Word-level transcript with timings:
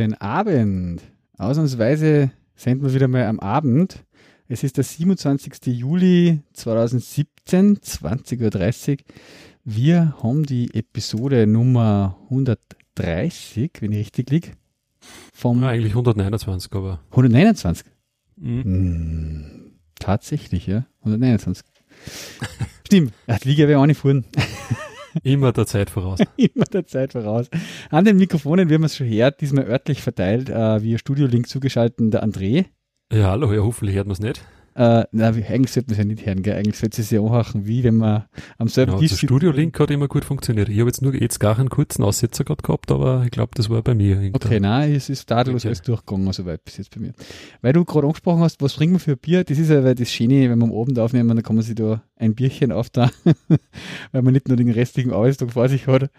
Guten 0.00 0.14
Abend. 0.14 1.02
Ausnahmsweise 1.36 2.30
senden 2.56 2.86
wir 2.86 2.94
wieder 2.94 3.06
mal 3.06 3.26
am 3.26 3.38
Abend. 3.38 4.02
Es 4.48 4.64
ist 4.64 4.78
der 4.78 4.84
27. 4.84 5.66
Juli 5.66 6.40
2017, 6.54 7.76
20.30 7.76 8.92
Uhr. 8.92 8.96
Wir 9.62 10.16
haben 10.22 10.46
die 10.46 10.72
Episode 10.72 11.46
Nummer 11.46 12.16
130, 12.30 13.72
wenn 13.80 13.92
ich 13.92 13.98
richtig 13.98 14.30
liege. 14.30 14.52
Vom 15.34 15.60
ja, 15.60 15.68
eigentlich 15.68 15.92
129, 15.92 16.72
aber. 16.72 17.00
129? 17.10 17.84
Mhm. 18.36 18.64
Hm, 18.64 19.72
tatsächlich, 19.98 20.66
ja. 20.66 20.86
129. 21.00 21.62
Stimmt, 22.86 23.12
ja, 23.26 23.36
die 23.36 23.48
Liga 23.48 23.68
wäre 23.68 23.78
auch 23.78 23.86
nicht 23.86 23.98
vorhin. 23.98 24.24
Immer 25.22 25.52
der 25.52 25.66
Zeit 25.66 25.90
voraus. 25.90 26.20
Immer 26.36 26.64
der 26.64 26.86
Zeit 26.86 27.12
voraus. 27.12 27.48
An 27.90 28.04
den 28.04 28.16
Mikrofonen, 28.16 28.68
wie 28.68 28.78
man 28.78 28.84
es 28.84 28.96
schon 28.96 29.08
hört, 29.08 29.40
diesmal 29.40 29.64
örtlich 29.64 30.02
verteilt, 30.02 30.48
äh, 30.48 30.82
via 30.82 30.98
Studio-Link 30.98 31.48
zugeschaltet, 31.48 32.12
der 32.12 32.24
André. 32.24 32.66
Ja, 33.12 33.30
hallo, 33.30 33.52
ja, 33.52 33.62
hoffentlich 33.62 33.96
hört 33.96 34.06
man 34.06 34.12
es 34.12 34.20
nicht. 34.20 34.42
Äh, 34.74 35.04
na, 35.10 35.28
eigentlich 35.28 35.72
sollte 35.72 35.88
man 35.88 35.92
es 35.92 35.98
ja 35.98 36.04
nicht 36.04 36.26
hören, 36.26 36.42
gell? 36.42 36.54
Eigentlich 36.54 36.78
sollte 36.78 37.02
es 37.02 37.10
ja 37.10 37.20
anhachen, 37.20 37.66
wie 37.66 37.82
wenn 37.82 37.96
man 37.96 38.24
am 38.56 38.68
selben 38.68 38.92
ja, 38.92 38.98
Tisch 38.98 39.18
Studio-Link 39.18 39.78
hat 39.80 39.90
immer 39.90 40.06
gut 40.06 40.24
funktioniert. 40.24 40.68
Ich 40.68 40.78
habe 40.78 40.88
jetzt 40.88 41.02
nur 41.02 41.14
jetzt 41.14 41.40
gar 41.40 41.58
einen 41.58 41.68
kurzen 41.68 42.04
Aussetzer 42.04 42.44
gerade 42.44 42.62
gehabt, 42.62 42.92
aber 42.92 43.24
ich 43.24 43.32
glaube, 43.32 43.50
das 43.54 43.68
war 43.68 43.82
bei 43.82 43.94
mir. 43.94 44.20
Irgendwann. 44.20 44.34
Okay, 44.36 44.60
nein, 44.60 44.94
es 44.94 45.10
ist 45.10 45.28
tadellos 45.28 45.66
alles 45.66 45.82
durchgegangen, 45.82 46.32
soweit 46.32 46.64
bis 46.64 46.76
jetzt 46.76 46.94
bei 46.94 47.00
mir. 47.00 47.12
Weil 47.62 47.72
du 47.72 47.84
gerade 47.84 48.06
angesprochen 48.06 48.42
hast, 48.42 48.62
was 48.62 48.74
trinken 48.74 48.94
wir 48.94 49.00
für 49.00 49.16
Bier? 49.16 49.42
Das 49.42 49.58
ist 49.58 49.70
ja 49.70 49.82
das 49.92 50.10
Schöne, 50.10 50.48
wenn 50.48 50.58
wir 50.58 50.66
am 50.66 50.72
Abend 50.72 50.98
aufnehmen, 50.98 51.28
dann 51.28 51.42
kann 51.42 51.56
man 51.56 51.64
sich 51.64 51.74
da 51.74 52.02
ein 52.20 52.34
Bierchen 52.34 52.70
auftragen, 52.70 53.12
weil 54.12 54.22
man 54.22 54.34
nicht 54.34 54.48
nur 54.48 54.56
den 54.56 54.70
restlichen 54.70 55.12
Arbeitstag 55.12 55.52
vor 55.52 55.68
sich 55.68 55.86
hat. 55.86 56.10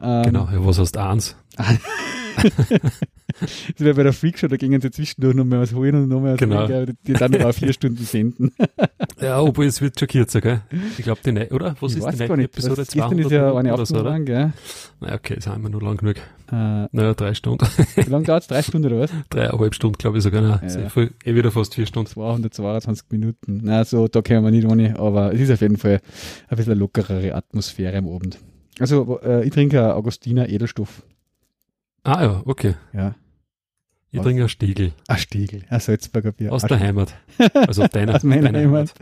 Ähm, 0.00 0.22
genau, 0.22 0.48
ja, 0.50 0.64
was 0.64 0.78
heißt 0.78 0.96
eins? 0.96 1.36
das 2.42 3.78
wäre 3.78 3.94
bei 3.94 4.02
der 4.02 4.12
Freakshow, 4.12 4.48
da 4.48 4.56
gingen 4.56 4.80
sie 4.80 4.90
zwischendurch 4.90 5.34
noch 5.34 5.44
mal 5.44 5.60
was 5.60 5.74
holen 5.74 5.94
und 5.94 6.08
noch 6.08 6.20
mal 6.20 6.32
was 6.32 6.38
genau. 6.38 6.68
holen, 6.68 6.96
die 7.06 7.12
dann 7.12 7.32
noch 7.32 7.52
vier 7.52 7.72
Stunden 7.72 8.04
senden. 8.04 8.52
ja, 9.20 9.40
obwohl 9.40 9.66
es 9.66 9.80
wird 9.80 9.98
schon 9.98 10.08
kürzer, 10.08 10.40
gell? 10.40 10.62
Ich 10.96 11.04
glaube, 11.04 11.20
die, 11.24 11.32
ne 11.32 11.48
oder? 11.50 11.76
Was 11.80 11.92
ich 11.94 11.98
ist 11.98 12.18
die 12.18 12.26
neue 12.26 12.44
Episode? 12.44 12.86
200 12.86 13.26
ist 13.26 13.30
ja 13.32 13.54
eine 13.54 13.74
oder 13.74 13.86
so, 13.86 13.96
oder? 13.96 14.10
Lang, 14.10 14.24
gell? 14.24 14.52
Na, 15.00 15.14
okay, 15.14 15.34
das 15.34 15.46
haben 15.46 15.62
wir 15.62 15.70
nur 15.70 15.82
lang 15.82 15.96
genug. 15.96 16.16
Äh, 16.52 16.88
naja, 16.90 17.14
drei 17.14 17.34
Stunden. 17.34 17.66
Wie 17.94 18.10
lange 18.10 18.24
dauert 18.24 18.42
es? 18.42 18.48
Drei 18.48 18.62
Stunden 18.62 18.86
oder 18.86 19.00
was? 19.00 19.10
Dreieinhalb 19.30 19.74
Stunden, 19.74 19.98
glaube 19.98 20.18
ich 20.18 20.24
sogar. 20.24 20.42
Nein, 20.42 20.90
ja. 20.94 21.02
eh 21.24 21.34
wieder 21.34 21.52
fast 21.52 21.74
vier 21.74 21.86
Stunden. 21.86 22.10
222 22.10 23.06
Minuten. 23.10 23.60
Na, 23.62 23.84
so, 23.84 24.08
da 24.08 24.20
können 24.20 24.44
wir 24.44 24.50
nicht 24.50 24.66
ohne, 24.66 24.98
aber 24.98 25.32
es 25.32 25.40
ist 25.40 25.49
auf 25.52 25.60
jeden 25.60 25.76
Fall 25.76 26.00
ein 26.48 26.56
bisschen 26.56 26.72
eine 26.72 26.80
lockerere 26.80 27.34
Atmosphäre 27.34 27.96
am 27.98 28.08
Abend. 28.08 28.38
Also, 28.78 29.20
äh, 29.20 29.44
ich 29.44 29.50
trinke 29.50 29.94
Augustiner 29.94 30.48
Edelstoff. 30.48 31.02
Ah 32.02 32.22
ja, 32.22 32.42
okay. 32.46 32.74
Ja. 32.92 33.14
Ich 34.12 34.20
trinke 34.20 34.42
ein 34.42 34.48
Stiegel. 34.48 34.92
Ein 35.06 35.18
Stiegel, 35.18 35.62
ein 35.68 35.78
Salzburger 35.78 36.32
Bier. 36.32 36.52
Aus 36.52 36.62
der 36.62 36.80
Heimat. 36.80 37.14
Also 37.54 37.86
deiner, 37.86 38.16
Aus 38.16 38.24
meiner 38.24 38.52
Heimat. 38.52 38.92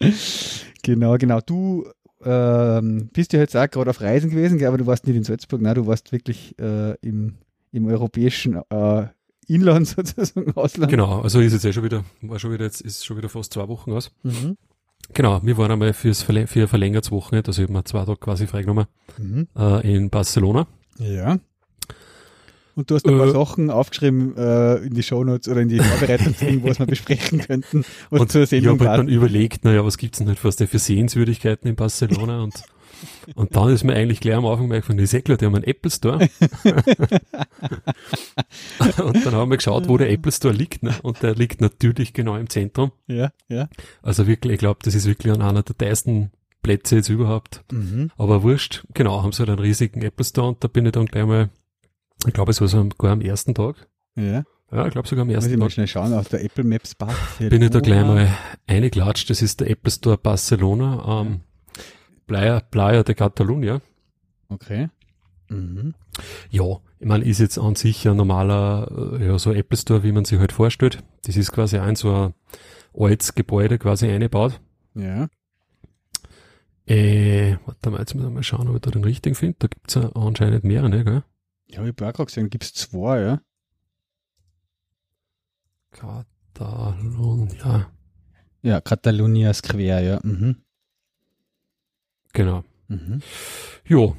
genau, 0.82 1.16
genau. 1.18 1.40
Du 1.40 1.86
ähm, 2.24 3.08
bist 3.12 3.32
ja 3.32 3.40
jetzt 3.40 3.56
auch 3.56 3.68
gerade 3.68 3.90
auf 3.90 4.00
Reisen 4.00 4.30
gewesen, 4.30 4.58
gell, 4.58 4.68
aber 4.68 4.78
du 4.78 4.86
warst 4.86 5.06
nicht 5.06 5.16
in 5.16 5.24
Salzburg, 5.24 5.60
nein, 5.60 5.74
du 5.74 5.86
warst 5.86 6.12
wirklich 6.12 6.56
äh, 6.58 6.94
im, 7.00 7.38
im 7.72 7.86
europäischen 7.86 8.60
äh, 8.70 9.06
Inland 9.46 9.88
sozusagen, 9.88 10.52
Ausland. 10.52 10.90
Genau, 10.90 11.20
also 11.20 11.40
ist 11.40 11.52
jetzt 11.52 11.64
eh 11.64 11.72
schon 11.72 11.84
wieder, 11.84 12.04
war 12.22 12.38
schon 12.38 12.52
wieder, 12.52 12.64
jetzt 12.64 12.80
ist 12.82 13.04
schon 13.04 13.16
wieder 13.16 13.28
fast 13.28 13.52
zwei 13.52 13.66
Wochen 13.68 13.92
aus. 13.92 14.12
Mhm. 14.22 14.56
Genau, 15.12 15.40
wir 15.42 15.58
waren 15.58 15.72
einmal 15.72 15.92
fürs 15.92 16.22
Verläng 16.22 16.46
für 16.46 16.62
ein 16.62 16.68
verlängertes 16.68 17.10
Wochenende, 17.10 17.48
also 17.48 17.62
ich 17.62 17.68
habe 17.68 17.76
mir 17.76 17.84
zwei 17.84 18.04
Tage 18.04 18.16
quasi 18.16 18.46
freigenommen, 18.46 18.86
mhm. 19.18 19.48
äh, 19.56 19.96
in 19.96 20.10
Barcelona. 20.10 20.66
Ja. 20.98 21.38
Und 22.76 22.90
du 22.90 22.94
hast 22.94 23.06
ein 23.06 23.18
paar 23.18 23.26
äh, 23.26 23.32
Sachen 23.32 23.70
aufgeschrieben 23.70 24.36
äh, 24.36 24.76
in 24.76 24.94
die 24.94 25.02
Shownotes 25.02 25.48
oder 25.48 25.60
in 25.60 25.68
die 25.68 25.80
Vorbereitungen, 25.80 26.62
was 26.64 26.78
wir 26.78 26.86
besprechen 26.86 27.40
könnten. 27.46 27.84
Was 28.10 28.20
und 28.20 28.32
zur 28.32 28.46
Sendung 28.46 28.76
ich 28.76 28.80
habe 28.80 28.90
halt 28.90 28.98
dann 29.00 29.08
überlegt, 29.08 29.64
naja, 29.64 29.84
was 29.84 29.98
gibt's 29.98 30.18
denn 30.18 30.28
halt 30.28 30.38
für, 30.38 30.52
für 30.52 30.78
Sehenswürdigkeiten 30.78 31.68
in 31.68 31.76
Barcelona 31.76 32.42
und 32.42 32.62
und 33.34 33.56
dann 33.56 33.68
ist 33.70 33.84
mir 33.84 33.94
eigentlich 33.94 34.20
gleich 34.20 34.34
am 34.36 34.46
Anfang 34.46 34.82
von 34.82 34.98
ist 34.98 35.14
eh 35.14 35.22
klar, 35.22 35.38
die 35.38 35.46
haben 35.46 35.54
einen 35.54 35.64
Apple 35.64 35.90
Store. 35.90 36.18
und 39.04 39.26
dann 39.26 39.34
haben 39.34 39.50
wir 39.50 39.56
geschaut, 39.56 39.88
wo 39.88 39.96
der 39.96 40.10
Apple 40.10 40.32
Store 40.32 40.54
liegt. 40.54 40.82
Ne? 40.82 40.94
Und 41.02 41.22
der 41.22 41.34
liegt 41.34 41.60
natürlich 41.60 42.12
genau 42.12 42.36
im 42.36 42.48
Zentrum. 42.48 42.92
Ja, 43.06 43.32
ja. 43.48 43.68
Also 44.02 44.26
wirklich, 44.26 44.54
ich 44.54 44.58
glaube, 44.58 44.80
das 44.82 44.94
ist 44.94 45.06
wirklich 45.06 45.32
an 45.32 45.42
einer 45.42 45.62
der 45.62 45.76
teuersten 45.76 46.30
Plätze 46.62 46.96
jetzt 46.96 47.08
überhaupt. 47.08 47.64
Mhm. 47.72 48.10
Aber 48.16 48.42
wurscht, 48.42 48.84
genau, 48.94 49.22
haben 49.22 49.32
sie 49.32 49.40
halt 49.40 49.50
einen 49.50 49.58
riesigen 49.58 50.02
Apple 50.02 50.24
Store 50.24 50.48
und 50.48 50.62
da 50.62 50.68
bin 50.68 50.86
ich 50.86 50.92
dann 50.92 51.06
gleich 51.06 51.26
mal 51.26 51.48
ich 52.26 52.34
glaube, 52.34 52.50
es 52.50 52.60
war 52.60 52.68
sogar 52.68 53.12
am 53.12 53.20
ersten 53.20 53.54
Tag. 53.54 53.88
Ja. 54.16 54.44
Ja, 54.72 54.86
ich 54.86 54.92
glaube 54.92 55.08
sogar 55.08 55.22
am 55.22 55.30
ersten 55.30 55.46
Muss 55.46 55.52
ich 55.52 55.52
Tag. 55.52 55.60
mal 55.60 55.70
schnell 55.70 55.86
schauen 55.88 56.12
auf 56.12 56.28
der 56.28 56.44
Apple 56.44 56.62
Maps 56.62 56.94
Barcelona. 56.94 57.50
Bin 57.50 57.62
ich 57.62 57.70
da 57.70 57.80
gleich 57.80 58.04
mal 58.04 58.28
eingeklatscht. 58.68 59.28
Das 59.28 59.42
ist 59.42 59.60
der 59.60 59.70
Apple 59.70 59.90
Store 59.90 60.16
Barcelona, 60.16 61.22
ähm, 61.22 61.40
Playa, 62.30 62.60
Playa 62.60 63.02
de 63.02 63.16
Catalunya. 63.16 63.80
Okay. 64.48 64.88
Mhm. 65.48 65.94
Ja, 66.48 66.78
ich 67.00 67.06
meine, 67.08 67.24
ist 67.24 67.40
jetzt 67.40 67.58
an 67.58 67.74
sich 67.74 68.06
ein 68.06 68.16
normaler, 68.16 69.16
äh, 69.18 69.26
ja, 69.26 69.36
so 69.36 69.52
Apple 69.52 69.76
Store, 69.76 70.04
wie 70.04 70.12
man 70.12 70.24
sich 70.24 70.38
halt 70.38 70.52
vorstellt. 70.52 71.02
Das 71.24 71.36
ist 71.36 71.50
quasi 71.50 71.78
ein 71.78 71.96
so 71.96 72.14
ein 72.14 72.34
altes 72.96 73.34
Gebäude 73.34 73.78
quasi 73.78 74.08
eingebaut. 74.08 74.60
Ja. 74.94 75.28
Äh, 76.86 77.56
warte 77.66 77.90
mal, 77.90 77.98
jetzt 77.98 78.14
müssen 78.14 78.28
wir 78.28 78.32
mal 78.32 78.44
schauen, 78.44 78.68
ob 78.68 78.76
ich 78.76 78.82
da 78.82 78.92
den 78.92 79.02
richtigen 79.02 79.34
finde. 79.34 79.56
Da 79.58 79.66
gibt's 79.66 79.94
ja 79.94 80.12
anscheinend 80.14 80.62
mehrere, 80.62 81.02
gell? 81.02 81.24
Ja, 81.66 81.82
ich 81.82 81.88
habe 81.88 82.06
auch 82.06 82.12
gerade 82.12 82.26
gesehen, 82.26 82.48
gibt 82.48 82.62
es 82.62 82.74
zwei, 82.74 83.22
ja. 83.22 83.40
Katalonia. 86.54 87.90
Ja, 88.62 88.80
Catalonia 88.80 89.52
Square, 89.52 90.04
ja. 90.04 90.20
Mhm. 90.22 90.62
Genau. 92.32 92.64
Mhm. 92.88 93.20
Jo. 93.86 94.16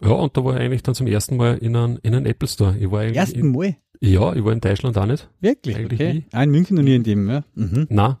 Ja, 0.00 0.12
und 0.12 0.36
da 0.36 0.44
war 0.44 0.56
ich 0.56 0.60
eigentlich 0.60 0.82
dann 0.82 0.94
zum 0.94 1.06
ersten 1.06 1.36
Mal 1.36 1.58
in 1.58 1.76
einem, 1.76 1.98
in 2.02 2.14
einem 2.14 2.26
Apple 2.26 2.48
Store. 2.48 2.76
Ich 2.78 2.90
war 2.90 3.00
eigentlich 3.00 3.16
ersten 3.16 3.40
in, 3.40 3.52
Mal? 3.52 3.76
Ja, 4.00 4.32
ich 4.34 4.44
war 4.44 4.52
in 4.52 4.60
Deutschland 4.60 4.96
auch 4.96 5.06
nicht. 5.06 5.28
Wirklich? 5.40 5.76
Eigentlich 5.76 6.00
okay. 6.00 6.14
nie. 6.14 6.24
Ah, 6.32 6.42
in 6.42 6.50
München 6.50 6.76
noch 6.76 6.82
nie 6.82 6.94
in 6.94 7.02
dem, 7.02 7.28
ja. 7.28 7.44
Mhm. 7.54 7.86
Nein. 7.90 8.16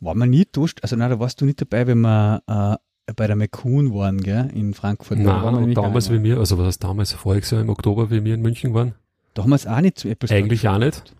War 0.00 0.14
man 0.14 0.30
nie 0.30 0.46
duscht? 0.50 0.80
Also 0.82 0.96
nein, 0.96 1.10
da 1.10 1.20
warst 1.20 1.40
du 1.40 1.44
nicht 1.44 1.60
dabei, 1.60 1.86
wenn 1.86 2.00
wir 2.00 2.42
äh, 2.46 3.12
bei 3.14 3.26
der 3.26 3.36
McCoon 3.36 3.92
waren, 3.94 4.20
gell, 4.20 4.50
in 4.54 4.74
Frankfurt. 4.74 5.18
Nein, 5.18 5.26
da 5.26 5.48
und 5.50 5.74
damals 5.74 6.10
wie 6.10 6.22
wir, 6.22 6.38
also 6.38 6.58
was 6.58 6.66
heißt 6.66 6.84
damals, 6.84 7.12
voriges 7.12 7.50
Jahr 7.50 7.60
im 7.60 7.68
Oktober, 7.68 8.10
wie 8.10 8.24
wir 8.24 8.34
in 8.34 8.40
München 8.42 8.74
waren. 8.74 8.94
Damals 9.34 9.66
auch 9.66 9.80
nicht 9.80 9.98
zu 9.98 10.08
Apple 10.08 10.28
Store 10.28 10.40
Eigentlich 10.40 10.66
auch 10.68 10.78
nicht. 10.78 11.14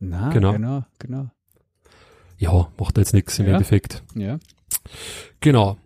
Nein, 0.00 0.32
genau. 0.32 0.52
genau, 0.52 0.84
genau. 0.98 1.30
Ja, 2.38 2.68
macht 2.78 2.98
jetzt 2.98 3.14
nichts 3.14 3.38
im 3.38 3.46
ja. 3.46 3.52
Endeffekt. 3.52 4.02
Ja. 4.14 4.38
Genau. 5.40 5.76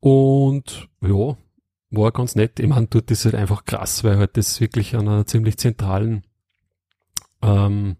Und 0.00 0.88
ja, 1.00 1.36
war 1.90 2.12
ganz 2.12 2.34
nett. 2.34 2.60
Ich 2.60 2.68
meine, 2.68 2.86
dort 2.86 3.10
ist 3.10 3.24
halt 3.24 3.34
einfach 3.34 3.64
krass, 3.64 4.04
weil 4.04 4.18
halt 4.18 4.36
das 4.36 4.60
wirklich 4.60 4.94
an 4.94 5.08
einer 5.08 5.26
ziemlich 5.26 5.56
zentralen 5.56 6.24
ähm, 7.42 7.96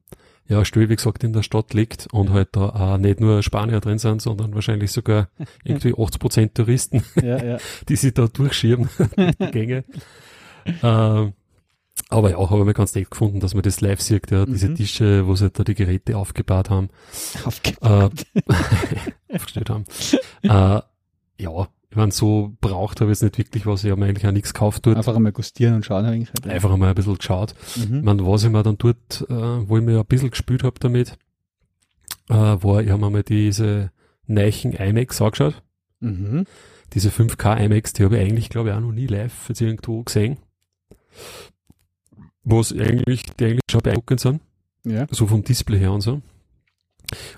ja, 0.46 0.64
Stuhl, 0.64 0.88
wie 0.88 0.96
gesagt, 0.96 1.24
in 1.24 1.32
der 1.32 1.42
Stadt 1.42 1.74
liegt 1.74 2.08
und 2.12 2.30
halt 2.30 2.48
da 2.52 2.68
auch 2.70 2.98
nicht 2.98 3.20
nur 3.20 3.42
Spanier 3.42 3.80
drin 3.80 3.98
sind, 3.98 4.22
sondern 4.22 4.54
wahrscheinlich 4.54 4.92
sogar 4.92 5.28
irgendwie 5.64 5.94
80 5.96 6.20
Prozent 6.20 6.54
Touristen, 6.54 7.04
ja, 7.22 7.42
ja. 7.44 7.58
die 7.88 7.96
sich 7.96 8.14
da 8.14 8.26
durchschieben, 8.26 8.88
die 9.16 9.50
Gänge. 9.50 9.84
ähm, 10.82 11.34
aber 12.10 12.30
ja, 12.30 12.38
habe 12.38 12.60
ich 12.60 12.66
mir 12.66 12.74
ganz 12.74 12.94
nett 12.94 13.10
gefunden, 13.10 13.40
dass 13.40 13.52
man 13.52 13.62
das 13.62 13.82
live 13.82 14.00
sieht, 14.00 14.30
ja, 14.30 14.46
diese 14.46 14.70
mhm. 14.70 14.76
Tische, 14.76 15.26
wo 15.26 15.34
sie 15.34 15.50
da 15.50 15.64
die 15.64 15.74
Geräte 15.74 16.16
aufgebaut 16.16 16.70
haben. 16.70 16.88
Aufgebaut. 17.44 18.24
Äh, 19.28 19.34
aufgestellt 19.34 19.68
haben. 19.68 19.84
äh, 20.42 20.80
ja, 21.42 21.68
ich 21.90 21.96
meine, 21.96 22.12
so 22.12 22.54
braucht 22.60 23.00
habe 23.00 23.10
ich 23.10 23.20
jetzt 23.20 23.22
nicht 23.22 23.38
wirklich 23.38 23.66
was, 23.66 23.82
ich 23.82 23.90
habe 23.90 24.00
mir 24.00 24.06
eigentlich 24.06 24.26
auch 24.26 24.32
nichts 24.32 24.52
gekauft 24.52 24.84
dort. 24.84 24.98
Einfach 24.98 25.16
einmal 25.16 25.32
gustieren 25.32 25.74
und 25.74 25.86
schauen. 25.86 26.06
Halt. 26.06 26.46
Einfach 26.46 26.70
einmal 26.70 26.90
ein 26.90 26.94
bisschen 26.94 27.16
geschaut. 27.16 27.54
Mhm. 27.76 27.98
Ich 27.98 28.04
meine, 28.04 28.26
was 28.26 28.44
ich 28.44 28.50
mir 28.50 28.62
dann 28.62 28.76
dort, 28.76 29.26
äh, 29.28 29.68
wo 29.68 29.78
ich 29.78 29.82
mir 29.82 29.98
ein 29.98 30.06
bisschen 30.06 30.30
gespielt 30.30 30.64
habe 30.64 30.78
damit, 30.80 31.16
äh, 32.28 32.34
war, 32.34 32.82
ich 32.82 32.90
habe 32.90 33.00
mir 33.00 33.10
mal 33.10 33.22
diese 33.22 33.90
Neichen 34.26 34.72
IMAX 34.72 35.22
angeschaut. 35.22 35.62
Mhm. 36.00 36.44
Diese 36.92 37.08
5K 37.10 37.56
IMAX, 37.64 37.94
die 37.94 38.04
habe 38.04 38.18
ich 38.18 38.22
eigentlich, 38.22 38.50
glaube 38.50 38.68
ich, 38.68 38.74
auch 38.74 38.80
noch 38.80 38.92
nie 38.92 39.06
live 39.06 39.48
jetzt 39.48 39.60
irgendwo 39.60 40.02
gesehen. 40.02 40.36
Was 42.44 42.72
eigentlich, 42.72 43.24
die 43.38 43.44
eigentlich 43.44 43.60
schon 43.70 43.80
beeindruckend 43.80 44.20
sind. 44.20 44.40
Ja. 44.84 45.06
So 45.10 45.26
vom 45.26 45.42
Display 45.42 45.78
her 45.78 45.92
und 45.92 46.02
so. 46.02 46.20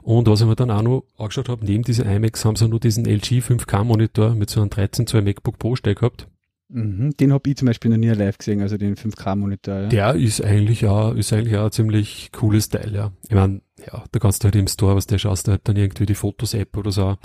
Und 0.03 0.29
was 0.29 0.41
ich 0.41 0.47
mir 0.47 0.57
dann 0.57 0.71
auch 0.71 0.83
noch 0.83 1.05
angeschaut 1.17 1.49
habe, 1.49 1.65
neben 1.65 1.83
dieser 1.83 2.07
iMacs 2.07 2.45
haben 2.45 2.57
sie 2.57 2.69
nur 2.69 2.81
diesen 2.81 3.05
LG 3.05 3.41
5K 3.41 3.85
Monitor 3.85 4.35
mit 4.35 4.51
so 4.51 4.61
einem 4.61 4.71
13 4.71 5.07
Zoll 5.07 5.23
MacBook 5.23 5.59
Pro 5.59 5.77
Steck 5.77 6.01
gehabt. 6.01 6.27
Mhm. 6.73 7.17
Den 7.19 7.33
habe 7.33 7.51
ich 7.51 7.57
zum 7.57 7.67
Beispiel 7.67 7.91
noch 7.91 7.99
nie 7.99 8.09
live 8.09 8.39
gesehen, 8.39 8.63
also 8.63 8.77
den 8.77 8.95
5K-Monitor. 8.95 9.75
Ja. 9.75 9.89
Der 9.89 10.15
ist 10.15 10.43
eigentlich 10.43 10.87
auch, 10.87 11.15
ist 11.15 11.33
eigentlich 11.33 11.57
auch 11.57 11.65
ein 11.65 11.73
ziemlich 11.73 12.31
cooles 12.33 12.69
Teil, 12.69 12.95
ja. 12.95 13.13
Ich 13.29 13.35
meine, 13.35 13.61
ja, 13.85 14.05
da 14.13 14.19
kannst 14.21 14.43
du 14.43 14.45
halt 14.45 14.57
im 14.57 14.69
Store, 14.69 14.95
was 14.95 15.07
der 15.07 15.19
schaust, 15.19 15.49
du 15.49 15.53
halt 15.53 15.63
dann 15.65 15.77
irgendwie 15.77 16.07
die 16.07 16.15
Fotos-App 16.15 16.77
oder 16.77 16.93
so 16.93 17.17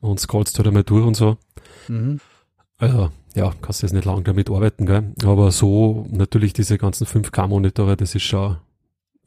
und 0.00 0.20
scrollst 0.20 0.56
halt 0.56 0.68
einmal 0.68 0.84
durch 0.84 1.04
und 1.04 1.16
so. 1.16 1.36
Mhm. 1.88 2.20
Also, 2.78 3.10
ja, 3.34 3.52
kannst 3.60 3.82
jetzt 3.82 3.92
nicht 3.92 4.06
lang 4.06 4.24
damit 4.24 4.50
arbeiten, 4.50 4.86
gell? 4.86 5.12
Aber 5.22 5.50
so 5.50 6.06
natürlich 6.10 6.54
diese 6.54 6.78
ganzen 6.78 7.06
5K-Monitore, 7.06 7.96
das 7.96 8.14
ist 8.14 8.22
schon, 8.22 8.56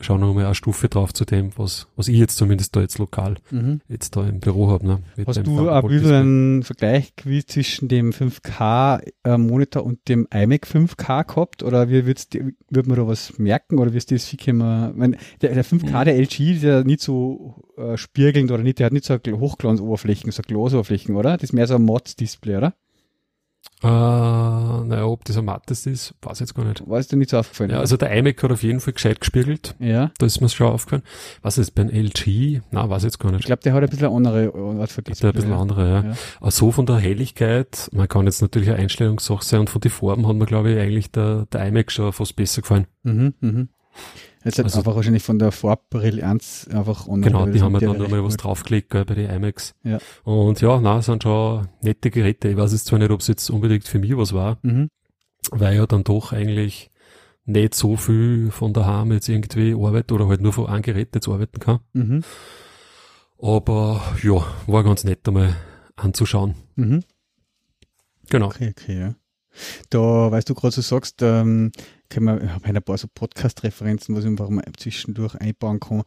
schon 0.03 0.19
nochmal 0.21 0.45
eine 0.45 0.56
Stufe 0.56 0.89
drauf 0.89 1.13
zu 1.13 1.25
dem, 1.25 1.51
was, 1.57 1.88
was 1.95 2.07
ich 2.07 2.18
jetzt 2.18 2.38
zumindest 2.38 2.75
da 2.75 2.81
jetzt 2.81 2.98
lokal 2.98 3.36
Mhm. 3.51 3.81
jetzt 3.88 4.15
da 4.15 4.27
im 4.27 4.39
Büro 4.39 4.69
habe. 4.69 4.86
Ne? 4.86 5.00
Mit 5.18 5.27
Hast 5.27 5.45
du 5.45 5.69
ein 5.69 5.88
bisschen 5.88 6.13
einen 6.13 6.63
Vergleich 6.63 7.13
zwischen 7.48 7.88
dem 7.88 8.12
5K-Monitor 8.12 9.83
und 9.83 10.00
dem 10.07 10.27
iMac 10.33 10.65
5K 10.68 11.24
gehabt? 11.24 11.63
Oder 11.63 11.89
wie 11.89 12.06
würd's, 12.06 12.30
dir- 12.30 12.51
wird 12.69 12.88
man 12.88 12.98
da 12.98 13.07
was 13.07 13.38
merken? 13.38 13.80
Oder 13.80 13.94
wirst 13.94 14.12
du 14.12 14.15
das 14.15 14.25
viel 14.25 14.39
immer, 14.45 14.92
mein, 14.95 15.15
der, 15.42 15.53
der 15.53 15.63
5K, 15.65 16.00
Mhm. 16.01 16.06
der 16.06 16.15
LG, 16.18 16.39
ist 16.56 16.63
ja 16.63 16.83
nicht 16.83 17.01
so 17.01 17.63
äh, 17.77 17.97
spiegelnd 17.97 18.51
oder 18.51 18.63
nicht, 18.63 18.80
der 18.80 18.88
hat 18.88 18.94
nicht 18.94 19.06
so 19.06 19.15
Hochglanzoberflächen, 19.15 20.31
so 20.31 20.42
Glosoberflächen, 20.44 21.15
oder? 21.15 21.33
Das 21.38 21.44
ist 21.44 21.54
mehr 21.54 21.68
so 21.68 21.75
ein 21.75 21.83
Mods-Display, 21.83 22.57
oder? 22.57 22.74
Äh, 23.84 23.88
naja, 23.88 25.06
ob 25.06 25.25
das 25.25 25.38
ein 25.38 25.46
mattes 25.46 25.88
ist, 25.88 26.13
weiß 26.22 26.34
ich 26.38 26.40
jetzt 26.42 26.54
gar 26.56 26.66
nicht. 26.66 26.88
War 26.88 27.00
es 27.00 27.08
dir 27.08 27.18
nicht 27.18 27.31
so 27.31 27.38
aufgefallen? 27.40 27.72
Ja, 27.72 27.80
also 27.80 27.98
der 27.98 28.12
iMac 28.16 28.42
hat 28.44 28.52
auf 28.52 28.62
jeden 28.62 28.80
Fall 28.80 28.94
gescheit 28.94 29.19
gespiegelt. 29.19 29.75
ja. 29.80 30.12
Da 30.19 30.25
ist 30.28 30.40
mir 30.40 30.50
schon 30.50 30.68
aufgefallen. 30.68 31.02
Was 31.42 31.58
ist 31.58 31.72
beim 31.72 31.90
LG? 31.90 32.62
Na, 32.69 32.88
weiß 32.90 33.02
ich 33.02 33.06
jetzt 33.06 33.19
gar 33.19 33.31
Ich 33.31 33.38
nicht. 33.38 33.46
glaube, 33.48 33.63
der 33.63 33.74
hat 33.74 33.81
ein 33.84 33.90
bisschen 33.90 34.06
eine 34.08 34.16
andere 34.16 34.54
Art 34.80 34.92
von 34.92 35.04
Der 35.04 35.16
hat 35.16 35.24
ein 35.24 35.31
bisschen 35.34 35.54
andere, 35.54 35.90
ja. 35.90 36.04
Ja. 36.10 36.13
Aber 36.40 36.52
so 36.52 36.72
von 36.72 36.86
der 36.86 36.98
Helligkeit, 36.98 37.90
man 37.92 38.08
kann 38.08 38.25
jetzt 38.25 38.42
natürlich 38.44 38.69
eine 38.69 38.78
Einstellungssache 38.78 39.44
sein 39.44 39.62
und 39.62 39.69
von 39.72 39.81
den 39.81 39.90
Farben 39.92 40.28
hat 40.28 40.36
mir, 40.36 40.46
glaube 40.46 40.72
ich, 40.74 40.80
eigentlich 40.80 41.12
der, 41.12 41.48
der 41.52 41.66
iMac 41.68 41.92
schon 41.92 42.14
fast 42.14 42.36
besser 42.36 42.62
gefallen. 42.62 42.86
Mhm, 43.04 43.34
mhm. 43.42 43.69
Jetzt 44.44 44.58
hat 44.58 44.66
Also- 44.66 44.80
einfach 44.80 44.96
wahrscheinlich 44.96 45.24
von 45.24 45.38
der 45.40 45.52
Farbbrillanz 45.52 46.68
einfach 46.74 47.08
andere. 47.08 47.32
Genau, 47.32 47.46
die 47.46 47.62
haben 47.62 47.74
ja 47.74 47.80
dann 47.80 47.98
nochmal 47.98 48.24
was 48.24 48.38
draufgelegt, 48.38 48.90
gell, 48.90 49.06
bei 49.06 49.14
den 49.16 49.30
iMacs. 49.30 49.76
Ja. 49.84 50.00
Und 50.24 50.62
ja, 50.62 50.80
na, 50.82 51.02
sind 51.02 51.24
schon 51.24 51.68
nette 51.82 52.10
Geräte. 52.10 52.50
Ich 52.50 52.58
weiß 52.58 52.72
jetzt 52.72 52.86
zwar 52.88 53.00
nicht, 53.00 53.12
ob 53.12 53.20
es 53.22 53.28
jetzt 53.28 53.50
unbedingt 53.50 53.84
für 53.88 54.00
mich 54.00 54.16
was 54.18 54.34
war, 54.34 54.58
Mhm. 54.64 54.90
weil 55.52 55.76
ja 55.76 55.86
dann 55.86 56.04
doch 56.04 56.32
eigentlich 56.34 56.90
nicht 57.46 57.76
so 57.76 57.98
viel 57.98 58.50
von 58.52 58.74
daheim 58.74 59.12
jetzt 59.12 59.28
irgendwie 59.30 59.74
arbeitet 59.74 60.12
oder 60.12 60.28
halt 60.28 60.42
nur 60.42 60.54
von 60.54 60.68
einem 60.68 60.82
Gerät 60.84 61.14
jetzt 61.16 61.28
arbeiten 61.28 61.60
kann. 61.60 61.80
Mhm. 61.94 62.24
Aber 63.42 64.02
ja, 64.24 64.44
war 64.68 64.84
ganz 64.84 65.04
nett 65.04 65.28
einmal 65.28 65.56
anzuschauen. 65.96 66.56
Mhm. 66.76 67.04
Genau. 68.30 68.48
Okay, 68.48 68.74
okay, 68.78 69.00
ja. 69.00 69.16
Da, 69.90 70.32
weißt 70.32 70.50
du 70.50 70.54
gerade 70.56 70.74
so 70.74 70.82
sagst, 70.82 71.22
ähm, 71.22 71.72
können 72.12 72.25
wir, 72.28 72.44
ich 72.44 72.50
habe 72.52 72.66
ein 72.66 72.84
paar 72.84 72.98
so 72.98 73.08
Podcast-Referenzen, 73.13 74.16
was 74.16 74.24
ich 74.24 74.30
einfach 74.30 74.50
mal 74.50 74.63
zwischendurch 74.78 75.36
einbauen 75.36 75.80
kann. 75.80 76.04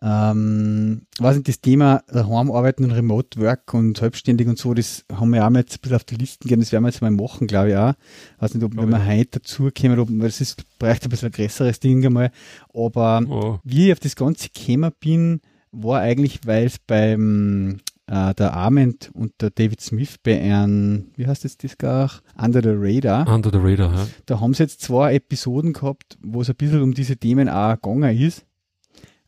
Ähm, 0.00 1.02
was 1.18 1.36
nicht, 1.36 1.48
das 1.48 1.60
Thema 1.60 2.02
daheim 2.08 2.50
arbeiten 2.50 2.84
und 2.84 2.92
Remote 2.92 3.40
Work 3.40 3.74
und 3.74 3.98
selbstständig 3.98 4.46
und 4.46 4.56
so, 4.56 4.72
das 4.72 5.04
haben 5.12 5.34
wir 5.34 5.44
auch 5.44 5.50
mal 5.50 5.60
jetzt 5.60 5.74
ein 5.74 5.80
bisschen 5.82 5.96
auf 5.96 6.04
die 6.04 6.14
Listen 6.14 6.44
gegeben, 6.44 6.62
das 6.62 6.72
werden 6.72 6.84
wir 6.84 6.90
jetzt 6.90 7.02
mal 7.02 7.10
machen, 7.10 7.48
glaube 7.48 7.70
ich 7.70 7.76
auch. 7.76 7.94
Weiß 8.38 8.54
nicht, 8.54 8.64
ob 8.64 8.74
wir 8.74 9.06
heute 9.06 9.40
dazu 9.40 9.70
kommen, 9.78 9.98
ob, 9.98 10.08
das 10.20 10.40
ist, 10.40 10.64
braucht 10.78 11.02
ein 11.02 11.08
bisschen 11.08 11.28
ein 11.28 11.32
größeres 11.32 11.80
Ding 11.80 12.06
einmal. 12.06 12.30
Aber 12.72 13.22
Oh, 13.28 13.58
wie 13.64 13.86
ich 13.86 13.92
auf 13.92 14.00
das 14.00 14.14
Ganze 14.16 14.48
gekommen 14.48 14.92
bin, 15.00 15.40
war 15.72 16.00
eigentlich, 16.00 16.40
weil 16.46 16.66
es 16.66 16.78
beim 16.78 17.80
äh, 18.08 18.34
der 18.34 18.54
Arment 18.54 19.10
und 19.12 19.32
der 19.40 19.50
David 19.50 19.80
Smith 19.80 20.16
bei 20.22 20.40
einem, 20.40 21.08
wie 21.16 21.26
heißt 21.26 21.44
das 21.44 21.58
das 21.58 21.76
gar? 21.76 22.10
Under 22.36 22.62
the 22.62 22.72
Radar. 22.72 23.28
Under 23.28 23.50
the 23.50 23.58
Radar, 23.58 23.94
ja. 23.94 24.06
Da 24.26 24.40
haben 24.40 24.54
sie 24.54 24.62
jetzt 24.62 24.80
zwei 24.80 25.14
Episoden 25.14 25.74
gehabt, 25.74 26.18
wo 26.22 26.40
es 26.40 26.48
ein 26.48 26.56
bisschen 26.56 26.82
um 26.82 26.94
diese 26.94 27.16
Themen 27.16 27.48
auch 27.48 27.74
gegangen 27.74 28.18
ist. 28.18 28.46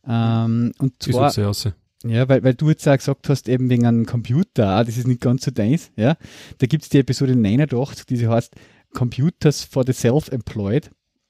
Ähm, 0.07 0.73
und 0.79 1.01
zwar, 1.01 1.31
ja 1.31 1.47
aus? 1.47 1.69
ja, 2.03 2.27
weil, 2.27 2.43
weil 2.43 2.55
du 2.55 2.69
jetzt 2.69 2.87
auch 2.87 2.97
gesagt 2.97 3.29
hast, 3.29 3.47
eben 3.47 3.69
wegen 3.69 3.85
einem 3.85 4.07
Computer, 4.07 4.69
ah, 4.69 4.83
das 4.83 4.97
ist 4.97 5.07
nicht 5.07 5.21
ganz 5.21 5.45
so 5.45 5.51
deins, 5.51 5.91
ja. 5.95 6.17
Da 6.57 6.65
gibt's 6.65 6.89
die 6.89 6.99
Episode 6.99 7.35
89, 7.35 8.07
die 8.07 8.17
sie 8.17 8.27
heißt 8.27 8.55
Computers 8.93 9.63
for 9.63 9.85
the 9.85 9.93
Self-Employed, 9.93 10.89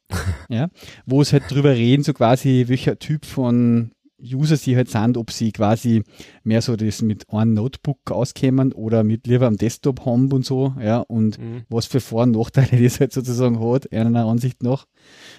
ja, 0.50 0.69
wo 1.06 1.21
es 1.21 1.33
halt 1.33 1.44
drüber 1.50 1.71
reden, 1.71 2.04
so 2.04 2.13
quasi, 2.13 2.63
welcher 2.68 2.97
Typ 2.97 3.25
von 3.25 3.92
User 4.21 4.56
sie 4.57 4.75
halt 4.75 4.89
sind, 4.89 5.18
ob 5.18 5.31
sie 5.31 5.51
quasi 5.51 6.03
mehr 6.44 6.62
so 6.62 6.75
das 6.75 7.01
mit 7.01 7.29
einem 7.29 7.53
Notebook 7.53 8.12
auskämen 8.12 8.71
oder 8.73 9.03
mit 9.03 9.27
lieber 9.27 9.47
am 9.47 9.57
Desktop 9.57 10.06
haben 10.06 10.31
und 10.31 10.45
so, 10.45 10.73
ja, 10.81 11.00
und 11.00 11.39
Mhm. 11.39 11.63
was 11.69 11.85
für 11.85 12.00
Vor- 12.00 12.23
und 12.23 12.31
Nachteile 12.31 12.69
das 12.83 13.00
halt 13.00 13.13
sozusagen 13.13 13.59
hat, 13.59 13.91
einer 13.91 14.25
Ansicht 14.25 14.63
nach. 14.63 14.85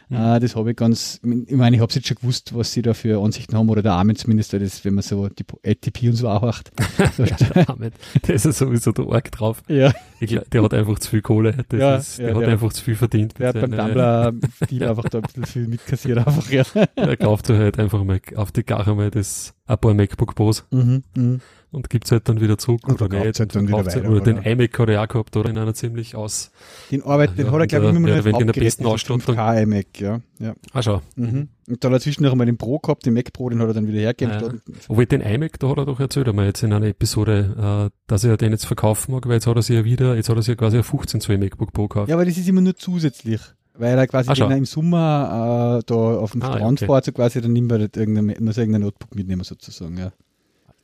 Mhm. 0.09 0.17
Äh, 0.17 0.41
das 0.41 0.57
habe 0.57 0.71
ich 0.73 0.77
ganz, 0.77 1.21
ich 1.23 1.57
meine, 1.57 1.77
ich 1.77 1.83
habe 1.83 1.93
jetzt 1.93 2.07
schon 2.07 2.17
gewusst, 2.21 2.55
was 2.57 2.73
sie 2.73 2.83
da 2.83 2.95
für 2.95 3.23
Ansichten 3.23 3.57
haben, 3.57 3.69
oder 3.71 3.83
der 3.83 3.93
Armin 3.93 4.17
zumindest, 4.17 4.53
das, 4.53 4.85
wenn 4.85 4.95
man 4.95 5.03
so 5.03 5.29
die 5.29 5.45
ATP 5.65 6.09
und 6.09 6.17
so 6.17 6.29
auch 6.29 6.43
macht. 6.43 6.73
Da 7.17 7.25
Ja, 7.25 7.37
der 7.77 7.91
der 8.27 8.35
ist 8.35 8.45
ja 8.45 8.53
sowieso 8.53 8.93
der 8.93 9.07
Arg 9.07 9.31
drauf. 9.31 9.63
ja, 9.69 9.93
Ich 10.21 10.29
glaub, 10.31 10.51
der 10.51 10.63
hat 10.65 10.75
einfach 10.75 10.99
zu 10.99 11.11
viel 11.11 11.23
Kohle. 11.23 11.55
Das 11.69 11.81
Ja, 11.81 11.97
ist, 11.97 12.19
ja, 12.19 12.27
der 12.27 12.35
hat 12.35 12.43
der- 12.43 12.49
einfach 12.51 12.73
zu 12.73 12.83
viel 12.83 12.97
verdient. 12.97 13.35
der 13.39 13.49
hat 13.49 13.61
beim 13.61 13.71
seinen- 13.71 13.95
Tumblr-Deal 13.95 14.83
einfach 14.91 15.09
da 15.09 15.19
ein 15.19 15.23
bisschen 15.23 15.47
viel 15.47 15.69
mitkassiert, 15.69 16.19
einfach, 16.19 16.51
ja. 16.51 16.65
Er 16.97 17.17
kauft 17.17 17.49
halt 17.49 17.79
einfach 17.79 18.03
mal 18.05 18.21
auf 18.37 18.51
die 18.53 18.65
Gache 18.77 18.95
mal 18.95 19.11
das, 19.11 19.55
ein 19.67 19.79
paar 19.79 19.95
MacBook 19.95 20.35
Pros 20.35 20.65
Mhm, 20.71 21.03
mhm. 21.17 21.41
und 21.71 21.89
gibt's 21.91 22.11
halt 22.13 22.29
dann 22.29 22.41
wieder 22.41 22.59
zurück 22.59 22.81
Und 22.89 23.01
oder 23.01 23.09
nicht. 23.25 23.39
halt 23.41 23.55
dann 23.55 23.69
wieder 23.69 23.79
halt- 23.79 23.87
weiter, 23.87 24.09
oder 24.11 24.21
den 24.21 24.39
oder? 24.39 24.47
iMac 24.47 24.79
hat 24.79 24.89
er 24.89 25.03
auch 25.03 25.09
gehabt, 25.09 25.37
oder 25.37 25.51
in 25.51 25.59
einer 25.59 25.75
ziemlich 25.75 26.15
aus. 26.17 26.51
Den 26.91 27.03
Arbeit, 27.03 27.39
den 27.39 27.47
Ja, 27.47 27.53
hat 27.53 27.61
er, 27.61 27.67
glaube 27.67 27.87
ich, 27.87 27.91
der- 27.93 27.97
immer 27.97 28.07
der 28.09 28.17
noch 28.19 28.25
wenn 28.25 28.33
die 28.33 28.37
abgerechnet, 28.41 28.65
besten 28.65 28.83
den 28.85 28.93
Ausstattung- 28.93 29.21
5K 29.37 29.61
iMac, 29.63 30.01
ja. 30.01 30.21
ja. 30.39 30.55
Ah, 30.73 30.83
schau. 30.83 31.01
Mhm. 31.17 31.49
Und 31.69 31.85
dann 31.85 31.93
dazwischen 31.93 32.23
noch 32.25 32.33
einmal 32.33 32.47
den 32.47 32.57
Pro 32.59 32.79
gehabt, 32.79 33.07
den 33.07 33.15
Mac 33.15 33.33
Pro, 33.33 33.49
den 33.49 33.61
hat 33.61 33.69
er 33.69 33.75
dann 33.75 33.87
wieder 33.87 34.01
hergegeben. 34.01 34.35
Ja. 34.35 34.41
Dann- 34.49 34.63
Obwohl 34.89 35.07
den 35.07 35.21
iMac, 35.21 35.59
da 35.61 35.69
hat 35.69 35.79
er 35.79 35.87
doch 35.87 36.01
erzählt 36.01 36.29
einmal 36.29 36.47
jetzt 36.47 36.63
in 36.63 36.73
einer 36.73 36.87
Episode, 36.87 37.91
äh, 37.91 37.97
dass 38.07 38.25
er 38.25 38.37
den 38.37 38.51
jetzt 38.53 38.67
verkaufen 38.67 39.13
mag, 39.13 39.27
weil 39.27 39.35
jetzt 39.35 39.47
hat 39.47 39.57
er 39.57 39.63
sich 39.63 39.77
ja 39.77 39.85
wieder, 39.85 40.17
jetzt 40.17 40.29
hat 40.29 40.37
er 40.37 40.43
sich 40.43 40.49
ja 40.51 40.57
quasi 40.57 40.77
ein 40.79 40.83
15 40.83 41.21
Zoll 41.21 41.39
MacBook 41.39 41.73
Pro 41.73 41.89
gekauft. 41.89 42.09
Ja, 42.09 42.17
aber 42.17 42.25
das 42.25 42.37
ist 42.37 42.49
immer 42.49 42.61
nur 42.61 42.75
zusätzlich. 42.77 43.41
Weil 43.75 43.97
er 43.99 44.07
quasi, 44.07 44.29
wenn 44.31 44.51
er 44.51 44.57
im 44.59 44.65
Sommer 44.67 45.79
äh, 45.81 45.85
da 45.87 45.95
auf 45.95 46.33
dem 46.33 46.43
Ah, 46.43 46.49
ja, 46.51 46.57
Strand 46.59 46.83
okay. 46.83 46.87
fährt, 46.93 47.05
so 47.07 47.13
quasi, 47.13 47.41
dann 47.41 47.53
nimmt 47.53 47.73
er 47.73 47.79
halt 47.81 47.97
irgendein, 47.97 48.27
muss 48.45 48.57
er 48.59 48.63
irgendein 48.65 48.83
Notebook 48.83 49.15
mitnehmen, 49.15 49.45
sozusagen, 49.45 49.97
ja. 49.97 50.13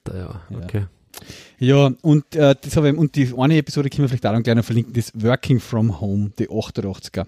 Ja, 0.09 0.41
Ja. 0.51 0.59
okay. 0.65 0.87
Ja, 1.59 1.91
und 2.03 2.35
äh, 2.37 2.55
das 2.61 2.77
habe 2.77 2.89
ich, 2.91 2.97
und 2.97 3.15
die 3.17 3.33
eine 3.37 3.57
Episode 3.57 3.91
können 3.91 4.05
wir 4.05 4.09
vielleicht 4.09 4.25
auch 4.27 4.33
noch 4.33 4.43
gleich 4.43 4.55
noch 4.57 4.65
verlinken, 4.65 4.93
das 4.95 5.11
Working 5.15 5.59
from 5.61 6.01
Home, 6.01 6.31
die 6.39 6.49
88er. 6.49 7.27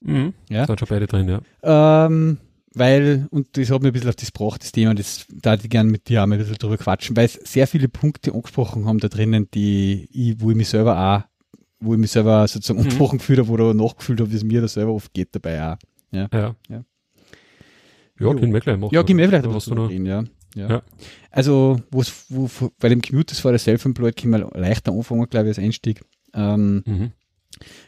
Mhm. 0.00 0.32
Ja. 0.48 0.66
Sind 0.66 0.78
schon 0.80 0.88
beide 0.88 1.06
drin, 1.06 1.28
ja. 1.28 2.06
Ähm, 2.06 2.38
weil, 2.74 3.26
und 3.30 3.56
das 3.56 3.70
hat 3.70 3.82
mir 3.82 3.88
ein 3.88 3.92
bisschen 3.92 4.08
auf 4.08 4.16
das 4.16 4.32
gebracht, 4.32 4.62
das 4.62 4.72
Thema, 4.72 4.94
das 4.94 5.26
da 5.30 5.54
ich 5.54 5.68
gerne 5.68 5.90
mit 5.90 6.08
dir 6.08 6.22
auch 6.22 6.26
mal 6.26 6.34
ein 6.36 6.40
bisschen 6.40 6.56
drüber 6.56 6.78
quatschen, 6.78 7.16
weil 7.16 7.26
es 7.26 7.34
sehr 7.34 7.66
viele 7.66 7.88
Punkte 7.88 8.32
angesprochen 8.32 8.86
haben 8.86 8.98
da 8.98 9.08
drinnen, 9.08 9.48
die 9.52 10.08
ich, 10.12 10.40
wo 10.40 10.50
ich 10.50 10.56
mich 10.56 10.68
selber 10.68 10.98
auch, 10.98 11.35
wo 11.80 11.92
ich 11.94 11.98
mich 12.00 12.10
selber 12.10 12.46
sozusagen 12.48 12.78
Mhm. 12.78 12.84
angesprochen 12.84 13.18
gefühlt 13.18 13.38
habe 13.40 13.50
oder 13.50 13.74
nachgefühlt 13.74 14.20
habe, 14.20 14.30
wie 14.32 14.36
es 14.36 14.44
mir 14.44 14.60
da 14.60 14.68
selber 14.68 14.92
oft 14.92 15.12
geht 15.12 15.34
dabei 15.34 15.72
auch. 15.72 15.76
Ja. 16.10 16.28
Ja. 16.32 16.54
Ja, 16.68 16.84
Jo. 18.18 18.34
können 18.34 18.52
wir 18.52 18.60
gleich 18.60 18.78
machen. 18.78 18.94
Ja, 18.94 19.02
gehen 19.02 19.18
wir 19.18 19.28
vielleicht 19.28 19.44
du 19.44 19.74
noch. 19.74 19.90
reden, 19.90 20.06
ja. 20.06 20.24
ja. 20.54 20.68
Ja. 20.68 20.82
Also, 21.30 21.78
wo's, 21.90 22.24
wo, 22.30 22.48
bei 22.78 22.88
dem 22.88 23.02
Commute, 23.02 23.34
das 23.34 23.44
war 23.44 23.52
der 23.52 23.58
Self-Employed, 23.58 24.16
können 24.16 24.32
wir 24.32 24.50
leichter 24.58 24.92
anfangen, 24.92 25.28
glaube 25.28 25.46
ich, 25.50 25.58
als 25.58 25.64
Einstieg. 25.64 26.02
Ähm, 26.34 26.82
Mhm. 26.86 27.12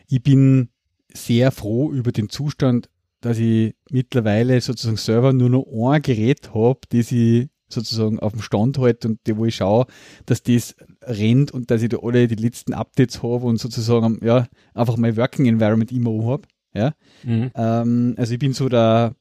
ich 0.06 0.22
bin 0.22 0.68
sehr 1.14 1.50
froh 1.50 1.90
über 1.90 2.12
den 2.12 2.28
Zustand, 2.28 2.90
dass 3.20 3.38
ich 3.38 3.74
mittlerweile 3.90 4.60
sozusagen 4.60 4.96
selber 4.98 5.32
nur 5.32 5.48
noch 5.48 5.64
ein 5.92 6.02
Gerät 6.02 6.52
habe, 6.54 6.80
das 6.90 7.10
ich 7.10 7.48
sozusagen 7.68 8.18
auf 8.18 8.32
dem 8.32 8.42
Stand 8.42 8.78
halte 8.78 9.08
und 9.08 9.20
die, 9.26 9.36
wo 9.36 9.44
ich 9.44 9.56
schaue, 9.56 9.86
dass 10.26 10.42
das 10.42 10.74
rennt 11.02 11.50
und 11.50 11.70
dass 11.70 11.82
ich 11.82 11.88
da 11.88 11.98
alle 12.02 12.26
die 12.28 12.34
letzten 12.34 12.74
Updates 12.74 13.22
habe 13.22 13.46
und 13.46 13.58
sozusagen 13.58 14.20
ja, 14.22 14.46
einfach 14.74 14.96
mein 14.96 15.16
Working 15.16 15.46
Environment 15.46 15.92
immer 15.92 16.24
habe. 16.26 16.42
Ja? 16.74 16.92
Mhm. 17.24 17.50
Ähm, 17.54 18.14
also 18.16 18.32
ich 18.32 18.38
bin 18.38 18.52
so 18.52 18.68
der 18.68 19.14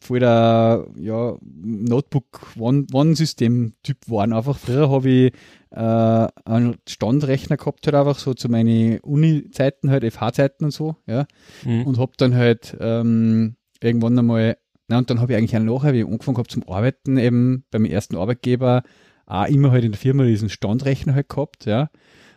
voll 0.00 0.20
der 0.20 0.86
ja, 0.96 1.36
Notebook 1.42 2.54
One-System-Typ 2.58 4.06
geworden. 4.06 4.32
Einfach 4.32 4.56
früher 4.56 4.90
habe 4.90 5.08
ich 5.08 5.32
äh, 5.70 6.28
einen 6.44 6.76
Standrechner 6.88 7.56
gehabt, 7.56 7.86
halt 7.86 7.94
einfach 7.94 8.18
so 8.18 8.34
zu 8.34 8.48
meinen 8.48 9.00
Uni-Zeiten, 9.00 9.90
halt 9.90 10.04
FH-Zeiten 10.04 10.66
und 10.66 10.70
so, 10.70 10.96
ja. 11.06 11.26
Mhm. 11.64 11.84
Und 11.84 11.98
habe 11.98 12.12
dann 12.16 12.34
halt 12.34 12.76
ähm, 12.80 13.56
irgendwann 13.82 14.18
einmal, 14.18 14.56
na 14.88 14.98
und 14.98 15.10
dann 15.10 15.20
habe 15.20 15.32
ich 15.32 15.38
eigentlich 15.38 15.56
auch 15.56 15.62
nachher, 15.62 15.92
wie 15.92 16.00
ich 16.00 16.06
angefangen 16.06 16.38
habe 16.38 16.48
zum 16.48 16.66
Arbeiten, 16.68 17.18
eben 17.18 17.64
beim 17.70 17.84
ersten 17.84 18.16
Arbeitgeber, 18.16 18.82
auch 19.26 19.46
immer 19.46 19.70
halt 19.70 19.84
in 19.84 19.92
der 19.92 20.00
Firma 20.00 20.24
diesen 20.24 20.48
Standrechner 20.48 21.14
halt 21.14 21.28
gehabt, 21.28 21.66
ja. 21.66 21.90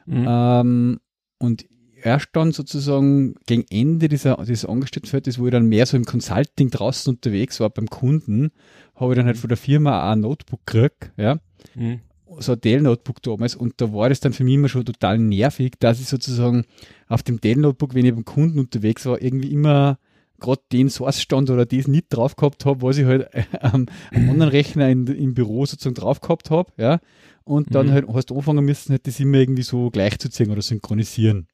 Mhm. 0.06 0.26
Ähm, 0.28 1.00
und 1.40 1.66
erst 2.04 2.30
dann 2.34 2.52
sozusagen 2.52 3.36
gegen 3.46 3.66
Ende 3.70 4.10
dieser, 4.10 4.38
dieses 4.38 4.66
Angestelltenverhältnisses, 4.66 5.40
wo 5.40 5.48
ich 5.48 5.52
dann 5.52 5.68
mehr 5.68 5.86
so 5.86 5.96
im 5.96 6.06
Consulting 6.06 6.70
draußen 6.70 7.14
unterwegs 7.14 7.60
war 7.60 7.70
beim 7.70 7.88
Kunden, 7.88 8.52
habe 8.96 9.14
ich 9.14 9.18
dann 9.18 9.26
halt 9.26 9.38
von 9.38 9.48
der 9.48 9.58
Firma 9.58 10.08
auch 10.08 10.12
ein 10.12 10.20
Notebook 10.20 10.66
gekriegt, 10.66 11.12
ja. 11.16 11.40
Mhm. 11.76 12.02
so 12.40 12.54
ein 12.54 12.62
Dell-Notebook 12.62 13.22
damals 13.22 13.56
und 13.56 13.80
da 13.80 13.94
war 13.94 14.10
das 14.10 14.20
dann 14.20 14.34
für 14.34 14.44
mich 14.44 14.56
immer 14.56 14.68
schon 14.68 14.84
total 14.84 15.18
nervig, 15.20 15.76
dass 15.80 16.02
ich 16.02 16.08
sozusagen 16.08 16.66
auf 17.08 17.24
dem 17.24 17.40
Dell-Notebook, 17.40 17.94
wenn 17.94 18.06
ich 18.06 18.14
beim 18.14 18.26
Kunden 18.26 18.60
unterwegs 18.60 19.06
war, 19.06 19.22
irgendwie 19.22 19.52
immer 19.54 20.00
gerade 20.42 20.62
den 20.72 20.90
Source-Stand 20.90 21.50
oder 21.50 21.66
das 21.66 21.88
nicht 21.88 22.08
drauf 22.10 22.36
gehabt 22.36 22.66
habe, 22.66 22.82
was 22.82 22.98
ich 22.98 23.06
halt 23.06 23.30
ähm, 23.62 23.88
am 24.12 24.30
anderen 24.30 24.52
Rechner 24.52 24.90
in, 24.90 25.08
im 25.08 25.34
Büro 25.34 25.66
sozusagen 25.66 25.96
drauf 25.96 26.20
gehabt 26.20 26.50
habe, 26.50 26.72
ja. 26.78 27.00
Und 27.44 27.74
dann 27.74 27.88
mhm. 27.88 27.92
halt 27.92 28.08
hast 28.14 28.30
du 28.30 28.38
anfangen 28.38 28.66
müssen, 28.66 28.92
halt 28.92 29.08
das 29.08 29.20
immer 29.20 29.38
irgendwie 29.38 29.64
so 29.64 29.90
gleichzuziehen 29.90 30.52
oder 30.52 30.62
synchronisieren. 30.62 31.48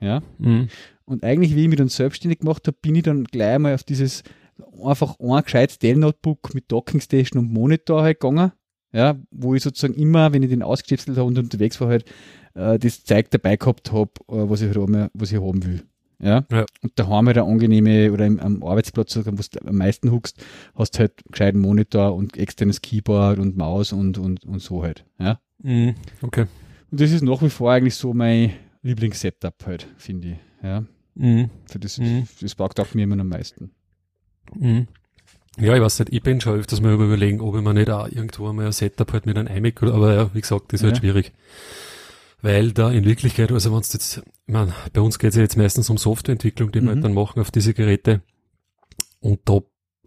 Ja. 0.00 0.22
Mhm. 0.38 0.68
Und 1.04 1.24
eigentlich, 1.24 1.56
wie 1.56 1.62
ich 1.62 1.68
mich 1.68 1.78
dann 1.78 1.88
selbstständig 1.88 2.40
gemacht 2.40 2.66
habe, 2.66 2.76
bin 2.80 2.94
ich 2.94 3.02
dann 3.02 3.24
gleich 3.24 3.58
mal 3.58 3.74
auf 3.74 3.82
dieses 3.82 4.22
einfach 4.84 5.18
ein 5.18 5.42
gescheites 5.42 5.78
Dell-Notebook 5.78 6.54
mit 6.54 6.70
Dockingstation 6.70 7.40
und 7.44 7.52
Monitor 7.52 8.02
halt 8.02 8.20
gegangen. 8.20 8.52
Ja, 8.94 9.16
wo 9.30 9.54
ich 9.54 9.62
sozusagen 9.62 9.94
immer, 9.94 10.34
wenn 10.34 10.42
ich 10.42 10.50
den 10.50 10.62
ausgestöpselt 10.62 11.16
habe 11.16 11.26
und 11.26 11.38
unterwegs 11.38 11.80
war, 11.80 11.88
halt 11.88 12.04
äh, 12.54 12.78
das 12.78 13.04
Zeug 13.04 13.30
dabei 13.30 13.56
gehabt 13.56 13.90
habe, 13.90 14.10
äh, 14.28 14.50
was 14.50 14.60
ich 14.60 14.76
halt 14.76 15.10
was 15.14 15.32
ich 15.32 15.40
haben 15.40 15.64
will. 15.64 15.82
Ja? 16.22 16.44
ja. 16.50 16.64
Und 16.82 16.92
daheim 16.94 17.26
halt 17.26 17.36
eine 17.36 17.46
angenehme 17.46 18.12
oder 18.12 18.26
im, 18.26 18.38
am 18.38 18.62
Arbeitsplatz, 18.62 19.16
wo 19.16 19.22
du 19.22 19.32
am 19.66 19.76
meisten 19.76 20.10
huckst, 20.12 20.42
hast 20.74 20.98
halt 20.98 21.12
gescheiten 21.30 21.60
Monitor 21.60 22.14
und 22.14 22.36
externes 22.36 22.80
Keyboard 22.80 23.38
und 23.38 23.56
Maus 23.56 23.92
und, 23.92 24.18
und, 24.18 24.44
und 24.44 24.60
so 24.60 24.82
halt. 24.82 25.04
Ja. 25.18 25.40
Mhm. 25.62 25.94
Okay. 26.22 26.46
Und 26.90 27.00
das 27.00 27.10
ist 27.10 27.22
nach 27.22 27.42
wie 27.42 27.50
vor 27.50 27.72
eigentlich 27.72 27.96
so 27.96 28.14
mein 28.14 28.52
Lieblingssetup 28.82 29.66
halt, 29.66 29.88
finde 29.96 30.28
ich. 30.28 30.36
Ja. 30.62 30.84
Mhm. 31.14 31.50
Also 31.64 31.78
das, 31.80 31.98
mhm. 31.98 32.26
das 32.40 32.54
packt 32.54 32.78
auch 32.78 32.94
mir 32.94 33.02
immer 33.02 33.20
am 33.20 33.28
meisten. 33.28 33.72
Mhm. 34.54 34.86
Ja, 35.58 35.74
ich 35.74 35.82
weiß 35.82 35.98
nicht, 35.98 36.12
ich 36.12 36.22
bin 36.22 36.40
schon 36.40 36.58
öfters 36.58 36.80
mal 36.80 36.94
überlegen, 36.94 37.40
ob 37.40 37.56
ich 37.56 37.62
mir 37.62 37.74
nicht 37.74 37.90
auch 37.90 38.08
irgendwo 38.08 38.48
einmal 38.48 38.66
ein 38.66 38.72
Setup 38.72 39.12
halt 39.12 39.26
mit 39.26 39.36
einem 39.36 39.54
iMac, 39.54 39.82
aber 39.82 40.14
ja, 40.14 40.34
wie 40.34 40.40
gesagt, 40.40 40.72
das 40.72 40.80
ist 40.80 40.84
halt 40.84 40.96
ja. 40.96 41.02
halt 41.02 41.12
schwierig 41.14 41.32
weil 42.42 42.72
da 42.72 42.90
in 42.90 43.04
Wirklichkeit, 43.04 43.52
also 43.52 43.72
wenn 43.72 43.80
es 43.80 43.92
jetzt, 43.92 44.18
ich 44.18 44.52
meine, 44.52 44.74
bei 44.92 45.00
uns 45.00 45.18
geht 45.18 45.30
es 45.30 45.36
ja 45.36 45.42
jetzt 45.42 45.56
meistens 45.56 45.88
um 45.88 45.96
Softwareentwicklung, 45.96 46.72
die 46.72 46.80
mhm. 46.80 46.84
wir 46.84 46.94
halt 46.94 47.04
dann 47.04 47.14
machen 47.14 47.40
auf 47.40 47.50
diese 47.50 47.72
Geräte. 47.72 48.22
Und 49.20 49.40
da 49.44 49.60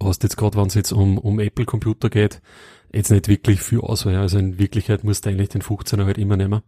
hast 0.03 0.21
du 0.21 0.27
jetzt 0.27 0.35
gerade, 0.35 0.57
wenn 0.57 0.67
es 0.67 0.73
jetzt 0.73 0.91
um, 0.91 1.17
um 1.17 1.39
Apple-Computer 1.39 2.09
geht, 2.09 2.41
jetzt 2.93 3.09
nicht 3.09 3.29
wirklich 3.29 3.61
viel 3.61 3.79
Auswahl. 3.79 4.17
Also 4.17 4.37
in 4.37 4.59
Wirklichkeit 4.59 5.03
musst 5.03 5.25
du 5.25 5.29
eigentlich 5.29 5.49
den 5.49 5.61
15er 5.61 6.05
halt 6.05 6.17
immer 6.17 6.37
nehmen. 6.37 6.61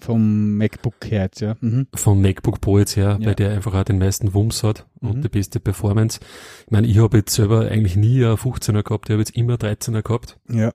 Vom 0.00 0.56
MacBook 0.56 0.96
her 1.04 1.22
jetzt, 1.22 1.40
ja. 1.40 1.56
Mhm. 1.60 1.86
Vom 1.94 2.20
MacBook 2.20 2.60
Pro 2.60 2.78
jetzt 2.78 2.96
her, 2.96 3.16
ja. 3.20 3.26
weil 3.26 3.36
der 3.36 3.52
einfach 3.52 3.74
auch 3.74 3.84
den 3.84 3.98
meisten 3.98 4.34
Wumms 4.34 4.64
hat 4.64 4.86
mhm. 5.00 5.10
und 5.10 5.22
die 5.22 5.28
beste 5.28 5.60
Performance. 5.60 6.18
Ich 6.66 6.70
meine, 6.72 6.88
ich 6.88 6.98
habe 6.98 7.18
jetzt 7.18 7.34
selber 7.34 7.68
eigentlich 7.70 7.96
nie 7.96 8.24
einen 8.24 8.34
15er 8.34 8.82
gehabt, 8.82 9.08
ich 9.08 9.12
habe 9.12 9.20
jetzt 9.20 9.36
immer 9.36 9.54
13er 9.54 10.02
gehabt. 10.02 10.40
Ja. 10.48 10.72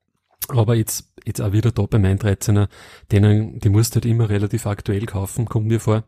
Aber 0.50 0.75
jetzt, 0.75 1.12
jetzt 1.25 1.41
auch 1.41 1.51
wieder 1.51 1.72
da 1.72 1.84
bei 1.84 2.00
meinen 2.00 2.20
13er, 2.20 2.68
denen, 3.12 3.60
die 3.60 3.70
musst 3.70 3.94
du 3.94 3.98
halt 3.98 4.06
immer 4.06 4.29
relativ 4.29 4.65
aktuell 4.65 5.06
kaufen, 5.06 5.46
kommt 5.46 5.68
mir 5.68 5.79
vor. 5.79 6.03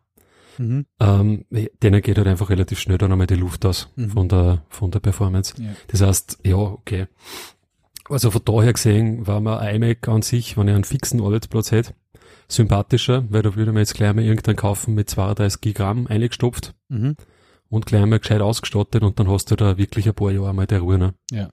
Mhm. 0.57 0.85
Ähm, 0.99 1.45
denen 1.81 2.01
geht 2.01 2.17
halt 2.17 2.27
einfach 2.27 2.49
relativ 2.49 2.79
schnell 2.79 2.97
dann 2.97 3.11
einmal 3.11 3.27
die 3.27 3.35
Luft 3.35 3.65
aus 3.65 3.89
mhm. 3.95 4.09
von 4.09 4.29
der, 4.29 4.63
von 4.69 4.91
der 4.91 4.99
Performance. 4.99 5.53
Ja. 5.61 5.69
Das 5.87 6.01
heißt, 6.01 6.39
ja, 6.43 6.55
okay. 6.55 7.07
Also 8.09 8.31
von 8.31 8.41
daher 8.43 8.73
gesehen 8.73 9.25
war 9.27 9.39
mir 9.39 9.61
iMac 9.71 10.07
an 10.07 10.21
sich, 10.21 10.57
wenn 10.57 10.67
ich 10.67 10.75
einen 10.75 10.83
fixen 10.83 11.21
Arbeitsplatz 11.21 11.71
hätte, 11.71 11.93
sympathischer, 12.47 13.23
weil 13.29 13.41
da 13.41 13.55
würde 13.55 13.71
man 13.71 13.81
jetzt 13.81 13.93
gleich 13.95 14.13
mal 14.13 14.23
irgendeinen 14.23 14.57
kaufen 14.57 14.95
mit 14.95 15.09
32 15.09 15.61
Gigramm 15.61 16.07
eingestopft 16.07 16.75
mhm. 16.89 17.15
und 17.69 17.85
gleich 17.85 18.05
mal 18.05 18.19
gescheit 18.19 18.41
ausgestattet 18.41 19.03
und 19.03 19.19
dann 19.19 19.29
hast 19.29 19.51
du 19.51 19.55
da 19.55 19.77
wirklich 19.77 20.07
ein 20.07 20.13
paar 20.13 20.31
Jahre 20.31 20.53
mal 20.53 20.67
der 20.67 20.81
Ruhe. 20.81 20.97
Ne? 20.97 21.13
Ja. 21.31 21.49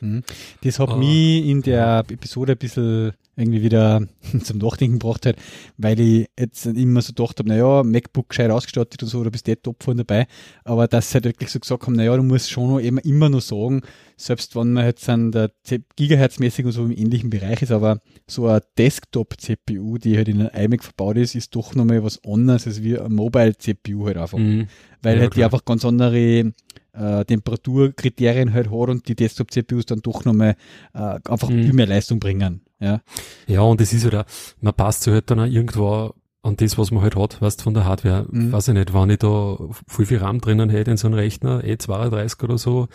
Mhm. 0.00 0.22
Das 0.62 0.78
hat 0.78 0.90
oh. 0.90 0.96
mich 0.96 1.46
in 1.46 1.62
der 1.62 2.04
Episode 2.08 2.52
ein 2.52 2.58
bisschen 2.58 3.12
irgendwie 3.36 3.62
wieder 3.62 4.02
zum 4.42 4.58
Nachdenken 4.58 4.98
gebracht 4.98 5.26
hat, 5.26 5.36
weil 5.76 6.00
ich 6.00 6.28
jetzt 6.38 6.66
immer 6.66 7.02
so 7.02 7.12
gedacht 7.12 7.38
habe, 7.38 7.48
naja, 7.48 7.82
MacBook 7.82 8.30
gescheit 8.30 8.50
ausgestattet 8.50 9.02
und 9.02 9.08
so, 9.08 9.22
da 9.22 9.30
bist 9.30 9.46
du 9.46 9.52
eh 9.52 9.56
top 9.56 9.82
von 9.82 9.96
dabei, 9.96 10.26
aber 10.64 10.88
dass 10.88 11.10
sie 11.10 11.14
halt 11.14 11.26
wirklich 11.26 11.50
so 11.50 11.60
gesagt 11.60 11.86
haben, 11.86 11.96
naja, 11.96 12.16
du 12.16 12.22
musst 12.22 12.50
schon 12.50 12.70
noch 12.70 12.78
immer, 12.78 13.04
immer 13.04 13.28
noch 13.28 13.42
sagen, 13.42 13.82
selbst 14.16 14.56
wenn 14.56 14.72
man 14.72 14.86
jetzt 14.86 15.08
an 15.10 15.32
der 15.32 15.50
Gigahertz-mäßig 15.96 16.64
und 16.64 16.72
so 16.72 16.84
im 16.84 16.92
ähnlichen 16.92 17.28
Bereich 17.28 17.60
ist, 17.60 17.72
aber 17.72 18.00
so 18.26 18.46
eine 18.46 18.62
Desktop-CPU, 18.78 19.98
die 19.98 20.16
halt 20.16 20.28
in 20.28 20.40
einem 20.40 20.64
iMac 20.72 20.84
verbaut 20.84 21.18
ist, 21.18 21.34
ist 21.34 21.54
doch 21.54 21.74
nochmal 21.74 22.02
was 22.02 22.24
anderes 22.24 22.66
als 22.66 22.82
wie 22.82 22.98
eine 22.98 23.10
Mobile-CPU 23.10 24.06
halt 24.06 24.16
einfach. 24.16 24.38
Mhm. 24.38 24.68
Weil 25.02 25.16
ja, 25.16 25.20
halt 25.20 25.32
klar. 25.32 25.40
die 25.40 25.44
einfach 25.44 25.64
ganz 25.66 25.84
andere 25.84 26.52
äh, 26.96 27.24
Temperaturkriterien 27.24 28.52
halt 28.52 28.70
hat 28.70 28.88
und 28.88 29.08
die 29.08 29.14
Desktop-CPUs 29.14 29.86
dann 29.86 30.00
doch 30.00 30.24
nochmal 30.24 30.56
äh, 30.94 31.18
einfach 31.24 31.48
mhm. 31.48 31.64
viel 31.64 31.72
mehr 31.72 31.86
Leistung 31.86 32.18
bringen. 32.18 32.62
Ja, 32.80 33.00
ja 33.46 33.60
und 33.60 33.80
es 33.80 33.92
ist 33.92 34.04
halt 34.04 34.14
auch, 34.14 34.24
man 34.60 34.74
passt 34.74 35.02
sich 35.02 35.12
halt 35.12 35.30
dann 35.30 35.40
auch 35.40 35.46
irgendwo 35.46 36.14
an 36.42 36.56
das, 36.56 36.78
was 36.78 36.92
man 36.92 37.02
halt 37.02 37.16
hat, 37.16 37.42
weißt 37.42 37.62
von 37.62 37.74
der 37.74 37.84
Hardware. 37.84 38.26
Mhm. 38.30 38.52
Weiß 38.52 38.68
ich 38.68 38.74
nicht, 38.74 38.94
wenn 38.94 39.10
ich 39.10 39.18
da 39.18 39.58
viel, 39.88 40.06
viel 40.06 40.18
RAM 40.18 40.40
drinnen 40.40 40.70
hätte 40.70 40.92
in 40.92 40.96
so 40.96 41.08
einem 41.08 41.16
Rechner, 41.16 41.60
E32 41.62 42.44
oder 42.44 42.56
so, 42.56 42.88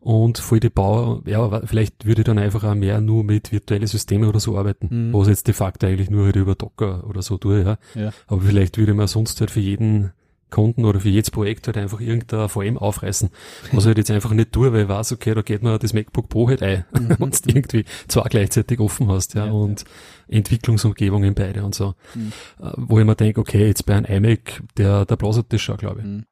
und 0.00 0.38
voll 0.38 0.60
die 0.60 0.70
Bau, 0.70 1.20
ja, 1.26 1.62
vielleicht 1.66 2.06
würde 2.06 2.20
ich 2.20 2.26
dann 2.26 2.38
einfach 2.38 2.62
auch 2.62 2.76
mehr 2.76 3.00
nur 3.00 3.24
mit 3.24 3.50
virtuellen 3.50 3.88
Systemen 3.88 4.28
oder 4.28 4.38
so 4.38 4.56
arbeiten, 4.56 5.08
mhm. 5.08 5.12
wo 5.12 5.22
es 5.22 5.28
jetzt 5.28 5.48
de 5.48 5.54
facto 5.54 5.86
eigentlich 5.86 6.10
nur 6.10 6.26
halt 6.26 6.36
über 6.36 6.54
Docker 6.54 7.04
oder 7.08 7.22
so 7.22 7.38
tue, 7.38 7.64
ja. 7.64 7.78
ja. 8.00 8.12
Aber 8.28 8.40
vielleicht 8.40 8.78
würde 8.78 8.94
man 8.94 9.08
sonst 9.08 9.40
halt 9.40 9.50
für 9.50 9.60
jeden 9.60 10.12
Kunden 10.50 10.84
oder 10.84 11.00
für 11.00 11.08
jedes 11.08 11.30
Projekt 11.30 11.66
halt 11.66 11.76
einfach 11.76 12.00
irgendein 12.00 12.48
VM 12.48 12.78
aufreißen. 12.78 13.30
Was 13.72 13.84
ich 13.84 13.86
halt 13.88 13.98
jetzt 13.98 14.10
einfach 14.10 14.30
nicht 14.32 14.52
tue, 14.52 14.72
weil 14.72 14.82
ich 14.82 14.88
weiß, 14.88 15.12
okay, 15.12 15.34
da 15.34 15.42
geht 15.42 15.62
mir 15.62 15.78
das 15.78 15.92
MacBook 15.92 16.28
Pro 16.28 16.48
halt 16.48 16.62
ein, 16.62 16.84
mhm. 16.92 17.08
wenn 17.18 17.30
du 17.30 17.38
irgendwie 17.46 17.84
zwei 18.08 18.28
gleichzeitig 18.28 18.78
offen 18.78 19.08
hast, 19.08 19.34
ja, 19.34 19.46
ja 19.46 19.52
und 19.52 19.82
ja. 19.82 20.36
Entwicklungsumgebungen 20.36 21.34
beide 21.34 21.64
und 21.64 21.74
so. 21.74 21.94
Mhm. 22.14 22.32
Äh, 22.60 22.70
wo 22.76 22.98
ich 22.98 23.04
mir 23.04 23.16
denke, 23.16 23.40
okay, 23.40 23.66
jetzt 23.66 23.86
bei 23.86 23.94
einem 23.94 24.24
iMac, 24.24 24.62
der, 24.76 25.04
der 25.04 25.16
blasert 25.16 25.52
das 25.52 25.60
schon, 25.60 25.76
glaube 25.76 26.00
ich. 26.00 26.06
Mhm. 26.06 26.24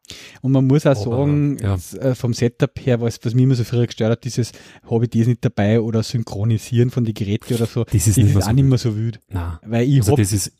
Und 0.42 0.52
man 0.52 0.66
muss 0.66 0.86
auch 0.86 1.06
Aber, 1.06 1.16
sagen, 1.16 1.58
ja. 1.60 1.76
Äh, 2.00 2.14
vom 2.14 2.34
Setup 2.34 2.72
her, 2.80 3.00
was, 3.00 3.18
was 3.22 3.34
mich 3.34 3.44
immer 3.44 3.54
so 3.54 3.64
früher 3.64 3.86
gestört 3.86 4.12
hat, 4.12 4.24
dieses, 4.24 4.52
habe 4.88 5.04
ich 5.04 5.10
das 5.10 5.26
nicht 5.26 5.44
dabei 5.44 5.80
oder 5.80 6.02
synchronisieren 6.02 6.90
von 6.90 7.04
den 7.04 7.14
Geräten 7.14 7.54
oder 7.54 7.66
so, 7.66 7.84
das 7.84 7.94
ist, 7.94 8.08
das 8.08 8.16
nicht 8.18 8.30
ist 8.30 8.36
auch 8.36 8.48
so 8.48 8.52
nicht 8.52 8.64
mehr 8.64 8.78
so 8.78 8.96
wild. 8.96 9.20
Nein. 9.28 9.58
Weil 9.62 9.88
ich 9.88 9.98
also 10.00 10.12
hab, 10.12 10.18
das 10.18 10.32
ist, 10.32 10.52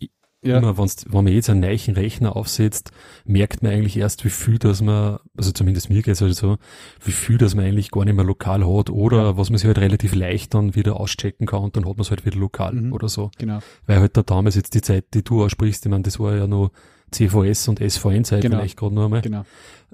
ja. 0.44 0.58
immer, 0.58 0.78
wenn's, 0.78 1.04
wenn 1.08 1.24
man 1.24 1.32
jetzt 1.32 1.50
einen 1.50 1.60
neuen 1.60 1.94
Rechner 1.94 2.36
aufsetzt, 2.36 2.90
merkt 3.24 3.62
man 3.62 3.72
eigentlich 3.72 3.96
erst, 3.96 4.24
wie 4.24 4.30
viel, 4.30 4.58
dass 4.58 4.82
man, 4.82 5.18
also 5.36 5.52
zumindest 5.52 5.90
mir 5.90 6.02
geht's 6.02 6.20
halt 6.20 6.34
so, 6.34 6.56
wie 7.04 7.12
viel, 7.12 7.38
dass 7.38 7.54
man 7.54 7.64
eigentlich 7.64 7.90
gar 7.90 8.04
nicht 8.04 8.14
mehr 8.14 8.24
lokal 8.24 8.66
hat 8.66 8.90
oder 8.90 9.18
ja. 9.18 9.36
was 9.36 9.50
man 9.50 9.58
sich 9.58 9.66
halt 9.66 9.78
relativ 9.78 10.14
leicht 10.14 10.54
dann 10.54 10.74
wieder 10.74 11.00
auschecken 11.00 11.46
kann 11.46 11.62
und 11.62 11.76
dann 11.76 11.84
hat 11.86 11.96
man 11.96 12.02
es 12.02 12.10
halt 12.10 12.24
wieder 12.24 12.38
lokal 12.38 12.74
mhm. 12.74 12.92
oder 12.92 13.08
so. 13.08 13.30
Genau. 13.38 13.58
Weil 13.86 14.00
halt 14.00 14.16
da 14.16 14.22
damals 14.22 14.54
jetzt 14.54 14.74
die 14.74 14.82
Zeit, 14.82 15.06
die 15.14 15.24
du 15.24 15.44
aussprichst, 15.44 15.84
ich 15.84 15.90
meine, 15.90 16.02
das 16.02 16.20
war 16.20 16.34
ja 16.36 16.46
noch 16.46 16.70
CVS 17.14 17.68
und 17.68 17.78
SVN-Zeit 17.78 18.42
genau. 18.42 18.58
vielleicht 18.58 18.76
gerade 18.76 18.94
noch 18.94 19.04
einmal, 19.04 19.22
genau. 19.22 19.44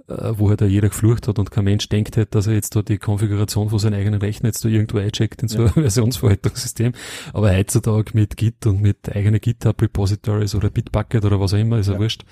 äh, 0.08 0.32
wo 0.36 0.48
halt 0.48 0.60
da 0.60 0.66
jeder 0.66 0.88
geflucht 0.88 1.28
hat 1.28 1.38
und 1.38 1.50
kein 1.50 1.64
Mensch 1.64 1.88
denkt 1.88 2.16
halt, 2.16 2.34
dass 2.34 2.46
er 2.46 2.54
jetzt 2.54 2.74
da 2.74 2.82
die 2.82 2.98
Konfiguration 2.98 3.70
von 3.70 3.78
seinem 3.78 3.94
eigenen 3.94 4.20
Rechner 4.20 4.48
jetzt 4.48 4.64
da 4.64 4.68
irgendwo 4.68 4.98
eincheckt 4.98 5.42
in 5.42 5.48
so 5.48 5.60
ja. 5.60 5.66
ein 5.66 5.72
Versionsverwaltungssystem. 5.74 6.92
Aber 7.32 7.56
heutzutage 7.56 8.12
mit 8.14 8.36
Git 8.36 8.66
und 8.66 8.80
mit 8.80 9.14
eigenen 9.14 9.40
GitHub 9.40 9.80
Repositories 9.80 10.54
oder 10.54 10.70
Bitbucket 10.70 11.24
oder 11.24 11.40
was 11.40 11.54
auch 11.54 11.58
immer, 11.58 11.78
ist 11.78 11.88
ja, 11.88 11.94
ja 11.94 11.98
wurscht. 11.98 12.24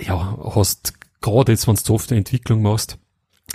Ja, 0.00 0.38
hast 0.54 0.94
gerade 1.20 1.52
jetzt, 1.52 1.66
wenn 1.68 1.74
du 1.74 1.80
Softwareentwicklung 1.82 2.62
machst, 2.62 2.98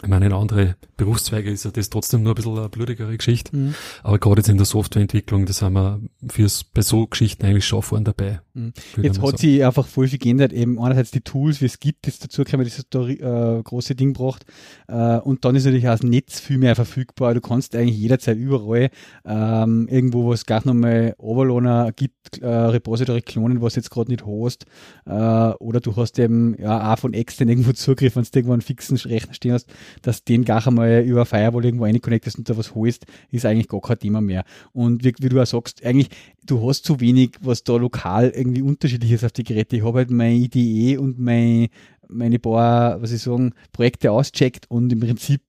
ich 0.04 0.10
meine, 0.10 0.28
in 0.28 0.34
andere 0.34 0.76
Berufszweige 0.98 1.50
ist 1.50 1.66
ja 1.66 1.72
das 1.72 1.90
trotzdem 1.90 2.24
nur 2.24 2.34
ein 2.34 2.36
bisschen 2.36 2.58
eine 2.58 2.70
blutigere 2.70 3.16
Geschichte. 3.18 3.56
Mhm. 3.56 3.76
Aber 4.04 4.20
gerade 4.20 4.40
jetzt 4.40 4.50
in 4.50 4.58
der 4.58 4.66
Softwareentwicklung, 4.66 5.46
das 5.46 5.62
haben 5.62 5.74
wir 5.74 6.00
fürs, 6.30 6.64
bei 6.64 6.82
so 6.82 7.08
Geschichten 7.08 7.46
eigentlich 7.46 7.66
schon 7.66 7.82
vorne 7.82 8.06
dabei. 8.06 8.40
Mhm. 8.54 8.74
Jetzt 9.02 9.22
hat 9.22 9.40
sich 9.40 9.66
einfach 9.66 9.88
voll 9.88 10.08
viel 10.08 10.20
geändert. 10.20 10.54
Eben 10.54 10.80
einerseits 10.80 11.12
die 11.12 11.22
Tools, 11.22 11.62
wie 11.62 11.66
es 11.66 11.80
gibt, 11.80 12.08
das 12.08 12.20
dazu 12.20 12.44
kann 12.44 12.60
man 12.60 12.66
dieses 12.66 12.86
äh, 12.94 13.64
große 13.64 13.96
Ding 13.96 14.14
braucht. 14.14 14.46
Äh, 14.88 15.18
und 15.18 15.44
dann 15.46 15.56
ist 15.56 15.66
natürlich 15.66 15.88
auch 15.88 15.94
das 15.94 16.04
Netz 16.04 16.40
viel 16.40 16.58
mehr 16.58 16.76
verfügbar. 16.76 17.34
Du 17.34 17.42
kannst 17.42 17.76
eigentlich 17.76 17.98
jederzeit 17.98 18.38
überall 18.38 18.90
ähm, 19.26 19.88
irgendwo, 19.90 20.26
wo 20.26 20.34
es 20.34 20.46
gar 20.46 20.66
nochmal 20.66 21.16
Overloader 21.18 21.92
gibt, 21.94 22.40
äh, 22.42 22.48
Repository 22.48 23.22
klonen, 23.22 23.62
was 23.62 23.76
jetzt 23.76 23.92
gerade 23.92 24.12
nicht 24.12 24.26
hast. 24.26 24.66
Äh, 25.06 25.12
oder 25.12 25.80
du 25.80 25.96
hast 25.96 26.20
eben 26.20 26.56
ja 26.60 26.94
auch 26.94 27.00
von 27.00 27.14
extern 27.14 27.50
irgendwo 27.50 27.72
Zugriff, 27.74 28.16
wenn 28.16 28.24
du 28.24 28.30
irgendwo 28.34 28.54
einen 28.54 28.62
fixen 28.62 28.98
Rechner 28.98 29.34
stehen 29.34 29.54
hast 29.54 29.68
dass 30.02 30.24
den 30.24 30.46
gar 30.46 30.66
einmal 30.66 31.04
über 31.04 31.26
Firewall 31.26 31.66
irgendwo 31.66 31.86
reinconnectest 31.86 32.38
und 32.38 32.50
da 32.50 32.58
was 32.58 32.76
holst, 32.76 33.06
ist 33.32 33.46
eigentlich 33.46 33.68
gar 33.68 33.82
kein 33.82 34.00
Thema 34.00 34.22
mehr. 34.22 34.44
Und 34.74 35.04
wie, 35.04 35.14
wie 35.20 35.30
du 35.30 35.42
auch 35.42 35.46
sagst, 35.46 35.86
eigentlich, 35.86 36.10
du 36.46 36.68
hast 36.68 36.86
zu 36.86 37.00
wenig, 37.00 37.32
was 37.42 37.64
da 37.64 37.76
lokal 37.76 38.30
irgendwie 38.30 38.62
unterschiedlich 38.62 39.12
ist 39.12 39.24
auf 39.24 39.32
die 39.32 39.44
Geräte. 39.44 39.78
Ich 39.78 39.84
habe 39.84 40.00
halt 40.00 40.12
mein 40.12 40.36
IDE 40.36 40.98
und 40.98 41.20
mein 41.20 41.70
meine 42.08 42.40
paar, 42.40 43.02
was 43.02 43.12
ich 43.12 43.22
sagen, 43.22 43.54
Projekte 43.72 44.12
auscheckt 44.12 44.70
und 44.70 44.92
im 44.92 45.00
Prinzip 45.00 45.42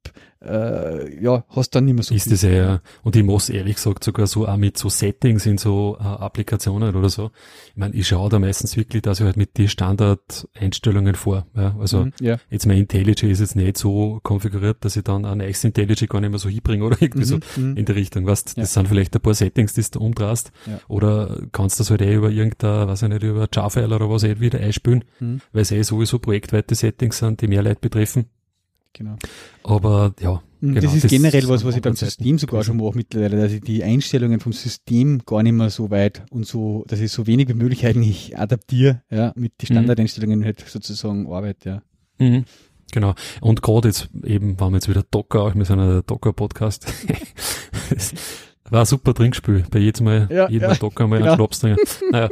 äh, 0.47 1.23
ja, 1.23 1.45
hast 1.50 1.71
dann 1.75 1.85
nicht 1.87 1.95
mehr 1.95 2.03
so 2.05 2.15
Ist 2.15 2.31
das 2.31 2.43
ja, 2.43 2.81
und 3.03 3.17
ich 3.17 3.25
muss 3.25 3.49
ehrlich 3.49 3.76
gesagt 3.76 4.05
sogar 4.05 4.26
so 4.26 4.47
auch 4.47 4.57
mit 4.57 4.79
so 4.79 4.88
Settings 4.88 5.45
in 5.47 5.59
so 5.59 5.97
äh, 6.00 6.05
Applikationen 6.05 6.95
oder 6.95 7.09
so. 7.09 7.31
Ich 7.71 7.76
meine, 7.76 7.95
ich 7.95 8.07
schaue 8.09 8.29
da 8.31 8.38
meistens 8.38 8.76
wirklich, 8.76 9.03
dass 9.03 9.21
ich 9.21 9.26
halt 9.26 9.37
mit 9.37 9.57
die 9.57 9.69
Standard-Einstellungen 9.69 11.15
vor. 11.15 11.47
Ja, 11.57 11.76
also 11.79 12.05
Mhm, 12.07 12.12
ja. 12.21 12.37
jetzt 12.50 12.67
mein 12.67 12.79
IntelliJ 12.79 13.31
ist 13.31 13.41
jetzt 13.41 13.57
nicht 13.57 13.76
so 13.79 14.21
konfiguriert, 14.23 14.85
dass 14.85 14.97
ich 14.97 15.05
dann 15.05 15.25
ein 15.25 15.38
neues 15.38 15.62
IntelliJ 15.65 16.07
gar 16.07 16.21
nicht 16.21 16.31
mehr 16.31 16.38
so 16.38 16.49
hinbringe 16.49 16.85
oder 16.85 16.97
irgendwie 17.00 17.25
so 17.25 17.37
Mhm, 17.57 17.71
mhm. 17.71 17.76
in 17.76 17.85
die 17.85 17.93
Richtung. 17.93 18.26
Weißt, 18.26 18.49
das 18.49 18.57
Ja. 18.57 18.65
sind 18.67 18.88
vielleicht 18.88 19.15
ein 19.15 19.21
paar 19.23 19.35
Settings, 19.35 19.75
die 19.75 19.83
du 19.91 20.00
umdrehst. 20.00 20.53
Ja. 20.67 20.81
Oder 20.88 21.43
kannst 21.53 21.79
du 21.79 21.83
das 21.83 21.91
halt 21.91 22.03
eh 22.03 22.15
über 22.15 22.31
irgendein, 22.31 22.88
weiß 22.88 23.03
ich 23.03 23.09
nicht, 23.09 23.23
über 23.23 23.49
Java-File 23.53 23.93
oder 23.93 24.09
was 24.11 24.25
eh 24.25 24.41
wieder 24.41 24.61
einspülen, 24.61 25.05
Mhm. 25.21 25.41
weil 25.53 25.62
es 25.62 25.71
eh 25.73 25.83
sowieso 25.83 26.19
projektweite 26.19 26.75
Settings 26.75 27.19
sind, 27.19 27.41
die 27.41 27.49
mehr 27.49 27.62
Leute 27.62 27.81
betreffen. 27.81 28.26
Genau. 28.97 29.17
Aber 29.62 30.15
ja, 30.21 30.43
Mhm, 30.61 30.69
Genau, 30.75 30.81
das 30.87 30.95
ist 30.95 31.05
das 31.05 31.11
generell 31.11 31.49
was, 31.50 31.67
was 31.67 31.76
ich 31.76 31.83
beim 31.83 31.97
System 31.97 32.38
sogar 32.38 32.65
schon 32.65 32.79
mache 32.79 32.97
mittlerweile, 32.97 33.37
dass 33.43 33.53
ich 33.53 33.61
die 33.61 33.85
Einstellungen 33.85 34.41
vom 34.41 34.55
System 34.55 35.21
gar 35.26 35.43
nicht 35.43 35.53
mehr 35.53 35.69
so 35.69 35.91
weit 35.91 36.23
und 36.31 36.47
so, 36.47 36.83
dass 36.88 36.99
ich 37.00 37.12
so 37.12 37.26
wenig 37.26 37.49
wie 37.50 37.55
möglich 37.55 37.85
eigentlich 37.85 38.38
adaptiere, 38.38 39.03
ja, 39.11 39.33
mit 39.37 39.53
die 39.61 39.67
Mhm. 39.67 39.76
Standardeinstellungen 39.76 40.45
halt 40.47 40.61
sozusagen 40.67 41.31
arbeite, 41.31 41.69
ja. 41.69 42.26
Mhm. 42.26 42.45
Genau. 42.91 43.15
Und 43.43 43.61
gerade 43.61 43.88
jetzt 43.88 44.09
eben, 44.25 44.59
waren 44.59 44.73
wir 44.73 44.79
jetzt 44.79 44.88
wieder 44.88 45.05
Docker, 45.11 45.43
auch 45.43 45.55
mit 45.55 45.67
so 45.67 45.75
einer 45.75 46.03
Docker-Podcast. 46.03 46.87
War 48.71 48.81
ein 48.81 48.87
super 48.87 49.12
Trinkspiel. 49.15 49.65
Bei 49.71 49.79
jedem 49.79 50.05
Mal, 50.05 50.29
Ja, 50.31 50.49
jedem 50.49 50.62
ja, 50.62 50.69
Mal 50.69 50.76
Docker 50.76 51.07
mal 51.07 51.19
genau. 51.19 51.33
einen 51.33 51.37
Schnaps 51.37 51.59
trinken. 51.61 51.81
Naja. 52.11 52.29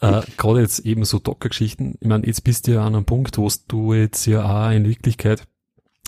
Äh, 0.00 0.22
gerade 0.36 0.60
jetzt 0.60 0.80
eben 0.80 1.04
so 1.04 1.18
Docker-Geschichten. 1.18 1.94
Ich 2.00 2.06
meine, 2.08 2.26
jetzt 2.26 2.42
bist 2.44 2.66
du 2.66 2.72
ja 2.72 2.84
an 2.86 2.94
einem 2.94 3.04
Punkt, 3.04 3.38
wo 3.38 3.48
du 3.68 3.94
jetzt 3.94 4.26
ja 4.26 4.44
auch 4.68 4.70
in 4.72 4.84
Wirklichkeit 4.84 5.44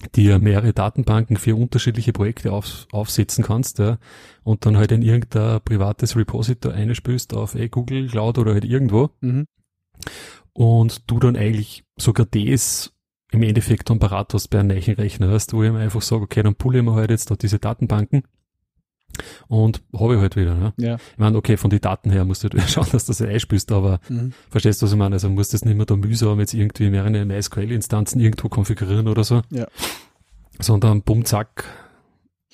dir 0.08 0.38
mehrere 0.38 0.72
Datenbanken 0.72 1.36
für 1.36 1.56
unterschiedliche 1.56 2.12
Projekte 2.12 2.52
auf, 2.52 2.86
aufsetzen 2.92 3.44
kannst, 3.44 3.78
ja, 3.78 3.98
und 4.42 4.66
dann 4.66 4.76
halt 4.76 4.92
in 4.92 5.02
irgendein 5.02 5.60
privates 5.62 6.16
Repository 6.16 6.74
einspülst 6.74 7.34
auf 7.34 7.54
eh, 7.54 7.68
Google 7.68 8.08
Cloud 8.08 8.38
oder 8.38 8.52
halt 8.52 8.64
irgendwo 8.64 9.10
Mhm. 9.20 9.46
und 10.52 11.10
du 11.10 11.18
dann 11.18 11.36
eigentlich 11.36 11.84
sogar 11.96 12.26
das 12.26 12.92
im 13.32 13.42
Endeffekt 13.42 13.90
dann 13.90 13.98
parat 13.98 14.32
hast 14.32 14.48
bei 14.48 14.60
einem 14.60 14.68
neuen 14.68 14.94
Rechner 14.94 15.28
hast, 15.28 15.52
wo 15.52 15.62
ich 15.62 15.72
mir 15.72 15.80
einfach 15.80 16.02
sage, 16.02 16.22
okay, 16.22 16.42
dann 16.42 16.54
pulle 16.54 16.78
ich 16.78 16.84
mir 16.84 16.94
halt 16.94 17.10
jetzt 17.10 17.30
da 17.30 17.36
diese 17.36 17.58
Datenbanken 17.58 18.22
und 19.48 19.82
habe 19.98 20.14
ich 20.14 20.20
halt 20.20 20.36
wieder. 20.36 20.54
Ne? 20.54 20.72
Ja. 20.76 20.94
Ich 20.96 21.18
meine, 21.18 21.36
okay, 21.36 21.56
von 21.56 21.70
den 21.70 21.80
Daten 21.80 22.10
her 22.10 22.24
musst 22.24 22.44
du 22.44 22.48
halt 22.48 22.62
schauen, 22.70 22.86
dass 22.92 23.06
du 23.06 23.10
das 23.10 23.22
einspielst, 23.22 23.72
aber 23.72 24.00
Mhm. 24.08 24.32
verstehst 24.50 24.80
du, 24.82 24.86
was 24.86 24.92
ich 24.92 24.98
meine? 24.98 25.14
Also 25.14 25.28
musst 25.30 25.52
du 25.52 25.56
das 25.56 25.64
nicht 25.64 25.76
mehr 25.76 25.86
da 25.86 25.96
mühsam 25.96 26.38
jetzt 26.40 26.54
irgendwie 26.54 26.90
mehrere 26.90 27.24
MySQL-Instanzen 27.24 28.20
irgendwo 28.20 28.48
konfigurieren 28.48 29.08
oder 29.08 29.24
so, 29.24 29.42
Ja. 29.50 29.66
sondern 30.60 31.02
bumm, 31.02 31.24
zack, 31.24 31.64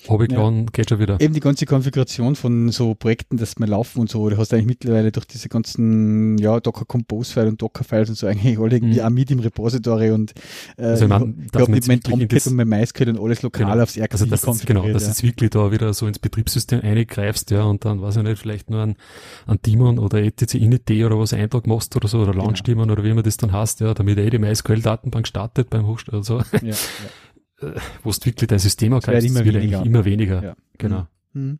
habe 0.09 0.25
ich 0.25 0.31
Ja. 0.31 0.49
geht 0.71 0.89
schon 0.89 0.99
wieder. 0.99 1.19
Eben 1.19 1.33
die 1.33 1.39
ganze 1.39 1.65
Konfiguration 1.65 2.35
von 2.35 2.69
so 2.69 2.95
Projekten, 2.95 3.37
dass 3.37 3.57
wir 3.59 3.67
laufen 3.67 3.99
und 3.99 4.09
so, 4.09 4.29
du 4.29 4.37
hast 4.37 4.53
eigentlich 4.53 4.65
mittlerweile 4.65 5.11
durch 5.11 5.25
diese 5.25 5.49
ganzen, 5.49 6.37
ja, 6.37 6.59
Docker 6.59 6.85
Compose 6.85 7.33
File 7.33 7.47
und 7.49 7.61
Docker 7.61 7.83
Files 7.83 8.09
und 8.09 8.15
so 8.15 8.27
eigentlich 8.27 8.57
alle 8.59 8.75
irgendwie 8.75 8.99
Mhm. 8.99 9.05
auch 9.05 9.09
mit 9.09 9.31
im 9.31 9.39
Repository 9.39 10.11
und 10.11 10.33
äh, 10.77 10.83
Also 10.85 11.05
ich 11.05 11.09
mein, 11.09 11.45
ich 11.45 11.53
man 11.53 11.71
mit 11.71 11.87
meinem 11.87 12.01
Tomcat 12.01 12.47
und 12.47 12.55
meinem 12.55 12.69
MySQL 12.69 13.09
und 13.09 13.19
alles 13.19 13.41
lokal 13.41 13.65
Genau. 13.71 13.83
aufs 13.83 13.97
RKI 13.97 14.11
Also 14.11 14.25
das, 14.25 14.43
ist- 14.43 14.65
genau, 14.65 14.81
dass 14.87 14.93
ja. 14.93 14.99
du 14.99 15.05
jetzt 15.07 15.23
wirklich 15.23 15.49
da 15.51 15.71
wieder 15.71 15.93
so 15.93 16.07
ins 16.07 16.19
Betriebssystem 16.19 16.81
eingreifst, 16.81 17.51
ja, 17.51 17.63
und 17.63 17.85
dann, 17.85 18.01
weiß 18.01 18.17
ich 18.17 18.23
nicht, 18.23 18.39
vielleicht 18.39 18.69
nur 18.69 18.81
ein, 18.81 18.95
ein 19.47 19.59
Daemon 19.61 19.99
oder 19.99 20.19
etc 20.23 20.55
init 20.55 20.89
oder 20.91 21.17
was 21.19 21.33
Eintrag 21.33 21.67
machst 21.67 21.95
oder 21.95 22.07
so, 22.07 22.19
oder 22.19 22.31
Genau. 22.31 22.45
Launch 22.45 22.63
Daemon 22.63 22.89
oder 22.91 23.03
wie 23.03 23.13
man 23.13 23.23
das 23.23 23.37
dann 23.37 23.51
hast, 23.51 23.79
ja, 23.81 23.93
damit 23.93 24.17
eh 24.17 24.29
die 24.29 24.39
MySQL-Datenbank 24.39 25.27
startet 25.27 25.69
beim 25.69 25.85
Hochstellen, 25.87 26.19
also, 26.19 26.39
ja, 26.39 26.69
ja. 26.69 26.73
wo 28.03 28.11
du 28.11 28.25
wirklich 28.25 28.47
dein 28.47 28.59
System 28.59 28.91
wird 28.91 29.07
ergreifst, 29.07 29.27
immer 29.29 29.45
wird 29.45 29.55
weniger. 29.55 29.83
immer 29.85 30.05
weniger. 30.05 30.43
Ja. 30.43 30.55
Genau. 30.77 31.07
Mhm. 31.33 31.59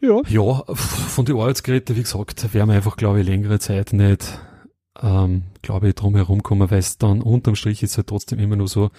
Ja. 0.00 0.20
Ja, 0.28 0.62
f- 0.68 0.78
von 0.78 1.24
den 1.24 1.36
Arbeitsgeräten, 1.36 1.96
wie 1.96 2.02
gesagt, 2.02 2.52
werden 2.52 2.68
wir 2.68 2.74
einfach, 2.76 2.96
glaube 2.96 3.20
ich, 3.20 3.26
längere 3.26 3.58
Zeit 3.58 3.92
nicht, 3.92 4.38
ähm, 5.00 5.44
glaube 5.62 5.88
ich, 5.88 5.94
drum 5.94 6.14
herum 6.14 6.42
kommen, 6.42 6.70
weil 6.70 6.78
es 6.78 6.98
dann 6.98 7.22
unterm 7.22 7.56
Strich 7.56 7.82
ist 7.82 7.96
halt 7.96 8.08
trotzdem 8.08 8.38
immer 8.38 8.56
nur 8.56 8.68
so, 8.68 8.90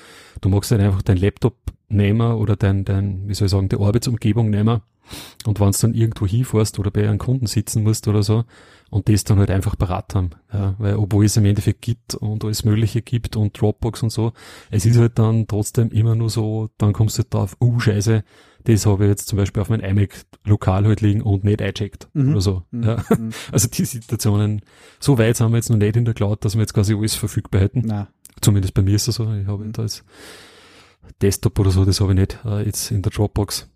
du 0.42 0.50
magst 0.50 0.72
halt 0.72 0.82
einfach 0.82 1.04
dein 1.04 1.18
Laptop 1.18 1.56
nehmen 1.90 2.34
oder 2.34 2.56
dein, 2.56 2.86
dein, 2.86 3.28
wie 3.28 3.36
soll 3.36 3.46
ich 3.46 3.52
sagen, 3.52 3.70
die 3.70 3.78
Arbeitsumgebung 3.78 4.50
nehmen 4.50 4.82
und 5.46 5.60
wenn 5.60 5.72
du 5.72 5.78
dann 5.80 5.94
irgendwo 5.94 6.26
hinfährst 6.26 6.80
oder 6.80 6.90
bei 6.90 7.08
einem 7.08 7.20
Kunden 7.20 7.46
sitzen 7.46 7.84
musst 7.84 8.08
oder 8.08 8.24
so 8.24 8.44
und 8.90 9.10
das 9.10 9.24
dann 9.24 9.40
halt 9.40 9.50
einfach 9.52 9.78
parat 9.78 10.16
haben, 10.16 10.30
ja, 10.54 10.76
weil 10.78 10.96
obwohl 10.96 11.26
es 11.26 11.36
im 11.38 11.46
Endeffekt 11.46 11.82
gibt 11.82 12.16
und 12.16 12.44
alles 12.46 12.64
Mögliche 12.64 13.02
gibt 13.02 13.36
und 13.36 13.60
Dropbox 13.60 14.04
und 14.04 14.10
so, 14.12 14.32
es 14.72 14.86
ist 14.86 14.98
halt 14.98 15.18
dann 15.20 15.48
trotzdem 15.48 15.90
immer 15.90 16.16
nur 16.16 16.30
so, 16.30 16.70
dann 16.78 16.94
kommst 16.94 17.18
du 17.18 17.24
halt 17.24 17.34
drauf, 17.34 17.58
uh, 17.62 17.80
scheiße, 17.80 18.24
das 18.64 18.86
habe 18.86 19.04
ich 19.06 19.10
jetzt 19.10 19.28
zum 19.28 19.38
Beispiel 19.38 19.62
auf 19.62 19.70
mein 19.70 19.82
iMac 19.82 20.26
lokal 20.46 20.86
halt 20.86 21.02
liegen 21.02 21.22
und 21.22 21.44
nicht 21.44 21.62
eingecheckt 21.62 22.08
Mhm. 22.14 22.32
oder 22.32 22.42
so. 22.42 22.64
Mhm. 22.72 22.84
Ja. 22.84 23.04
Mhm. 23.18 23.30
Also 23.52 23.68
die 23.68 23.86
Situationen, 23.86 24.62
so 25.00 25.18
weit 25.18 25.36
sind 25.38 25.52
wir 25.52 25.58
jetzt 25.58 25.70
noch 25.70 25.78
nicht 25.78 25.96
in 25.96 26.06
der 26.06 26.14
Cloud, 26.14 26.44
dass 26.46 26.56
wir 26.56 26.62
jetzt 26.62 26.74
quasi 26.74 26.96
alles 26.96 27.16
verfügbar 27.16 27.62
hätten. 27.62 27.84
Na, 27.86 28.08
Zumindest 28.42 28.74
bei 28.74 28.82
mir 28.82 28.96
ist 28.96 29.08
es 29.08 29.16
so. 29.16 29.32
Ich 29.34 29.48
habe 29.48 29.64
Mhm. 29.66 29.72
da 29.74 29.84
als 29.84 30.04
Desktop 31.22 31.60
oder 31.60 31.72
so, 31.72 31.86
das 31.86 32.02
habe 32.02 32.14
ich 32.14 32.20
nicht 32.20 32.40
äh, 32.46 32.64
jetzt 32.66 32.92
in 32.92 33.02
der 33.02 33.12
Dropbox. 33.12 33.70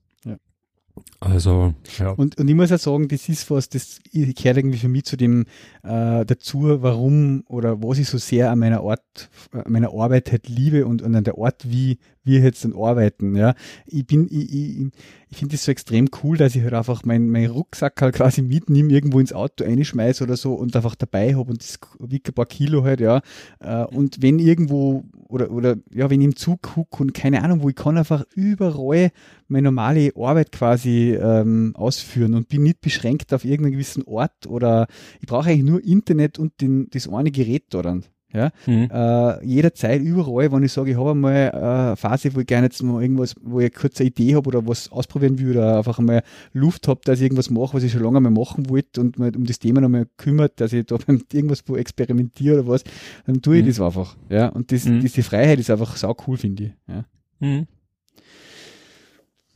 Ja. 1.21 1.29
Also, 1.29 1.73
ja. 1.97 2.11
Und, 2.11 2.37
und 2.37 2.47
ich 2.47 2.55
muss 2.55 2.71
auch 2.71 2.79
sagen, 2.79 3.07
das 3.07 3.27
ist 3.27 3.49
was, 3.51 3.69
das 3.69 3.99
gehört 4.13 4.57
irgendwie 4.57 4.77
für 4.77 4.87
mich 4.87 5.03
zu 5.03 5.17
dem 5.17 5.45
äh, 5.83 6.25
dazu, 6.25 6.81
warum 6.81 7.43
oder 7.47 7.81
was 7.83 7.99
ich 7.99 8.07
so 8.07 8.17
sehr 8.17 8.51
an 8.51 8.59
meiner 8.59 8.81
Art, 8.81 9.29
an 9.51 9.71
meiner 9.71 9.93
Arbeit 9.93 10.31
halt 10.31 10.47
liebe 10.47 10.85
und, 10.85 11.01
und 11.01 11.15
an 11.15 11.23
der 11.23 11.37
Art, 11.37 11.69
wie 11.69 11.99
wir 12.23 12.41
jetzt 12.41 12.63
dann 12.63 12.73
arbeiten. 12.73 13.35
Ja, 13.35 13.53
ich 13.85 14.05
bin, 14.05 14.27
ich, 14.29 14.53
ich, 14.53 14.91
ich 15.31 15.37
finde 15.37 15.53
das 15.55 15.65
so 15.65 15.71
extrem 15.71 16.09
cool, 16.23 16.37
dass 16.37 16.55
ich 16.55 16.63
halt 16.63 16.73
einfach 16.73 17.03
meinen 17.03 17.29
mein 17.29 17.45
Rucksack 17.45 18.01
halt 18.01 18.15
quasi 18.15 18.41
mitnehme, 18.41 18.91
irgendwo 18.91 19.19
ins 19.19 19.33
Auto 19.33 19.63
einschmeiße 19.63 20.23
oder 20.23 20.37
so 20.37 20.53
und 20.53 20.75
einfach 20.75 20.95
dabei 20.95 21.35
habe 21.35 21.51
und 21.51 21.61
das 21.61 21.79
wiegt 21.99 22.27
ein 22.29 22.33
paar 22.33 22.47
Kilo 22.47 22.83
halt, 22.83 22.99
ja. 22.99 23.21
Äh, 23.59 23.83
und 23.85 24.21
wenn 24.21 24.39
irgendwo 24.39 25.03
oder, 25.27 25.51
oder 25.51 25.77
ja, 25.93 26.09
wenn 26.09 26.21
ich 26.21 26.25
im 26.25 26.35
Zug 26.35 26.63
gucke 26.63 27.03
und 27.03 27.13
keine 27.13 27.43
Ahnung, 27.43 27.61
wo 27.61 27.69
ich 27.69 27.75
kann 27.75 27.97
einfach 27.97 28.25
überall 28.35 29.11
meine 29.47 29.65
normale 29.65 30.11
Arbeit 30.15 30.51
quasi 30.51 31.13
ähm, 31.13 31.73
ausführen 31.75 32.33
und 32.33 32.49
bin 32.49 32.63
nicht 32.63 32.81
beschränkt 32.81 33.33
auf 33.33 33.45
irgendeinen 33.45 33.73
gewissen 33.73 34.03
Ort 34.03 34.47
oder 34.47 34.87
ich 35.21 35.27
brauche 35.27 35.49
eigentlich 35.49 35.69
nur 35.69 35.83
Internet 35.83 36.39
und 36.39 36.59
den, 36.61 36.89
das 36.89 37.07
eine 37.07 37.31
Gerät 37.31 37.65
da 37.69 37.83
dann. 37.83 38.05
Ja, 38.31 38.51
Mhm. 38.67 38.89
äh, 38.91 39.43
jederzeit, 39.43 40.01
überall, 40.03 40.51
wenn 40.51 40.61
ich 40.61 40.71
sage, 40.71 40.91
ich 40.91 40.97
habe 40.97 41.11
einmal 41.11 41.33
äh, 41.51 41.51
eine 41.57 41.95
Phase, 41.95 42.35
wo 42.35 42.39
ich 42.41 42.45
gerne 42.45 42.67
jetzt 42.67 42.83
mal 42.83 43.01
irgendwas, 43.01 43.33
wo 43.41 43.59
ich 43.59 43.63
eine 43.65 43.69
kurze 43.71 44.03
Idee 44.03 44.35
habe 44.35 44.47
oder 44.49 44.67
was 44.67 44.91
ausprobieren 44.91 45.39
will 45.39 45.49
oder 45.51 45.77
einfach 45.77 45.97
einmal 45.97 46.21
Luft 46.53 46.87
habe, 46.87 47.01
dass 47.05 47.17
ich 47.19 47.23
irgendwas 47.23 47.49
mache, 47.49 47.73
was 47.73 47.81
ich 47.83 47.91
schon 47.91 48.03
lange 48.03 48.19
mal 48.21 48.29
machen 48.29 48.69
wollte 48.69 49.01
und 49.01 49.17
mich 49.17 49.35
um 49.35 49.45
das 49.45 49.57
Thema 49.57 49.81
nochmal 49.81 50.05
kümmert, 50.17 50.61
dass 50.61 50.73
ich 50.73 50.85
da 50.85 50.97
irgendwas 51.33 51.63
experimentiere 51.67 52.59
oder 52.59 52.67
was, 52.67 52.83
dann 53.25 53.41
tue 53.41 53.57
ich 53.57 53.63
Mhm. 53.63 53.67
das 53.69 53.81
einfach. 53.81 54.15
Ja, 54.29 54.49
und 54.49 54.71
das, 54.71 54.85
Mhm. 54.85 54.99
diese 54.99 55.23
Freiheit 55.23 55.57
ist 55.59 55.71
einfach 55.71 55.95
sau 55.97 56.15
cool, 56.27 56.37
finde 56.37 56.63
ich. 56.65 56.71
Ja. 56.87 57.05
Mhm. 57.39 57.65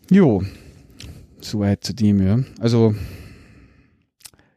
Jo, 0.10 0.44
soweit 1.40 1.84
zu 1.84 1.94
dem, 1.94 2.22
ja. 2.26 2.40
Also, 2.60 2.96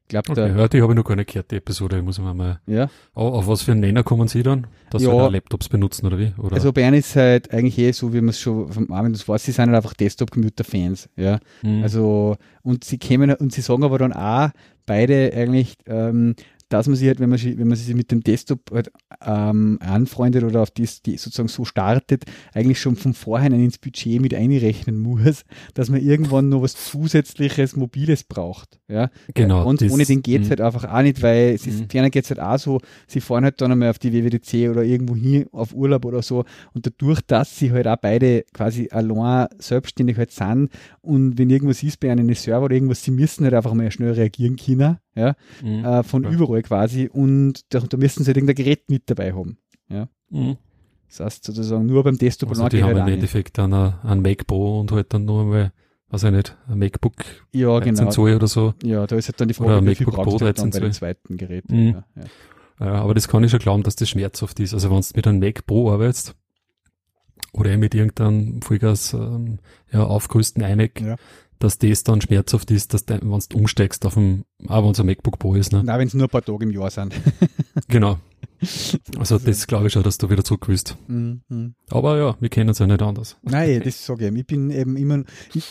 ich 0.06 0.08
glaube, 0.08 0.30
Okay, 0.30 0.80
habe 0.82 0.92
ich 0.92 0.96
noch 0.96 1.04
gar 1.04 1.16
nicht 1.16 1.30
gehört, 1.32 1.50
die 1.50 1.56
Episode. 1.56 2.00
Muss 2.00 2.20
man 2.20 2.36
mal, 2.36 2.60
ja. 2.66 2.84
auf, 3.14 3.34
auf 3.34 3.48
was 3.48 3.62
für 3.62 3.72
einen 3.72 3.80
Nenner 3.80 4.04
kommen 4.04 4.28
Sie 4.28 4.44
dann? 4.44 4.68
Dass 4.90 5.02
Ja. 5.02 5.10
Sie 5.10 5.20
halt 5.20 5.32
Laptops 5.32 5.68
benutzen 5.68 6.06
oder 6.06 6.16
wie? 6.16 6.32
Oder? 6.38 6.54
Also 6.54 6.72
bei 6.72 6.82
ihnen 6.82 6.94
ist 6.94 7.16
halt 7.16 7.52
eigentlich 7.52 7.76
eh 7.78 7.90
so, 7.90 8.12
wie 8.14 8.20
man 8.20 8.28
es 8.28 8.40
schon 8.40 8.70
vom 8.72 8.92
Armin 8.92 9.12
das 9.12 9.28
weiß, 9.28 9.42
sie 9.44 9.50
sind 9.50 9.66
halt 9.66 9.76
einfach 9.76 9.94
Desktop-Computer-Fans, 9.94 11.08
ja. 11.16 11.40
Mhm. 11.62 11.82
Also, 11.82 12.36
und 12.62 12.84
sie 12.84 12.98
kämen, 12.98 13.34
und 13.34 13.52
sie 13.52 13.62
sagen 13.62 13.82
aber 13.82 13.98
dann 13.98 14.12
auch 14.12 14.50
beide 14.86 15.32
eigentlich, 15.34 15.74
ähm, 15.86 16.36
dass 16.68 16.87
man 16.88 16.96
sich 16.96 17.07
halt, 17.09 17.20
wenn 17.20 17.29
man, 17.31 17.38
sich- 17.38 17.57
wenn 17.59 17.68
man 17.68 17.76
sich 17.76 17.94
mit 17.94 18.11
dem 18.11 18.22
Desktop 18.22 18.61
halt, 18.72 18.90
ähm, 19.24 19.79
anfreundet 19.81 20.42
oder 20.44 20.62
auf 20.62 20.70
das 20.72 21.00
die 21.02 21.16
sozusagen 21.16 21.48
so 21.48 21.64
startet, 21.64 22.24
eigentlich 22.55 22.81
schon 22.81 22.96
von 22.96 23.14
vornherein 23.14 23.61
ins 23.64 23.79
Budget 23.79 24.20
mit 24.20 24.35
einrechnen 24.35 24.98
muss, 24.98 25.42
dass 25.74 25.90
man 25.90 26.00
irgendwann 26.02 26.48
noch 26.48 26.62
was 26.62 26.74
zusätzliches 26.74 27.76
Mobiles 27.76 28.24
braucht. 28.24 28.79
Ja? 28.88 29.11
genau. 29.35 29.66
Und 29.68 29.81
das- 29.81 29.92
ohne 29.92 30.05
den 30.05 30.22
geht's 30.22 30.46
mhm. 30.46 30.50
halt 30.50 30.61
einfach 30.61 30.85
auch 30.92 31.02
nicht, 31.02 31.22
weil 31.22 31.55
es 31.55 31.66
ist, 31.66 31.81
Mhm. 31.83 31.88
ferner 31.90 32.11
geht's 32.11 32.31
halt 32.31 32.40
auch 32.40 32.59
so, 32.59 32.81
sie 33.07 33.20
fahren 33.20 33.44
halt 33.44 33.61
dann 33.61 33.72
einmal 33.72 33.90
auf 33.90 33.98
die 33.98 34.12
WWDC 34.12 34.68
oder 34.68 34.83
irgendwo 34.83 35.14
hin 35.14 35.46
auf 35.52 35.72
Urlaub 35.74 36.05
oder 36.05 36.22
so 36.22 36.44
und 36.74 36.87
dadurch, 36.87 37.20
dass 37.26 37.57
sie 37.59 37.72
halt 37.72 37.87
auch 37.87 37.96
beide 37.96 38.44
quasi 38.52 38.88
allein 38.90 39.46
selbstständig 39.59 40.16
halt 40.16 40.33
sind 40.33 40.70
und 41.00 41.38
wenn 41.38 41.50
irgendwas 41.50 41.83
ist 41.83 42.00
bei 42.00 42.11
einem 42.11 42.33
Server 42.35 42.64
oder 42.66 42.74
irgendwas, 42.74 43.02
sie 43.05 43.11
müssen 43.12 43.44
halt 43.44 43.55
einfach 43.55 43.74
mal 43.74 43.90
schnell 43.90 44.12
reagieren 44.12 44.57
können, 44.57 44.98
ja, 45.16 45.35
Mhm. 45.62 45.85
äh, 45.85 46.02
von 46.05 46.22
Ja. 46.24 46.31
überall 46.31 46.62
quasi 46.62 47.09
und 47.12 47.64
da, 47.74 47.81
da 47.81 47.96
müssen 47.96 48.22
sie 48.22 48.29
halt 48.29 48.37
irgendein 48.37 48.57
Gerät 48.57 48.88
mit 48.90 49.11
dabei 49.11 49.33
haben. 49.33 49.59
Mhm. 50.31 50.57
Das 51.09 51.20
heißt 51.20 51.44
sozusagen 51.44 51.87
nur 51.87 52.02
beim 52.05 52.18
Desktop 52.18 52.48
Also 52.50 52.68
die 52.68 52.83
haben 52.83 52.96
halt 52.98 53.07
im. 53.09 53.14
Endeffekt 53.14 53.59
dann 53.59 53.72
ein, 53.72 54.22
Mac 54.22 54.46
Pro 54.46 54.81
und 54.81 54.90
halt 54.92 55.14
dann 55.14 55.24
nur 55.24 55.42
einmal, 55.42 55.72
weiß 56.09 56.24
ich 56.24 56.31
nicht, 56.33 56.57
ein 56.68 56.79
MacBook 56.79 57.14
Ja, 57.52 57.79
13 57.79 57.94
genau. 57.94 58.11
Zoll 58.11 58.35
oder 58.35 58.48
so. 58.48 58.74
Ja, 58.83 59.07
da 59.07 59.14
ist 59.16 59.29
halt 59.29 59.40
dann 59.40 59.46
die 59.48 59.55
Oder 59.57 59.74
Frage, 59.76 59.87
wie 59.87 59.94
viel 59.94 60.07
brauchst 60.07 60.29
Pro 60.31 60.38
du 60.38 60.44
halt 60.46 60.59
dann 60.59 60.70
13 60.72 60.81
bei 60.83 60.87
Zoll. 60.88 60.92
zweiten 60.92 61.37
Gerät. 61.37 61.70
Mhm. 61.70 61.87
Ja, 61.88 62.05
ja. 62.16 62.22
Ja, 62.79 62.92
aber 62.96 63.14
das 63.14 63.29
kann 63.29 63.42
ich 63.44 63.50
schon 63.52 63.61
glauben, 63.61 63.85
dass 63.85 63.94
das 63.96 64.11
schmerzhaft 64.11 64.59
ist. 64.61 64.74
Also 64.74 64.90
wenn 64.90 65.00
du 65.00 65.07
mit 65.14 65.26
einem 65.29 65.38
Mac 65.38 65.64
Pro 65.66 65.90
arbeitest 65.92 66.35
oder 67.52 67.76
mit 67.79 67.94
irgendeinem 67.94 68.61
Vollgas 68.62 69.14
ähm, 69.14 69.61
ja, 69.92 70.05
aufgerüsten 70.05 70.62
iMac, 70.62 71.00
ja. 71.00 71.16
Dass 71.58 71.78
das 71.78 72.04
dann 72.04 72.20
schmerzhaft 72.20 72.70
ist, 72.70 72.94
dass 72.94 73.04
du, 73.04 73.14
wenn 73.20 73.40
du 73.48 73.58
umsteigst 73.58 74.04
auf 74.06 74.14
dem, 74.14 74.44
auch 74.68 74.84
wenn 74.84 74.90
es 74.90 75.00
ein 75.00 75.06
MacBook 75.06 75.38
Pro 75.38 75.54
ist. 75.54 75.72
Ne? 75.72 75.82
Nein, 75.84 76.00
wenn 76.00 76.08
es 76.08 76.14
nur 76.14 76.26
ein 76.26 76.30
paar 76.30 76.44
Tage 76.44 76.64
im 76.64 76.70
Jahr 76.70 76.90
sind. 76.90 77.14
genau. 77.88 78.18
Also 79.18 79.38
das 79.38 79.66
glaube 79.66 79.86
ich 79.86 79.92
schon, 79.92 80.02
dass 80.02 80.18
du 80.18 80.30
wieder 80.30 80.42
zurück 80.42 80.68
willst. 80.68 80.96
Mhm. 81.08 81.74
Aber 81.90 82.18
ja, 82.18 82.36
wir 82.40 82.48
kennen 82.48 82.70
es 82.70 82.78
ja 82.78 82.86
nicht 82.86 83.02
anders. 83.02 83.36
Nein, 83.42 83.82
das 83.84 84.04
sage 84.04 84.28
ich. 84.28 84.34
Ich 84.34 84.46
bin 84.46 84.70
eben 84.70 84.96
immer, 84.96 85.24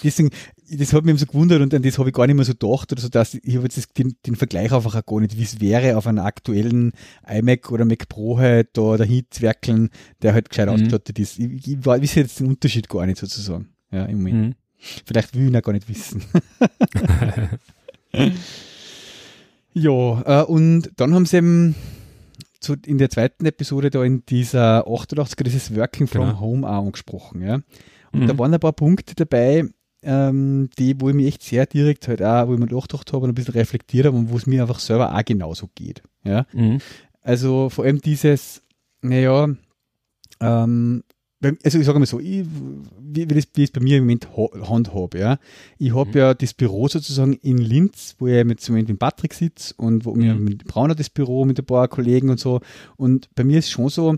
deswegen, 0.04 0.30
das 0.70 0.94
hat 0.94 1.04
mich 1.04 1.12
eben 1.12 1.18
so 1.18 1.26
gewundert 1.26 1.62
und 1.62 1.74
an 1.74 1.82
das 1.82 1.98
habe 1.98 2.10
ich 2.10 2.16
gar 2.16 2.28
nicht 2.28 2.36
mehr 2.36 2.46
so 2.46 2.54
gedacht 2.54 2.92
oder 2.92 3.02
so, 3.02 3.10
dass 3.10 3.34
ich 3.34 3.56
habe 3.56 3.64
jetzt 3.66 3.98
den, 3.98 4.16
den 4.26 4.36
Vergleich 4.36 4.72
einfach 4.72 4.96
auch 4.96 5.06
gar 5.06 5.20
nicht, 5.20 5.38
wie 5.38 5.44
es 5.44 5.60
wäre, 5.60 5.98
auf 5.98 6.08
einem 6.08 6.20
aktuellen 6.20 6.92
iMac 7.28 7.72
oder 7.72 7.86
Mac 7.86 8.08
Pro 8.08 8.38
halt 8.38 8.70
da 8.74 8.98
dahin 8.98 9.26
zu 9.30 9.42
werkeln, 9.42 9.90
der 10.22 10.34
halt 10.34 10.50
gescheit 10.50 10.68
mhm. 10.68 10.74
ausgestattet 10.74 11.20
ist. 11.20 11.40
Ich, 11.40 11.68
ich 11.68 11.86
weiß 11.86 12.16
jetzt 12.16 12.40
den 12.40 12.48
Unterschied 12.48 12.88
gar 12.90 13.06
nicht 13.06 13.18
sozusagen. 13.18 13.70
Ja, 13.92 14.06
im 14.06 14.18
Moment. 14.18 14.36
Mhm. 14.36 14.56
Vielleicht 15.06 15.34
will 15.34 15.44
ich 15.44 15.54
ihn 15.54 15.62
gar 15.62 15.74
nicht 15.74 15.90
wissen. 15.90 16.24
ja, 19.74 20.42
äh, 20.42 20.46
und 20.46 20.92
dann 20.98 21.14
haben 21.14 21.26
sie 21.26 21.38
eben 21.38 21.76
zu, 22.60 22.76
in 22.86 22.98
der 22.98 23.10
zweiten 23.10 23.46
Episode 23.46 23.90
da 23.90 24.04
in 24.04 24.26
dieser 24.26 24.88
88er 24.88 25.44
dieses 25.44 25.76
Working 25.76 26.08
from 26.08 26.28
genau. 26.28 26.40
Home 26.40 26.68
auch 26.68 26.86
angesprochen. 26.86 27.42
Ja? 27.42 27.56
Und 28.12 28.22
mhm. 28.22 28.28
da 28.28 28.38
waren 28.38 28.54
ein 28.54 28.60
paar 28.60 28.74
Punkte 28.74 29.16
dabei, 29.16 29.66
ähm, 30.02 30.70
die, 30.78 31.00
wo 31.00 31.10
ich 31.10 31.16
mich 31.16 31.28
echt 31.28 31.44
sehr 31.44 31.66
direkt 31.66 32.08
halt 32.08 32.22
auch, 32.22 32.48
wo 32.48 32.54
ich 32.54 32.60
mir 32.60 32.68
gedacht 32.68 33.14
habe 33.14 33.24
und 33.24 33.32
ein 33.32 33.36
bisschen 33.36 33.54
reflektiert 33.54 34.06
habe 34.06 34.18
und 34.18 34.30
wo 34.30 34.38
es 34.38 34.46
mir 34.46 34.62
einfach 34.62 34.80
selber 34.80 35.16
auch 35.16 35.26
genauso 35.26 35.70
geht. 35.76 36.04
Ja? 36.24 36.46
Mhm. 36.54 36.80
Also 37.22 37.70
vor 37.70 37.86
allem 37.86 38.02
dieses, 38.02 38.62
naja, 39.02 39.50
ähm, 40.40 41.04
also 41.42 41.80
ich 41.80 41.86
sage 41.86 42.00
mal 42.00 42.06
so, 42.06 42.20
ich, 42.20 42.46
wie, 43.00 43.30
wie, 43.30 43.34
das, 43.34 43.48
wie 43.54 43.64
ich 43.64 43.70
es 43.70 43.72
bei 43.72 43.82
mir 43.82 43.98
im 43.98 44.04
Moment 44.04 44.28
handhabe, 44.36 45.20
ja. 45.20 45.38
Ich 45.78 45.94
habe 45.94 46.10
mhm. 46.10 46.18
ja 46.18 46.34
das 46.34 46.54
Büro 46.54 46.88
sozusagen 46.88 47.34
in 47.42 47.58
Linz, 47.58 48.16
wo 48.20 48.28
ich 48.28 48.44
mit 48.46 48.62
zum 48.62 48.76
Beispiel 48.76 48.94
mit 48.94 49.00
Patrick 49.00 49.34
sitze 49.34 49.74
und 49.78 50.06
wo 50.06 50.16
mhm. 50.16 50.44
mit 50.44 50.66
Brauner 50.66 50.96
das 50.96 51.10
Büro 51.10 51.46
mit 51.46 51.60
ein 51.60 51.66
paar 51.66 51.88
Kollegen 51.88 52.30
und 52.30 52.40
so. 52.40 52.62
Und 52.96 53.30
bei 53.36 53.44
mir 53.44 53.60
ist 53.60 53.70
schon 53.70 53.90
so, 53.90 54.16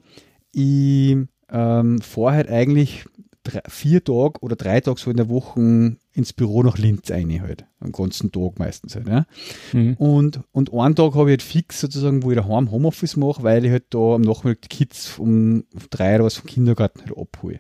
ich 0.53 1.17
ähm, 1.49 2.01
fahre 2.01 2.34
halt 2.34 2.49
eigentlich 2.49 3.06
drei, 3.48 3.62
vier 3.68 4.04
Tage 4.04 4.40
oder 4.42 4.56
drei 4.56 4.82
Tage 4.82 5.00
so 5.00 5.10
in 5.10 5.18
der 5.18 5.30
Woche 5.30 5.96
ins 6.14 6.34
Büro 6.34 6.64
nach 6.64 6.78
Linz 6.78 7.10
eine 7.12 7.42
halt. 7.42 7.66
Am 7.80 7.92
ganzen 7.92 8.32
Tag 8.32 8.60
meistens 8.60 8.96
halt. 8.96 9.08
Ja. 9.08 9.26
Mhm. 9.74 9.94
Und, 9.96 10.42
und 10.52 10.74
einen 10.74 10.96
Tag 10.96 11.16
habe 11.16 11.30
ich 11.30 11.34
halt 11.34 11.44
fix 11.44 11.80
sozusagen, 11.80 12.24
wo 12.24 12.32
ich 12.32 12.38
daheim 12.38 12.72
Homeoffice 12.72 13.16
mache, 13.16 13.44
weil 13.44 13.66
ich 13.66 13.72
halt 13.72 13.86
da 13.92 14.16
am 14.16 14.22
Nachmittag 14.22 14.62
die 14.64 14.68
Kids 14.70 15.18
um 15.18 15.64
drei 15.90 16.16
oder 16.16 16.26
was 16.26 16.36
vom 16.36 16.48
Kindergarten 16.48 17.02
halt 17.02 17.18
abhole. 17.18 17.60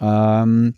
Ähm, 0.00 0.74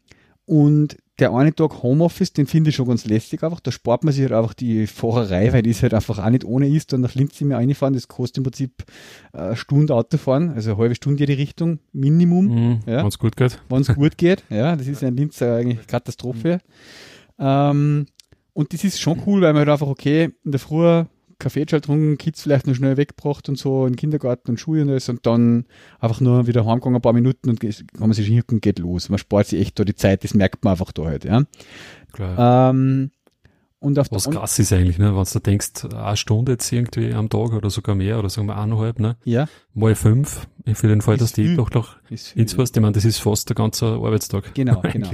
und 0.47 0.97
der 1.19 1.33
eine 1.33 1.55
Tag 1.55 1.83
Homeoffice, 1.83 2.33
den 2.33 2.47
finde 2.47 2.71
ich 2.71 2.77
schon 2.77 2.89
ganz 2.89 3.05
lästig 3.05 3.43
einfach. 3.43 3.61
Da 3.61 3.73
spart 3.73 4.05
man 4.05 4.13
sich 4.15 4.23
halt 4.23 4.33
einfach 4.33 4.55
die 4.55 4.87
Fahrerei, 4.87 5.53
weil 5.53 5.63
das 5.63 5.83
halt 5.83 5.95
einfach 5.95 6.19
auch 6.19 6.31
nicht 6.31 6.45
ohne 6.45 6.69
ist. 6.69 6.93
Dann 6.93 7.01
nach 7.01 7.15
Linz 7.15 7.41
immer 7.41 7.57
einfahren, 7.57 7.95
das 7.95 8.07
kostet 8.07 8.39
im 8.39 8.45
Prinzip 8.45 8.85
äh, 9.33 9.39
eine 9.39 9.57
Stunde 9.57 9.95
Autofahren, 9.95 10.51
also 10.51 10.71
eine 10.71 10.79
halbe 10.79 10.95
Stunde 10.95 11.21
jede 11.21 11.37
Richtung, 11.37 11.81
Minimum. 11.93 12.47
Mhm, 12.47 12.81
ja. 12.87 12.99
Wenn 12.99 13.07
es 13.07 13.19
gut 13.19 13.37
geht. 13.37 13.61
Wenn 13.69 13.81
es 13.81 13.95
gut 13.95 14.17
geht, 14.19 14.45
ja. 14.49 14.77
Das 14.77 14.87
ist 14.87 15.03
ja 15.03 15.09
in 15.09 15.17
Linz 15.17 15.43
eigentlich 15.43 15.87
Katastrophe. 15.87 16.61
Mhm. 17.37 17.45
Ähm, 17.45 18.07
und 18.53 18.73
das 18.73 18.85
ist 18.85 19.01
schon 19.01 19.23
cool, 19.27 19.41
weil 19.41 19.53
man 19.53 19.61
halt 19.61 19.71
einfach, 19.71 19.89
okay, 19.89 20.31
in 20.45 20.51
der 20.51 20.61
Früh 20.61 21.05
Kaffee 21.39 21.65
getrunken, 21.65 22.19
Kids 22.19 22.43
vielleicht 22.43 22.67
noch 22.67 22.75
schnell 22.75 22.97
weggebracht 22.97 23.49
und 23.49 23.57
so 23.57 23.87
in 23.87 23.97
Kindergarten 23.97 24.51
und 24.51 24.61
Schule 24.61 24.83
und 24.83 24.91
alles 24.91 25.09
und 25.09 25.25
dann 25.25 25.67
einfach 26.01 26.21
nur 26.21 26.47
wieder 26.47 26.67
heimgegangen, 26.67 26.97
ein 26.97 27.03
paar 27.03 27.13
Minuten 27.13 27.49
und 27.51 27.61
kann 27.61 27.79
man 27.99 28.13
sich 28.13 28.27
hinken 28.27 28.57
und 28.57 28.63
geht 28.63 28.79
los. 28.81 29.09
Man 29.09 29.19
spart 29.19 29.47
sich 29.47 29.61
echt 29.61 29.79
da 29.79 29.85
die 29.85 29.95
Zeit, 29.95 30.25
das 30.25 30.35
merkt 30.35 30.65
man 30.65 30.73
einfach 30.73 30.93
da 30.93 31.05
halt, 31.05 31.25
ja. 31.25 31.45
Klar. 32.13 32.71
Ähm, 32.71 33.11
und 33.81 33.99
auf 33.99 34.09
Was 34.11 34.29
krass 34.29 34.59
ist 34.59 34.73
eigentlich, 34.73 34.99
ne? 34.99 35.17
wenn 35.17 35.25
du 35.25 35.39
denkst, 35.39 35.85
eine 35.95 36.17
Stunde 36.17 36.53
jetzt 36.53 36.73
irgendwie 36.73 37.13
am 37.13 37.29
Tag 37.29 37.53
oder 37.53 37.71
sogar 37.71 37.95
mehr 37.95 38.19
oder 38.19 38.29
sagen 38.29 38.49
wir 38.49 38.57
eineinhalb, 38.57 38.99
ne? 38.99 39.17
Ja. 39.25 39.47
Mal 39.73 39.95
fünf, 39.95 40.49
für 40.75 40.89
den 40.89 41.01
Fall, 41.01 41.15
ist 41.15 41.23
dass 41.23 41.33
die 41.33 41.55
doch 41.55 41.71
noch 41.71 41.97
ins 42.11 42.59
was, 42.59 42.71
ich 42.71 42.81
meine, 42.81 42.93
das 42.93 43.05
ist 43.05 43.19
fast 43.19 43.49
der 43.49 43.55
ganze 43.55 43.87
Arbeitstag. 43.87 44.53
Genau, 44.55 44.81
genau. 44.93 45.11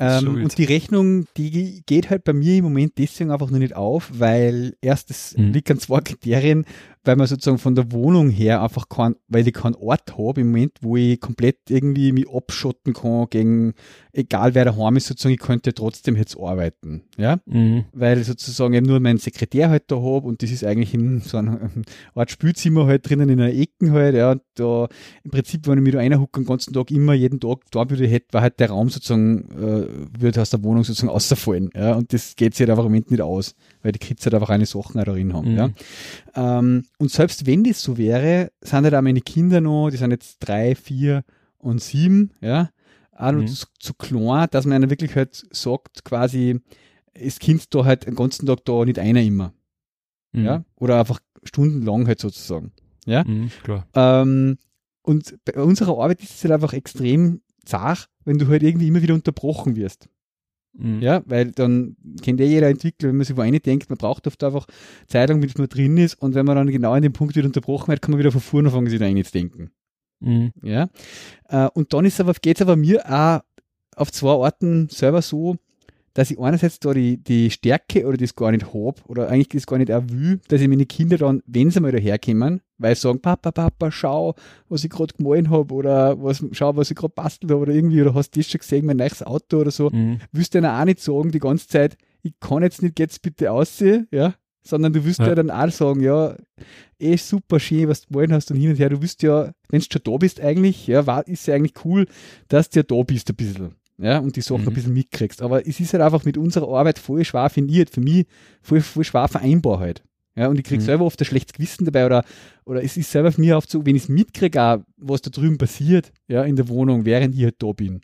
ähm, 0.00 0.42
und 0.42 0.58
die 0.58 0.64
Rechnung, 0.64 1.26
die 1.36 1.82
geht 1.86 2.10
halt 2.10 2.24
bei 2.24 2.32
mir 2.32 2.56
im 2.56 2.64
Moment 2.64 2.98
deswegen 2.98 3.30
einfach 3.30 3.50
nur 3.50 3.60
nicht 3.60 3.76
auf, 3.76 4.10
weil 4.12 4.74
erstes 4.80 5.36
mhm. 5.36 5.52
liegt 5.52 5.70
an 5.70 5.78
zwei 5.78 6.00
Kriterien 6.00 6.64
weil 7.04 7.16
man 7.16 7.26
sozusagen 7.26 7.58
von 7.58 7.74
der 7.74 7.90
Wohnung 7.92 8.30
her 8.30 8.62
einfach 8.62 8.88
kein, 8.88 9.16
weil 9.28 9.46
ich 9.46 9.54
keinen 9.54 9.74
Ort 9.74 10.16
habe 10.16 10.40
im 10.40 10.48
Moment, 10.48 10.78
wo 10.82 10.96
ich 10.96 11.20
komplett 11.20 11.58
irgendwie 11.68 12.12
mich 12.12 12.28
abschotten 12.28 12.92
kann 12.92 13.26
gegen, 13.30 13.74
egal 14.12 14.54
wer 14.54 14.66
daheim 14.66 14.96
ist, 14.96 15.06
sozusagen, 15.06 15.34
ich 15.34 15.40
könnte 15.40 15.72
trotzdem 15.72 16.16
jetzt 16.16 16.38
arbeiten, 16.38 17.02
ja, 17.16 17.38
mhm. 17.46 17.84
weil 17.92 18.18
ich 18.18 18.26
sozusagen 18.26 18.74
eben 18.74 18.86
nur 18.86 19.00
meinen 19.00 19.18
Sekretär 19.18 19.70
halt 19.70 19.84
da 19.88 19.96
habe 19.96 20.26
und 20.26 20.42
das 20.42 20.50
ist 20.50 20.64
eigentlich 20.64 20.92
in 20.92 21.20
so 21.20 21.38
einem 21.38 21.84
Art 22.14 22.30
Spülzimmer 22.30 22.86
halt 22.86 23.08
drinnen 23.08 23.30
in 23.30 23.40
einer 23.40 23.52
Ecke 23.52 23.90
halt, 23.90 24.14
ja, 24.14 24.32
und 24.32 24.42
da 24.54 24.88
im 25.24 25.30
Prinzip, 25.30 25.66
wenn 25.66 25.78
ich 25.78 25.84
mich 25.84 25.92
da 25.94 26.00
einhucke 26.00 26.40
den 26.40 26.46
ganzen 26.46 26.74
Tag 26.74 26.90
immer 26.90 27.14
jeden 27.14 27.40
Tag 27.40 27.60
da 27.70 27.88
würde 27.88 28.06
hätte, 28.06 28.32
war 28.32 28.42
halt 28.42 28.60
der 28.60 28.70
Raum 28.70 28.90
sozusagen, 28.90 29.50
äh, 29.52 30.20
würde 30.20 30.42
aus 30.42 30.50
der 30.50 30.62
Wohnung 30.62 30.84
sozusagen 30.84 31.12
außerfallen, 31.12 31.70
ja, 31.74 31.94
und 31.94 32.12
das 32.12 32.36
geht 32.36 32.54
sich 32.54 32.60
halt 32.60 32.70
einfach 32.70 32.84
im 32.84 32.92
Moment 32.92 33.10
nicht 33.10 33.22
aus, 33.22 33.54
weil 33.82 33.92
die 33.92 33.98
Kids 33.98 34.24
halt 34.26 34.34
einfach 34.34 34.50
eine 34.50 34.66
Sachen 34.66 35.00
auch 35.00 35.04
darin 35.04 35.32
haben, 35.32 35.52
mhm. 35.52 35.56
ja. 35.56 35.70
Ähm, 36.34 36.84
und 36.98 37.10
selbst 37.10 37.46
wenn 37.46 37.64
das 37.64 37.82
so 37.82 37.96
wäre, 37.96 38.50
sind 38.60 38.84
halt 38.84 38.94
auch 38.94 39.02
meine 39.02 39.22
Kinder 39.22 39.62
noch, 39.62 39.88
die 39.90 39.96
sind 39.96 40.10
jetzt 40.10 40.38
drei, 40.40 40.74
vier 40.74 41.24
und 41.58 41.80
sieben, 41.80 42.32
ja, 42.42 42.68
auch 43.12 43.32
noch 43.32 43.40
mhm. 43.40 43.46
zu, 43.46 43.66
zu 43.78 43.94
klein, 43.94 44.48
dass 44.50 44.66
man 44.66 44.90
wirklich 44.90 45.14
halt 45.14 45.46
sagt, 45.50 46.04
quasi, 46.04 46.60
das 47.14 47.38
Kind 47.38 47.74
da 47.74 47.84
halt 47.84 48.06
den 48.06 48.14
ganzen 48.14 48.46
Tag 48.46 48.64
da 48.64 48.84
nicht 48.84 48.98
einer 48.98 49.22
immer. 49.22 49.52
Mhm. 50.32 50.44
Ja, 50.44 50.64
oder 50.76 50.98
einfach 50.98 51.20
stundenlang 51.44 52.06
halt 52.06 52.20
sozusagen. 52.20 52.72
Ja, 53.04 53.24
mhm, 53.24 53.50
klar. 53.62 53.86
Ähm, 53.94 54.58
und 55.02 55.36
bei 55.44 55.60
unserer 55.60 55.98
Arbeit 55.98 56.22
ist 56.22 56.34
es 56.34 56.44
halt 56.44 56.52
einfach 56.52 56.72
extrem 56.72 57.42
zart, 57.64 58.08
wenn 58.24 58.38
du 58.38 58.48
halt 58.48 58.62
irgendwie 58.62 58.88
immer 58.88 59.02
wieder 59.02 59.14
unterbrochen 59.14 59.76
wirst. 59.76 60.08
Mhm. 60.74 61.02
Ja, 61.02 61.22
weil 61.26 61.50
dann 61.52 61.96
kennt 62.22 62.40
ja 62.40 62.46
jeder 62.46 62.68
Entwickler, 62.68 63.10
wenn 63.10 63.16
man 63.16 63.26
sich 63.26 63.36
wo 63.36 63.42
denkt, 63.42 63.90
man 63.90 63.98
braucht 63.98 64.26
oft 64.26 64.42
einfach 64.42 64.66
Zeit 65.06 65.28
lang, 65.28 65.40
bis 65.40 65.58
man 65.58 65.68
drin 65.68 65.98
ist 65.98 66.14
und 66.14 66.34
wenn 66.34 66.46
man 66.46 66.56
dann 66.56 66.68
genau 66.68 66.92
an 66.92 67.02
dem 67.02 67.12
Punkt 67.12 67.36
wieder 67.36 67.46
unterbrochen 67.46 67.88
wird, 67.88 68.00
kann 68.00 68.12
man 68.12 68.20
wieder 68.20 68.32
von 68.32 68.40
vorne 68.40 68.68
anfangen, 68.68 68.88
sich 68.88 68.98
da 68.98 69.04
einzudenken. 69.04 69.70
Mhm. 70.22 70.52
Ja, 70.62 70.88
äh, 71.48 71.68
und 71.74 71.92
dann 71.92 72.04
ist 72.04 72.20
aber, 72.20 72.32
geht 72.34 72.56
es 72.58 72.62
aber 72.62 72.76
mir 72.76 73.04
auch 73.10 73.40
auf 73.96 74.10
zwei 74.10 74.30
Orten 74.30 74.88
selber 74.88 75.22
so, 75.22 75.56
dass 76.14 76.30
ich 76.30 76.38
einerseits 76.38 76.78
da 76.78 76.92
die, 76.92 77.16
die 77.16 77.50
Stärke 77.50 78.06
oder 78.06 78.16
das 78.16 78.34
gar 78.34 78.50
nicht 78.50 78.66
habe 78.66 78.94
oder 79.06 79.28
eigentlich 79.28 79.48
das 79.48 79.66
gar 79.66 79.78
nicht 79.78 79.90
auch 79.90 80.02
will, 80.08 80.40
dass 80.48 80.60
ich 80.60 80.68
meine 80.68 80.86
Kinder 80.86 81.16
dann, 81.16 81.42
wenn 81.46 81.70
sie 81.70 81.80
mal 81.80 81.92
daherkommen, 81.92 82.60
weil 82.78 82.94
sie 82.94 83.02
sagen, 83.02 83.20
Papa, 83.20 83.50
Papa, 83.50 83.90
schau, 83.90 84.34
was 84.68 84.84
ich 84.84 84.90
gerade 84.90 85.14
gemahlen 85.14 85.50
habe 85.50 85.72
oder 85.74 86.22
was, 86.22 86.44
schau, 86.52 86.76
was 86.76 86.90
ich 86.90 86.96
gerade 86.96 87.14
bastelt 87.14 87.50
habe 87.50 87.62
oder 87.62 87.72
irgendwie, 87.72 88.02
oder 88.02 88.14
hast 88.14 88.36
du 88.36 88.40
das 88.40 88.50
schon 88.50 88.58
gesehen, 88.58 88.86
mein 88.86 88.98
neues 88.98 89.22
Auto 89.22 89.58
oder 89.58 89.70
so, 89.70 89.90
mhm. 89.90 90.20
willst 90.32 90.54
du 90.54 90.60
dann 90.60 90.70
auch 90.70 90.84
nicht 90.84 91.00
sagen 91.00 91.30
die 91.30 91.38
ganze 91.38 91.68
Zeit, 91.68 91.96
ich 92.22 92.38
kann 92.40 92.62
jetzt 92.62 92.82
nicht, 92.82 92.94
geht's 92.94 93.18
bitte 93.18 93.50
aussehen, 93.50 94.06
ja, 94.10 94.34
sondern 94.62 94.92
du 94.92 95.04
wirst 95.04 95.20
ja. 95.20 95.28
ja. 95.28 95.34
dann 95.34 95.50
auch 95.50 95.70
sagen, 95.70 96.00
ja, 96.00 96.36
eh 96.98 97.16
super 97.16 97.58
schön, 97.60 97.88
was 97.88 98.02
du 98.02 98.14
wollen 98.14 98.32
hast 98.32 98.50
und 98.50 98.56
hin 98.56 98.70
und 98.70 98.78
her. 98.78 98.90
Du 98.90 99.02
wirst 99.02 99.22
ja, 99.22 99.52
wenn 99.68 99.80
du 99.80 99.86
schon 99.90 100.02
da 100.04 100.16
bist 100.16 100.40
eigentlich, 100.40 100.86
ja, 100.86 101.06
war, 101.06 101.26
ist 101.26 101.46
ja 101.46 101.54
eigentlich 101.54 101.84
cool, 101.84 102.06
dass 102.48 102.70
du 102.70 102.80
ja 102.80 102.82
da 102.84 103.02
bist 103.02 103.28
ein 103.28 103.36
bisschen 103.36 103.74
ja, 103.98 104.18
und 104.18 104.36
die 104.36 104.40
Sachen 104.40 104.62
mhm. 104.62 104.68
ein 104.68 104.74
bisschen 104.74 104.94
mitkriegst. 104.94 105.42
Aber 105.42 105.66
es 105.66 105.80
ist 105.80 105.92
halt 105.92 106.02
einfach 106.02 106.24
mit 106.24 106.36
unserer 106.36 106.68
Arbeit 106.68 106.98
voll 106.98 107.24
schwer 107.24 107.48
findiert, 107.50 107.90
für 107.90 108.00
mich 108.00 108.26
voll, 108.60 108.80
voll 108.80 109.04
schwer 109.04 109.28
vereinbar 109.28 109.78
halt. 109.78 110.02
Ja, 110.34 110.48
und 110.48 110.58
ich 110.58 110.64
krieg 110.64 110.80
mhm. 110.80 110.84
selber 110.84 111.04
oft 111.04 111.20
ein 111.20 111.26
schlechtes 111.26 111.52
Gewissen 111.52 111.84
dabei 111.84 112.06
oder, 112.06 112.24
oder 112.64 112.82
es 112.82 112.96
ist 112.96 113.10
selber 113.10 113.32
für 113.32 113.40
mich 113.40 113.52
oft 113.52 113.70
so, 113.70 113.84
wenn 113.84 113.96
ich 113.96 114.04
es 114.04 114.08
mitkriege, 114.08 114.82
was 114.96 115.20
da 115.20 115.30
drüben 115.30 115.58
passiert, 115.58 116.10
ja, 116.26 116.42
in 116.42 116.56
der 116.56 116.68
Wohnung, 116.68 117.04
während 117.04 117.34
ich 117.34 117.44
halt 117.44 117.56
da 117.58 117.72
bin. 117.72 118.00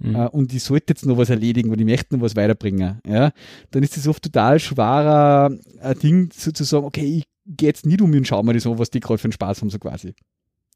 Mhm. 0.00 0.16
Uh, 0.16 0.28
und 0.28 0.52
ich 0.54 0.62
sollte 0.62 0.86
jetzt 0.88 1.04
noch 1.04 1.18
was 1.18 1.30
erledigen 1.30 1.70
und 1.70 1.78
ich 1.78 1.84
möchte 1.84 2.14
noch 2.14 2.22
was 2.22 2.34
weiterbringen, 2.34 3.00
ja, 3.06 3.32
dann 3.70 3.82
ist 3.82 3.96
es 3.96 4.08
oft 4.08 4.22
total 4.22 4.58
schwerer, 4.58 5.50
ein 5.80 5.98
Ding 5.98 6.30
sozusagen, 6.32 6.86
okay, 6.86 7.04
ich 7.04 7.24
gehe 7.46 7.68
jetzt 7.68 7.84
nicht 7.84 8.00
um 8.00 8.10
und 8.12 8.26
schau 8.26 8.42
mir 8.42 8.54
das 8.54 8.66
an, 8.66 8.78
was 8.78 8.90
die 8.90 9.00
gerade 9.00 9.18
für 9.18 9.26
einen 9.26 9.32
Spaß 9.32 9.60
haben, 9.60 9.70
so 9.70 9.78
quasi. 9.78 10.14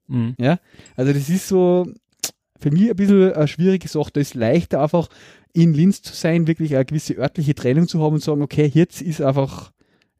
Mhm. 0.08 0.34
Ja, 0.38 0.58
also 0.96 1.12
das 1.12 1.30
ist 1.30 1.48
so, 1.48 1.87
für 2.64 2.70
mich 2.70 2.88
ein 2.88 2.96
bisschen 2.96 3.32
eine 3.32 3.48
schwierige 3.48 3.88
Sache. 3.88 4.10
Da 4.12 4.20
ist 4.20 4.34
leichter 4.34 4.80
einfach 4.80 5.08
in 5.52 5.74
Linz 5.74 6.02
zu 6.02 6.14
sein, 6.14 6.46
wirklich 6.46 6.74
eine 6.74 6.84
gewisse 6.84 7.14
örtliche 7.14 7.54
Trennung 7.54 7.88
zu 7.88 8.02
haben 8.02 8.14
und 8.14 8.22
sagen, 8.22 8.42
okay, 8.42 8.70
jetzt 8.72 9.02
ist 9.02 9.20
einfach, 9.20 9.70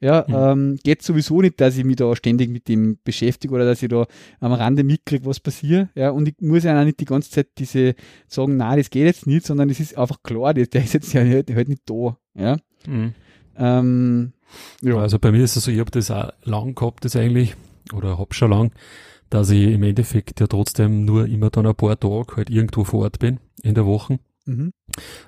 ja, 0.05 0.23
mhm. 0.29 0.35
ähm, 0.35 0.79
geht 0.85 1.01
sowieso 1.01 1.41
nicht, 1.41 1.59
dass 1.63 1.79
ich 1.79 1.85
mich 1.85 1.97
da 1.97 2.15
ständig 2.15 2.51
mit 2.51 2.69
dem 2.69 2.99
beschäftige 3.05 3.55
oder 3.55 3.65
dass 3.65 3.83
ich 3.83 3.89
da 3.89 4.07
am 4.39 4.53
Rande 4.53 4.85
mitkriege, 4.85 5.25
was 5.25 5.41
passiert. 5.41 5.89
Ja, 5.95 6.11
und 6.11 6.29
ich 6.29 6.35
muss 6.41 6.65
ja 6.65 6.79
auch 6.79 6.85
nicht 6.85 7.01
die 7.01 7.07
ganze 7.07 7.31
Zeit 7.31 7.49
diese 7.57 7.95
sagen, 8.29 8.59
nein, 8.59 8.77
das 8.77 8.91
geht 8.91 9.07
jetzt 9.07 9.27
nicht, 9.27 9.47
sondern 9.47 9.71
es 9.71 9.81
ist 9.81 9.97
einfach 9.97 10.23
klar, 10.23 10.53
der, 10.53 10.67
der 10.67 10.85
ist 10.85 10.93
jetzt 10.93 11.15
ja 11.15 11.23
halt, 11.23 11.51
halt 11.55 11.71
nicht 11.71 11.85
da. 11.87 12.19
Ja. 12.35 12.59
Mhm. 12.87 13.15
Ähm, 13.57 14.33
ja. 14.83 14.97
Also 14.97 15.19
bei 15.19 15.33
mir 15.33 15.43
ist 15.43 15.57
es 15.57 15.65
so, 15.65 15.71
ich 15.71 15.81
habe 15.81 15.91
das 15.91 16.11
auch 16.11 16.33
lang 16.43 16.75
gehabt, 16.75 17.07
das 17.07 17.17
eigentlich 17.17 17.55
oder 17.95 18.19
hab 18.19 18.35
schon 18.35 18.51
lang, 18.51 18.73
dass 19.31 19.49
ich 19.49 19.69
im 19.69 19.85
Endeffekt 19.85 20.39
ja 20.39 20.47
trotzdem 20.49 21.07
nur 21.07 21.25
immer 21.25 21.49
dann 21.49 21.67
ein 21.67 21.75
paar 21.75 21.99
Tage 21.99 22.37
halt 22.37 22.51
irgendwo 22.51 22.85
vor 22.85 23.05
Ort 23.05 23.21
bin 23.21 23.41
in 23.63 23.75
der 23.75 23.87
Woche. 23.87 24.19
Mhm. 24.45 24.75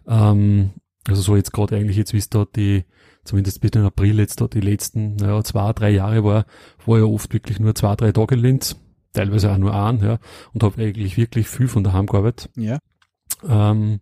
Ähm, 0.07 0.71
also 1.09 1.23
so 1.23 1.35
jetzt 1.35 1.55
gerade 1.55 1.77
eigentlich 1.77 1.97
jetzt, 1.97 2.13
wie 2.13 2.19
es 2.19 2.29
da 2.29 2.45
die, 2.45 2.85
zumindest 3.27 3.61
bis 3.61 3.73
in 3.73 3.83
April 3.83 4.19
jetzt 4.19 4.41
da 4.41 4.47
die 4.47 4.61
letzten, 4.61 5.17
naja, 5.17 5.43
zwei, 5.45 5.73
drei 5.73 5.91
Jahre 5.91 6.25
war, 6.25 6.47
war 6.87 6.99
ja 6.99 7.05
oft 7.05 7.33
wirklich 7.33 7.61
nur 7.61 7.75
zwei, 7.75 7.95
drei 7.97 8.13
Tage 8.13 8.35
in 8.37 8.41
Linz, 8.41 8.77
teilweise 9.13 9.53
auch 9.53 9.59
nur 9.59 9.75
einen, 9.75 10.03
ja, 10.03 10.19
und 10.53 10.63
habe 10.63 10.83
eigentlich 10.83 11.17
wirklich 11.17 11.49
viel 11.49 11.69
von 11.69 11.85
daheim 11.85 12.07
gearbeitet. 12.07 12.51
Ja. 12.57 12.79
Ähm, 13.47 14.01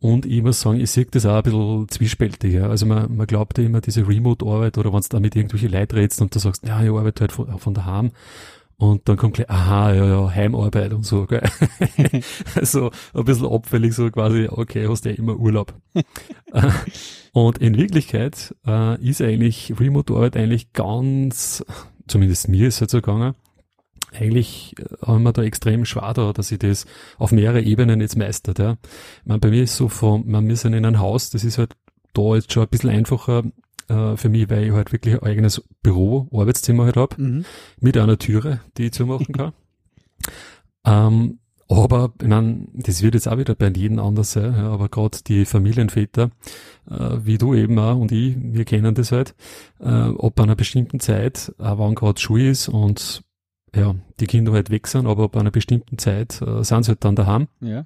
und 0.00 0.26
ich 0.26 0.42
muss 0.42 0.60
sagen, 0.60 0.80
ich 0.80 0.90
sehe 0.90 1.06
das 1.06 1.26
auch 1.26 1.36
ein 1.36 1.42
bisschen 1.42 1.88
zwiespältig. 1.88 2.54
Ja. 2.54 2.68
Also 2.68 2.86
man, 2.86 3.16
man 3.16 3.26
glaubt 3.26 3.58
ja 3.58 3.64
immer, 3.64 3.80
diese 3.80 4.06
Remote-Arbeit 4.06 4.78
oder 4.78 4.92
wenn 4.92 5.00
du 5.00 5.08
da 5.10 5.20
mit 5.20 5.34
irgendwelche 5.34 5.66
Leute 5.66 5.96
redest 5.96 6.22
und 6.22 6.34
du 6.34 6.38
sagst, 6.38 6.66
ja, 6.66 6.80
ich 6.82 6.90
arbeite 6.90 7.22
halt 7.22 7.32
von, 7.32 7.58
von 7.58 7.74
daheim. 7.74 8.12
Und 8.80 9.08
dann 9.08 9.16
kommt 9.16 9.34
gleich, 9.34 9.50
aha, 9.50 9.92
ja, 9.92 10.06
ja, 10.06 10.30
Heimarbeit 10.30 10.92
und 10.92 11.04
so, 11.04 11.26
gell. 11.26 11.42
so 12.62 12.90
ein 13.12 13.24
bisschen 13.24 13.48
abfällig, 13.48 13.92
so 13.92 14.08
quasi, 14.10 14.48
okay, 14.48 14.86
hast 14.88 15.04
ja 15.04 15.10
immer 15.10 15.36
Urlaub. 15.36 15.74
und 17.32 17.58
in 17.58 17.76
Wirklichkeit 17.76 18.54
äh, 18.66 19.00
ist 19.02 19.20
eigentlich 19.20 19.74
Remote-Arbeit 19.78 20.36
eigentlich 20.36 20.72
ganz, 20.72 21.64
zumindest 22.06 22.48
mir 22.48 22.68
ist 22.68 22.76
es 22.76 22.80
halt 22.82 22.90
so 22.90 23.00
gegangen, 23.00 23.34
eigentlich 24.12 24.76
äh, 24.78 24.84
haben 25.04 25.24
wir 25.24 25.32
da 25.32 25.42
extrem 25.42 25.84
schwer 25.84 26.14
da, 26.14 26.32
dass 26.32 26.52
ich 26.52 26.60
das 26.60 26.86
auf 27.18 27.32
mehrere 27.32 27.62
Ebenen 27.62 28.00
jetzt 28.00 28.16
meistert. 28.16 28.60
Ja. 28.60 28.76
Ich 28.82 29.26
meine, 29.26 29.40
bei 29.40 29.50
mir 29.50 29.64
ist 29.64 29.76
so 29.76 29.88
von, 29.88 30.24
wir 30.24 30.56
sind 30.56 30.74
in 30.74 30.86
einem 30.86 31.00
Haus, 31.00 31.30
das 31.30 31.42
ist 31.42 31.58
halt 31.58 31.74
da 32.14 32.36
jetzt 32.36 32.52
schon 32.52 32.62
ein 32.62 32.68
bisschen 32.68 32.90
einfacher 32.90 33.42
äh, 33.88 34.16
für 34.16 34.28
mich, 34.28 34.48
weil 34.50 34.64
ich 34.64 34.72
halt 34.72 34.92
wirklich 34.92 35.14
ein 35.14 35.22
eigenes 35.22 35.62
Büro, 35.82 36.28
Arbeitszimmer 36.32 36.84
halt 36.84 36.96
habe, 36.96 37.20
mhm. 37.20 37.44
mit 37.80 37.96
einer 37.96 38.18
Türe, 38.18 38.60
die 38.76 38.86
ich 38.86 38.92
zumachen 38.92 39.32
kann. 39.32 39.52
ähm, 40.84 41.38
aber 41.70 42.14
ich 42.22 42.28
meine, 42.28 42.66
das 42.72 43.02
wird 43.02 43.14
jetzt 43.14 43.28
auch 43.28 43.36
wieder 43.36 43.54
bei 43.54 43.68
jedem 43.68 43.98
anders 43.98 44.32
sein, 44.32 44.54
ja, 44.54 44.70
aber 44.70 44.88
gerade 44.88 45.18
die 45.26 45.44
Familienväter, 45.44 46.30
äh, 46.90 47.16
wie 47.22 47.36
du 47.36 47.54
eben 47.54 47.78
auch 47.78 47.96
und 47.96 48.10
ich, 48.10 48.36
wir 48.38 48.64
kennen 48.64 48.94
das 48.94 49.12
halt, 49.12 49.34
äh, 49.80 49.84
ab 49.86 50.40
einer 50.40 50.56
bestimmten 50.56 50.98
Zeit, 50.98 51.54
auch 51.58 51.78
wenn 51.78 51.94
gerade 51.94 52.18
Schule 52.18 52.48
ist 52.48 52.68
und 52.68 53.22
ja, 53.76 53.94
die 54.18 54.26
Kinder 54.26 54.52
halt 54.52 54.70
weg 54.70 54.86
sind, 54.86 55.06
aber 55.06 55.28
bei 55.28 55.40
einer 55.40 55.50
bestimmten 55.50 55.98
Zeit 55.98 56.40
äh, 56.40 56.64
sind 56.64 56.84
sie 56.84 56.88
halt 56.88 57.04
dann 57.04 57.16
daheim. 57.16 57.48
Ja. 57.60 57.84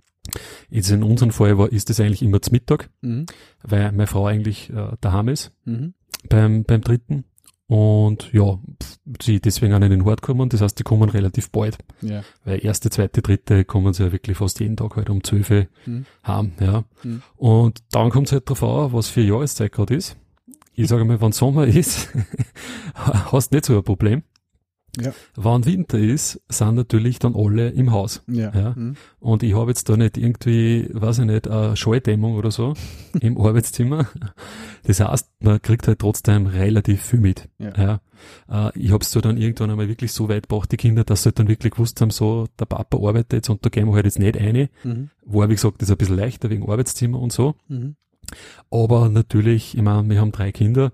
Jetzt 0.71 0.91
in 0.91 1.03
unserem 1.03 1.33
Fall 1.33 1.59
war, 1.59 1.71
ist 1.71 1.91
das 1.91 2.01
eigentlich 2.01 2.23
immer 2.23 2.41
zum 2.41 2.53
Mittag, 2.53 2.91
mhm. 3.01 3.27
weil 3.63 3.93
meine 3.93 4.07
Frau 4.07 4.27
eigentlich 4.27 4.71
äh, 4.71 4.93
daheim 5.01 5.29
ist 5.29 5.53
mhm. 5.65 5.95
beim, 6.29 6.65
beim 6.65 6.81
dritten. 6.81 7.25
Und 7.67 8.31
ja, 8.35 8.59
sie 9.23 9.41
deswegen 9.41 9.73
auch 9.73 9.79
nicht 9.79 9.93
in 9.93 10.01
den 10.01 10.05
Hort 10.05 10.21
kommen. 10.21 10.51
Das 10.51 10.61
heißt, 10.61 10.79
die 10.79 10.83
kommen 10.83 11.09
relativ 11.09 11.51
bald. 11.51 11.79
Ja. 12.03 12.23
Weil 12.45 12.63
erste, 12.63 12.91
zweite, 12.91 13.23
dritte 13.23 13.65
kommen 13.65 13.95
sie 13.95 14.05
ja 14.05 14.13
wirklich 14.13 14.37
fast 14.37 14.61
jeden 14.61 14.77
Tag 14.77 14.97
halt 14.97 15.09
um 15.09 15.25
zwölf 15.25 15.49
mhm. 15.87 16.05
heim. 16.27 16.53
Ja. 16.61 16.85
Mhm. 17.03 17.23
Und 17.37 17.83
dann 17.93 18.11
kommt 18.11 18.27
es 18.27 18.33
halt 18.33 18.49
drauf 18.49 18.63
an, 18.63 18.93
was 18.93 19.09
für 19.09 19.23
Jahreszeit 19.23 19.73
gerade 19.73 19.95
ist. 19.95 20.17
Ich 20.75 20.89
sage 20.89 21.05
mal, 21.05 21.21
wenn 21.21 21.33
Sommer 21.33 21.67
ist, 21.67 22.11
hast 22.95 23.53
nicht 23.53 23.65
so 23.65 23.77
ein 23.77 23.85
Problem. 23.85 24.23
Ja. 25.01 25.13
Wenn 25.37 25.65
Winter 25.65 25.99
ist, 25.99 26.41
sind 26.49 26.75
natürlich 26.75 27.19
dann 27.19 27.35
alle 27.35 27.71
im 27.71 27.93
Haus. 27.93 28.23
Ja. 28.27 28.53
ja? 28.55 28.75
Mhm. 28.77 28.97
Und 29.21 29.43
ich 29.43 29.55
habe 29.55 29.71
jetzt 29.71 29.89
da 29.89 29.97
nicht 29.97 30.19
irgendwie, 30.19 30.89
weiß 30.93 31.21
ich 31.21 31.25
nicht, 31.25 31.49
eine 31.49 31.77
Schalldämmung 31.77 32.35
oder 32.35 32.51
so 32.51 32.75
im 33.21 33.39
Arbeitszimmer. 33.39 34.07
Das 34.85 35.01
heißt, 35.01 35.31
man 35.41 35.63
kriegt 35.63 35.89
halt 35.89 36.01
trotzdem 36.01 36.47
relativ 36.47 37.03
viel 37.03 37.21
mit. 37.21 37.49
Ja. 37.59 38.01
ja? 38.49 38.69
Äh, 38.69 38.79
ich 38.79 38.93
habe 38.93 39.03
es 39.03 39.11
so 39.11 39.23
dann 39.23 39.39
irgendwann 39.39 39.71
einmal 39.71 39.89
wirklich 39.89 40.13
so 40.13 40.29
weit 40.29 40.49
gebracht, 40.49 40.71
die 40.73 40.77
Kinder, 40.77 41.05
dass 41.05 41.23
sie 41.23 41.29
halt 41.29 41.39
dann 41.39 41.49
wirklich 41.49 41.73
gewusst 41.73 42.01
haben, 42.03 42.11
so, 42.11 42.49
der 42.59 42.67
Papa 42.67 42.99
arbeitet 42.99 43.33
jetzt 43.33 43.49
und 43.49 43.65
da 43.65 43.71
gehen 43.71 43.87
wir 43.89 43.95
halt 43.95 44.05
jetzt 44.05 44.19
nicht 44.19 44.37
eine. 44.37 44.69
Mhm. 44.85 45.09
War, 45.25 45.49
wie 45.49 45.55
gesagt, 45.55 45.81
das 45.81 45.89
ist 45.89 45.95
ein 45.95 45.99
bisschen 45.99 46.17
leichter 46.17 46.51
wegen 46.51 46.69
Arbeitszimmer 46.69 47.19
und 47.19 47.33
so. 47.33 47.55
Mhm. 47.69 47.97
Aber 48.71 49.09
natürlich, 49.09 49.75
ich 49.75 49.83
meine, 49.83 50.09
wir 50.09 50.21
haben 50.21 50.33
drei 50.33 50.53
Kinder 50.53 50.93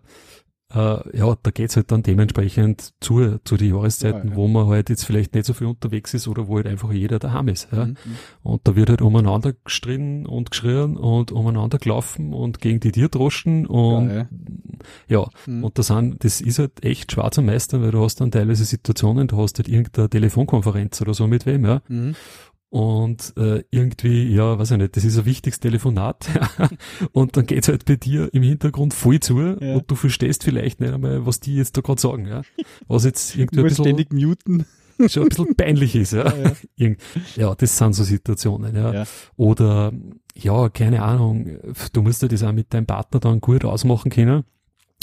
äh, 0.74 1.16
ja, 1.16 1.34
da 1.42 1.50
geht's 1.50 1.76
halt 1.76 1.90
dann 1.90 2.02
dementsprechend 2.02 2.92
zu, 3.00 3.38
zu 3.44 3.56
den 3.56 3.74
Jahreszeiten, 3.74 4.28
ja, 4.28 4.30
ja. 4.32 4.36
wo 4.36 4.48
man 4.48 4.66
halt 4.66 4.90
jetzt 4.90 5.04
vielleicht 5.04 5.34
nicht 5.34 5.46
so 5.46 5.54
viel 5.54 5.66
unterwegs 5.66 6.12
ist 6.12 6.28
oder 6.28 6.46
wo 6.46 6.56
halt 6.56 6.66
einfach 6.66 6.92
jeder 6.92 7.18
daheim 7.18 7.48
ist. 7.48 7.68
Ja. 7.72 7.86
Mhm. 7.86 7.96
Und 8.42 8.68
da 8.68 8.76
wird 8.76 8.90
halt 8.90 9.00
umeinander 9.00 9.54
gestritten 9.64 10.26
und 10.26 10.50
geschrien 10.50 10.98
und 10.98 11.32
umeinander 11.32 11.78
gelaufen 11.78 12.34
und 12.34 12.60
gegen 12.60 12.80
die 12.80 12.92
Tierdroschen 12.92 13.66
und 13.66 14.28
ja. 15.08 15.28
Mhm. 15.46 15.64
und 15.64 15.78
da 15.78 15.82
sind, 15.82 16.22
das 16.22 16.42
ist 16.42 16.58
halt 16.58 16.84
echt 16.84 17.12
schwer 17.12 17.30
zu 17.30 17.40
meistern, 17.40 17.82
weil 17.82 17.90
du 17.90 18.02
hast 18.02 18.20
dann 18.20 18.30
teilweise 18.30 18.64
Situationen, 18.66 19.26
du 19.26 19.38
hast 19.38 19.58
halt 19.58 19.68
irgendeine 19.68 20.10
Telefonkonferenz 20.10 21.00
oder 21.00 21.14
so 21.14 21.26
mit 21.26 21.46
wem, 21.46 21.64
ja. 21.64 21.80
Mhm. 21.88 22.14
Und 22.70 23.32
äh, 23.38 23.64
irgendwie, 23.70 24.24
ja, 24.34 24.58
weiß 24.58 24.72
ich 24.72 24.76
nicht, 24.76 24.96
das 24.96 25.04
ist 25.04 25.18
ein 25.18 25.24
wichtiges 25.24 25.58
Telefonat. 25.58 26.28
und 27.12 27.36
dann 27.36 27.46
geht's 27.46 27.68
halt 27.68 27.86
bei 27.86 27.96
dir 27.96 28.32
im 28.34 28.42
Hintergrund 28.42 28.92
voll 28.92 29.20
zu 29.20 29.40
ja. 29.40 29.74
und 29.76 29.90
du 29.90 29.94
verstehst 29.94 30.44
vielleicht 30.44 30.80
nicht 30.80 30.92
einmal, 30.92 31.24
was 31.24 31.40
die 31.40 31.56
jetzt 31.56 31.76
da 31.78 31.80
gerade 31.80 32.00
sagen. 32.00 32.26
Ja? 32.26 32.42
Was 32.86 33.04
jetzt 33.04 33.34
irgendwie 33.36 33.60
ein 33.60 33.64
bisschen, 33.64 33.84
ständig 33.84 34.12
muten. 34.12 34.66
schon 35.08 35.22
ein 35.22 35.28
bisschen 35.30 35.56
peinlich 35.56 35.94
ist. 35.94 36.12
Ja? 36.12 36.32
Ja, 36.76 36.94
ja. 37.36 37.54
das 37.54 37.78
sind 37.78 37.94
so 37.94 38.04
Situationen. 38.04 38.76
Ja. 38.76 38.92
ja. 38.92 39.04
Oder, 39.36 39.92
ja, 40.34 40.68
keine 40.68 41.02
Ahnung, 41.02 41.58
du 41.92 42.02
musst 42.02 42.20
ja 42.20 42.28
das 42.28 42.42
auch 42.42 42.52
mit 42.52 42.74
deinem 42.74 42.86
Partner 42.86 43.20
dann 43.20 43.40
gut 43.40 43.64
ausmachen 43.64 44.10
können. 44.10 44.44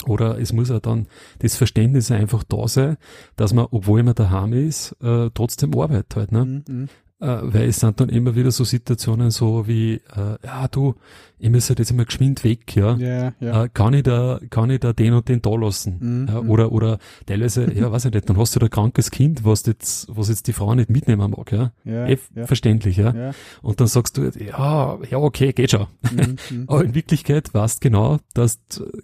Oder 0.04 0.38
es 0.38 0.52
muss 0.52 0.68
ja 0.68 0.78
dann 0.78 1.06
das 1.38 1.56
Verständnis 1.56 2.10
einfach 2.10 2.44
da 2.44 2.68
sein, 2.68 2.96
dass 3.34 3.54
man, 3.54 3.66
obwohl 3.70 4.02
man 4.02 4.14
daheim 4.14 4.52
ist, 4.52 4.94
äh, 5.02 5.30
trotzdem 5.32 5.76
arbeitet 5.76 6.14
halt. 6.14 6.32
Ne? 6.32 6.62
Mhm. 6.68 6.88
Äh, 7.20 7.38
weil 7.42 7.68
es 7.68 7.80
sind 7.80 8.00
dann 8.00 8.08
immer 8.08 8.34
wieder 8.34 8.50
so 8.50 8.64
Situationen 8.64 9.30
so 9.30 9.66
wie, 9.66 9.94
äh, 9.94 10.36
ja 10.44 10.68
du, 10.68 10.94
ich 11.38 11.50
muss 11.50 11.68
halt 11.68 11.78
jetzt 11.78 11.92
mal 11.92 12.04
geschwind 12.04 12.44
weg, 12.44 12.74
ja. 12.76 12.96
ja, 12.96 13.32
ja. 13.40 13.64
Äh, 13.64 13.68
kann 13.72 13.94
ich 13.94 14.02
da, 14.02 14.40
kann 14.50 14.70
ich 14.70 14.80
da 14.80 14.92
den 14.92 15.14
und 15.14 15.28
den 15.28 15.42
da 15.42 15.54
lassen? 15.54 15.96
Mhm. 16.00 16.28
Ja, 16.28 16.40
oder, 16.40 16.72
oder 16.72 16.98
teilweise, 17.26 17.72
ja, 17.72 17.90
weiß 17.90 18.06
ich 18.06 18.12
nicht, 18.12 18.28
dann 18.28 18.38
hast 18.38 18.54
du 18.54 18.60
da 18.60 18.66
ein 18.66 18.70
krankes 18.70 19.10
Kind, 19.10 19.44
was 19.44 19.66
jetzt, 19.66 20.08
was 20.14 20.28
jetzt 20.28 20.46
die 20.46 20.52
Frau 20.52 20.74
nicht 20.74 20.90
mitnehmen 20.90 21.30
mag, 21.30 21.52
ja. 21.52 21.72
ja, 21.84 22.06
eh. 22.06 22.18
Verständlich, 22.44 22.96
ja? 22.96 23.32
Und 23.62 23.80
dann 23.80 23.86
sagst 23.86 24.16
du, 24.16 24.30
ja, 24.38 24.98
ja, 25.10 25.18
okay, 25.18 25.52
geht 25.52 25.70
schon. 25.70 25.86
Mhm. 26.10 26.64
Aber 26.66 26.84
in 26.84 26.94
Wirklichkeit 26.94 27.52
weißt 27.52 27.80
genau, 27.80 28.18
dass, 28.34 28.60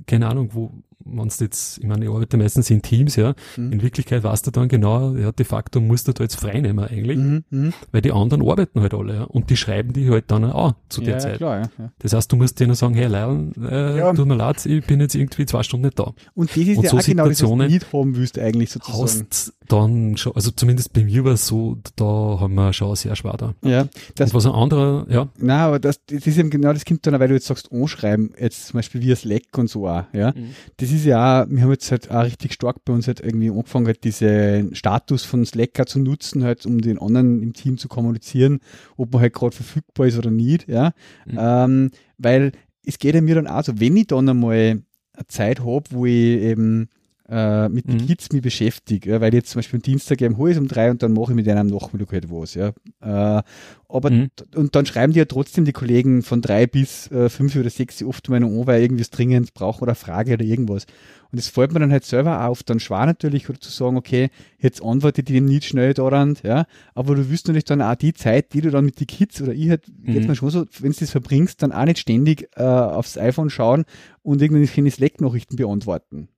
keine 0.06 0.28
Ahnung, 0.28 0.50
wo, 0.52 0.70
wenn 1.04 1.28
du 1.28 1.44
jetzt, 1.44 1.78
ich 1.78 1.86
meine, 1.86 2.04
ich 2.04 2.10
arbeite 2.10 2.36
meistens 2.36 2.70
in 2.70 2.82
Teams, 2.82 3.16
ja, 3.16 3.34
mhm. 3.56 3.72
in 3.72 3.82
Wirklichkeit 3.82 4.22
weißt 4.22 4.46
du 4.46 4.50
dann 4.50 4.68
genau, 4.68 5.14
ja, 5.16 5.32
de 5.32 5.44
facto 5.44 5.80
musst 5.80 6.08
du 6.08 6.12
da 6.12 6.24
jetzt 6.24 6.36
frei 6.36 6.60
nehmen 6.60 6.84
eigentlich, 6.84 7.18
mhm, 7.18 7.44
mhm. 7.50 7.72
weil 7.90 8.02
die 8.02 8.12
anderen 8.12 8.48
arbeiten 8.48 8.80
halt 8.80 8.94
alle, 8.94 9.14
ja, 9.14 9.22
und 9.24 9.50
die 9.50 9.56
schreiben 9.56 9.92
die 9.92 10.10
halt 10.10 10.30
dann 10.30 10.44
auch 10.44 10.74
zu 10.88 11.00
der 11.00 11.14
ja, 11.14 11.18
Zeit. 11.18 11.36
Klar, 11.38 11.60
ja, 11.60 11.70
ja. 11.78 11.92
Das 11.98 12.12
heißt, 12.12 12.30
du 12.30 12.36
musst 12.36 12.60
denen 12.60 12.74
sagen, 12.74 12.94
hey 12.94 13.06
Leil, 13.06 13.52
äh, 13.60 13.98
ja. 13.98 14.12
tut 14.12 14.26
mir 14.26 14.34
leid, 14.34 14.64
ich 14.66 14.84
bin 14.86 15.00
jetzt 15.00 15.14
irgendwie 15.14 15.46
zwei 15.46 15.62
Stunden 15.62 15.86
nicht 15.86 15.98
da. 15.98 16.12
Und 16.34 16.50
das 16.50 16.56
ist 16.56 16.76
und 16.76 16.84
ja 16.84 16.90
so 16.90 16.98
auch 16.98 17.02
genau 17.02 17.28
das, 17.28 17.42
was 17.42 17.48
du 17.50 17.56
nicht 17.56 17.92
haben 17.92 18.16
willst 18.16 18.38
eigentlich 18.38 18.70
sozusagen. 18.70 19.02
Hast 19.02 19.52
dann 19.72 20.16
schon, 20.16 20.34
also 20.34 20.50
zumindest 20.50 20.92
bei 20.92 21.02
mir 21.02 21.24
war 21.24 21.32
es 21.32 21.46
so, 21.46 21.78
da 21.96 22.04
haben 22.04 22.54
wir 22.54 22.72
schon 22.72 22.94
sehr 22.94 23.16
schwer 23.16 23.36
da. 23.38 23.54
Ja. 23.62 23.88
Das, 24.14 24.30
und 24.30 24.34
was 24.36 24.46
ein 24.46 24.52
anderer, 24.52 25.06
ja. 25.08 25.28
Nein, 25.38 25.60
aber 25.60 25.78
das, 25.78 26.04
das 26.04 26.26
ist 26.26 26.38
eben 26.38 26.50
genau, 26.50 26.72
das 26.72 26.84
kommt 26.84 27.06
dann, 27.06 27.18
weil 27.18 27.28
du 27.28 27.34
jetzt 27.34 27.46
sagst, 27.46 27.72
anschreiben, 27.72 28.34
jetzt 28.38 28.66
zum 28.66 28.78
Beispiel 28.78 29.00
via 29.00 29.16
Slack 29.16 29.56
und 29.56 29.70
so 29.70 29.88
auch, 29.88 30.04
ja. 30.12 30.32
Mhm. 30.32 30.50
Das 30.76 30.90
ist 30.90 31.04
ja 31.04 31.42
auch, 31.42 31.46
wir 31.48 31.62
haben 31.62 31.70
jetzt 31.70 31.90
halt 31.90 32.10
auch 32.10 32.24
richtig 32.24 32.52
stark 32.52 32.84
bei 32.84 32.92
uns 32.92 33.06
halt 33.06 33.20
irgendwie 33.20 33.50
angefangen, 33.50 33.86
halt 33.86 34.04
diesen 34.04 34.74
Status 34.74 35.24
von 35.24 35.44
Slack 35.46 35.82
zu 35.88 35.98
nutzen, 35.98 36.44
halt, 36.44 36.66
um 36.66 36.80
den 36.80 37.00
anderen 37.00 37.42
im 37.42 37.54
Team 37.54 37.78
zu 37.78 37.88
kommunizieren, 37.88 38.60
ob 38.96 39.12
man 39.12 39.22
halt 39.22 39.32
gerade 39.32 39.56
verfügbar 39.56 40.06
ist 40.06 40.18
oder 40.18 40.30
nicht, 40.30 40.68
ja. 40.68 40.92
Mhm. 41.26 41.38
Ähm, 41.38 41.90
weil 42.18 42.52
es 42.84 42.98
geht 42.98 43.14
ja 43.14 43.20
mir 43.20 43.36
dann 43.36 43.46
auch 43.46 43.64
so, 43.64 43.80
wenn 43.80 43.96
ich 43.96 44.08
dann 44.08 44.28
einmal 44.28 44.54
eine 44.54 45.26
Zeit 45.28 45.60
habe, 45.60 45.84
wo 45.90 46.06
ich 46.06 46.12
eben 46.12 46.88
äh, 47.28 47.68
mit 47.68 47.88
den 47.88 47.96
mhm. 47.96 48.06
Kids 48.06 48.32
mich 48.32 48.42
beschäftige, 48.42 49.10
ja, 49.10 49.20
weil 49.20 49.28
ich 49.30 49.38
jetzt 49.38 49.50
zum 49.50 49.60
Beispiel 49.60 49.78
am 49.78 49.82
Dienstag 49.82 50.20
eben 50.20 50.36
hole 50.36 50.52
ich 50.52 50.58
um 50.58 50.68
drei 50.68 50.90
und 50.90 51.02
dann 51.02 51.12
mache 51.12 51.32
ich 51.32 51.36
mit 51.36 51.48
einem 51.48 51.60
am 51.60 51.78
Nachmittag 51.78 52.12
halt 52.12 52.30
was, 52.30 52.54
ja. 52.54 52.72
Äh, 53.00 53.42
aber 53.88 54.10
mhm. 54.10 54.30
und 54.54 54.74
dann 54.74 54.86
schreiben 54.86 55.12
die 55.12 55.18
ja 55.18 55.24
trotzdem 55.24 55.64
die 55.64 55.72
Kollegen 55.72 56.22
von 56.22 56.40
drei 56.40 56.66
bis 56.66 57.10
äh, 57.10 57.28
fünf 57.28 57.54
oder 57.56 57.70
sechs 57.70 58.02
oft 58.02 58.28
mal 58.28 58.42
an, 58.42 58.66
weil 58.66 58.82
irgendwie 58.82 59.02
es 59.02 59.10
dringend 59.10 59.54
brauchen 59.54 59.82
oder 59.82 59.94
Frage 59.94 60.34
oder 60.34 60.44
irgendwas. 60.44 60.86
Und 61.30 61.38
es 61.38 61.48
fällt 61.48 61.72
mir 61.72 61.80
dann 61.80 61.92
halt 61.92 62.04
selber 62.04 62.46
auf, 62.46 62.62
dann 62.62 62.80
schwer 62.80 63.06
natürlich 63.06 63.48
oder 63.48 63.60
zu 63.60 63.70
sagen, 63.70 63.96
okay, 63.96 64.28
jetzt 64.58 64.82
antwortet 64.82 65.28
die 65.28 65.32
dem 65.32 65.46
nicht 65.46 65.64
schnell 65.64 65.94
daran, 65.94 66.36
ja, 66.42 66.66
aber 66.94 67.14
du 67.14 67.30
wirst 67.30 67.46
natürlich 67.48 67.64
dann 67.64 67.80
auch 67.80 67.94
die 67.94 68.12
Zeit, 68.12 68.52
die 68.52 68.60
du 68.60 68.70
dann 68.70 68.84
mit 68.84 69.00
den 69.00 69.06
Kids 69.06 69.40
oder 69.40 69.52
ich 69.52 69.70
halt, 69.70 69.86
mhm. 69.88 70.14
jetzt 70.14 70.28
mal 70.28 70.34
schon 70.34 70.50
so, 70.50 70.66
wenn 70.80 70.92
du 70.92 70.98
das 70.98 71.10
verbringst, 71.10 71.62
dann 71.62 71.72
auch 71.72 71.84
nicht 71.84 71.98
ständig 71.98 72.48
äh, 72.56 72.62
aufs 72.62 73.16
iPhone 73.16 73.48
schauen 73.48 73.84
und 74.22 74.42
irgendwelche 74.42 74.90
Slack-Nachrichten 74.90 75.56
beantworten. 75.56 76.28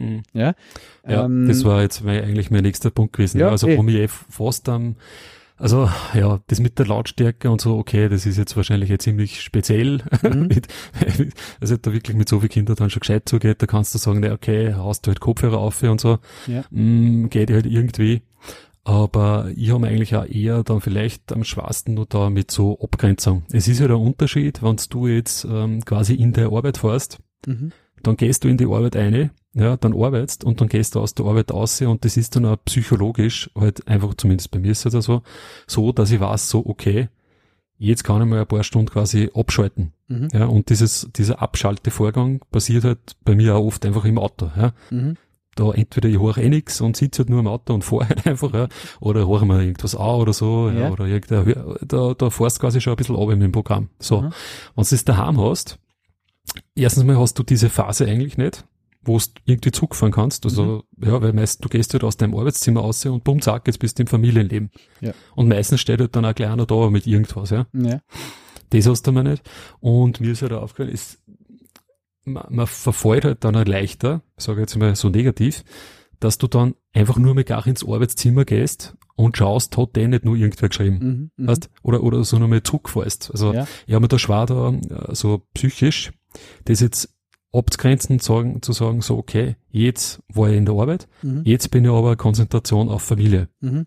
Mhm. 0.00 0.22
Ja, 0.32 0.54
ja 1.06 1.24
ähm, 1.24 1.46
das 1.46 1.64
war 1.64 1.82
jetzt 1.82 2.04
eigentlich 2.04 2.50
mein 2.50 2.62
nächster 2.62 2.90
Punkt 2.90 3.12
gewesen. 3.12 3.38
Ja, 3.38 3.50
also 3.50 3.68
wo 3.68 3.82
mich 3.82 4.10
fast 4.10 4.68
am 4.68 4.96
Also 5.56 5.90
ja, 6.14 6.40
das 6.46 6.58
mit 6.58 6.78
der 6.78 6.86
Lautstärke 6.86 7.50
und 7.50 7.60
so, 7.60 7.76
okay, 7.76 8.08
das 8.08 8.24
ist 8.24 8.38
jetzt 8.38 8.56
wahrscheinlich 8.56 8.88
jetzt 8.88 9.04
ziemlich 9.04 9.42
speziell. 9.42 10.02
Mhm. 10.22 10.48
also 11.60 11.76
da 11.76 11.92
wirklich 11.92 12.16
mit 12.16 12.28
so 12.28 12.40
vielen 12.40 12.50
Kindern 12.50 12.76
dann 12.76 12.90
schon 12.90 13.00
gescheit 13.00 13.28
zugeht, 13.28 13.60
da 13.62 13.66
kannst 13.66 13.94
du 13.94 13.98
sagen, 13.98 14.20
na, 14.20 14.32
okay, 14.32 14.74
hast 14.74 15.06
du 15.06 15.08
halt 15.08 15.20
Kopfhörer 15.20 15.58
auf 15.58 15.82
und 15.82 16.00
so, 16.00 16.18
ja. 16.46 16.64
mm, 16.70 17.28
geht 17.28 17.50
halt 17.50 17.66
irgendwie. 17.66 18.22
Aber 18.84 19.50
ich 19.54 19.70
habe 19.70 19.86
eigentlich 19.86 20.16
auch 20.16 20.24
eher 20.24 20.64
dann 20.64 20.80
vielleicht 20.80 21.30
am 21.32 21.44
schwarsten 21.44 21.94
nur 21.94 22.06
da 22.06 22.30
mit 22.30 22.50
so 22.50 22.78
Abgrenzung. 22.80 23.42
Es 23.52 23.68
ist 23.68 23.80
ja 23.80 23.86
der 23.86 23.98
Unterschied, 23.98 24.62
wenn 24.62 24.76
du 24.88 25.06
jetzt 25.06 25.44
ähm, 25.44 25.84
quasi 25.84 26.14
in 26.14 26.32
der 26.32 26.46
Arbeit 26.46 26.78
fährst, 26.78 27.18
mhm. 27.46 27.72
Dann 28.02 28.16
gehst 28.16 28.44
du 28.44 28.48
in 28.48 28.56
die 28.56 28.66
Arbeit 28.66 28.96
eine 28.96 29.30
ja, 29.52 29.76
dann 29.76 29.94
arbeitest 29.94 30.44
und 30.44 30.60
dann 30.60 30.68
gehst 30.68 30.94
du 30.94 31.00
aus 31.00 31.14
der 31.14 31.26
Arbeit 31.26 31.50
aus 31.50 31.80
und 31.80 32.04
das 32.04 32.16
ist 32.16 32.36
dann 32.36 32.46
auch 32.46 32.56
psychologisch 32.64 33.50
halt 33.58 33.86
einfach, 33.88 34.14
zumindest 34.14 34.50
bei 34.50 34.60
mir 34.60 34.70
ist 34.72 34.86
es 34.86 34.94
halt 34.94 35.02
so, 35.02 35.22
so, 35.66 35.92
dass 35.92 36.10
ich 36.10 36.20
weiß, 36.20 36.48
so, 36.48 36.64
okay, 36.64 37.08
jetzt 37.78 38.04
kann 38.04 38.22
ich 38.22 38.28
mal 38.28 38.40
ein 38.40 38.46
paar 38.46 38.62
Stunden 38.62 38.90
quasi 38.90 39.30
abschalten. 39.34 39.92
Mhm. 40.08 40.28
Ja, 40.32 40.46
und 40.46 40.68
dieses, 40.70 41.08
dieser 41.16 41.42
Abschaltevorgang 41.42 42.40
passiert 42.52 42.84
halt 42.84 43.16
bei 43.24 43.34
mir 43.34 43.56
auch 43.56 43.66
oft 43.66 43.84
einfach 43.84 44.04
im 44.04 44.18
Auto, 44.18 44.50
ja. 44.56 44.72
Mhm. 44.90 45.16
Da 45.56 45.72
entweder 45.72 46.08
ich 46.08 46.20
höre 46.20 46.38
eh 46.38 46.48
nix 46.48 46.80
und 46.80 46.96
sitze 46.96 47.22
halt 47.22 47.30
nur 47.30 47.40
im 47.40 47.48
Auto 47.48 47.74
und 47.74 47.82
fahre 47.82 48.08
halt 48.08 48.26
einfach, 48.28 48.54
ja, 48.54 48.68
oder 49.00 49.26
höre 49.26 49.44
mir 49.46 49.62
irgendwas 49.62 49.96
an 49.96 50.14
oder 50.14 50.32
so, 50.32 50.68
ja. 50.68 50.82
ja 50.82 50.90
oder 50.90 51.06
irgendein, 51.06 51.76
da, 51.88 52.14
da 52.14 52.30
fährst 52.30 52.58
du 52.58 52.60
quasi 52.60 52.80
schon 52.80 52.92
ein 52.92 52.96
bisschen 52.96 53.16
ab 53.16 53.26
mit 53.26 53.42
dem 53.42 53.52
Programm. 53.52 53.88
So. 53.98 54.20
Mhm. 54.20 54.32
Wenn 54.76 54.84
du 54.84 54.90
das 54.90 55.04
daheim 55.04 55.40
hast, 55.40 55.80
erstens 56.74 57.04
mal 57.04 57.18
hast 57.18 57.38
du 57.38 57.42
diese 57.42 57.68
Phase 57.68 58.06
eigentlich 58.06 58.38
nicht, 58.38 58.64
wo 59.02 59.18
du 59.18 59.24
irgendwie 59.44 59.72
Zug 59.72 59.94
fahren 59.94 60.12
kannst. 60.12 60.44
Also, 60.44 60.84
mhm. 60.96 61.08
ja, 61.08 61.22
weil 61.22 61.32
meist, 61.32 61.64
du 61.64 61.68
gehst 61.68 61.92
halt 61.92 62.04
aus 62.04 62.16
deinem 62.16 62.34
Arbeitszimmer 62.36 62.80
raus 62.80 63.04
und 63.06 63.24
bumm, 63.24 63.40
zack, 63.40 63.66
jetzt 63.66 63.78
bist 63.78 63.98
du 63.98 64.02
im 64.02 64.06
Familienleben. 64.06 64.70
Ja. 65.00 65.12
Und 65.34 65.48
meistens 65.48 65.80
steht 65.80 66.00
halt 66.00 66.14
dann 66.16 66.24
auch 66.24 66.34
gleich 66.34 66.50
einer 66.50 66.66
da 66.66 66.90
mit 66.90 67.06
irgendwas, 67.06 67.50
ja. 67.50 67.66
ja. 67.72 68.00
Das 68.70 68.86
hast 68.86 69.06
du 69.06 69.12
mal 69.12 69.24
nicht. 69.24 69.42
Und 69.80 70.20
mir 70.20 70.32
ist 70.32 70.42
halt 70.42 70.52
aufgefallen, 70.52 70.92
ist, 70.92 71.18
man, 72.24 72.46
man 72.50 72.66
verfällt 72.66 73.24
halt 73.24 73.44
dann 73.44 73.56
auch 73.56 73.64
leichter, 73.64 74.22
sage 74.36 74.60
jetzt 74.60 74.76
mal 74.76 74.94
so 74.94 75.08
negativ, 75.08 75.64
dass 76.20 76.38
du 76.38 76.46
dann 76.46 76.74
einfach 76.92 77.16
nur 77.16 77.34
mit 77.34 77.48
gar 77.48 77.66
ins 77.66 77.84
Arbeitszimmer 77.84 78.44
gehst 78.44 78.96
und 79.16 79.36
schaust, 79.36 79.76
hat 79.76 79.96
der 79.96 80.08
nicht 80.08 80.24
nur 80.24 80.36
irgendwer 80.36 80.68
geschrieben. 80.68 80.98
Mhm, 80.98 81.30
mhm. 81.36 81.48
weißt? 81.48 81.70
Oder, 81.82 82.02
oder 82.02 82.22
so 82.24 82.38
nochmal 82.38 82.62
zurückfährst. 82.62 83.30
Also, 83.32 83.54
ja. 83.54 83.66
ich 83.86 83.94
habe 83.94 84.02
mir 84.02 84.08
da 84.08 84.18
schwer 84.18 84.46
da, 84.46 84.70
äh, 84.70 85.14
so 85.14 85.42
psychisch, 85.54 86.12
das 86.64 86.80
jetzt 86.80 87.14
abzugrenzen, 87.52 88.20
zu 88.20 88.32
sagen, 88.32 88.62
zu 88.62 88.72
sagen, 88.72 89.00
so, 89.00 89.18
okay, 89.18 89.56
jetzt 89.70 90.22
war 90.28 90.48
ich 90.48 90.56
in 90.56 90.66
der 90.66 90.74
Arbeit, 90.74 91.08
mhm. 91.22 91.42
jetzt 91.44 91.70
bin 91.70 91.84
ich 91.84 91.90
aber 91.90 92.16
Konzentration 92.16 92.88
auf 92.88 93.02
Familie. 93.02 93.48
Mhm. 93.60 93.86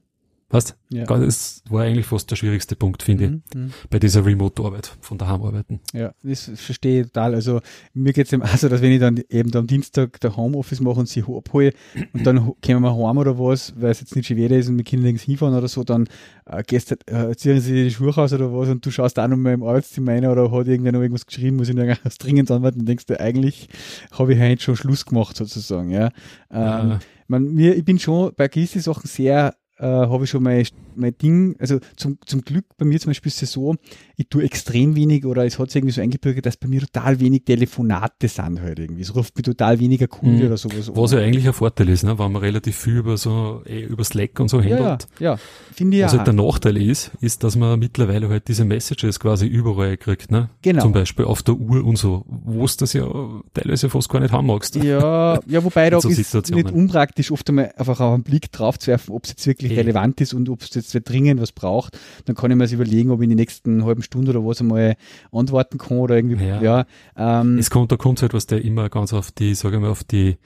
Weißt, 0.54 0.76
ja. 0.90 1.06
das 1.06 1.64
war 1.68 1.82
eigentlich 1.82 2.06
fast 2.06 2.30
der 2.30 2.36
schwierigste 2.36 2.76
Punkt, 2.76 3.02
finde 3.02 3.28
mhm. 3.28 3.44
ich, 3.50 3.56
mhm. 3.56 3.74
bei 3.90 3.98
dieser 3.98 4.24
Remote-Arbeit, 4.24 4.96
von 5.02 5.18
daheim 5.18 5.42
arbeiten. 5.42 5.80
Ja, 5.94 6.14
das 6.22 6.52
verstehe 6.56 7.02
ich 7.02 7.08
total. 7.08 7.34
Also 7.34 7.62
mir 7.96 8.14
geht 8.14 8.28
es 8.28 8.34
eben 8.34 8.44
also, 8.44 8.70
dass 8.70 8.80
wenn 8.84 8.92
ich 8.92 9.00
dann 9.00 9.20
eben 9.30 9.52
am 9.56 9.66
Dienstag 9.66 10.20
der 10.20 10.38
Homeoffice 10.38 10.80
mache 10.80 11.00
und 11.00 11.10
sie 11.10 11.24
abhole 11.24 11.74
und 12.14 12.28
dann 12.28 12.54
kommen 12.64 12.84
wir 12.84 12.96
heim 12.96 13.18
oder 13.18 13.40
was, 13.40 13.74
weil 13.76 13.90
es 13.90 14.02
jetzt 14.02 14.16
nicht 14.16 14.28
schon 14.28 14.38
wieder 14.38 14.56
ist 14.56 14.70
und 14.70 14.76
mit 14.76 14.86
Kindern 14.86 15.16
hinfahren 15.16 15.56
oder 15.56 15.68
so, 15.68 15.84
dann 15.84 16.08
äh, 16.46 16.62
gehst, 16.62 16.92
äh, 16.92 17.36
ziehen 17.36 17.60
sie 17.60 17.86
die 17.86 17.92
Schuhe 17.92 18.16
aus 18.16 18.32
oder 18.32 18.54
was 18.54 18.70
und 18.70 18.86
du 18.86 18.92
schaust 18.92 19.18
auch 19.18 19.28
noch 19.28 19.38
mal 19.38 19.54
im 19.54 19.64
Arbeitszimmer 19.64 20.12
rein 20.12 20.28
oder 20.28 20.52
hat 20.52 20.68
irgendwer 20.68 20.92
noch 20.92 21.02
irgendwas 21.02 21.26
geschrieben, 21.26 21.58
muss 21.58 21.70
ich 21.70 21.76
noch 21.76 21.84
irgendwas 21.84 22.20
dringend 22.20 22.52
antworten 22.52 22.82
und 22.82 22.86
denkst 22.86 23.08
du, 23.08 23.20
eigentlich 23.20 23.70
habe 24.12 24.36
ich 24.36 24.40
heute 24.40 24.62
schon 24.62 24.76
Schluss 24.76 25.04
gemacht 25.04 25.36
sozusagen. 25.36 25.90
Ja. 25.90 26.12
Ähm, 26.52 26.90
ja. 26.90 27.00
Man, 27.28 27.54
mir, 27.56 27.76
ich 27.76 27.86
bin 27.86 27.98
schon 27.98 28.32
bei 28.36 28.48
gewissen 28.48 28.82
Sachen 28.82 29.08
sehr 29.08 29.56
äh, 29.84 30.08
habe 30.08 30.24
ich 30.24 30.30
schon 30.30 30.44
mein, 30.44 30.66
mein 30.96 31.18
Ding, 31.18 31.56
also 31.60 31.80
zum, 31.98 32.18
zum 32.26 32.42
Glück 32.42 32.66
bei 32.78 32.86
mir 32.86 33.00
zum 33.00 33.10
Beispiel 33.10 33.30
ist 33.30 33.44
es 33.44 33.52
so, 33.52 33.76
ich 34.16 34.30
tue 34.30 34.44
extrem 34.44 34.96
wenig 34.96 35.26
oder 35.26 35.46
es 35.46 35.60
hat 35.60 35.70
sich 35.70 35.78
irgendwie 35.78 35.94
so 35.94 36.02
eingebürgert, 36.02 36.46
dass 36.46 36.56
bei 36.56 36.70
mir 36.70 36.80
total 36.82 37.20
wenig 37.20 37.44
Telefonate 37.44 38.30
sind 38.30 38.62
halt 38.62 38.80
irgendwie. 38.80 39.02
Es 39.02 39.14
ruft 39.14 39.36
mich 39.36 39.44
total 39.44 39.80
weniger 39.80 40.08
Kunde 40.08 40.40
mhm. 40.40 40.48
oder 40.48 40.58
sowas. 40.58 40.92
Was 40.96 41.12
ja 41.12 41.20
eigentlich 41.20 41.46
ein 41.46 41.54
Vorteil 41.54 41.90
ist, 41.90 42.04
ne? 42.04 42.18
wenn 42.18 42.32
man 42.32 42.42
relativ 42.42 42.78
viel 42.78 42.98
über 42.98 43.18
so, 43.18 43.62
eh, 43.66 43.82
über 43.82 44.04
Slack 44.06 44.40
und 44.40 44.48
so 44.48 44.62
handelt. 44.62 45.08
Ja, 45.20 45.32
ja. 45.34 45.38
finde 45.74 45.98
ich 45.98 46.02
ja. 46.02 46.12
halt 46.12 46.28
der 46.28 46.34
Nachteil 46.34 46.78
ist, 46.78 47.12
ist, 47.20 47.44
dass 47.44 47.58
man 47.58 47.78
mittlerweile 47.78 48.30
halt 48.30 48.48
diese 48.48 48.64
Messages 48.64 49.20
quasi 49.20 49.48
überall 49.48 49.98
kriegt, 49.98 50.32
ne? 50.32 50.50
Genau. 50.62 50.84
Zum 50.84 50.94
Beispiel 50.94 51.26
auf 51.26 51.44
der 51.44 51.56
Uhr 51.56 51.84
und 51.84 51.98
so, 51.98 52.24
wo 52.28 52.64
es 52.64 52.78
das 52.78 52.94
ja 52.94 53.06
teilweise 53.54 53.90
fast 53.90 54.08
gar 54.08 54.22
nicht 54.22 54.32
haben 54.32 54.48
magst. 54.48 54.76
Ja, 54.76 55.40
ja, 55.46 55.64
wobei 55.64 55.90
da 55.90 56.00
so 56.00 56.08
ist 56.08 56.34
nicht 56.52 56.72
unpraktisch, 56.72 57.32
oft 57.32 57.50
einmal 57.50 57.74
einfach 57.76 58.00
auch 58.00 58.14
einen 58.14 58.24
Blick 58.24 58.52
drauf 58.52 58.80
zu 58.80 58.88
werfen, 58.88 59.14
ob 59.14 59.26
es 59.26 59.32
jetzt 59.32 59.46
wirklich 59.46 59.73
hey. 59.76 59.82
relevant 59.82 60.22
ist 60.22 60.34
und 60.34 60.50
ob 60.50 60.62
es 60.62 60.74
jetzt 60.74 60.94
dringend 60.94 61.42
was 61.42 61.52
braucht. 61.52 61.98
Dann 62.26 62.36
kann 62.36 62.52
ich 62.52 62.58
mir 62.58 62.64
das 62.64 62.72
überlegen, 62.72 63.12
ob 63.12 63.20
ich 63.20 63.26
in 63.26 63.30
den 63.30 63.38
nächsten 63.38 63.86
halben 63.86 64.02
Stunden 64.02 64.30
oder 64.30 64.46
was 64.46 64.62
einmal 64.62 64.96
antworten 65.32 65.78
kann 65.78 65.98
oder 65.98 66.16
irgendwie, 66.16 66.46
ja. 66.46 66.62
ja 66.62 66.86
ähm, 67.16 67.58
es 67.58 67.70
kommt, 67.70 67.92
da 67.92 67.98
kommt 67.98 68.22
halt 68.22 68.34
was, 68.34 68.48
der 68.48 68.64
immer 68.64 68.90
ganz 68.90 69.14
auf 69.14 69.32
die, 69.32 69.56
sage 69.56 69.76
ich 69.76 69.82
mal, 69.82 69.90
auf 69.90 70.04
die 70.04 70.38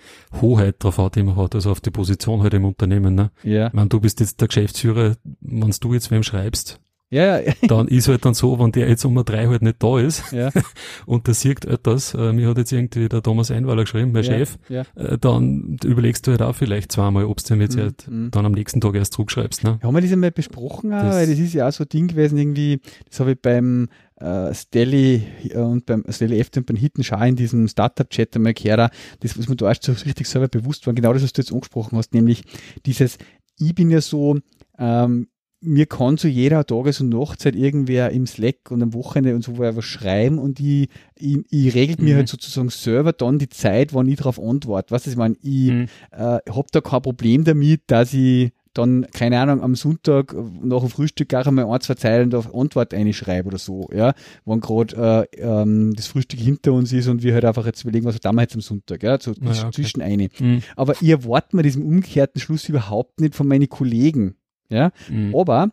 Hoheit 0.41 0.75
drauf 0.79 0.97
hat, 0.97 1.15
die 1.15 1.23
man 1.23 1.35
hat, 1.35 1.55
also 1.55 1.71
auf 1.71 1.81
die 1.81 1.91
Position 1.91 2.41
halt 2.41 2.53
im 2.53 2.65
Unternehmen, 2.65 3.15
ne? 3.15 3.31
Ja. 3.43 3.67
Ich 3.67 3.73
meine, 3.73 3.89
du 3.89 3.99
bist 3.99 4.19
jetzt 4.19 4.41
der 4.41 4.47
Geschäftsführer, 4.47 5.15
wenn 5.41 5.71
du 5.79 5.93
jetzt 5.93 6.11
wem 6.11 6.23
schreibst, 6.23 6.79
ja, 7.09 7.39
ja. 7.39 7.53
dann 7.67 7.87
ist 7.87 8.07
halt 8.07 8.25
dann 8.25 8.33
so, 8.33 8.59
wenn 8.59 8.71
der 8.71 8.89
jetzt 8.89 9.05
um 9.05 9.15
drei 9.23 9.47
halt 9.47 9.61
nicht 9.61 9.81
da 9.81 9.99
ist 9.99 10.31
ja. 10.31 10.49
und 11.05 11.27
der 11.27 11.33
sieht 11.33 11.65
etwas, 11.65 12.13
äh, 12.13 12.33
mir 12.33 12.49
hat 12.49 12.57
jetzt 12.57 12.71
irgendwie 12.71 13.07
der 13.07 13.21
Thomas 13.21 13.49
Einwaller 13.49 13.83
geschrieben, 13.83 14.11
mein 14.11 14.23
ja, 14.23 14.31
Chef, 14.31 14.57
ja. 14.67 14.83
Äh, 14.95 15.17
dann 15.17 15.77
überlegst 15.83 16.27
du 16.27 16.31
halt 16.31 16.41
auch 16.41 16.55
vielleicht 16.55 16.91
zweimal, 16.91 17.25
ob 17.25 17.43
du 17.43 17.53
ihm 17.53 17.61
jetzt 17.61 17.77
mhm. 17.77 17.81
halt 17.81 18.07
mhm. 18.09 18.31
dann 18.31 18.45
am 18.45 18.51
nächsten 18.51 18.81
Tag 18.81 18.95
erst 18.95 19.13
zurückschreibst. 19.13 19.63
Ne? 19.63 19.79
Haben 19.81 19.95
wir 19.95 20.01
das 20.01 20.11
einmal 20.11 20.31
besprochen, 20.31 20.91
das, 20.91 21.15
weil 21.15 21.27
das 21.27 21.39
ist 21.39 21.53
ja 21.53 21.67
auch 21.67 21.71
so 21.71 21.83
ein 21.83 21.89
Ding 21.89 22.07
gewesen, 22.07 22.37
irgendwie, 22.37 22.81
das 23.09 23.19
habe 23.19 23.31
ich 23.31 23.41
beim 23.41 23.87
äh, 24.17 24.53
Stelly 24.53 25.23
äh, 25.49 25.57
und 25.59 25.85
beim 25.85 26.03
Stelly 26.09 26.39
F 26.39 26.49
und 26.57 26.65
beim 26.65 26.75
Hitten 26.75 27.03
Schau 27.03 27.21
in 27.23 27.35
diesem 27.35 27.67
Startup-Chat 27.67 28.35
einmal 28.35 28.53
gehört, 28.53 28.91
das, 29.21 29.37
was 29.37 29.47
mir 29.47 29.55
da 29.55 29.67
erst 29.69 29.83
so 29.83 29.93
richtig 29.93 30.27
selber 30.27 30.49
bewusst 30.49 30.85
war, 30.87 30.93
genau 30.93 31.13
das, 31.13 31.23
was 31.23 31.33
du 31.33 31.41
jetzt 31.41 31.53
angesprochen 31.53 31.97
hast, 31.97 32.13
nämlich 32.13 32.43
dieses, 32.85 33.17
ich 33.59 33.73
bin 33.73 33.89
ja 33.89 34.01
so, 34.01 34.39
ähm, 34.77 35.27
mir 35.59 35.85
kann 35.87 36.17
zu 36.17 36.27
jeder 36.27 36.65
Tages- 36.65 37.01
und 37.01 37.09
Nachtzeit 37.09 37.55
irgendwer 37.55 38.11
im 38.11 38.27
Slack 38.27 38.69
und 38.69 38.81
am 38.83 38.93
Wochenende 38.93 39.35
und 39.35 39.43
so 39.43 39.57
was 39.57 39.85
schreiben 39.85 40.37
und 40.37 40.59
ich, 40.59 40.89
ich, 41.15 41.39
ich 41.49 41.73
regelt 41.73 41.99
mhm. 41.99 42.05
mir 42.05 42.15
halt 42.15 42.29
sozusagen 42.29 42.69
selber 42.69 43.13
dann 43.13 43.39
die 43.39 43.49
Zeit, 43.49 43.93
wann 43.93 44.07
ich 44.07 44.17
darauf 44.17 44.39
antworte. 44.39 44.91
Was 44.91 45.07
ich 45.07 45.15
meine, 45.15 45.35
ich 45.41 45.71
mhm. 45.71 45.87
äh, 46.11 46.39
habe 46.49 46.67
da 46.71 46.81
kein 46.81 47.01
Problem 47.01 47.43
damit, 47.43 47.81
dass 47.87 48.13
ich 48.13 48.51
dann, 48.77 49.07
keine 49.11 49.39
Ahnung, 49.39 49.61
am 49.61 49.75
Sonntag 49.75 50.35
nach 50.61 50.81
dem 50.81 50.89
Frühstück 50.89 51.29
gar 51.29 51.47
einmal 51.47 51.65
ein, 51.65 51.81
zwei 51.81 51.95
Zeilen 51.95 52.33
auf 52.35 52.53
Antwort 52.53 52.93
einschreibe 52.93 53.47
oder 53.47 53.57
so, 53.57 53.89
ja, 53.91 54.13
wenn 54.45 54.59
gerade 54.59 55.27
äh, 55.33 55.41
ähm, 55.41 55.95
das 55.95 56.07
Frühstück 56.07 56.39
hinter 56.39 56.73
uns 56.73 56.93
ist 56.93 57.07
und 57.07 57.23
wir 57.23 57.33
halt 57.33 57.45
einfach 57.45 57.65
jetzt 57.65 57.81
überlegen, 57.83 58.05
was 58.05 58.15
wir 58.21 58.41
jetzt 58.41 58.55
am 58.55 58.61
Sonntag, 58.61 59.01
ja, 59.03 59.19
so 59.19 59.31
ja, 59.31 59.49
okay. 59.49 59.71
zwischen 59.71 60.01
eine. 60.01 60.29
Mhm. 60.39 60.61
Aber 60.75 60.93
ich 61.01 61.09
erwarte 61.09 61.55
mir 61.55 61.63
diesen 61.63 61.83
umgekehrten 61.83 62.39
Schluss 62.39 62.69
überhaupt 62.69 63.19
nicht 63.19 63.33
von 63.33 63.47
meinen 63.47 63.69
Kollegen. 63.69 64.35
Ja, 64.69 64.91
mhm. 65.09 65.35
aber 65.35 65.71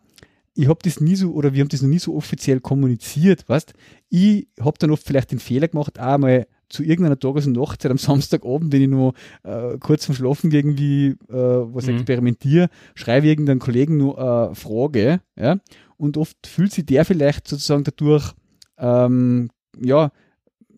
ich 0.55 0.69
habe 0.69 0.79
das 0.83 1.01
nie 1.01 1.15
so, 1.15 1.33
oder 1.33 1.53
wir 1.53 1.61
haben 1.61 1.69
das 1.69 1.81
noch 1.81 1.89
nie 1.89 1.99
so 1.99 2.15
offiziell 2.15 2.61
kommuniziert, 2.61 3.47
weißt 3.47 3.73
Ich 4.09 4.47
habe 4.59 4.77
dann 4.79 4.91
oft 4.91 5.05
vielleicht 5.05 5.31
den 5.31 5.39
Fehler 5.39 5.67
gemacht, 5.67 5.99
auch 5.99 6.17
mal 6.17 6.47
zu 6.69 6.83
irgendeiner 6.83 7.19
Tages- 7.19 7.45
und 7.45 7.57
Nachtzeit 7.57 7.91
am 7.91 7.97
Samstagabend, 7.97 8.71
wenn 8.71 8.81
ich 8.81 8.87
nur 8.87 9.13
äh, 9.43 9.77
kurz 9.79 10.05
vom 10.05 10.15
Schlafen 10.15 10.51
irgendwie 10.51 11.09
äh, 11.29 11.33
was 11.33 11.87
mhm. 11.87 11.95
experimentiere, 11.95 12.69
schreibe 12.95 13.27
irgendeinen 13.27 13.59
Kollegen 13.59 13.97
nur 13.97 14.17
eine 14.17 14.51
äh, 14.51 14.55
Frage, 14.55 15.19
ja, 15.35 15.57
und 15.97 16.17
oft 16.17 16.47
fühlt 16.47 16.71
sich 16.71 16.85
der 16.85 17.05
vielleicht 17.05 17.47
sozusagen 17.47 17.83
dadurch, 17.83 18.33
ähm, 18.77 19.49
ja, 19.79 20.11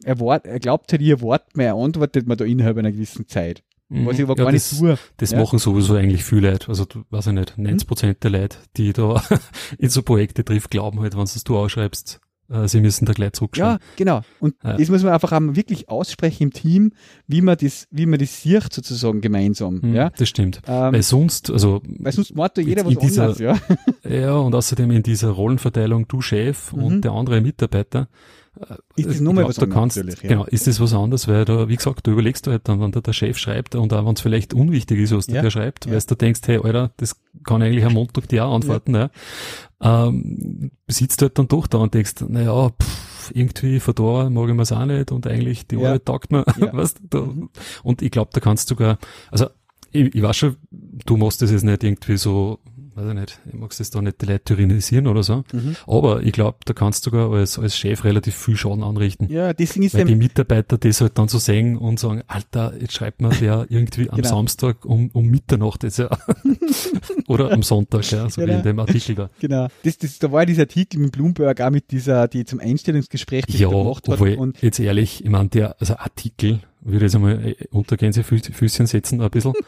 er, 0.04 0.20
wart, 0.20 0.46
er 0.46 0.60
glaubt 0.60 0.92
halt, 0.92 1.02
ich 1.02 1.10
erwarte 1.10 1.48
mir, 1.56 1.66
er 1.66 1.76
antwortet 1.76 2.28
mir 2.28 2.36
da 2.36 2.46
innerhalb 2.46 2.78
einer 2.78 2.92
gewissen 2.92 3.28
Zeit. 3.28 3.64
Was 3.90 4.18
ich 4.18 4.24
aber 4.24 4.38
ja, 4.38 4.44
gar 4.44 4.52
das, 4.52 4.72
nicht 4.72 4.82
tue. 4.82 4.98
Das 5.18 5.32
ja. 5.32 5.40
machen 5.40 5.60
sowieso 5.60 5.96
eigentlich 5.96 6.24
viele 6.24 6.52
Leute. 6.52 6.68
Also, 6.68 6.86
weiß 7.10 7.28
ich 7.28 7.34
nicht, 7.34 7.58
90 7.58 7.88
Prozent 7.88 8.24
der 8.24 8.32
Leute, 8.32 8.58
die 8.76 8.92
da 8.92 9.24
in 9.78 9.90
so 9.90 10.02
Projekte 10.02 10.44
trifft, 10.44 10.72
glauben 10.72 11.00
halt, 11.00 11.16
wenn 11.16 11.26
du 11.26 11.40
du 11.46 11.58
ausschreibst, 11.58 12.20
äh, 12.50 12.68
sie 12.68 12.82
müssen 12.82 13.06
da 13.06 13.14
gleich 13.14 13.34
zurückschreiben. 13.34 13.80
Ja, 13.80 13.94
genau. 13.96 14.22
Und 14.40 14.56
ja. 14.64 14.78
das 14.78 14.90
muss 14.90 15.04
man 15.04 15.14
einfach 15.14 15.32
auch 15.32 15.42
wirklich 15.42 15.90
aussprechen 15.90 16.44
im 16.44 16.54
Team, 16.54 16.92
wie 17.28 17.42
man 17.42 17.58
das, 17.58 17.88
wie 17.92 18.06
man 18.06 18.20
das 18.20 18.42
sieht 18.42 18.74
sozusagen 18.74 19.22
gemeinsam. 19.22 19.80
Mhm, 19.82 19.94
ja, 19.94 20.10
das 20.10 20.30
stimmt. 20.30 20.62
Ähm, 20.68 20.94
weil 20.94 21.04
sonst, 21.04 21.50
also. 21.52 21.82
Weil 22.00 22.12
sonst 22.12 22.36
macht 22.36 22.58
da 22.58 22.62
jeder 22.62 22.86
was 22.86 22.98
dieser, 22.98 23.24
anderes, 23.24 23.40
ja. 23.40 23.58
Ja, 24.10 24.36
und 24.36 24.56
außerdem 24.56 24.92
in 24.92 25.04
dieser 25.04 25.30
Rollenverteilung, 25.30 26.08
du 26.08 26.22
Chef 26.22 26.74
mhm. 26.74 26.84
und 26.84 27.02
der 27.02 27.12
andere 27.12 27.42
Mitarbeiter, 27.42 28.08
ist 28.96 29.10
das 29.10 29.20
nochmal 29.20 29.46
was 29.46 29.60
anderes? 29.60 29.96
Kannst, 29.96 29.98
ja. 29.98 30.30
Genau, 30.30 30.46
ist 30.46 30.68
das 30.68 30.80
was 30.80 30.94
anderes, 30.94 31.28
weil 31.28 31.46
da, 31.46 31.68
wie 31.68 31.76
gesagt, 31.76 32.08
du 32.08 32.12
überlegst 32.12 32.48
halt 32.48 32.68
dann, 32.68 32.80
wenn 32.80 32.92
da 32.92 33.02
der 33.02 33.14
Chef 33.14 33.38
schreibt 33.38 33.76
und 33.76 33.94
auch 33.94 34.06
wenn 34.06 34.14
es 34.14 34.22
vielleicht 34.22 34.54
unwichtig 34.54 35.00
ist, 35.00 35.16
was 35.16 35.28
ja. 35.28 35.42
der 35.42 35.50
schreibt, 35.50 35.86
ja. 35.86 35.92
weil 35.92 36.02
du 36.02 36.16
denkst, 36.16 36.42
hey, 36.46 36.60
Alter, 36.64 36.92
das 36.98 37.16
kann 37.44 37.62
eigentlich 37.62 37.86
am 37.86 37.94
Montag 37.94 38.28
dir 38.28 38.46
auch 38.46 38.56
antworten, 38.56 38.96
ja. 38.96 39.10
ja. 39.82 40.08
Ähm, 40.08 40.72
sitzt 40.88 41.22
du 41.22 41.26
halt 41.26 41.38
dann 41.38 41.48
doch 41.48 41.68
da 41.68 41.80
und 41.80 41.94
denkst, 41.94 42.16
naja, 42.28 42.70
pff, 42.70 43.32
irgendwie 43.34 43.80
von 43.80 43.96
da 43.96 44.30
mag 44.30 44.50
ich 44.50 44.56
mir's 44.56 44.72
auch 44.72 44.86
nicht 44.86 45.12
und 45.12 45.28
eigentlich 45.28 45.68
die 45.68 45.76
ja. 45.76 45.90
Arbeit 45.90 46.06
taugt 46.06 46.32
mir, 46.32 46.46
weißt 46.58 47.02
du, 47.10 47.50
und 47.84 48.02
ich 48.02 48.12
glaube, 48.12 48.32
da 48.34 48.40
kannst 48.40 48.70
du 48.70 48.76
sogar, 48.76 48.98
also 49.32 49.48
ich, 49.92 50.16
ich 50.16 50.22
weiß 50.22 50.36
schon, 50.36 50.58
du 50.72 51.18
machst 51.18 51.42
das 51.42 51.52
jetzt 51.52 51.64
nicht 51.64 51.84
irgendwie 51.84 52.18
so 52.18 52.60
weiß 52.98 53.08
ich 53.08 53.14
nicht, 53.14 53.40
ich 53.46 53.54
mag's 53.54 53.78
das 53.78 53.92
da 53.92 54.02
nicht 54.02 54.22
die 54.22 54.26
Leute 54.26 54.44
tyrannisieren 54.44 55.08
oder 55.08 55.22
so. 55.24 55.44
Mhm. 55.54 55.76
Aber 55.86 56.24
ich 56.24 56.32
glaube, 56.32 56.58
da 56.66 56.74
kannst 56.74 57.06
du 57.06 57.12
sogar 57.12 57.32
als, 57.32 57.60
als 57.60 57.78
Chef 57.78 58.04
relativ 58.04 58.36
viel 58.36 58.58
Schaden 58.58 58.84
anrichten. 58.84 59.32
Ja, 59.32 59.54
deswegen 59.54 59.86
ist 59.86 59.96
Weil 59.96 60.06
die 60.06 60.16
Mitarbeiter 60.16 60.78
das 60.78 61.02
halt 61.02 61.18
dann 61.18 61.28
so 61.28 61.38
sehen 61.38 61.78
und 61.78 62.00
sagen, 62.00 62.24
Alter, 62.28 62.74
jetzt 62.80 62.94
schreibt 62.94 63.22
man 63.22 63.38
der 63.40 63.68
irgendwie 63.70 64.10
am 64.10 64.18
genau. 64.18 64.30
Samstag 64.30 64.84
um, 64.86 65.10
um 65.14 65.28
Mitternacht 65.28 65.84
jetzt 65.84 66.00
ja. 66.00 66.10
oder 67.28 67.52
am 67.52 67.64
Sonntag, 67.64 68.10
ja, 68.12 68.30
so 68.30 68.42
genau. 68.42 68.54
wie 68.54 68.58
in 68.58 68.64
dem 68.64 68.80
Artikel 68.80 69.16
da. 69.16 69.30
Genau. 69.40 69.68
Das, 69.84 69.98
das, 69.98 70.18
da 70.20 70.32
war 70.32 70.46
dieser 70.46 70.64
Artikel 70.64 71.00
mit 71.00 71.12
Bloomberg 71.12 71.62
auch 71.62 71.70
mit 71.70 71.92
dieser, 71.92 72.28
die 72.28 72.46
zum 72.46 72.60
Einstellungsgespräch 72.60 73.46
ja, 73.50 73.70
gemacht 73.70 74.08
hat. 74.08 74.20
Und 74.20 74.62
jetzt 74.62 74.80
ehrlich, 74.80 75.24
ich 75.24 75.30
meine, 75.30 75.50
der, 75.50 75.76
also 75.80 75.96
Artikel, 75.98 76.62
würde 76.82 76.98
ich 76.98 77.02
jetzt 77.04 77.16
einmal 77.16 77.46
äh, 77.46 77.56
unter 77.72 77.98
Gänsefüßchen 77.98 78.88
setzen, 78.88 79.22
ein 79.22 79.30
bisschen. 79.30 79.54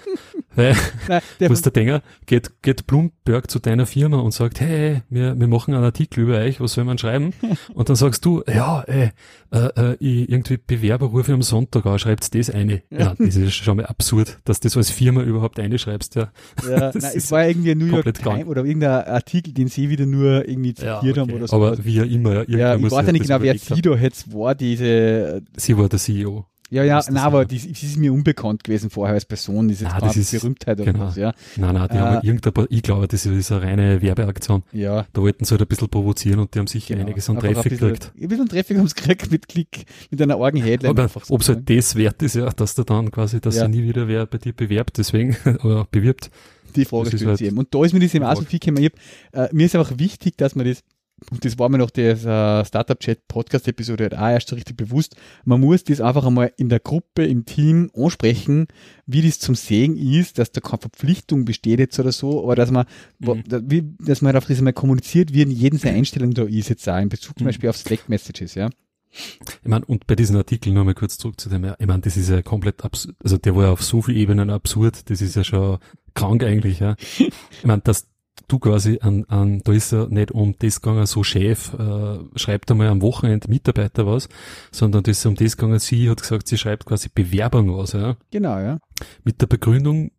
Weil, 0.59 0.75
Nein, 1.07 1.21
der 1.39 1.49
Dinger, 1.71 2.01
geht, 2.25 2.61
geht 2.61 2.85
Bloomberg 2.85 3.49
zu 3.49 3.59
deiner 3.59 3.85
Firma 3.85 4.17
und 4.17 4.33
sagt, 4.33 4.59
hey, 4.59 5.01
wir, 5.09 5.39
wir 5.39 5.47
machen 5.47 5.73
einen 5.73 5.85
Artikel 5.85 6.23
über 6.23 6.37
euch, 6.37 6.59
was 6.59 6.73
soll 6.73 6.83
man 6.83 6.97
schreiben? 6.97 7.33
Und 7.73 7.87
dann 7.87 7.95
sagst 7.95 8.25
du, 8.25 8.43
ja, 8.45 8.81
ey, 8.81 9.11
äh, 9.51 9.57
äh, 9.57 9.97
ich 9.99 10.29
irgendwie 10.29 10.57
Bewerber 10.57 11.07
rufe 11.07 11.33
am 11.33 11.41
Sonntag 11.41 11.85
an, 11.85 11.97
schreibt 11.97 12.35
das 12.35 12.49
eine. 12.49 12.81
Ja. 12.89 12.99
ja. 12.99 13.15
das 13.17 13.37
ist 13.37 13.53
schon 13.53 13.77
mal 13.77 13.85
absurd, 13.85 14.39
dass 14.43 14.59
du 14.59 14.67
das 14.67 14.75
als 14.75 14.89
Firma 14.89 15.21
überhaupt 15.21 15.59
einschreibst, 15.59 16.15
ja. 16.15 16.31
Ja, 16.69 16.91
nein, 16.93 17.11
es 17.15 17.31
war 17.31 17.47
irgendwie 17.47 17.71
ein 17.71 17.77
New 17.77 17.85
York 17.85 18.13
Times 18.13 18.47
oder 18.47 18.65
irgendein 18.65 19.05
Artikel, 19.05 19.53
den 19.53 19.69
sie 19.69 19.89
wieder 19.89 20.05
nur 20.05 20.47
irgendwie 20.47 20.73
zitiert 20.73 21.03
ja, 21.03 21.09
okay. 21.09 21.19
haben 21.21 21.31
oder 21.31 21.47
so. 21.47 21.55
Aber 21.55 21.85
wie 21.85 21.95
ja 21.95 22.03
immer. 22.03 22.49
Ja, 22.49 22.75
ich 22.75 22.83
weiß 22.83 23.05
ja 23.05 23.11
nicht 23.13 23.27
genau, 23.27 23.41
wer 23.41 23.57
sie 23.57 23.81
da 23.81 23.95
jetzt 23.95 24.33
war, 24.33 24.55
diese. 24.55 25.41
Sie 25.55 25.77
war 25.77 25.87
der 25.87 25.99
CEO. 25.99 26.45
Ja, 26.71 26.83
ja, 26.83 27.01
nein, 27.09 27.17
aber 27.17 27.45
die, 27.45 27.57
die 27.57 27.71
ist 27.71 27.97
mir 27.97 28.13
unbekannt 28.13 28.63
gewesen 28.63 28.89
vorher 28.89 29.15
als 29.15 29.25
Person, 29.25 29.69
ist 29.69 29.81
jetzt 29.81 29.91
ah, 29.93 29.99
das 29.99 30.17
ist, 30.17 30.31
Berühmtheit 30.31 30.79
oder 30.79 30.93
genau. 30.93 31.05
was, 31.07 31.15
ja. 31.15 31.33
Nein, 31.57 31.73
nein, 31.73 31.87
die 31.91 31.97
äh, 31.97 31.99
haben 31.99 32.27
irgendein, 32.27 32.67
ich 32.69 32.83
glaube, 32.83 33.07
das 33.07 33.25
ist 33.25 33.51
eine 33.51 33.61
reine 33.61 34.01
Werbeaktion. 34.01 34.63
Ja. 34.71 35.07
Da 35.13 35.21
wollten 35.21 35.45
sie 35.45 35.51
halt 35.51 35.61
ein 35.61 35.67
bisschen 35.67 35.89
provozieren 35.89 36.39
und 36.39 36.53
die 36.53 36.59
haben 36.59 36.67
sicher 36.67 36.93
genau. 36.93 37.07
einiges 37.07 37.29
an 37.29 37.39
Traffic 37.39 37.79
gekriegt. 37.79 38.11
Ein 38.19 38.27
bisschen 38.27 38.49
Traffic 38.49 38.77
haben 38.77 38.87
sie 38.87 38.95
gekriegt 38.95 39.31
mit 39.31 39.47
Klick, 39.47 39.85
mit 40.11 40.21
einer 40.21 40.37
argen 40.37 40.61
Headline. 40.61 40.91
Aber 40.91 41.07
so 41.07 41.33
ob 41.33 41.41
es 41.41 41.49
halt 41.49 41.67
das 41.69 41.95
wert 41.95 42.21
ist, 42.21 42.35
ja, 42.35 42.49
dass 42.49 42.75
du 42.75 42.83
dann 42.83 43.09
quasi, 43.09 43.41
dass 43.41 43.55
ja. 43.55 43.67
nie 43.67 43.83
wieder 43.83 44.07
wer 44.07 44.27
bei 44.27 44.37
dir 44.37 44.53
bewerbt, 44.53 44.97
deswegen, 44.99 45.35
oder 45.63 45.87
bewirbt. 45.89 46.29
Die 46.75 46.85
Frage 46.85 47.07
stellt 47.07 47.25
halt 47.25 47.41
eben. 47.41 47.57
Und 47.57 47.73
da 47.73 47.83
ist 47.83 47.93
mir 47.93 47.99
das 47.99 48.13
eben 48.13 48.25
auch 48.25 48.35
so 48.35 48.43
viel 48.43 48.59
gekommen. 48.59 48.89
Äh, 49.31 49.47
mir 49.51 49.65
ist 49.65 49.75
einfach 49.75 49.97
wichtig, 49.97 50.37
dass 50.37 50.55
man 50.55 50.67
das 50.67 50.83
und 51.31 51.45
das 51.45 51.59
war 51.59 51.69
mir 51.69 51.77
nach 51.77 51.91
der 51.91 52.13
uh, 52.15 52.65
Startup-Chat-Podcast-Episode 52.65 54.03
halt 54.03 54.15
auch 54.15 54.29
erst 54.29 54.49
so 54.49 54.55
richtig 54.55 54.77
bewusst, 54.77 55.15
man 55.45 55.61
muss 55.61 55.83
das 55.83 56.01
einfach 56.01 56.25
einmal 56.25 56.51
in 56.57 56.69
der 56.69 56.79
Gruppe, 56.79 57.25
im 57.25 57.45
Team 57.45 57.91
ansprechen, 57.95 58.67
wie 59.05 59.21
das 59.21 59.39
zum 59.39 59.55
Sehen 59.55 59.97
ist, 59.97 60.37
dass 60.39 60.51
da 60.51 60.61
keine 60.61 60.81
Verpflichtung 60.81 61.45
besteht 61.45 61.79
jetzt 61.79 61.99
oder 61.99 62.11
so, 62.11 62.43
aber 62.43 62.55
dass 62.55 62.71
man, 62.71 62.85
mhm. 63.19 63.43
wie, 63.47 63.83
dass 63.99 64.21
man 64.21 64.33
halt 64.33 64.43
auf 64.43 64.47
das 64.47 64.57
einmal 64.57 64.73
kommuniziert, 64.73 65.33
wie 65.33 65.41
in 65.41 65.51
jedem 65.51 65.79
seine 65.79 65.97
Einstellung 65.97 66.33
da 66.33 66.43
ist 66.43 66.69
jetzt 66.69 66.87
auch, 66.87 66.97
in 66.97 67.09
Bezug 67.09 67.37
zum 67.37 67.45
mhm. 67.45 67.49
Beispiel 67.49 67.69
auf 67.69 67.77
Slack-Messages, 67.77 68.55
ja. 68.55 68.69
Ich 69.11 69.67
meine, 69.67 69.85
und 69.85 70.05
bei 70.05 70.15
diesem 70.15 70.35
Artikel 70.35 70.71
nur 70.71 70.85
mal 70.85 70.93
kurz 70.93 71.17
zurück 71.17 71.39
zu 71.39 71.49
dem, 71.49 71.73
ich 71.79 71.87
meine, 71.87 72.01
das 72.01 72.15
ist 72.15 72.29
ja 72.29 72.43
komplett 72.43 72.85
absurd, 72.85 73.15
also 73.23 73.37
der 73.37 73.55
war 73.55 73.65
ja 73.65 73.71
auf 73.71 73.83
so 73.83 74.01
vielen 74.01 74.17
Ebenen 74.17 74.49
absurd, 74.51 75.09
das 75.09 75.21
ist 75.21 75.35
ja 75.35 75.43
schon 75.43 75.79
krank 76.13 76.43
eigentlich, 76.43 76.79
ja. 76.79 76.95
Ich 77.17 77.63
meine, 77.63 77.81
dass 77.81 78.08
du 78.47 78.59
quasi 78.59 78.99
an, 79.01 79.25
an, 79.25 79.61
da 79.63 79.71
ist 79.71 79.91
ja 79.91 80.05
nicht 80.07 80.31
um 80.31 80.55
das 80.59 80.81
gegangen, 80.81 81.05
so 81.05 81.23
Chef, 81.23 81.73
äh, 81.73 82.19
schreibt 82.35 82.71
einmal 82.71 82.87
am 82.87 83.01
Wochenende 83.01 83.49
Mitarbeiter 83.49 84.05
was, 84.05 84.29
sondern 84.71 85.03
das 85.03 85.19
ist 85.19 85.25
um 85.25 85.35
das 85.35 85.57
gegangen, 85.57 85.79
sie 85.79 86.09
hat 86.09 86.21
gesagt, 86.21 86.47
sie 86.47 86.57
schreibt 86.57 86.85
quasi 86.85 87.09
Bewerbung 87.13 87.69
aus, 87.69 87.93
ja. 87.93 88.17
Genau, 88.31 88.59
ja. 88.59 88.79
Mit 89.23 89.41
der 89.41 89.47
Begründung, 89.47 90.11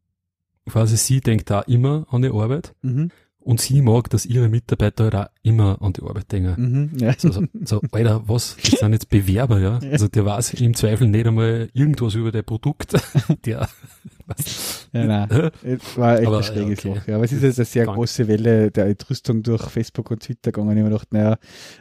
quasi 0.68 0.96
sie 0.96 1.20
denkt 1.20 1.50
da 1.50 1.60
immer 1.62 2.06
an 2.10 2.22
die 2.22 2.30
Arbeit. 2.30 2.74
Mhm. 2.82 3.10
Und 3.42 3.60
sie 3.60 3.80
mag, 3.80 4.10
dass 4.10 4.26
ihre 4.26 4.50
Mitarbeiter 4.50 5.04
halt 5.04 5.14
auch 5.14 5.26
immer 5.42 5.80
an 5.80 5.94
die 5.94 6.02
Arbeit 6.02 6.30
denken. 6.30 6.54
Mhm, 6.58 6.98
ja. 6.98 7.14
so, 7.16 7.32
so, 7.32 7.42
so, 7.64 7.80
Alter, 7.90 8.28
was? 8.28 8.56
Das 8.62 8.80
sind 8.80 8.92
jetzt 8.92 9.08
Bewerber, 9.08 9.58
ja? 9.58 9.78
ja. 9.82 9.90
Also 9.90 10.08
der 10.08 10.26
weiß 10.26 10.54
im 10.54 10.74
Zweifel 10.74 11.08
nicht 11.08 11.26
einmal 11.26 11.70
irgendwas 11.72 12.14
über 12.14 12.32
dein 12.32 12.44
Produkt. 12.44 12.94
der 13.46 13.68
ja, 14.92 15.04
nein, 15.04 15.50
es 15.62 15.96
war 15.96 16.18
echt 16.18 16.26
aber, 16.26 16.38
ein 16.38 16.42
schräges 16.42 16.78
okay. 16.80 16.88
Loch. 16.88 17.06
Ja, 17.06 17.14
aber 17.16 17.24
es 17.24 17.32
ist 17.32 17.42
jetzt 17.42 17.58
eine 17.58 17.64
sehr 17.64 17.86
Dank. 17.86 17.96
große 17.96 18.28
Welle 18.28 18.70
der 18.70 18.86
Entrüstung 18.86 19.42
durch 19.42 19.62
Facebook 19.68 20.10
und 20.10 20.22
Twitter 20.22 20.52
gegangen. 20.52 20.76
Ich 20.76 20.82
habe 20.82 20.90
gedacht, 20.90 21.12
naja, 21.12 21.38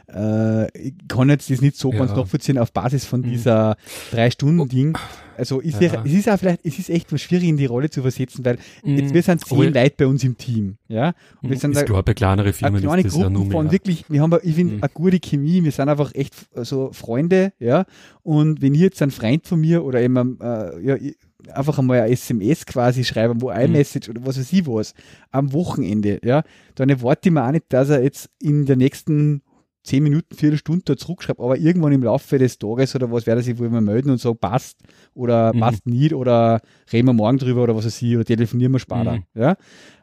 äh, 0.08 0.78
ich 0.78 0.94
kann 1.08 1.28
jetzt 1.28 1.50
das 1.50 1.60
nicht 1.60 1.76
so 1.76 1.90
ganz 1.90 2.12
nachvollziehen 2.12 2.58
auf 2.58 2.72
Basis 2.72 3.04
von 3.04 3.20
mhm. 3.20 3.30
dieser 3.30 3.76
Drei-Stunden-Ding. 4.10 4.96
Also 5.40 5.60
ist 5.60 5.80
ja. 5.80 6.02
es 6.04 6.12
ist 6.12 6.28
auch 6.28 6.38
vielleicht, 6.38 6.66
es 6.66 6.78
ist 6.78 6.90
echt 6.90 7.18
schwierig 7.18 7.48
in 7.48 7.56
die 7.56 7.64
Rolle 7.64 7.88
zu 7.88 8.02
versetzen, 8.02 8.44
weil 8.44 8.58
mhm. 8.84 8.98
jetzt, 8.98 9.14
wir 9.14 9.22
sind 9.22 9.42
zehn 9.42 9.72
Leute 9.72 9.94
bei 9.96 10.06
uns 10.06 10.22
im 10.22 10.36
Team, 10.36 10.76
ja. 10.86 11.14
Und 11.40 11.48
wir 11.48 11.56
mhm. 11.56 11.60
sind 11.60 11.70
ist 11.72 11.80
da, 11.80 11.84
klar, 11.84 12.02
bei 12.02 12.12
kleineren 12.12 12.52
Firmen 12.52 12.86
eine 12.86 13.00
ist 13.00 13.06
das 13.06 13.14
Gruppen 13.14 13.34
ja 13.34 13.42
nur 13.44 13.50
von 13.50 13.72
wirklich, 13.72 14.04
wir 14.10 14.20
haben, 14.20 14.38
ich 14.42 14.54
finde, 14.54 14.74
mhm. 14.74 14.82
eine 14.82 14.90
gute 14.92 15.18
Chemie, 15.18 15.64
wir 15.64 15.72
sind 15.72 15.88
einfach 15.88 16.14
echt 16.14 16.34
so 16.54 16.92
Freunde, 16.92 17.54
ja. 17.58 17.86
Und 18.22 18.60
wenn 18.60 18.74
ihr 18.74 18.82
jetzt 18.82 19.00
ein 19.00 19.10
Freund 19.10 19.46
von 19.46 19.60
mir 19.60 19.82
oder 19.82 20.02
eben, 20.02 20.38
äh, 20.42 20.80
ja, 20.82 20.96
einfach 21.52 21.78
einmal 21.78 22.00
ein 22.00 22.12
SMS 22.12 22.66
quasi 22.66 23.04
schreiben, 23.04 23.40
wo 23.40 23.50
iMessage 23.50 24.08
mhm. 24.08 24.16
oder 24.16 24.26
was 24.26 24.38
weiß 24.38 24.52
ich 24.52 24.66
was, 24.66 24.94
am 25.30 25.52
Wochenende, 25.52 26.20
ja, 26.24 26.42
dann 26.74 26.88
erwarte 26.88 27.28
ich 27.28 27.32
mir 27.32 27.44
auch 27.46 27.52
nicht, 27.52 27.66
dass 27.68 27.90
er 27.90 28.02
jetzt 28.02 28.30
in 28.40 28.66
der 28.66 28.76
nächsten 28.76 29.42
zehn 29.82 30.02
Minuten, 30.02 30.34
Viertelstunde 30.34 30.82
da 30.84 30.96
zurückschreibt, 30.96 31.40
aber 31.40 31.56
irgendwann 31.56 31.92
im 31.92 32.02
Laufe 32.02 32.38
des 32.38 32.58
Tages 32.58 32.94
oder 32.94 33.10
was 33.10 33.26
werde 33.26 33.40
ich 33.40 33.58
wohl 33.58 33.70
mal 33.70 33.80
melden 33.80 34.10
und 34.10 34.20
sagen, 34.20 34.38
passt 34.38 34.78
oder 35.14 35.54
mhm. 35.54 35.60
passt 35.60 35.86
nicht 35.86 36.14
oder 36.14 36.60
reden 36.92 37.08
wir 37.08 37.12
morgen 37.12 37.38
drüber 37.38 37.62
oder 37.62 37.76
was 37.76 37.86
weiß 37.86 38.02
ich 38.02 38.14
oder 38.14 38.24
telefonieren 38.24 38.72
wir 38.72 38.78
später. 38.78 39.12
Mhm. 39.12 39.24
Ja? 39.34 39.56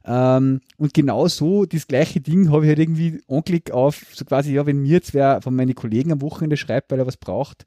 Ähm, 0.08 0.62
und 0.78 0.94
genau 0.94 1.28
so 1.28 1.66
das 1.66 1.86
gleiche 1.86 2.22
Ding 2.22 2.50
habe 2.50 2.64
ich 2.64 2.70
halt 2.70 2.80
irgendwie 2.80 3.22
Anklick 3.28 3.72
auf, 3.72 4.06
so 4.14 4.24
quasi, 4.24 4.54
ja, 4.54 4.66
wenn 4.66 4.82
mir 4.82 4.94
jetzt 4.94 5.14
wer 5.14 5.42
von 5.42 5.54
meinen 5.54 5.76
Kollegen 5.76 6.14
am 6.14 6.22
Wochenende 6.22 6.56
schreibt, 6.56 6.92
weil 6.92 7.00
er 7.00 7.08
was 7.08 7.18
braucht, 7.18 7.66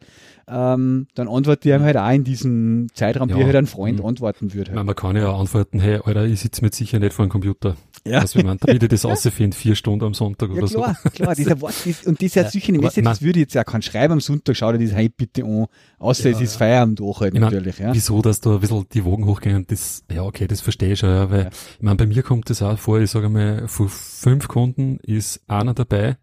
ähm, 0.49 1.07
dann 1.15 1.29
antworte 1.29 1.69
ich 1.69 1.75
ihm 1.75 1.83
halt 1.83 1.99
auch 1.99 2.11
in 2.11 2.25
diesem 2.25 2.89
Zeitraum, 2.95 3.29
ja. 3.29 3.39
wie 3.39 3.45
halt 3.45 3.57
ein 3.57 3.67
Freund 3.67 4.01
mhm. 4.01 4.07
antworten 4.07 4.55
würde. 4.55 4.73
Halt. 4.73 4.87
Man 4.87 4.97
kann 4.97 5.17
ja 5.17 5.35
antworten, 5.35 5.81
hey, 5.81 6.01
Alter, 6.03 6.25
ich 6.25 6.41
sitze 6.41 6.65
mir 6.65 6.73
sicher 6.73 6.99
nicht 6.99 7.13
vor 7.13 7.27
dem 7.27 7.31
Computer. 7.31 7.77
Ja. 8.05 8.21
Also, 8.21 8.41
man, 8.41 8.57
damit 8.59 8.83
ich 8.83 8.89
das 8.89 9.05
rausfinde, 9.05 9.57
vier 9.57 9.75
Stunden 9.75 10.05
am 10.05 10.15
Sonntag 10.15 10.51
ja, 10.51 10.57
oder 10.57 10.67
klar, 10.67 10.97
so. 11.03 11.11
Klar, 11.11 11.35
dieser 11.35 11.61
Wort 11.61 11.87
ist, 11.87 12.07
und 12.07 12.23
das 12.23 12.35
ist 12.35 12.53
solche 12.53 12.73
Message, 12.73 13.05
das 13.05 13.23
würde 13.23 13.41
ich 13.41 13.45
jetzt 13.45 13.55
ja 13.55 13.65
kein 13.65 13.83
schreiben 13.83 14.15
am 14.15 14.21
Sonntag, 14.21 14.57
schau 14.57 14.73
dir 14.73 14.79
das 14.79 14.95
halt 14.95 15.17
bitte 15.17 15.45
an, 15.45 15.67
außer 15.99 16.31
ja, 16.31 16.37
es 16.37 16.43
ist 16.43 16.57
Feierabend 16.57 17.01
auch 17.03 17.21
halt 17.21 17.35
ich 17.35 17.41
natürlich, 17.41 17.79
mein, 17.79 17.89
ja. 17.89 17.95
Wieso, 17.95 18.23
dass 18.23 18.41
da 18.41 18.55
ein 18.55 18.61
bisschen 18.61 18.87
die 18.93 19.05
Wogen 19.05 19.27
hochgehen, 19.27 19.67
das, 19.69 20.05
ja, 20.11 20.23
okay, 20.23 20.47
das 20.47 20.63
verstehe 20.63 20.93
ich 20.95 20.99
schon, 20.99 21.11
ja, 21.11 21.31
weil, 21.31 21.45
ja. 21.45 21.49
ich 21.49 21.83
meine, 21.83 21.97
bei 21.97 22.07
mir 22.07 22.23
kommt 22.23 22.49
das 22.49 22.63
auch 22.63 22.79
vor, 22.79 23.01
ich 23.01 23.11
sage 23.11 23.29
mal, 23.29 23.69
von 23.69 23.89
fünf 23.89 24.49
Kunden 24.49 24.99
ist 25.03 25.43
einer 25.47 25.75
dabei, 25.75 26.17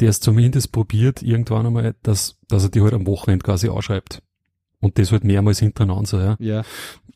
der 0.00 0.10
es 0.10 0.20
zumindest 0.20 0.72
probiert, 0.72 1.22
irgendwann 1.22 1.66
einmal, 1.66 1.94
dass, 2.02 2.36
dass 2.48 2.64
er 2.64 2.68
die 2.68 2.82
halt 2.82 2.92
am 2.92 3.06
Wochenende 3.06 3.44
quasi 3.44 3.68
ausschreibt. 3.68 4.22
Und 4.80 4.96
das 4.98 5.10
halt 5.10 5.24
mehrmals 5.24 5.58
hintereinander 5.58 6.06
so, 6.06 6.20
ja. 6.20 6.36
ja. 6.38 6.62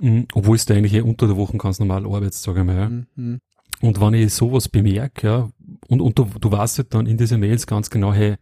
Mhm, 0.00 0.26
obwohl 0.32 0.56
es 0.56 0.66
da 0.66 0.74
eigentlich 0.74 0.94
eh 0.94 1.00
unter 1.00 1.28
der 1.28 1.36
Woche 1.36 1.56
ganz 1.58 1.78
normal 1.78 2.04
arbeitest, 2.04 2.42
sage 2.42 2.60
ich 2.60 2.66
mal, 2.66 2.76
ja. 2.76 2.88
Mhm. 2.88 3.40
Und 3.82 4.00
wenn 4.00 4.14
ich 4.14 4.32
sowas 4.32 4.68
bemerke, 4.68 5.26
ja, 5.26 5.48
und, 5.88 6.00
und 6.00 6.18
du, 6.18 6.26
du 6.40 6.50
weißt 6.50 6.78
halt 6.78 6.94
dann 6.94 7.06
in 7.06 7.18
diese 7.18 7.36
Mails 7.36 7.66
ganz 7.66 7.90
genau, 7.90 8.14
hey, 8.14 8.36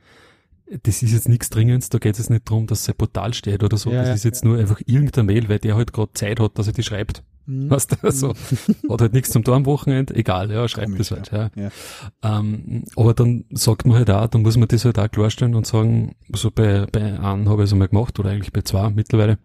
das 0.82 1.03
ist 1.03 1.12
jetzt 1.12 1.28
nichts 1.28 1.51
Dringendes, 1.51 1.88
da 1.88 1.99
geht 1.99 2.12
es 2.12 2.18
jetzt 2.18 2.30
nicht 2.30 2.49
darum, 2.49 2.66
dass 2.66 2.84
sein 2.84 2.95
Portal 2.95 3.34
steht 3.34 3.64
oder 3.64 3.76
so. 3.76 3.91
Ja, 3.91 4.03
das 4.03 4.16
ist 4.16 4.24
jetzt 4.24 4.45
nur 4.45 4.59
einfach 4.59 4.80
irgendein 4.86 5.26
Mail, 5.26 5.49
weil 5.49 5.59
der 5.59 5.74
halt 5.74 5.93
gerade 5.93 6.12
Zeit 6.14 6.38
hat, 6.38 6.59
dass 6.59 6.68
er 6.68 6.72
die 6.72 6.84
schreibt. 6.84 7.24
Mhm. 7.47 7.70
Weißt 7.70 7.93
du, 7.93 7.97
also, 8.03 8.34
hat 8.88 9.01
halt 9.01 9.12
nichts 9.12 9.30
zum 9.30 9.43
Tor 9.43 9.57
am 9.57 9.66
Wochenende, 9.66 10.14
egal, 10.14 10.51
ja, 10.53 10.68
schreibt 10.68 10.93
Komisch, 10.93 11.09
das 11.09 11.32
halt, 11.32 11.53
ja. 11.57 11.62
ja. 11.64 11.70
Ähm, 12.22 12.84
aber 12.95 13.14
dann 13.14 13.47
sagt 13.51 13.86
man 13.86 13.97
halt 13.97 14.11
auch, 14.11 14.28
dann 14.28 14.43
muss 14.43 14.57
man 14.57 14.68
das 14.68 14.84
halt 14.84 14.99
auch 14.99 15.11
klarstellen 15.11 15.57
und 15.57 15.66
sagen, 15.66 16.14
so 16.32 16.51
bei, 16.51 16.86
bei 16.93 17.18
einem 17.18 17.49
habe 17.49 17.62
ich 17.62 17.68
es 17.68 17.72
einmal 17.72 17.88
gemacht, 17.88 18.18
oder 18.20 18.30
eigentlich 18.30 18.53
bei 18.53 18.62
zwei 18.62 18.91
mittlerweile, 18.91 19.38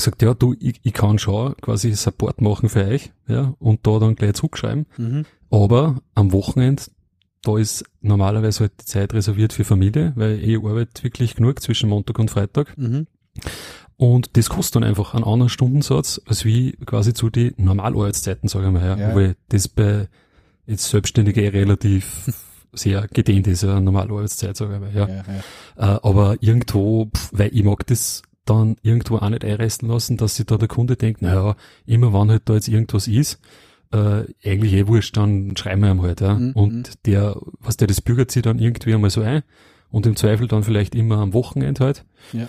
sagt, 0.00 0.22
ja, 0.22 0.34
du, 0.34 0.54
ich, 0.58 0.80
ich 0.82 0.92
kann 0.92 1.18
schon 1.18 1.56
quasi 1.58 1.92
Support 1.92 2.40
machen 2.40 2.68
für 2.68 2.84
euch, 2.86 3.12
ja, 3.26 3.54
und 3.58 3.86
da 3.86 3.98
dann 3.98 4.14
gleich 4.14 4.34
zurückschreiben, 4.34 4.86
mhm. 4.96 5.24
aber 5.50 6.00
am 6.14 6.32
Wochenende, 6.32 6.82
da 7.42 7.56
ist 7.56 7.84
normalerweise 8.00 8.60
halt 8.60 8.72
die 8.80 8.84
Zeit 8.84 9.14
reserviert 9.14 9.52
für 9.52 9.64
Familie, 9.64 10.12
weil 10.16 10.42
ich 10.42 10.58
arbeite 10.58 11.02
wirklich 11.02 11.34
genug 11.36 11.60
zwischen 11.62 11.88
Montag 11.88 12.18
und 12.18 12.30
Freitag. 12.30 12.76
Mhm. 12.76 13.06
Und 13.96 14.36
das 14.38 14.48
kostet 14.48 14.76
dann 14.76 14.84
einfach 14.84 15.14
einen 15.14 15.24
anderen 15.24 15.50
Stundensatz, 15.50 16.20
als 16.26 16.44
wie 16.44 16.72
quasi 16.86 17.12
zu 17.12 17.28
die 17.28 17.52
Normalarbeitszeiten, 17.58 18.48
sage 18.48 18.66
ich 18.66 18.72
mal. 18.72 18.82
Ja. 18.82 18.96
ja. 18.96 19.14
Weil 19.14 19.36
das 19.48 19.68
bei 19.68 20.08
jetzt 20.66 20.88
Selbstständige 20.88 21.42
eh 21.42 21.48
relativ 21.48 22.32
sehr 22.72 23.06
gedehnt 23.08 23.46
ist, 23.46 23.62
ja, 23.62 23.78
Normalarbeitszeit, 23.80 24.56
sage 24.56 24.74
ich 24.74 24.80
mal. 24.80 24.94
Ja. 24.94 25.08
ja, 25.08 25.24
ja. 25.76 25.96
Äh, 25.96 26.00
aber 26.02 26.36
irgendwo, 26.40 27.10
weil 27.32 27.50
ich 27.52 27.62
mag 27.62 27.86
das 27.86 28.22
dann 28.44 28.76
irgendwo 28.82 29.16
auch 29.16 29.28
nicht 29.28 29.44
einreißen 29.44 29.88
lassen, 29.88 30.16
dass 30.16 30.36
sich 30.36 30.46
da 30.46 30.56
der 30.56 30.68
Kunde 30.68 30.96
denkt, 30.96 31.22
naja, 31.22 31.56
immer 31.86 32.12
wann 32.12 32.30
halt 32.30 32.48
da 32.48 32.54
jetzt 32.54 32.68
irgendwas 32.68 33.06
ist, 33.06 33.40
äh, 33.92 34.24
eigentlich 34.44 34.72
eh 34.72 34.86
wurscht, 34.86 35.16
dann 35.16 35.56
schreiben 35.56 35.82
wir 35.82 35.90
ihm 35.90 36.02
halt, 36.02 36.20
ja. 36.20 36.34
Mhm. 36.34 36.52
Und 36.52 36.88
mhm. 36.88 36.92
der, 37.06 37.36
was 37.58 37.76
der, 37.76 37.88
das 37.88 38.00
bürgert 38.00 38.30
sich 38.30 38.42
dann 38.42 38.58
irgendwie 38.58 38.94
einmal 38.94 39.10
so 39.10 39.22
ein 39.22 39.42
und 39.90 40.06
im 40.06 40.16
Zweifel 40.16 40.48
dann 40.48 40.62
vielleicht 40.62 40.94
immer 40.94 41.18
am 41.18 41.34
Wochenende 41.34 41.84
halt. 41.84 42.04
Ja. 42.32 42.48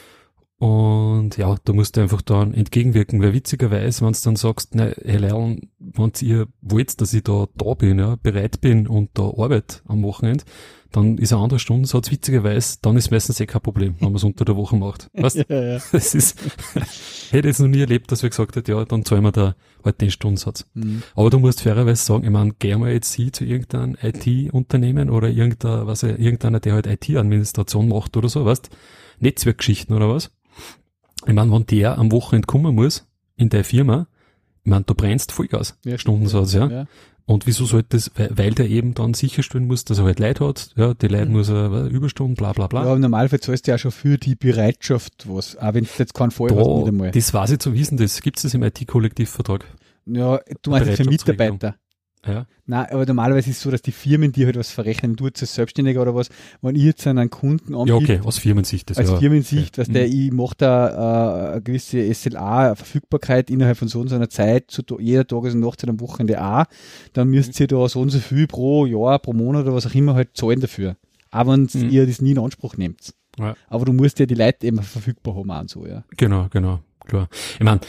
Und 0.62 1.38
ja, 1.38 1.56
da 1.64 1.74
musst 1.74 1.98
du 1.98 2.02
einfach 2.02 2.22
dann 2.22 2.54
entgegenwirken, 2.54 3.20
weil 3.20 3.34
witzigerweise, 3.34 4.06
wenn 4.06 4.14
du 4.14 4.20
dann 4.24 4.36
sagst, 4.36 4.76
ne, 4.76 4.96
hey 5.04 5.18
Leon, 5.18 5.70
wenn 5.80 6.12
ihr 6.22 6.48
wollt, 6.62 7.02
dass 7.02 7.14
ich 7.14 7.24
da 7.24 7.48
da 7.56 7.74
bin, 7.74 7.98
ja, 7.98 8.16
bereit 8.22 8.62
bin 8.62 8.88
und 8.88 9.10
da 9.16 9.24
arbeite 9.24 9.78
am 9.88 10.04
Wochenende, 10.04 10.44
dann 10.92 11.18
ist 11.18 11.32
eine 11.32 11.42
andere 11.42 11.60
Stundensatz 11.60 12.12
witzigerweise, 12.12 12.78
dann 12.82 12.98
ist 12.98 13.12
meistens 13.12 13.40
eh 13.40 13.46
kein 13.46 13.62
Problem, 13.62 13.96
wenn 14.00 14.10
man 14.10 14.16
es 14.16 14.24
unter 14.24 14.46
der 14.46 14.56
Woche 14.56 14.76
macht. 14.76 15.10
Weißt? 15.14 15.38
ja, 15.48 15.62
ja. 15.62 15.80
Das 15.92 16.14
ist, 16.14 16.40
hätte 17.32 17.48
jetzt 17.48 17.60
noch 17.60 17.68
nie 17.68 17.80
erlebt, 17.80 18.12
dass 18.12 18.24
wir 18.24 18.30
gesagt 18.30 18.56
hat, 18.56 18.68
ja, 18.68 18.84
dann 18.86 19.06
zahlen 19.06 19.24
wir 19.24 19.32
da 19.32 19.56
halt 19.84 20.02
den 20.02 20.12
Stundensatz. 20.12 20.66
Mhm. 20.74 21.04
Aber 21.16 21.30
du 21.30 21.40
musst 21.40 21.62
fairerweise 21.62 22.04
sagen, 22.04 22.26
ich 22.26 22.30
meine, 22.30 22.52
gehen 22.54 22.82
wir 22.82 22.92
jetzt 22.92 23.12
sie 23.12 23.32
zu 23.32 23.46
irgendeinem 23.46 23.96
IT-Unternehmen 24.02 25.10
oder 25.10 25.30
irgendeiner, 25.30 25.88
was, 25.88 26.04
irgendeiner, 26.04 26.60
der 26.60 26.74
halt 26.74 26.88
IT-Administration 26.88 27.88
macht 27.88 28.18
oder 28.18 28.30
so, 28.30 28.46
weißt? 28.46 28.70
Netzwerkgeschichten 29.20 29.96
oder 29.96 30.10
was? 30.10 30.32
Ich 31.28 31.34
meine, 31.34 31.52
wenn 31.52 31.66
der 31.68 31.98
am 31.98 32.12
Wochenende 32.12 32.48
kommen 32.48 32.76
muss, 32.76 33.08
in 33.38 33.50
der 33.50 33.64
Firma, 33.64 34.08
ich 34.64 34.70
meine, 34.70 34.84
du 34.84 34.94
brennst 34.94 35.32
Vollgas, 35.32 35.78
ja, 35.86 35.98
Stundensatz, 35.98 36.54
ja. 36.54 36.68
ja. 36.68 36.88
Und 37.26 37.48
wieso 37.48 37.66
sollte 37.66 37.90
das, 37.92 38.12
weil, 38.16 38.32
weil 38.36 38.52
der 38.52 38.70
eben 38.70 38.94
dann 38.94 39.14
sicherstellen 39.14 39.68
muss, 39.68 39.86
dass 39.86 40.00
er 40.00 40.06
halt 40.06 40.20
Leid 40.20 40.40
hat, 40.40 40.72
ja, 40.76 40.94
die 40.94 41.08
Leute 41.08 41.28
mhm. 41.28 41.32
muss 41.32 41.50
er 41.50 41.86
Überstunden, 41.86 42.36
bla 42.36 42.54
bla 42.54 42.68
bla. 42.68 42.86
Ja, 42.86 42.94
im 42.94 43.02
Normalfall 43.02 43.40
zahlst 43.40 43.68
du 43.68 43.72
ja 43.72 43.78
schon 43.78 43.92
für 43.92 44.18
die 44.18 44.36
Bereitschaft 44.36 45.26
was, 45.28 45.56
auch 45.58 45.74
wenn 45.74 45.86
du 45.86 45.90
jetzt 45.98 46.14
keinen 46.14 46.32
Fall 46.32 46.50
da, 46.50 46.56
hast, 46.56 46.68
nicht 46.68 46.88
einmal. 46.88 47.12
Das 47.12 47.34
weiß 47.34 47.52
ich 47.52 47.60
zu 47.60 47.74
wissen, 47.74 47.98
das 47.98 48.22
gibt 48.22 48.38
es 48.38 48.44
das 48.44 48.54
im 48.54 48.64
IT-Kollektivvertrag. 48.64 49.66
Ja, 50.06 50.40
du 50.62 50.72
meinst 50.72 50.92
für 50.92 51.06
Mitarbeiter. 51.06 51.76
Ja. 52.26 52.46
Nein, 52.68 52.86
aber 52.92 53.06
normalerweise 53.06 53.50
ist 53.50 53.58
es 53.58 53.62
so, 53.64 53.72
dass 53.72 53.82
die 53.82 53.92
Firmen, 53.92 54.32
die 54.32 54.46
halt 54.46 54.56
was 54.56 54.70
verrechnen, 54.72 55.16
du 55.16 55.26
als 55.26 55.40
Selbstständiger 55.40 56.02
oder 56.02 56.14
was, 56.14 56.30
wenn 56.62 56.76
ich 56.76 56.84
jetzt 56.84 57.06
einen 57.08 57.30
Kunden 57.30 57.74
anbiete. 57.74 58.14
Ja, 58.14 58.20
okay, 58.20 58.28
aus 58.28 58.38
Firmensicht. 58.38 58.90
Das 58.90 58.98
als 58.98 59.10
ja, 59.10 59.18
Firmensicht, 59.18 59.80
okay. 59.80 59.82
was 59.82 59.88
der, 59.90 60.08
mhm. 60.08 60.14
ich 60.14 60.32
mache 60.32 60.56
da 60.58 60.90
äh, 60.90 61.52
eine 61.54 61.62
gewisse 61.62 62.14
SLA-Verfügbarkeit 62.14 63.50
innerhalb 63.50 63.78
von 63.78 63.88
so 63.88 64.00
und 64.00 64.10
so 64.10 64.16
einer 64.16 64.30
Zeit, 64.30 64.70
zu 64.70 64.84
jeder 65.00 65.26
Tages- 65.26 65.56
und 65.56 65.62
Nachtzeit 65.62 65.90
am 65.90 66.00
Wochenende 66.00 66.44
auch, 66.44 66.66
dann 67.14 67.30
müsst 67.30 67.60
ihr 67.60 67.68
da 67.68 67.90
so 67.90 68.00
und 68.00 68.10
so 68.10 68.20
viel 68.20 68.46
pro 68.46 68.86
Jahr, 68.86 69.18
pro 69.20 69.34
Monat 69.34 69.64
oder 69.64 69.74
was 69.74 69.88
auch 69.88 69.96
immer 69.96 70.14
halt 70.14 70.38
zahlen 70.38 70.60
dafür. 70.60 70.98
Auch 71.32 71.48
wenn 71.48 71.68
mhm. 71.74 71.90
ihr 71.90 72.06
das 72.06 72.22
nie 72.22 72.32
in 72.32 72.40
Anspruch 72.40 72.78
nehmt. 72.78 73.14
Ja. 73.40 73.56
Aber 73.68 73.86
du 73.86 73.94
musst 73.94 74.20
ja 74.20 74.26
die 74.26 74.36
Leute 74.36 74.68
eben 74.68 74.82
verfügbar 74.82 75.36
haben 75.36 75.50
und 75.50 75.70
so, 75.70 75.88
ja. 75.88 76.04
Genau, 76.18 76.48
genau, 76.52 76.82
klar. 77.06 77.30
Ich 77.56 77.64
meine, 77.64 77.80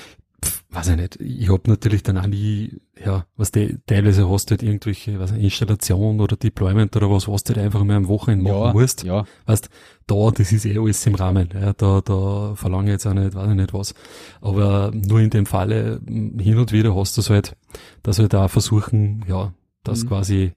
weiß 0.71 0.89
ich 0.89 0.97
nicht, 0.97 1.21
ich 1.21 1.51
hab 1.51 1.69
natürlich 1.69 2.03
dann 2.03 2.19
auch 2.19 2.27
nie, 2.27 2.81
ja, 3.05 3.27
was 3.37 3.51
die, 3.51 3.79
teilweise 3.87 4.29
hast 4.31 4.51
du 4.51 4.53
halt 4.53 4.63
irgendwelche, 4.63 5.19
was 5.19 5.33
Installation 5.33 6.21
oder 6.21 6.37
Deployment 6.37 6.95
oder 6.97 7.11
was, 7.11 7.29
was 7.29 7.45
du 7.45 7.55
halt 7.55 7.65
einfach 7.65 7.85
mal 7.85 7.97
am 7.97 8.09
Wochenende 8.09 8.51
machen 8.51 8.63
ja, 8.65 8.73
musst. 8.73 9.05
Ja. 9.05 9.25
Weißt, 9.47 9.69
da, 10.07 10.31
das 10.31 10.53
ist 10.53 10.67
eh 10.67 10.79
alles 10.79 11.07
im 11.07 11.15
Rahmen, 11.15 11.49
ja, 11.53 11.73
da, 11.73 12.01
da 12.01 12.55
verlange 12.55 12.87
ich 12.87 12.93
jetzt 12.93 13.07
auch 13.07 13.15
nicht, 13.15 13.35
weiß 13.35 13.51
ich 13.51 13.57
nicht 13.57 13.75
was. 13.75 13.95
Aber 14.41 14.91
nur 14.95 15.21
in 15.21 15.31
dem 15.31 15.47
Falle, 15.47 16.01
hin 16.07 16.59
und 16.59 16.73
wieder 16.73 16.95
hast 16.95 17.17
du 17.17 17.21
es 17.21 17.31
halt, 17.31 17.57
dass 18.03 18.19
wir 18.19 18.29
da 18.29 18.49
versuchen, 18.49 19.25
ja, 19.29 19.53
das 19.85 20.05
mhm. 20.05 20.09
quasi 20.09 20.53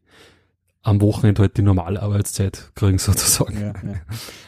am 0.85 1.01
Wochenende 1.01 1.41
halt 1.41 1.57
die 1.57 1.63
normale 1.63 2.01
Arbeitszeit 2.01 2.71
kriegen 2.75 2.99
sozusagen. 2.99 3.59
Ja, 3.59 3.67
ja. 3.67 3.95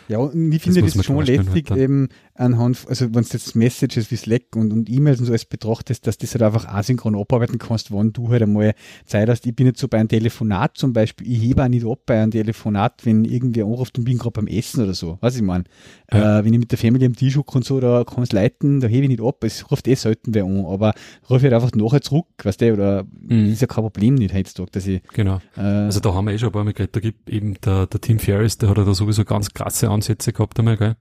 ja 0.08 0.18
und 0.20 0.52
ich 0.52 0.62
finde 0.62 0.84
das, 0.84 0.94
das 0.94 1.06
schon 1.06 1.26
lästig 1.26 1.72
halt 1.72 1.82
eben 1.82 2.10
anhand, 2.36 2.86
also 2.88 3.06
wenn 3.06 3.24
du 3.24 3.30
jetzt 3.32 3.56
Messages 3.56 4.12
wie 4.12 4.16
Slack 4.16 4.56
und, 4.56 4.72
und 4.72 4.88
E-Mails 4.90 5.20
und 5.20 5.26
so 5.26 5.32
alles 5.32 5.46
betrachtest, 5.46 6.06
dass 6.06 6.20
du 6.20 6.28
das 6.28 6.36
halt 6.36 6.44
einfach 6.44 6.68
asynchron 6.68 7.16
abarbeiten 7.16 7.58
kannst, 7.58 7.92
wann 7.92 8.14
du 8.14 8.30
halt 8.30 8.44
einmal 8.44 8.76
Zeit 9.06 9.30
hast. 9.30 9.48
Ich 9.48 9.56
bin 9.56 9.66
jetzt 9.66 9.80
so 9.80 9.88
bei 9.88 9.98
einem 9.98 10.10
Telefonat 10.10 10.78
zum 10.78 10.94
Beispiel, 10.94 11.28
ich 11.28 11.42
hebe 11.42 11.64
auch 11.64 11.68
nicht 11.68 11.86
ab 11.86 12.02
bei 12.06 12.22
einem 12.22 12.32
Telefonat, 12.32 13.04
wenn 13.06 13.26
irgendwer 13.26 13.66
anruft 13.66 13.98
und 13.98 14.04
bin 14.04 14.20
gerade 14.20 14.34
beim 14.34 14.48
Essen 14.48 14.84
oder 14.84 14.94
so. 14.94 15.18
Was 15.22 15.36
ich 15.36 15.42
meine. 15.42 15.64
Ja. 16.12 16.40
Äh, 16.40 16.46
wenn 16.46 16.54
ich 16.54 16.60
mit 16.60 16.72
der 16.72 16.78
Familie 16.78 17.08
am 17.08 17.16
Tisch 17.16 17.36
und 17.36 17.66
so, 17.66 17.80
da 17.80 18.04
kann 18.04 18.24
es 18.24 18.32
leiten, 18.32 18.80
da 18.80 18.88
hebe 18.88 19.04
ich 19.04 19.10
nicht 19.10 19.24
ab. 19.24 19.44
Es 19.44 19.70
ruft 19.72 19.88
eh 19.88 19.96
selten 19.96 20.36
wer 20.36 20.46
an, 20.46 20.66
aber 20.66 20.94
rufe 21.30 21.38
ich 21.38 21.52
halt 21.52 21.54
einfach 21.54 21.72
nachher 21.76 22.02
zurück, 22.02 22.28
weißt 22.44 22.62
du, 22.62 22.74
oder 22.74 23.06
mhm. 23.22 23.52
ist 23.52 23.62
ja 23.62 23.68
kein 23.68 23.84
Problem 23.84 24.16
nicht 24.16 24.34
heutzutage, 24.34 24.70
dass 24.72 24.86
ich. 24.86 25.02
Genau. 25.14 25.40
Äh, 25.58 25.62
also 25.62 26.00
da 26.00 26.14
haben 26.14 26.27
wir 26.28 26.34
eh 26.34 26.38
schon 26.38 26.50
ein 26.50 26.54
paar 26.54 26.64
Mal 26.64 26.74
geredet, 26.74 26.96
da 26.96 27.00
gibt 27.00 27.30
eben 27.30 27.56
der, 27.62 27.88
der 27.88 28.02
Tim 28.02 28.20
Ferris, 28.20 28.58
der 28.58 28.70
hat 28.70 28.78
ja 28.78 28.84
da 28.84 28.94
sowieso 28.94 29.26
ganz 29.26 29.54
krasse 29.54 29.90
Ansätze 29.90 30.34
gehabt 30.34 30.60
einmal, 30.60 30.78
gell? 30.78 30.96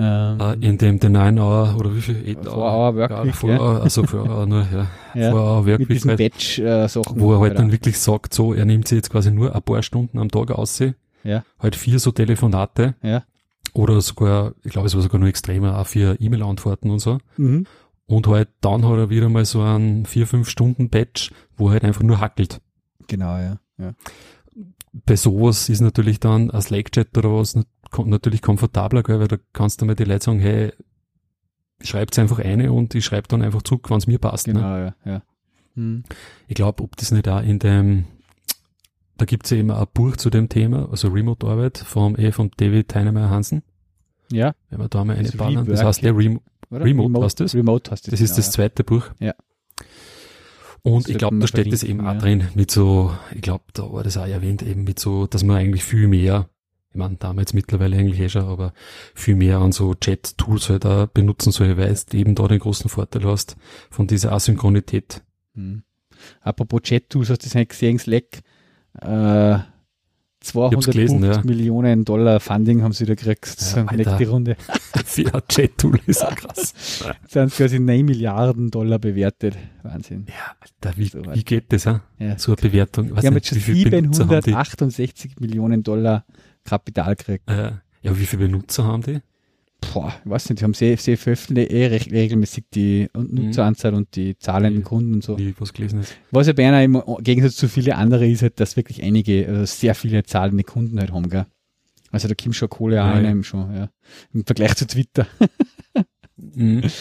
Ähm, 0.00 0.40
uh, 0.40 0.52
in 0.60 0.78
dem 0.78 1.00
den 1.00 1.12
9 1.12 1.40
Hour 1.40 1.74
oder 1.76 1.94
wie 1.94 2.00
viel? 2.00 2.36
8 2.38 2.46
Hour, 2.46 2.94
Workweek, 2.94 3.26
ja, 3.26 3.32
vor, 3.32 3.50
ja. 3.50 3.80
also 3.80 4.04
für 4.04 4.22
Hour 4.22 4.46
nur, 4.46 4.64
ja. 4.72 4.86
ja 5.20 5.30
vor 5.32 5.40
Hour 5.40 5.66
Workweek. 5.66 5.88
Mit 5.88 5.90
diesen 5.90 6.16
Batch, 6.16 6.58
äh, 6.60 6.86
Sachen. 6.88 7.18
Wo 7.20 7.32
er 7.32 7.40
halt 7.40 7.58
dann 7.58 7.72
wirklich 7.72 7.98
sagt, 7.98 8.32
so, 8.32 8.54
er 8.54 8.64
nimmt 8.64 8.86
sich 8.86 8.96
jetzt 8.96 9.10
quasi 9.10 9.32
nur 9.32 9.54
ein 9.54 9.62
paar 9.62 9.82
Stunden 9.82 10.18
am 10.18 10.30
Tag 10.30 10.52
aus, 10.52 10.80
ja. 11.24 11.42
halt 11.58 11.74
vier 11.74 11.98
so 11.98 12.12
Telefonate. 12.12 12.94
Ja. 13.02 13.24
Oder 13.74 14.00
sogar, 14.00 14.54
ich 14.62 14.72
glaube, 14.72 14.86
es 14.86 14.94
war 14.94 15.02
sogar 15.02 15.18
nur 15.18 15.28
extremer, 15.28 15.78
auch 15.78 15.86
vier 15.86 16.16
E-Mail-Antworten 16.20 16.90
und 16.90 17.00
so. 17.00 17.18
Mhm. 17.36 17.66
Und 18.06 18.26
halt 18.26 18.48
dann 18.60 18.86
hat 18.86 18.96
er 18.96 19.10
wieder 19.10 19.28
mal 19.28 19.44
so 19.44 19.60
einen 19.60 20.06
vier, 20.06 20.26
fünf 20.26 20.48
Stunden 20.48 20.88
Batch, 20.88 21.32
wo 21.56 21.68
er 21.68 21.72
halt 21.72 21.84
einfach 21.84 22.02
nur 22.02 22.20
hackelt. 22.20 22.60
Genau, 23.06 23.36
ja. 23.36 23.58
Ja. 23.78 23.92
Bei 24.92 25.16
sowas 25.16 25.68
ist 25.68 25.80
natürlich 25.80 26.18
dann 26.18 26.50
ein 26.50 26.60
Slack-Chat 26.60 27.16
oder 27.16 27.32
was 27.32 27.56
natürlich 28.04 28.42
komfortabler, 28.42 29.02
gell, 29.02 29.20
weil 29.20 29.28
da 29.28 29.36
kannst 29.52 29.80
du 29.80 29.86
mal 29.86 29.94
die 29.94 30.04
Leute 30.04 30.24
sagen, 30.24 30.40
hey, 30.40 30.72
schreibt's 31.80 32.18
einfach 32.18 32.38
eine 32.38 32.72
und 32.72 32.94
ich 32.94 33.04
schreibe 33.04 33.28
dann 33.28 33.42
einfach 33.42 33.62
zurück, 33.62 33.88
wenn 33.90 33.98
es 33.98 34.06
mir 34.06 34.18
passt. 34.18 34.46
Ne? 34.46 34.54
Genau, 34.54 34.68
ne? 34.68 34.94
ja. 35.04 35.12
ja. 35.12 35.22
Hm. 35.74 36.02
Ich 36.48 36.54
glaube, 36.54 36.82
ob 36.82 36.96
das 36.96 37.12
nicht 37.12 37.28
auch 37.28 37.42
in 37.42 37.58
dem, 37.58 38.06
da 39.16 39.24
gibt's 39.24 39.50
ja 39.50 39.58
immer 39.58 39.78
ein 39.78 39.86
Buch 39.92 40.16
zu 40.16 40.30
dem 40.30 40.48
Thema, 40.48 40.88
also 40.90 41.08
Remote-Arbeit 41.08 41.78
vom, 41.78 42.16
eh, 42.16 42.32
vom 42.32 42.50
David 42.56 42.92
Heinemeyer 42.94 43.30
Hansen. 43.30 43.62
Ja. 44.32 44.54
Wenn 44.70 44.80
wir 44.80 44.88
da 44.88 45.04
mal 45.04 45.16
eine 45.16 45.30
bauen, 45.30 45.64
das 45.66 45.84
heißt 45.84 46.02
der 46.02 46.16
Remo 46.16 46.40
Remote, 46.70 47.08
Remote, 47.08 47.24
heißt 47.24 47.40
das? 47.40 47.54
Remote 47.54 47.90
heißt 47.90 48.06
das. 48.06 48.10
Das 48.10 48.20
ist 48.20 48.30
genau, 48.30 48.36
das 48.36 48.50
zweite 48.50 48.84
Buch. 48.84 49.10
Ja. 49.20 49.34
Und 50.88 51.08
ich 51.08 51.18
glaube, 51.18 51.38
da 51.38 51.46
steht 51.46 51.72
das 51.72 51.82
eben 51.82 52.04
ja. 52.04 52.12
auch 52.12 52.18
drin 52.18 52.48
mit 52.54 52.70
so, 52.70 53.12
ich 53.34 53.42
glaube, 53.42 53.64
da 53.74 53.92
war 53.92 54.02
das 54.02 54.16
auch 54.16 54.26
erwähnt, 54.26 54.62
eben 54.62 54.84
mit 54.84 54.98
so, 54.98 55.26
dass 55.26 55.44
man 55.44 55.56
eigentlich 55.56 55.84
viel 55.84 56.08
mehr 56.08 56.48
ich 56.90 56.96
meine, 56.96 57.16
damals 57.16 57.52
mittlerweile 57.52 57.96
eigentlich 57.96 58.18
eh 58.18 58.28
schon, 58.28 58.44
aber 58.44 58.72
viel 59.14 59.36
mehr 59.36 59.58
an 59.58 59.72
so 59.72 59.94
Chat-Tools 59.94 60.70
halt 60.70 60.86
auch 60.86 61.06
benutzen 61.06 61.52
soll, 61.52 61.76
weil 61.76 61.94
du 62.10 62.16
eben 62.16 62.34
da 62.34 62.48
den 62.48 62.58
großen 62.58 62.88
Vorteil 62.88 63.24
hast 63.24 63.56
von 63.90 64.06
dieser 64.06 64.32
Asynchronität. 64.32 65.22
Hm. 65.54 65.82
Apropos 66.40 66.82
Chat-Tools, 66.82 67.28
hast 67.30 67.42
du 67.42 67.46
das 67.46 67.56
eigentlich 67.56 67.68
gesehen, 67.68 67.98
Slack? 67.98 68.40
Äh, 69.00 69.58
250 70.40 70.92
gelesen, 70.92 71.24
ja. 71.24 71.42
Millionen 71.42 72.04
Dollar 72.04 72.40
Funding 72.40 72.82
haben 72.82 72.92
sie 72.92 73.06
da 73.06 73.14
gekriegt. 73.14 73.56
Ja, 73.74 73.84
nächste 73.84 74.28
Runde. 74.28 74.56
Für 75.04 75.42
Chat-Tool 75.48 75.98
ist 76.06 76.22
ja 76.22 76.30
krass. 76.30 76.74
Sind 77.28 77.52
quasi 77.52 77.80
9 77.80 78.04
Milliarden 78.04 78.70
Dollar 78.70 78.98
bewertet. 78.98 79.56
Wahnsinn. 79.82 80.26
Ja, 80.28 80.54
Alter, 80.60 80.96
wie, 80.96 81.08
so 81.08 81.22
wie 81.24 81.42
geht 81.42 81.72
das? 81.72 81.84
Ja? 81.84 82.02
So 82.36 82.52
eine 82.52 82.56
Bewertung. 82.56 83.16
Wir 83.16 83.22
haben 83.22 83.34
jetzt 83.34 83.48
schon 83.48 83.58
768 83.58 85.40
Millionen 85.40 85.82
Dollar 85.82 86.24
Kapital 86.64 87.16
kriegt. 87.16 87.48
Äh, 87.50 87.72
ja, 88.02 88.18
wie 88.18 88.26
viele 88.26 88.44
Benutzer 88.44 88.84
haben 88.84 89.02
die? 89.02 89.20
Boah, 89.80 90.12
ich 90.24 90.30
weiß 90.30 90.50
nicht, 90.50 90.60
die 90.60 90.64
haben 90.64 90.74
sehr, 90.74 90.96
sehr 90.96 91.16
veröffentlicht 91.16 91.70
eh 91.70 91.86
recht 91.86 92.10
regelmäßig 92.10 92.64
die 92.74 93.08
Nutzeranzahl 93.14 93.92
mhm. 93.92 93.98
und 93.98 94.16
die 94.16 94.36
zahlenden 94.36 94.82
Kunden 94.82 95.14
und 95.14 95.24
so. 95.24 95.38
Wie 95.38 95.54
was 95.58 95.72
gelesen 95.72 96.00
ist. 96.00 96.16
Was 96.30 96.46
ja 96.48 96.52
bei 96.52 96.66
einer 96.66 96.82
im 96.82 97.02
Gegensatz 97.20 97.56
zu 97.56 97.68
vielen 97.68 97.92
anderen 97.92 98.30
ist 98.30 98.42
halt, 98.42 98.58
dass 98.60 98.76
wirklich 98.76 99.02
einige, 99.02 99.46
also 99.46 99.64
sehr 99.64 99.94
viele 99.94 100.24
zahlende 100.24 100.64
Kunden 100.64 100.98
halt 100.98 101.12
haben, 101.12 101.30
gell? 101.30 101.46
Also 102.10 102.26
da 102.26 102.34
kommt 102.34 102.56
schon 102.56 102.68
Kohle 102.68 102.96
ja, 102.96 103.12
einem 103.12 103.44
schon, 103.44 103.74
ja. 103.74 103.90
Im 104.32 104.44
Vergleich 104.44 104.74
zu 104.76 104.86
Twitter. 104.86 105.26
mhm. 106.36 106.82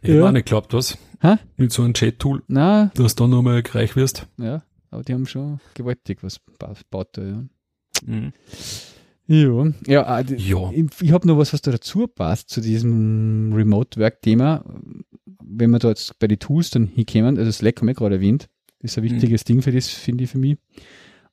Ich 0.00 0.10
ja. 0.10 0.22
habe 0.22 0.32
nicht 0.32 0.46
geglaubt, 0.46 0.72
was? 0.74 0.96
Ha? 1.24 1.40
Mit 1.56 1.72
so 1.72 1.82
einem 1.82 1.92
Chat-Tool, 1.92 2.44
dass 2.46 2.92
du 2.94 3.24
dann 3.24 3.30
nochmal 3.30 3.64
reich 3.72 3.96
wirst. 3.96 4.28
Ja, 4.38 4.62
aber 4.92 5.02
die 5.02 5.12
haben 5.12 5.26
schon 5.26 5.58
gewaltig 5.74 6.22
was 6.22 6.40
gebaut, 6.46 7.16
ja. 7.16 7.44
Mhm. 8.06 8.32
Ja, 9.30 9.66
ja, 9.86 10.20
äh, 10.20 10.36
ja. 10.36 10.70
ich, 10.72 10.86
ich 11.02 11.12
habe 11.12 11.28
noch 11.28 11.36
was, 11.36 11.52
was 11.52 11.60
da 11.60 11.70
dazu 11.70 12.06
passt, 12.06 12.48
zu 12.48 12.62
diesem 12.62 13.52
Remote-Work-Thema. 13.52 14.64
Wenn 15.44 15.70
wir 15.70 15.78
da 15.78 15.88
jetzt 15.88 16.18
bei 16.18 16.26
den 16.26 16.38
Tools 16.38 16.70
dann 16.70 16.86
hinkommen, 16.86 17.36
also 17.36 17.52
Slack 17.52 17.78
haben 17.78 17.88
wir 17.88 17.94
gerade 17.94 18.16
erwähnt, 18.16 18.48
ist 18.80 18.96
ein 18.96 19.04
wichtiges 19.04 19.42
mhm. 19.42 19.46
Ding 19.46 19.62
für 19.62 19.72
das, 19.72 19.88
finde 19.88 20.24
ich 20.24 20.30
für 20.30 20.38
mich. 20.38 20.56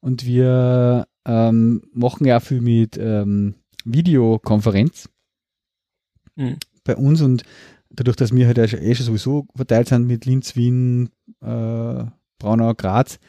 Und 0.01 0.25
wir 0.25 1.07
ähm, 1.25 1.83
machen 1.93 2.27
ja 2.27 2.41
viel 2.41 2.59
mit 2.59 2.97
ähm, 2.97 3.55
Videokonferenz 3.85 5.09
mhm. 6.35 6.57
bei 6.83 6.97
uns 6.97 7.21
und 7.21 7.43
dadurch, 7.89 8.17
dass 8.17 8.35
wir 8.35 8.45
halt 8.45 8.57
eh 8.57 8.95
schon 8.95 9.05
sowieso 9.05 9.47
verteilt 9.55 9.87
sind 9.87 10.05
mit 10.05 10.25
Linz, 10.25 10.57
Wien, 10.57 11.11
äh, 11.41 12.03
Braunau, 12.39 12.73
Graz, 12.75 13.19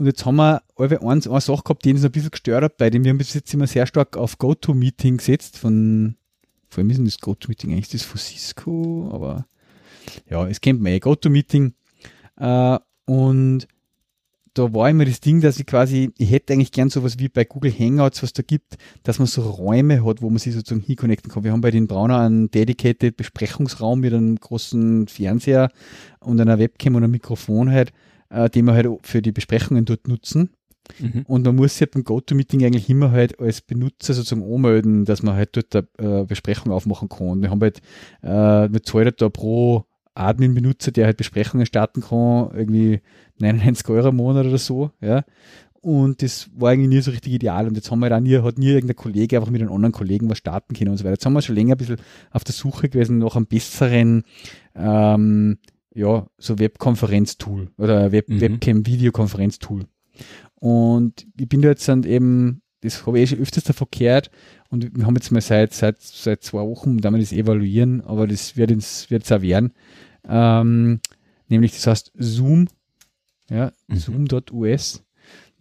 und 0.00 0.06
jetzt 0.06 0.24
haben 0.24 0.36
wir 0.36 0.62
alle 0.76 1.02
eins, 1.02 1.28
eine 1.28 1.42
Sache 1.42 1.62
gehabt, 1.62 1.84
die 1.84 1.92
uns 1.92 2.02
ein 2.02 2.10
bisschen 2.10 2.30
gestört 2.30 2.64
hat 2.64 2.78
bei 2.78 2.88
dem. 2.88 3.04
Wir 3.04 3.10
haben 3.10 3.18
bis 3.18 3.34
jetzt 3.34 3.52
immer 3.52 3.66
sehr 3.66 3.86
stark 3.86 4.16
auf 4.16 4.38
GoToMeeting 4.38 5.18
gesetzt 5.18 5.58
von, 5.58 6.16
vor 6.70 6.80
allem 6.80 6.88
ist 6.88 7.04
das 7.04 7.20
GoToMeeting 7.20 7.70
eigentlich 7.70 7.90
das 7.90 8.02
von 8.02 8.18
Cisco, 8.18 9.10
aber 9.12 9.44
ja, 10.30 10.48
es 10.48 10.62
kennt 10.62 10.80
man 10.80 10.92
eh, 10.92 11.00
GoToMeeting. 11.00 11.74
Äh, 12.38 12.78
und 13.04 13.68
da 14.54 14.72
war 14.72 14.88
immer 14.88 15.04
das 15.04 15.20
Ding, 15.20 15.42
dass 15.42 15.60
ich 15.60 15.66
quasi, 15.66 16.12
ich 16.16 16.30
hätte 16.30 16.54
eigentlich 16.54 16.72
gern 16.72 16.88
sowas 16.88 17.18
wie 17.18 17.28
bei 17.28 17.44
Google 17.44 17.70
Hangouts, 17.78 18.22
was 18.22 18.32
da 18.32 18.42
gibt, 18.42 18.78
dass 19.02 19.18
man 19.18 19.28
so 19.28 19.42
Räume 19.42 20.02
hat, 20.02 20.22
wo 20.22 20.30
man 20.30 20.38
sich 20.38 20.54
sozusagen 20.54 20.80
hinconnecten 20.80 21.30
kann. 21.30 21.44
Wir 21.44 21.52
haben 21.52 21.60
bei 21.60 21.70
den 21.70 21.88
Brauner 21.88 22.20
einen 22.20 22.50
dedicated 22.50 23.18
Besprechungsraum 23.18 24.00
mit 24.00 24.14
einem 24.14 24.36
großen 24.36 25.08
Fernseher 25.08 25.70
und 26.20 26.40
einer 26.40 26.58
Webcam 26.58 26.94
und 26.94 27.04
einem 27.04 27.12
Mikrofon 27.12 27.70
halt, 27.70 27.92
äh, 28.30 28.48
den 28.48 28.64
wir 28.64 28.74
halt 28.74 28.88
für 29.02 29.22
die 29.22 29.32
Besprechungen 29.32 29.84
dort 29.84 30.08
nutzen. 30.08 30.50
Mhm. 30.98 31.24
Und 31.26 31.44
man 31.44 31.56
muss 31.56 31.74
sich 31.74 31.82
halt 31.82 31.92
beim 31.92 32.04
GoToMeeting 32.04 32.64
eigentlich 32.64 32.88
immer 32.88 33.10
halt 33.10 33.38
als 33.38 33.60
Benutzer 33.60 34.14
sozusagen 34.14 34.42
anmelden, 34.42 35.04
dass 35.04 35.22
man 35.22 35.34
halt 35.34 35.56
dort 35.56 35.86
eine 35.98 36.20
äh, 36.20 36.24
Besprechung 36.24 36.72
aufmachen 36.72 37.08
kann. 37.08 37.42
Wir 37.42 37.50
haben 37.50 37.60
halt, 37.60 37.80
äh, 38.22 38.72
wir 38.72 38.82
zahlen 38.82 39.04
halt 39.06 39.20
da 39.20 39.28
pro 39.28 39.84
Admin-Benutzer, 40.14 40.90
der 40.90 41.06
halt 41.06 41.16
Besprechungen 41.16 41.66
starten 41.66 42.00
kann, 42.00 42.50
irgendwie 42.54 43.00
99 43.38 43.88
Euro 43.88 44.08
im 44.08 44.16
Monat 44.16 44.46
oder 44.46 44.58
so, 44.58 44.90
ja. 45.00 45.24
Und 45.82 46.20
das 46.20 46.50
war 46.54 46.72
eigentlich 46.72 46.88
nie 46.90 47.00
so 47.00 47.10
richtig 47.10 47.32
ideal. 47.32 47.66
Und 47.66 47.74
jetzt 47.74 47.90
haben 47.90 48.00
wir 48.00 48.10
halt 48.10 48.20
auch 48.20 48.20
nie, 48.20 48.36
hat 48.36 48.58
nie 48.58 48.68
irgendein 48.68 48.96
Kollege 48.96 49.36
einfach 49.36 49.50
mit 49.50 49.62
einem 49.62 49.72
anderen 49.72 49.92
Kollegen 49.92 50.28
was 50.28 50.36
starten 50.36 50.74
können 50.74 50.90
und 50.90 50.98
so 50.98 51.04
weiter. 51.04 51.14
Jetzt 51.14 51.24
haben 51.24 51.32
wir 51.32 51.40
schon 51.40 51.54
länger 51.54 51.74
ein 51.74 51.78
bisschen 51.78 51.96
auf 52.30 52.44
der 52.44 52.52
Suche 52.52 52.90
gewesen 52.90 53.18
nach 53.18 53.34
einem 53.34 53.46
besseren, 53.46 54.24
ähm, 54.74 55.56
ja, 55.94 56.26
so 56.38 56.58
Webkonferenz-Tool 56.58 57.70
oder 57.76 58.12
Web 58.12 58.28
mhm. 58.28 58.40
Webcam-Videokonferenz-Tool. 58.40 59.86
Und 60.56 61.26
ich 61.38 61.48
bin 61.48 61.62
da 61.62 61.68
jetzt 61.68 61.88
dann 61.88 62.04
eben, 62.04 62.62
das 62.82 63.06
habe 63.06 63.18
ich 63.18 63.24
eh 63.24 63.34
schon 63.34 63.42
öfters 63.42 63.64
davon 63.64 63.88
gehört 63.90 64.30
und 64.68 64.96
wir 64.96 65.06
haben 65.06 65.16
jetzt 65.16 65.32
mal 65.32 65.40
seit, 65.40 65.72
seit, 65.72 66.00
seit 66.00 66.42
zwei 66.42 66.60
Wochen, 66.60 66.98
da 66.98 67.10
wir 67.10 67.18
das 67.18 67.32
evaluieren, 67.32 68.02
aber 68.02 68.26
das 68.26 68.56
wird 68.56 68.70
uns, 68.70 69.10
wird 69.10 69.24
es 69.24 69.32
auch 69.32 69.42
werden. 69.42 69.72
Ähm, 70.28 71.00
nämlich, 71.48 71.72
das 71.72 71.86
heißt 71.86 72.12
Zoom, 72.18 72.68
ja, 73.48 73.72
mhm. 73.88 73.96
Zoom.us. 73.96 75.02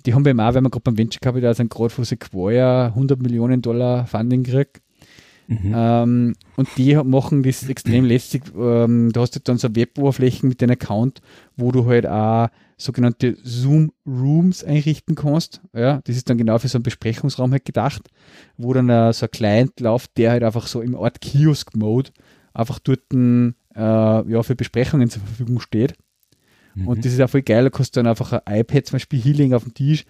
Die 0.06 0.14
haben 0.14 0.24
wir 0.24 0.34
auch, 0.34 0.54
weil 0.54 0.62
wir 0.62 0.70
gerade 0.70 0.84
beim 0.84 0.98
Venture 0.98 1.20
Capital 1.20 1.54
sind, 1.56 1.70
gerade 1.70 1.90
von 1.90 2.06
Sequoia 2.06 2.88
100 2.88 3.22
Millionen 3.22 3.62
Dollar 3.62 4.06
Funding 4.06 4.44
gekriegt. 4.44 4.82
Mhm. 5.50 5.74
Ähm, 5.76 6.36
und 6.58 6.70
die 6.78 6.96
machen 6.96 7.42
das 7.42 7.68
extrem 7.68 8.06
lästig. 8.06 8.44
Ähm, 8.56 9.12
da 9.12 9.22
hast 9.22 9.36
du 9.36 9.40
dann 9.40 9.58
so 9.58 9.76
Web-Oberflächen 9.76 10.48
mit 10.48 10.62
deinem 10.62 10.72
Account, 10.72 11.22
wo 11.58 11.72
du 11.72 11.88
halt 11.88 12.06
auch 12.06 12.50
sogenannte 12.78 13.36
Zoom 13.44 13.92
Rooms 14.06 14.64
einrichten 14.64 15.16
kannst. 15.16 15.62
Ja, 15.74 16.02
das 16.04 16.16
ist 16.16 16.30
dann 16.30 16.38
genau 16.38 16.60
für 16.60 16.68
so 16.68 16.78
einen 16.78 16.84
Besprechungsraum 16.84 17.52
halt 17.52 17.66
gedacht, 17.66 18.10
wo 18.58 18.74
dann 18.74 18.92
uh, 18.92 19.12
so 19.12 19.26
ein 19.26 19.32
Client 19.32 19.80
läuft, 19.80 20.18
der 20.18 20.32
halt 20.32 20.44
einfach 20.44 20.68
so 20.68 20.82
im 20.82 20.96
Art 20.96 21.20
Kiosk-Mode 21.20 22.12
einfach 22.54 22.78
dort 22.78 23.02
äh, 23.12 23.52
ja, 23.76 24.44
für 24.44 24.56
Besprechungen 24.56 25.10
zur 25.10 25.24
Verfügung 25.24 25.60
steht. 25.60 25.96
Mhm. 26.76 26.88
Und 26.88 27.06
das 27.06 27.12
ist 27.12 27.22
auch 27.22 27.30
voll 27.30 27.42
geil, 27.42 27.64
da 27.64 27.70
kannst 27.72 27.96
du 27.96 28.00
dann 28.00 28.08
einfach 28.08 28.34
ein 28.34 28.60
iPad 28.60 28.86
zum 28.86 28.96
Beispiel 28.96 29.20
hinlegen 29.20 29.56
auf 29.56 29.64
dem 29.64 29.74
Tisch 29.74 30.06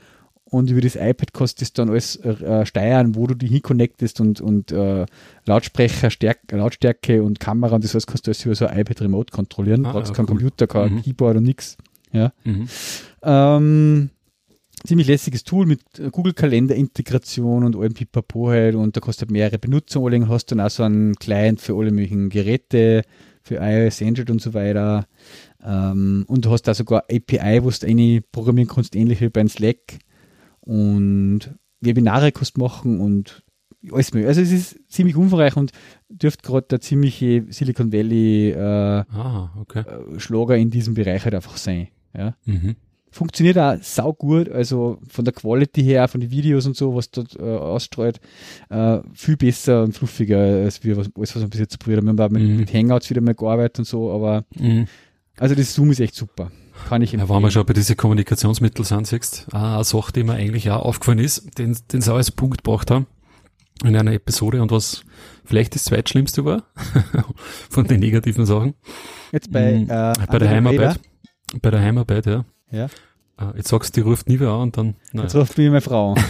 und 0.49 0.69
über 0.69 0.81
das 0.81 0.95
iPad 0.95 1.33
kannst 1.33 1.59
du 1.59 1.63
das 1.63 1.73
dann 1.73 1.89
alles 1.89 2.15
äh, 2.17 2.65
steuern, 2.65 3.15
wo 3.15 3.27
du 3.27 3.35
die 3.35 3.47
hinconnectest 3.47 4.19
und, 4.19 4.41
und 4.41 4.71
äh, 4.71 5.05
Lautsprecher, 5.45 6.09
Stärke, 6.09 6.57
Lautstärke 6.57 7.23
und 7.23 7.39
Kamera 7.39 7.75
und 7.75 7.83
das 7.83 7.93
alles 7.93 8.07
kannst 8.07 8.27
du 8.27 8.31
alles 8.31 8.45
über 8.45 8.55
so 8.55 8.65
ein 8.67 8.79
iPad 8.79 9.01
Remote 9.01 9.31
kontrollieren. 9.31 9.85
Ah, 9.85 9.89
du 9.89 9.99
brauchst 9.99 10.09
ja, 10.09 10.15
kein 10.15 10.25
cool. 10.25 10.29
Computer, 10.29 10.67
kein 10.67 10.95
mhm. 10.95 11.01
Keyboard 11.01 11.37
und 11.37 11.43
nichts. 11.43 11.77
Ja. 12.11 12.33
Mhm. 12.43 12.67
Ähm, 13.21 14.09
ziemlich 14.85 15.07
lässiges 15.07 15.43
Tool 15.43 15.65
mit 15.65 15.81
Google 16.11 16.33
Kalender 16.33 16.75
Integration 16.75 17.63
und 17.63 17.75
allem 17.75 17.93
Pipapo 17.93 18.49
halt 18.49 18.75
und 18.75 18.95
da 18.95 19.01
kostet 19.01 19.29
mehrere 19.31 19.59
Benutzer 19.59 19.99
und 19.99 20.29
hast 20.29 20.51
dann 20.51 20.59
auch 20.59 20.69
so 20.69 20.83
einen 20.83 21.15
Client 21.15 21.61
für 21.61 21.75
alle 21.75 21.91
möglichen 21.91 22.29
Geräte, 22.29 23.03
für 23.43 23.55
iOS, 23.55 24.01
Android 24.01 24.29
und 24.29 24.41
so 24.41 24.53
weiter. 24.53 25.05
Ähm, 25.63 26.25
und 26.27 26.45
du 26.45 26.51
hast 26.51 26.63
da 26.63 26.73
sogar 26.73 27.03
API, 27.11 27.63
wo 27.63 27.69
du 27.69 27.87
eine 27.87 28.21
programmieren 28.31 28.69
kannst, 28.69 28.95
ähnlich 28.95 29.21
wie 29.21 29.29
beim 29.29 29.49
Slack 29.49 29.99
und 30.62 31.55
Webinare 31.82 32.32
kannst 32.32 32.57
machen 32.57 32.99
und 32.99 33.43
alles 33.91 34.14
mögliche. 34.14 34.28
Also 34.28 34.41
es 34.41 34.51
ist 34.51 34.91
ziemlich 34.91 35.16
umfangreich 35.16 35.55
und 35.55 35.72
dürfte 36.10 36.45
gerade 36.45 36.68
der 36.68 36.82
ziemliche 36.82 37.45
Silicon 37.49 37.93
Valley 37.93 38.51
äh, 38.51 38.57
ah, 38.60 39.51
okay. 39.60 39.80
Äh, 39.82 40.20
Schlager 40.20 40.57
in 40.57 40.70
diesem 40.70 40.93
Bereich 40.93 41.24
halt 41.24 41.36
einfach 41.36 41.57
sein. 41.57 41.88
Ja. 42.16 42.36
Mhm. 42.45 42.76
Funktioniert 43.12 43.57
auch 43.57 43.76
sau 43.82 44.14
gut, 44.14 44.49
also 44.49 44.99
von 45.07 45.26
der 45.26 45.34
Quality 45.34 45.82
her, 45.82 46.07
von 46.07 46.22
den 46.22 46.30
Videos 46.30 46.68
und 46.68 46.76
so, 46.76 46.95
was 46.95 47.10
dort 47.10 47.36
äh, 47.39 47.41
ausstrahlt, 47.41 48.20
äh, 48.70 48.99
viel 49.14 49.36
besser 49.36 49.84
und 49.84 49.93
fluffiger 49.93 50.38
als 50.38 50.84
wir, 50.84 50.95
was, 50.95 51.10
alles, 51.16 51.36
was 51.36 51.41
wir 51.41 51.49
bis 51.49 51.60
jetzt 51.60 51.80
probiert 51.80 52.01
haben. 52.01 52.18
Wir 52.18 52.24
haben 52.24 52.36
auch 52.36 52.39
mhm. 52.39 52.47
mit, 52.47 52.60
mit, 52.60 52.74
Hangouts 52.74 53.10
wieder 53.10 53.22
mal 53.22 53.34
gearbeitet 53.34 53.80
und 53.80 53.86
so, 53.86 54.12
aber 54.12 54.45
mhm. 54.55 54.86
also 55.38 55.55
das 55.55 55.74
Zoom 55.74 55.89
ist 55.89 56.01
echt 56.01 56.14
super. 56.14 56.51
Kann 56.88 57.01
ich 57.01 57.13
empfehlen. 57.13 57.30
Ja, 57.30 57.36
wenn 57.36 57.43
wir 57.43 57.51
schon 57.51 57.65
bei 57.65 57.73
diesen 57.73 57.97
Kommunikationsmitteln 57.97 58.86
sind, 58.86 59.07
siehst, 59.07 59.47
eine 59.53 59.84
Sache, 59.84 60.11
die 60.13 60.23
mir 60.23 60.34
eigentlich 60.34 60.69
auch 60.71 60.84
aufgefallen 60.84 61.19
ist, 61.19 61.57
den, 61.57 61.77
den 61.91 62.01
sie 62.01 62.11
auch 62.11 62.17
als 62.17 62.32
Punkt 62.32 62.63
gebracht 62.63 62.89
haben 62.91 63.07
in 63.84 63.95
einer 63.95 64.13
Episode 64.13 64.61
und 64.61 64.71
was 64.71 65.03
vielleicht 65.45 65.75
das 65.75 65.86
zweitschlimmste 65.86 66.43
war 66.45 66.63
von 67.69 67.88
den 67.88 67.99
negativen 67.99 68.45
Sachen. 68.45 68.75
Jetzt 69.32 69.51
bei, 69.51 69.80
mhm. 69.80 69.89
äh, 69.89 70.13
bei 70.27 70.39
der 70.39 70.49
Heimarbeit. 70.49 70.99
Bei 71.61 71.71
der 71.71 71.82
Heimarbeit, 71.82 72.25
ja. 72.25 72.45
Ja. 72.71 72.86
Äh, 73.39 73.57
jetzt 73.57 73.69
sagst 73.69 73.95
du, 73.95 74.01
die 74.01 74.07
ruft 74.07 74.27
nie 74.27 74.39
wer 74.39 74.49
an 74.49 74.61
und 74.61 74.77
dann. 74.77 74.95
Naja. 75.11 75.23
Jetzt 75.23 75.36
ruft 75.36 75.57
mich 75.57 75.69
meine 75.69 75.82
Frau 75.82 76.13
an. 76.13 76.23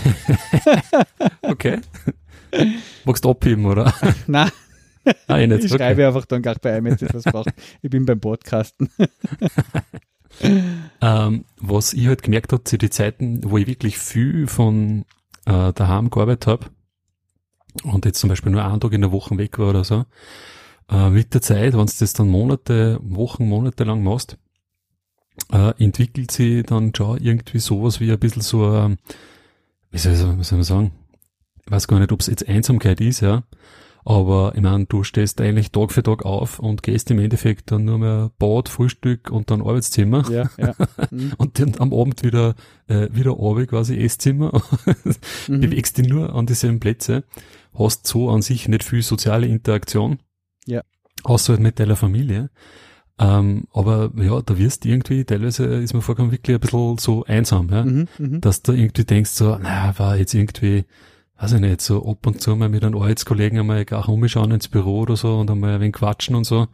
okay. 1.41 1.79
Magst 3.05 3.25
du 3.25 3.31
abheben, 3.31 3.65
oder? 3.65 3.93
Nein. 4.27 4.51
Ah, 5.27 5.39
ich, 5.39 5.47
nicht. 5.47 5.63
ich 5.63 5.71
okay. 5.71 5.83
schreibe 5.83 6.07
einfach 6.07 6.25
dann 6.25 6.41
gleich 6.41 6.59
bei 6.59 6.77
iMessage, 6.77 7.13
was 7.13 7.23
braucht. 7.23 7.49
Ich 7.81 7.89
bin 7.89 8.05
beim 8.05 8.19
Podcasten. 8.19 8.89
Ähm, 11.01 11.45
was 11.59 11.93
ich 11.93 12.07
halt 12.07 12.23
gemerkt 12.23 12.53
habe 12.53 12.63
zu 12.63 12.77
den 12.77 12.91
Zeiten, 12.91 13.41
wo 13.43 13.57
ich 13.57 13.67
wirklich 13.67 13.97
viel 13.97 14.47
von 14.47 15.05
äh, 15.45 15.73
daheim 15.73 16.09
gearbeitet 16.09 16.47
habe 16.47 16.65
und 17.83 18.05
jetzt 18.05 18.19
zum 18.19 18.29
Beispiel 18.29 18.51
nur 18.51 18.63
einen 18.63 18.79
Tag 18.79 18.93
in 18.93 19.01
der 19.01 19.11
Woche 19.11 19.37
weg 19.37 19.59
war 19.59 19.69
oder 19.69 19.83
so, 19.83 20.05
äh, 20.89 21.09
mit 21.09 21.33
der 21.33 21.41
Zeit, 21.41 21.73
wenn 21.73 21.85
du 21.85 21.93
das 21.99 22.13
dann 22.13 22.29
Monate, 22.29 22.99
Wochen, 23.01 23.47
Monate 23.47 23.83
lang 23.83 24.03
machst, 24.03 24.37
äh, 25.51 25.73
entwickelt 25.83 26.31
sie 26.31 26.63
dann 26.63 26.93
schon 26.95 27.19
irgendwie 27.19 27.59
sowas 27.59 27.99
wie 27.99 28.11
ein 28.11 28.19
bisschen 28.19 28.41
so, 28.41 28.75
äh, 28.75 28.95
wie, 29.91 29.97
soll, 29.97 30.37
wie 30.37 30.43
soll 30.43 30.57
man 30.57 30.63
sagen, 30.63 30.91
ich 31.65 31.71
weiß 31.71 31.87
gar 31.87 31.99
nicht, 31.99 32.11
ob 32.11 32.21
es 32.21 32.27
jetzt 32.27 32.47
Einsamkeit 32.47 33.01
ist, 33.01 33.21
ja, 33.21 33.43
aber 34.09 34.53
ich 34.55 34.61
meine, 34.63 34.87
du 34.87 35.03
stehst 35.03 35.39
eigentlich 35.39 35.71
Tag 35.71 35.91
für 35.91 36.01
Tag 36.01 36.25
auf 36.25 36.57
und 36.57 36.81
gehst 36.81 37.11
im 37.11 37.19
Endeffekt 37.19 37.69
dann 37.69 37.85
nur 37.85 37.99
mehr 37.99 38.31
Bad, 38.39 38.67
Frühstück 38.67 39.29
und 39.29 39.51
dann 39.51 39.61
Arbeitszimmer. 39.61 40.27
Ja, 40.31 40.49
ja. 40.57 40.73
Mhm. 41.11 41.33
und 41.37 41.59
dann 41.59 41.75
am 41.77 41.93
Abend 41.93 42.23
wieder, 42.23 42.55
äh, 42.87 43.07
wieder 43.11 43.39
Abend 43.39 43.69
quasi 43.69 43.97
Esszimmer. 43.97 44.63
mhm. 45.47 45.61
Bewegst 45.61 45.99
dich 45.99 46.07
nur 46.07 46.33
an 46.33 46.47
dieselben 46.47 46.79
Plätze. 46.79 47.23
Hast 47.77 48.07
so 48.07 48.31
an 48.31 48.41
sich 48.41 48.67
nicht 48.67 48.83
viel 48.83 49.03
soziale 49.03 49.45
Interaktion. 49.45 50.17
Ja. 50.65 50.81
Außer 51.23 51.53
halt 51.53 51.61
mit 51.61 51.79
deiner 51.79 51.95
Familie. 51.95 52.49
Ähm, 53.19 53.65
aber 53.73 54.11
ja, 54.15 54.41
da 54.41 54.57
wirst 54.57 54.85
du 54.85 54.89
irgendwie, 54.89 55.23
teilweise 55.23 55.65
ist 55.65 55.93
mir 55.93 56.01
vorgekommen, 56.01 56.31
wirklich 56.31 56.55
ein 56.55 56.61
bisschen 56.61 56.97
so 56.97 57.25
einsam, 57.25 57.69
ja. 57.69 57.85
Mhm, 57.85 58.07
mh. 58.17 58.37
Dass 58.39 58.63
du 58.63 58.71
irgendwie 58.71 59.05
denkst 59.05 59.31
so, 59.31 59.55
naja, 59.57 59.93
war 59.97 60.17
jetzt 60.17 60.33
irgendwie, 60.33 60.85
weiß 61.39 61.53
ich 61.53 61.59
nicht, 61.61 61.81
so 61.81 62.05
ab 62.05 62.25
und 62.27 62.41
zu 62.41 62.55
mal 62.55 62.69
mit 62.69 62.83
einem 62.83 62.95
Arbeitskollegen 62.95 63.59
einmal 63.59 63.85
gar 63.85 64.07
umschauen 64.09 64.51
ins 64.51 64.67
Büro 64.67 64.99
oder 65.01 65.15
so 65.15 65.39
und 65.39 65.49
einmal 65.49 65.75
ein 65.75 65.81
wenig 65.81 65.93
quatschen 65.93 66.35
und 66.35 66.43
so, 66.43 66.67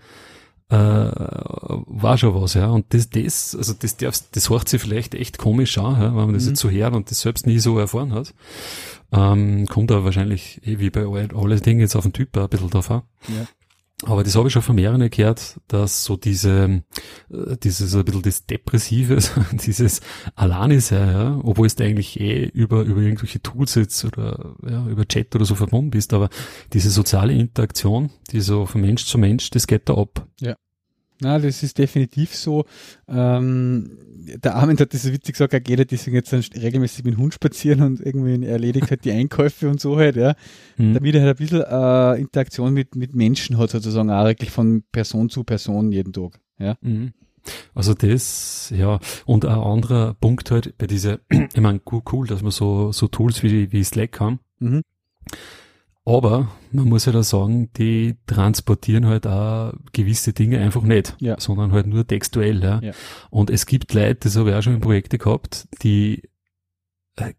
äh, 0.69 0.75
war 0.75 2.17
schon 2.17 2.33
was, 2.33 2.55
ja. 2.55 2.69
Und 2.69 2.93
das, 2.93 3.09
das, 3.09 3.55
also 3.55 3.73
das 3.73 3.97
darfst, 3.97 4.35
das 4.35 4.49
hört 4.49 4.67
sich 4.67 4.81
vielleicht 4.81 5.13
echt 5.13 5.37
komisch 5.37 5.77
an, 5.77 6.01
ja, 6.01 6.07
wenn 6.07 6.25
man 6.25 6.33
das 6.33 6.43
mhm. 6.43 6.49
jetzt 6.49 6.59
so 6.61 6.69
hört 6.69 6.95
und 6.95 7.11
das 7.11 7.21
selbst 7.21 7.45
nie 7.45 7.59
so 7.59 7.77
erfahren 7.77 8.13
hat. 8.13 8.33
Ähm, 9.11 9.67
kommt 9.67 9.91
aber 9.91 10.05
wahrscheinlich, 10.05 10.61
eh 10.65 10.79
wie 10.79 10.89
bei 10.89 11.05
allen 11.05 11.61
Dingen 11.61 11.79
jetzt 11.79 11.95
auf 11.95 12.03
den 12.03 12.13
Typ 12.13 12.35
ein 12.35 12.49
bisschen 12.49 12.71
drauf 12.71 12.89
an. 12.89 13.03
Ja. 13.27 13.45
Aber 14.03 14.23
das 14.23 14.35
habe 14.35 14.47
ich 14.47 14.53
schon 14.53 14.61
von 14.61 14.75
mehreren 14.75 15.09
gehört, 15.09 15.59
dass 15.67 16.03
so 16.03 16.17
diese, 16.17 16.83
äh, 17.31 17.57
dieses 17.63 17.95
ein 17.95 18.03
bisschen 18.03 18.21
das 18.23 18.45
Depressive, 18.45 19.19
dieses 19.65 20.01
Alane 20.35 20.81
sein, 20.81 21.07
ja, 21.07 21.39
obwohl 21.43 21.67
du 21.67 21.83
eigentlich 21.83 22.19
eh 22.19 22.43
über, 22.45 22.83
über 22.83 23.01
irgendwelche 23.01 23.41
Tools 23.41 23.75
jetzt 23.75 24.03
oder 24.03 24.55
ja, 24.69 24.85
über 24.87 25.07
Chat 25.07 25.33
oder 25.33 25.45
so 25.45 25.55
verbunden 25.55 25.91
bist, 25.91 26.13
aber 26.13 26.29
diese 26.73 26.89
soziale 26.89 27.33
Interaktion, 27.33 28.09
die 28.31 28.41
so 28.41 28.65
von 28.65 28.81
Mensch 28.81 29.05
zu 29.05 29.17
Mensch, 29.17 29.49
das 29.49 29.65
geht 29.65 29.87
da 29.87 29.93
ab. 29.93 30.27
Ja. 30.41 30.55
Na, 31.21 31.39
das 31.39 31.63
ist 31.63 31.77
definitiv 31.77 32.35
so. 32.35 32.65
Ähm, 33.07 33.97
der 34.43 34.55
Armin 34.55 34.77
hat 34.79 34.93
das 34.93 35.03
so 35.03 35.13
witzig 35.13 35.33
gesagt, 35.33 35.53
er 35.53 35.61
geht 35.61 35.91
deswegen 35.91 36.15
jetzt 36.15 36.33
regelmäßig 36.33 37.05
mit 37.05 37.15
dem 37.15 37.19
Hund 37.19 37.33
spazieren 37.33 37.81
und 37.81 37.99
irgendwie 38.01 38.45
erledigt 38.45 38.89
halt 38.89 39.05
die 39.05 39.11
Einkäufe 39.11 39.69
und 39.69 39.79
so 39.79 39.97
halt, 39.97 40.15
ja. 40.15 40.35
Mhm. 40.77 40.93
Damit 40.95 41.15
er 41.15 41.21
halt 41.21 41.39
ein 41.39 41.45
bisschen 41.45 41.61
äh, 41.61 42.19
Interaktion 42.19 42.73
mit, 42.73 42.95
mit 42.95 43.15
Menschen 43.15 43.57
hat, 43.57 43.69
sozusagen 43.69 44.09
auch 44.09 44.25
wirklich 44.25 44.51
von 44.51 44.83
Person 44.91 45.29
zu 45.29 45.43
Person 45.43 45.91
jeden 45.91 46.11
Tag, 46.11 46.39
ja. 46.59 46.75
Mhm. 46.81 47.13
Also 47.73 47.93
das, 47.93 48.73
ja, 48.75 48.99
und 49.25 49.45
ein 49.45 49.51
anderer 49.59 50.15
Punkt 50.15 50.51
halt 50.51 50.77
bei 50.77 50.87
dieser, 50.87 51.19
ich 51.29 51.61
meine, 51.61 51.79
cool, 51.91 52.01
cool, 52.11 52.27
dass 52.27 52.43
wir 52.43 52.51
so, 52.51 52.91
so 52.91 53.07
Tools 53.07 53.43
wie, 53.43 53.71
wie 53.71 53.83
Slack 53.83 54.19
haben. 54.19 54.39
Mhm. 54.59 54.81
Aber 56.07 56.49
man 56.71 56.87
muss 56.87 57.07
halt 57.07 57.15
auch 57.15 57.23
sagen, 57.23 57.71
die 57.73 58.15
transportieren 58.27 59.07
halt 59.07 59.25
auch 59.25 59.73
gewisse 59.91 60.33
Dinge 60.33 60.59
einfach 60.59 60.83
nicht, 60.83 61.15
Ja. 61.19 61.39
sondern 61.39 61.71
halt 61.71 61.87
nur 61.87 62.05
textuell. 62.05 62.61
Ja. 62.63 62.79
Ja. 62.81 62.91
Und 63.31 63.49
es 63.49 63.65
gibt 63.65 63.91
Leute, 63.93 64.15
das 64.21 64.35
habe 64.37 64.51
ich 64.51 64.55
auch 64.55 64.61
schon 64.61 64.75
in 64.75 64.81
Projekte 64.81 65.17
gehabt, 65.17 65.67
die, 65.81 66.21
äh, 67.15 67.33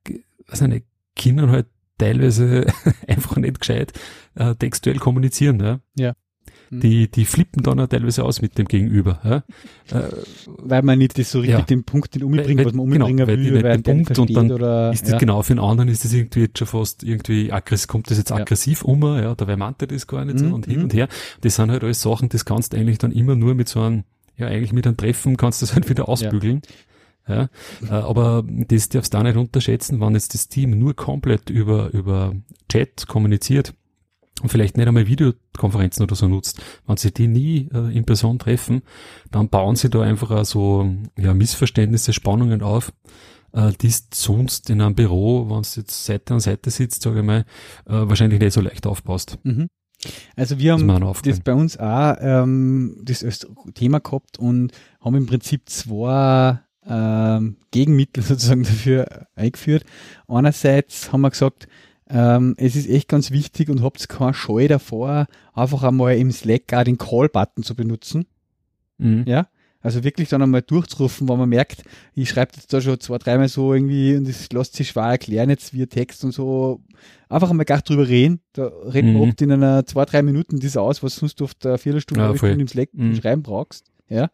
weiß 0.48 0.62
ich 0.62 0.68
nicht, 0.68 0.86
Kindern 1.14 1.50
halt 1.50 1.66
teilweise 1.98 2.66
einfach 3.08 3.36
nicht 3.36 3.60
gescheit 3.60 3.92
äh, 4.34 4.54
textuell 4.56 4.98
kommunizieren. 4.98 5.60
Ja. 5.60 5.80
Mhm. 5.96 6.12
Die, 6.70 7.08
die 7.08 7.24
flippen 7.24 7.62
dann 7.62 7.78
auch 7.78 7.86
teilweise 7.86 8.24
aus 8.24 8.42
mit 8.42 8.58
dem 8.58 8.66
Gegenüber. 8.66 9.20
Ja. 9.22 9.36
Äh, 9.96 10.08
Weil 10.46 10.82
man 10.82 10.98
nicht 10.98 11.16
das 11.18 11.30
so 11.30 11.38
richtig 11.38 11.58
Ja. 11.58 11.64
den 11.64 11.84
Punkt 11.84 12.14
den 12.14 12.24
umbringt, 12.24 12.58
Weil- 12.58 12.66
was 12.66 12.72
man 12.72 12.90
genau, 12.90 13.06
umbringen 13.06 13.26
weil 13.28 13.36
die 13.36 13.44
will, 13.44 13.52
nicht 13.52 13.62
weil 13.64 13.80
den 13.82 14.04
Punkt 14.04 14.18
und 14.18 14.34
dann 14.36 14.50
oder, 14.50 14.92
ist 14.92 15.04
das 15.04 15.12
ja. 15.12 15.18
genau 15.18 15.42
für 15.42 15.54
den 15.54 15.62
anderen 15.62 15.88
ist 15.88 16.04
das 16.04 16.12
irgendwie 16.12 16.40
jetzt 16.40 16.58
schon 16.58 16.66
fast 16.66 17.04
irgendwie 17.04 17.52
aggressiv, 17.52 17.86
kommt 17.88 18.10
das 18.10 18.18
jetzt 18.18 18.32
aggressiv 18.32 18.82
um, 18.82 19.00
ja, 19.02 19.34
dabei 19.36 19.56
meint 19.56 19.80
er 19.80 19.86
das 19.86 20.06
gar 20.08 20.24
nicht 20.24 20.38
so 20.40 20.46
Mhm, 20.46 20.52
und 20.54 20.66
hin 20.66 20.78
mhm. 20.78 20.82
und 20.84 20.94
her. 20.94 21.08
Das 21.42 21.54
sind 21.54 21.70
halt 21.70 21.84
alles 21.84 22.02
Sachen, 22.02 22.28
das 22.30 22.44
kannst 22.44 22.72
du 22.72 22.76
eigentlich 22.78 22.98
dann 22.98 23.12
immer 23.12 23.36
nur 23.36 23.54
mit 23.54 23.68
so 23.68 23.80
einem, 23.82 24.02
ja, 24.36 24.48
eigentlich 24.48 24.72
mit 24.72 24.86
einem 24.86 24.96
Treffen 24.96 25.36
kannst 25.36 25.62
du 25.62 25.66
das 25.66 25.74
halt 25.74 25.88
wieder 25.88 26.08
ausbügeln. 26.08 26.62
Ja. 27.28 27.48
Äh, 27.88 27.92
aber 27.92 28.44
das 28.46 28.88
darfst 28.88 29.14
du 29.14 29.18
auch 29.18 29.22
nicht 29.22 29.36
unterschätzen, 29.36 30.00
wenn 30.00 30.14
jetzt 30.14 30.34
das 30.34 30.48
Team 30.48 30.78
nur 30.78 30.94
komplett 30.94 31.50
über, 31.50 31.92
über 31.92 32.34
Chat 32.68 33.06
kommuniziert 33.08 33.74
und 34.42 34.50
vielleicht 34.50 34.76
nicht 34.76 34.86
einmal 34.86 35.06
Videokonferenzen 35.06 36.02
oder 36.02 36.14
so 36.14 36.28
nutzt, 36.28 36.60
wenn 36.86 36.96
sie 36.96 37.12
die 37.12 37.26
nie 37.28 37.68
äh, 37.72 37.96
in 37.96 38.04
Person 38.04 38.38
treffen, 38.38 38.82
dann 39.30 39.48
bauen 39.48 39.76
sie 39.76 39.88
da 39.88 40.02
einfach 40.02 40.30
auch 40.30 40.44
so 40.44 40.94
ja, 41.18 41.32
Missverständnisse, 41.34 42.12
Spannungen 42.12 42.62
auf, 42.62 42.92
äh, 43.52 43.72
die 43.80 43.92
sonst 44.12 44.68
in 44.70 44.82
einem 44.82 44.94
Büro, 44.94 45.48
wenn 45.48 45.62
du 45.62 45.68
jetzt 45.80 46.04
Seite 46.04 46.34
an 46.34 46.40
Seite 46.40 46.70
sitzt, 46.70 47.02
sage 47.02 47.20
ich 47.20 47.24
mal, 47.24 47.40
äh, 47.86 47.92
wahrscheinlich 48.08 48.40
nicht 48.40 48.52
so 48.52 48.60
leicht 48.60 48.86
aufbaust. 48.86 49.38
Mhm. 49.42 49.68
Also 50.36 50.58
wir 50.58 50.72
Das 50.72 50.82
haben 50.82 50.88
das 51.00 51.02
aufgefallen. 51.02 51.42
bei 51.44 51.54
uns 51.54 51.78
auch 51.78 52.16
ähm, 52.20 53.00
das 53.02 53.24
als 53.24 53.46
Thema 53.74 54.00
gehabt 54.00 54.38
und 54.38 54.72
haben 55.00 55.16
im 55.16 55.26
Prinzip 55.26 55.68
zwei 55.68 56.60
ähm, 56.86 57.56
Gegenmittel 57.70 58.22
sozusagen 58.22 58.62
dafür 58.62 59.26
eingeführt. 59.34 59.84
Einerseits 60.28 61.12
haben 61.12 61.22
wir 61.22 61.30
gesagt, 61.30 61.66
ähm, 62.08 62.54
es 62.58 62.76
ist 62.76 62.88
echt 62.88 63.08
ganz 63.08 63.30
wichtig 63.30 63.68
und 63.68 63.82
habt 63.82 64.08
keine 64.08 64.34
Scheu 64.34 64.68
davor, 64.68 65.26
einfach 65.54 65.82
einmal 65.82 66.16
im 66.16 66.30
Slack 66.30 66.72
auch 66.72 66.84
den 66.84 66.98
Call-Button 66.98 67.62
zu 67.64 67.74
benutzen. 67.74 68.26
Mhm. 68.98 69.24
Ja. 69.26 69.48
Also 69.82 70.02
wirklich 70.02 70.28
dann 70.28 70.42
einmal 70.42 70.62
durchzurufen, 70.62 71.28
wenn 71.28 71.38
man 71.38 71.48
merkt, 71.48 71.84
ich 72.14 72.28
schreibe 72.30 72.52
jetzt 72.56 72.72
da 72.72 72.80
schon 72.80 72.98
zwei, 72.98 73.18
dreimal 73.18 73.46
so 73.48 73.72
irgendwie 73.72 74.16
und 74.16 74.26
es 74.26 74.50
lässt 74.50 74.74
sich 74.74 74.88
schwer 74.88 75.04
erklären 75.04 75.48
jetzt 75.48 75.74
via 75.74 75.86
Text 75.86 76.24
und 76.24 76.32
so. 76.32 76.80
Einfach 77.28 77.50
einmal 77.50 77.66
gar 77.66 77.82
drüber 77.82 78.08
reden. 78.08 78.40
Da 78.52 78.66
reden 78.66 79.12
wir 79.12 79.22
Mhm. 79.22 79.28
oft 79.30 79.42
in 79.42 79.52
einer 79.52 79.86
zwei, 79.86 80.04
drei 80.04 80.22
Minuten 80.22 80.58
das 80.58 80.76
aus, 80.76 81.04
was 81.04 81.16
sonst 81.16 81.40
oft 81.40 81.64
eine 81.66 81.78
Viertelstunde, 81.78 82.24
Ja. 82.24 82.36
Stunde 82.36 82.60
im 82.60 82.66
Slack 82.68 82.88
Mhm. 82.94 83.14
schreiben 83.14 83.42
brauchst. 83.42 83.86
Ja. 84.08 84.30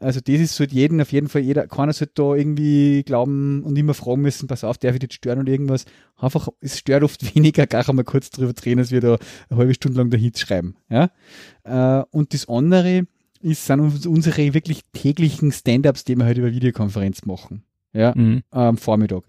Also 0.00 0.20
das 0.20 0.34
ist 0.40 0.58
halt 0.60 0.72
jeden, 0.72 1.00
auf 1.00 1.12
jeden 1.12 1.28
Fall 1.28 1.42
jeder, 1.42 1.66
keiner 1.68 1.92
sollte 1.92 2.12
da 2.16 2.34
irgendwie 2.34 3.02
glauben 3.04 3.62
und 3.62 3.76
immer 3.78 3.94
fragen 3.94 4.22
müssen, 4.22 4.48
pass 4.48 4.64
auf, 4.64 4.76
darf 4.78 4.94
ich 4.96 5.02
jetzt 5.02 5.14
stören 5.14 5.38
und 5.38 5.48
irgendwas. 5.48 5.84
Einfach, 6.16 6.48
es 6.60 6.78
stört 6.78 7.02
oft 7.04 7.20
weniger, 7.36 7.66
gar 7.66 7.88
einmal 7.88 8.04
kurz 8.04 8.30
drüber 8.30 8.52
drehen, 8.52 8.78
als 8.78 8.90
wir 8.90 9.00
da 9.00 9.16
eine 9.48 9.58
halbe 9.58 9.74
Stunde 9.74 9.98
lang 9.98 10.10
dahin 10.10 10.34
schreiben. 10.34 10.74
Ja. 10.90 11.10
Äh, 11.64 12.04
und 12.10 12.34
das 12.34 12.48
andere 12.48 13.06
ist, 13.40 13.66
sind 13.66 13.80
uns- 13.80 14.06
unsere 14.06 14.54
wirklich 14.54 14.80
täglichen 14.92 15.52
Stand-ups, 15.52 16.04
die 16.04 16.16
wir 16.16 16.24
halt 16.24 16.38
über 16.38 16.50
Videokonferenz 16.52 17.24
machen. 17.24 17.62
Ja, 17.92 18.12
Mhm. 18.16 18.42
am 18.50 18.76
Vormittag. 18.76 19.22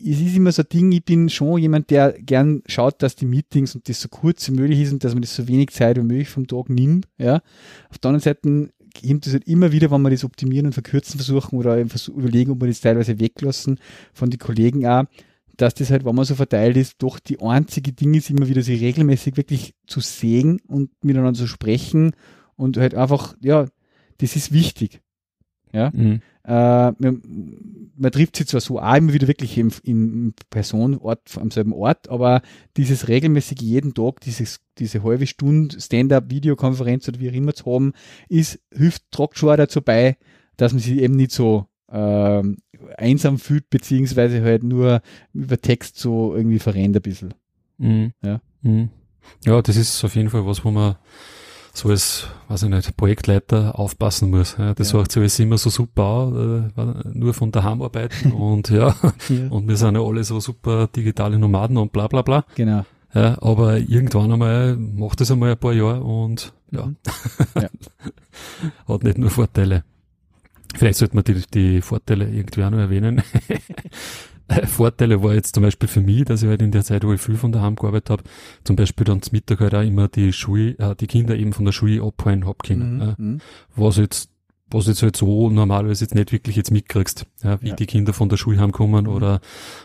Es 0.00 0.20
ist 0.20 0.36
immer 0.36 0.52
so 0.52 0.62
ein 0.62 0.68
Ding, 0.72 0.92
ich 0.92 1.04
bin 1.04 1.28
schon 1.28 1.58
jemand, 1.60 1.90
der 1.90 2.12
gern 2.12 2.62
schaut, 2.66 3.02
dass 3.02 3.16
die 3.16 3.26
Meetings 3.26 3.74
und 3.74 3.88
das 3.88 4.00
so 4.00 4.08
kurz 4.08 4.46
wie 4.48 4.52
möglich 4.54 4.78
ist 4.82 4.92
und 4.92 5.02
dass 5.02 5.12
man 5.14 5.22
das 5.22 5.34
so 5.34 5.48
wenig 5.48 5.70
Zeit 5.70 5.96
wie 5.96 6.02
möglich 6.02 6.28
vom 6.28 6.46
Tag 6.46 6.68
nimmt. 6.70 7.08
Ja. 7.18 7.40
Auf 7.90 7.98
der 7.98 8.10
anderen 8.10 8.22
Seite 8.22 8.70
kommt 8.88 9.26
es 9.26 9.32
halt 9.32 9.46
immer 9.46 9.72
wieder, 9.72 9.90
wenn 9.90 10.02
wir 10.02 10.10
das 10.10 10.24
optimieren 10.24 10.66
und 10.66 10.72
verkürzen 10.72 11.18
versuchen 11.18 11.58
oder 11.58 11.78
überlegen, 11.78 12.52
ob 12.52 12.60
wir 12.60 12.68
das 12.68 12.80
teilweise 12.80 13.18
weglassen 13.18 13.78
von 14.12 14.30
den 14.30 14.38
Kollegen 14.38 14.86
auch, 14.86 15.04
dass 15.56 15.74
das 15.74 15.90
halt, 15.90 16.04
wenn 16.04 16.14
man 16.14 16.24
so 16.24 16.34
verteilt 16.34 16.76
ist, 16.76 16.94
doch 16.98 17.18
die 17.18 17.40
einzige 17.40 17.92
Ding 17.92 18.14
ist, 18.14 18.30
immer 18.30 18.48
wieder 18.48 18.62
sich 18.62 18.80
regelmäßig 18.80 19.36
wirklich 19.36 19.74
zu 19.86 20.00
sehen 20.00 20.60
und 20.66 20.90
miteinander 21.02 21.38
zu 21.38 21.46
sprechen 21.46 22.12
und 22.54 22.76
halt 22.76 22.94
einfach, 22.94 23.36
ja, 23.40 23.66
das 24.18 24.36
ist 24.36 24.52
wichtig. 24.52 25.00
Mhm. 25.72 26.20
Äh, 26.44 26.92
man, 26.98 27.22
man 27.96 28.12
trifft 28.12 28.36
sich 28.36 28.46
zwar 28.46 28.60
so 28.60 28.78
auch 28.80 28.94
immer 28.94 29.12
wieder 29.12 29.28
wirklich 29.28 29.58
im, 29.58 29.70
im 29.82 30.34
Personenort 30.50 31.36
am 31.36 31.50
selben 31.50 31.72
Ort, 31.72 32.08
aber 32.08 32.42
dieses 32.76 33.08
regelmäßig 33.08 33.60
jeden 33.60 33.92
Tag, 33.92 34.20
dieses, 34.20 34.60
diese 34.78 35.02
halbe 35.02 35.26
Stunde 35.26 35.80
Stand-up-Videokonferenz 35.80 37.08
oder 37.08 37.20
wie 37.20 37.30
auch 37.30 37.34
immer 37.34 37.54
zu 37.54 37.66
haben, 37.66 37.92
ist, 38.28 38.60
hilft, 38.72 39.02
tragt 39.10 39.38
schon 39.38 39.50
auch 39.50 39.56
dazu 39.56 39.82
bei, 39.82 40.16
dass 40.56 40.72
man 40.72 40.80
sich 40.80 40.98
eben 40.98 41.16
nicht 41.16 41.32
so 41.32 41.66
ähm, 41.90 42.58
einsam 42.96 43.38
fühlt, 43.38 43.70
beziehungsweise 43.70 44.42
halt 44.42 44.62
nur 44.62 45.02
über 45.32 45.60
Text 45.60 45.98
so 45.98 46.34
irgendwie 46.34 46.58
verrennt 46.58 46.96
ein 46.96 47.02
bisschen. 47.02 47.34
Mhm. 47.78 48.12
Ja. 48.22 48.40
Mhm. 48.62 48.90
Ja, 49.44 49.60
das 49.62 49.76
ist 49.76 50.04
auf 50.04 50.16
jeden 50.16 50.30
Fall 50.30 50.46
was, 50.46 50.64
wo 50.64 50.70
man 50.70 50.96
so 51.78 51.90
als, 51.90 52.26
weiß 52.48 52.64
ich 52.64 52.68
nicht, 52.70 52.96
Projektleiter 52.96 53.78
aufpassen 53.78 54.30
muss. 54.30 54.56
Ja, 54.58 54.74
das 54.74 54.92
Ja. 54.92 54.98
sagt 54.98 55.12
sich 55.12 55.20
alles 55.20 55.38
immer 55.38 55.58
so 55.58 55.70
super 55.70 56.02
aus, 56.04 56.34
äh, 56.34 57.08
nur 57.14 57.34
von 57.34 57.52
daheim 57.52 57.82
arbeiten 57.82 58.32
und 58.46 58.68
ja, 58.70 58.96
Ja. 59.28 59.48
und 59.50 59.68
wir 59.68 59.76
sind 59.76 59.94
ja 59.94 60.02
alle 60.02 60.24
so 60.24 60.40
super 60.40 60.88
digitale 60.88 61.38
Nomaden 61.38 61.76
und 61.76 61.92
bla 61.92 62.06
bla 62.08 62.22
bla. 62.22 62.44
Genau. 62.54 62.84
Ja, 63.14 63.40
aber 63.40 63.78
irgendwann 63.78 64.32
einmal 64.32 64.76
macht 64.76 65.20
es 65.22 65.30
einmal 65.30 65.52
ein 65.52 65.58
paar 65.58 65.72
Jahre 65.72 66.02
und 66.02 66.52
ja, 66.70 66.86
Mhm. 66.86 66.96
Ja. 67.54 67.68
hat 68.86 69.02
nicht 69.04 69.18
nur 69.18 69.30
Vorteile. 69.30 69.84
Vielleicht 70.74 70.98
sollte 70.98 71.14
man 71.14 71.24
die, 71.24 71.42
die 71.54 71.80
Vorteile 71.80 72.28
irgendwie 72.28 72.62
auch 72.64 72.70
noch 72.70 72.78
erwähnen. 72.78 73.22
Äh, 74.48 74.66
Vorteile 74.66 75.22
war 75.22 75.34
jetzt 75.34 75.54
zum 75.54 75.62
Beispiel 75.62 75.88
für 75.88 76.00
mich, 76.00 76.24
dass 76.24 76.42
ich 76.42 76.48
halt 76.48 76.62
in 76.62 76.70
der 76.70 76.82
Zeit, 76.82 77.04
wo 77.04 77.12
ich 77.12 77.20
viel 77.20 77.36
von 77.36 77.52
daheim 77.52 77.76
gearbeitet 77.76 78.10
habe, 78.10 78.22
zum 78.64 78.76
Beispiel 78.76 79.04
dann 79.04 79.22
zum 79.22 79.32
Mittag 79.32 79.60
halt 79.60 79.74
auch 79.74 79.82
immer 79.82 80.08
die 80.08 80.32
Schule, 80.32 80.70
äh, 80.78 80.94
die 80.96 81.06
Kinder 81.06 81.36
eben 81.36 81.52
von 81.52 81.64
der 81.64 81.72
Schule 81.72 82.02
abholen 82.02 82.46
hab 82.46 82.62
können. 82.62 83.14
Mhm. 83.18 83.24
Mhm. 83.24 83.40
was 83.76 83.98
jetzt 83.98 84.30
was 84.70 84.86
jetzt 84.86 85.02
halt 85.02 85.16
so 85.16 85.48
normalerweise 85.50 86.04
jetzt 86.04 86.14
nicht 86.14 86.30
wirklich 86.32 86.56
jetzt 86.56 86.70
mitkriegst, 86.70 87.26
ja, 87.42 87.60
wie 87.62 87.68
Ja. 87.68 87.74
die 87.76 87.86
Kinder 87.86 88.12
von 88.12 88.28
der 88.28 88.36
Schule 88.36 88.58
heimkommen 88.60 89.04
Mhm. 89.04 89.10
oder 89.12 89.40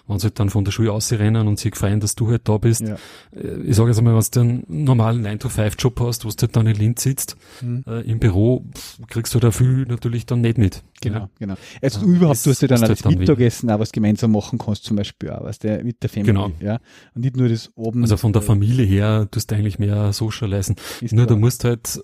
wenn 0.07 0.19
sie 0.19 0.25
halt 0.25 0.39
dann 0.39 0.49
von 0.49 0.65
der 0.65 0.71
Schule 0.71 0.91
ausrennen 0.91 1.47
und 1.47 1.57
sich 1.59 1.75
freuen, 1.75 1.99
dass 1.99 2.15
du 2.15 2.29
halt 2.29 2.47
da 2.49 2.57
bist. 2.57 2.81
Ja. 2.81 2.95
Äh, 3.35 3.61
Ich 3.69 3.75
sage 3.77 3.89
jetzt 3.89 3.97
einmal, 3.99 4.15
wenn 4.15 4.23
du 4.31 4.39
einen 4.39 4.83
normalen 4.83 5.21
9-to-5-Job 5.25 5.99
hast, 6.01 6.25
wo 6.25 6.29
du 6.29 6.35
halt 6.41 6.55
dann 6.55 6.67
in 6.67 6.75
Linz 6.75 7.03
sitzt, 7.03 7.37
Mhm. 7.61 7.83
äh, 7.87 8.01
im 8.01 8.19
Büro, 8.19 8.65
kriegst 9.07 9.33
du 9.33 9.39
da 9.39 9.51
viel 9.51 9.85
natürlich 9.87 10.25
dann 10.25 10.41
nicht 10.41 10.57
mit. 10.57 10.83
Genau, 11.01 11.19
Ja. 11.19 11.29
genau. 11.39 11.55
Also 11.81 11.99
Ja, 12.01 12.05
überhaupt, 12.05 12.35
das 12.37 12.43
du 12.43 12.49
hast 12.51 12.61
ja 12.61 12.67
dann 12.67 12.81
halt 12.81 12.91
das 12.91 13.01
dann 13.01 13.15
Mittagessen 13.15 13.69
auch 13.71 13.79
was 13.79 13.91
gemeinsam 13.91 14.31
machen 14.31 14.57
kannst, 14.59 14.83
zum 14.85 14.97
Beispiel 14.97 15.29
auch, 15.31 15.43
was 15.43 15.59
der 15.59 15.83
mit 15.83 16.01
der 16.03 16.09
Family, 16.09 16.27
Genau. 16.33 16.51
ja. 16.59 16.79
Und 17.13 17.23
nicht 17.23 17.35
nur 17.37 17.49
das 17.49 17.71
oben. 17.75 18.01
Also 18.03 18.17
von 18.17 18.33
der 18.33 18.41
Familie 18.41 18.85
her 18.85 19.27
tust 19.31 19.51
du 19.51 19.55
eigentlich 19.55 19.79
mehr 19.79 20.13
socialisen. 20.13 20.75
Nur 21.11 21.23
du 21.23 21.27
klar. 21.27 21.39
musst 21.39 21.63
halt, 21.63 22.01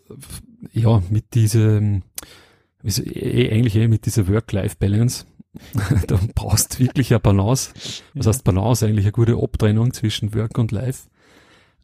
ja, 0.74 1.02
mit 1.10 1.34
diesem, 1.34 2.04
so, 2.84 3.04
eh, 3.04 3.52
eigentlich 3.52 3.76
eh 3.76 3.88
mit 3.88 4.06
dieser 4.06 4.28
Work-Life-Balance, 4.28 5.26
da 6.08 6.20
brauchst 6.36 6.80
wirklich 6.80 7.12
eine 7.12 7.20
Balance. 7.20 7.72
Was 8.14 8.26
Ja. 8.26 8.32
heißt 8.32 8.44
Balance? 8.44 8.86
Eigentlich 8.86 9.06
eine 9.06 9.12
gute 9.12 9.36
Abtrennung 9.36 9.94
zwischen 9.94 10.34
Work 10.36 10.58
und 10.58 10.72
Life. 10.72 11.08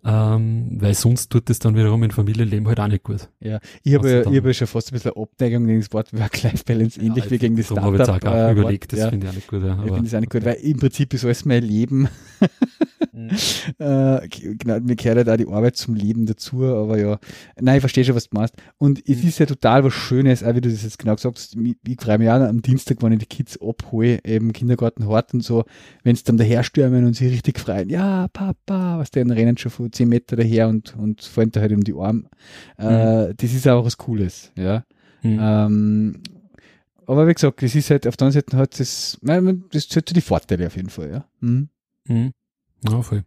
Ähm, 0.08 0.78
weil 0.80 0.94
sonst 0.94 1.32
tut 1.32 1.50
es 1.50 1.58
dann 1.58 1.76
wiederum 1.76 2.04
im 2.04 2.12
Familienleben 2.12 2.68
halt 2.68 2.80
auch 2.80 2.88
nicht 2.88 3.02
gut. 3.04 3.28
Ja, 3.40 3.60
ich 3.82 3.96
habe 3.96 4.08
ja, 4.12 4.20
ich 4.22 4.38
habe 4.38 4.50
ja 4.50 4.54
schon 4.54 4.68
fast 4.68 4.92
ein 4.92 4.94
bisschen 4.94 5.14
Abneigung 5.16 5.66
gegen 5.66 5.80
das 5.80 5.92
Wort 5.94 6.14
Work-Life-Balance, 6.14 7.02
ähnlich 7.02 7.32
wie 7.32 7.40
gegen 7.40 7.56
das 7.58 7.70
Darum 7.70 7.84
habe 7.86 7.96
ich 7.96 8.00
jetzt 8.02 8.10
auch 8.12 8.18
Startup. 8.18 8.56
äh, 8.56 8.60
überlegt, 8.60 8.92
das 8.94 9.00
ja. 9.00 9.10
finde 9.10 9.26
ich 9.26 9.32
auch 9.32 9.36
nicht 9.36 9.48
gut. 9.48 9.64
Ja, 9.64 9.74
Ich 9.80 9.82
finde 9.92 10.04
das 10.04 10.14
auch 10.14 10.20
nicht 10.20 10.32
gut, 10.32 10.46
weil 10.46 10.54
im 10.58 10.78
Prinzip 10.78 11.12
ist 11.16 11.26
alles 11.26 11.46
mein 11.46 11.64
Leben. 11.64 12.08
äh, 13.80 14.28
genau, 14.28 14.80
mir 14.82 14.96
gehört 14.96 15.18
halt 15.18 15.30
auch 15.30 15.38
die 15.38 15.48
Arbeit 15.48 15.78
zum 15.78 15.96
Leben 15.96 16.26
dazu, 16.26 16.64
aber 16.66 16.98
ja. 17.00 17.20
Nein, 17.60 17.78
ich 17.78 17.82
verstehe 17.82 18.04
schon, 18.04 18.16
was 18.16 18.30
du 18.30 18.38
meinst. 18.38 18.56
Und 18.78 19.00
es 19.08 19.22
Mhm. 19.24 19.28
ist 19.30 19.40
ja 19.40 19.46
total 19.46 19.84
was 19.84 19.94
Schönes, 19.94 20.44
auch 20.44 20.54
wie 20.56 20.62
du 20.62 20.70
das 20.70 20.84
jetzt 20.84 21.00
genau 21.00 21.16
gesagt 21.16 21.38
hast. 21.38 21.56
Ich, 21.56 21.76
ich 21.88 22.02
freue 22.02 22.18
mich 22.18 22.30
auch 22.30 22.34
am 22.42 22.62
Dienstag, 22.62 23.02
wenn 23.02 23.14
ich 23.14 23.20
die 23.20 23.26
Kids 23.26 23.60
abhole, 23.62 24.20
eben 24.26 24.54
Kindergarten 24.54 25.08
hart 25.08 25.34
und 25.34 25.42
so, 25.44 25.64
wenn 26.04 26.16
sie 26.16 26.24
dann 26.24 26.38
daherstürmen 26.38 27.06
und 27.06 27.16
sich 27.16 27.32
richtig 27.32 27.60
freuen. 27.60 27.90
Ja, 27.90 28.28
Papa, 28.34 29.00
was 29.00 29.12
der 29.12 29.26
rennen 29.30 29.58
schon 29.58 29.72
von 29.72 29.92
10 29.92 30.08
Meter 30.10 30.36
daher 30.36 30.68
und, 30.68 30.96
und 30.98 31.22
fallen 31.22 31.52
da 31.52 31.62
halt 31.62 31.72
um 31.72 31.84
die 31.84 31.94
Arme. 31.94 32.24
Äh, 32.78 33.34
das 33.36 33.54
ist 33.54 33.68
auch 33.68 33.86
was 33.86 33.98
Cooles, 33.98 34.52
ja. 34.58 34.84
Mhm. 35.24 35.40
Ähm, 35.42 36.24
aber 37.08 37.28
wie 37.28 37.34
gesagt, 37.34 37.62
es 37.64 37.76
ist 37.76 37.90
halt 37.90 38.08
auf 38.08 38.18
der 38.18 38.28
anderen 38.28 38.42
Seite 38.46 38.58
hat 38.58 38.80
das, 38.80 39.18
das 39.22 39.96
hat 39.96 40.10
so 40.10 40.14
die 40.14 40.22
Vorteile 40.22 40.68
auf 40.68 40.76
jeden 40.76 40.90
Fall, 40.90 41.10
ja. 41.12 41.26
Mhm. 41.40 41.70
Mhm. 42.08 42.32
Ja, 42.84 43.02
voll. 43.02 43.24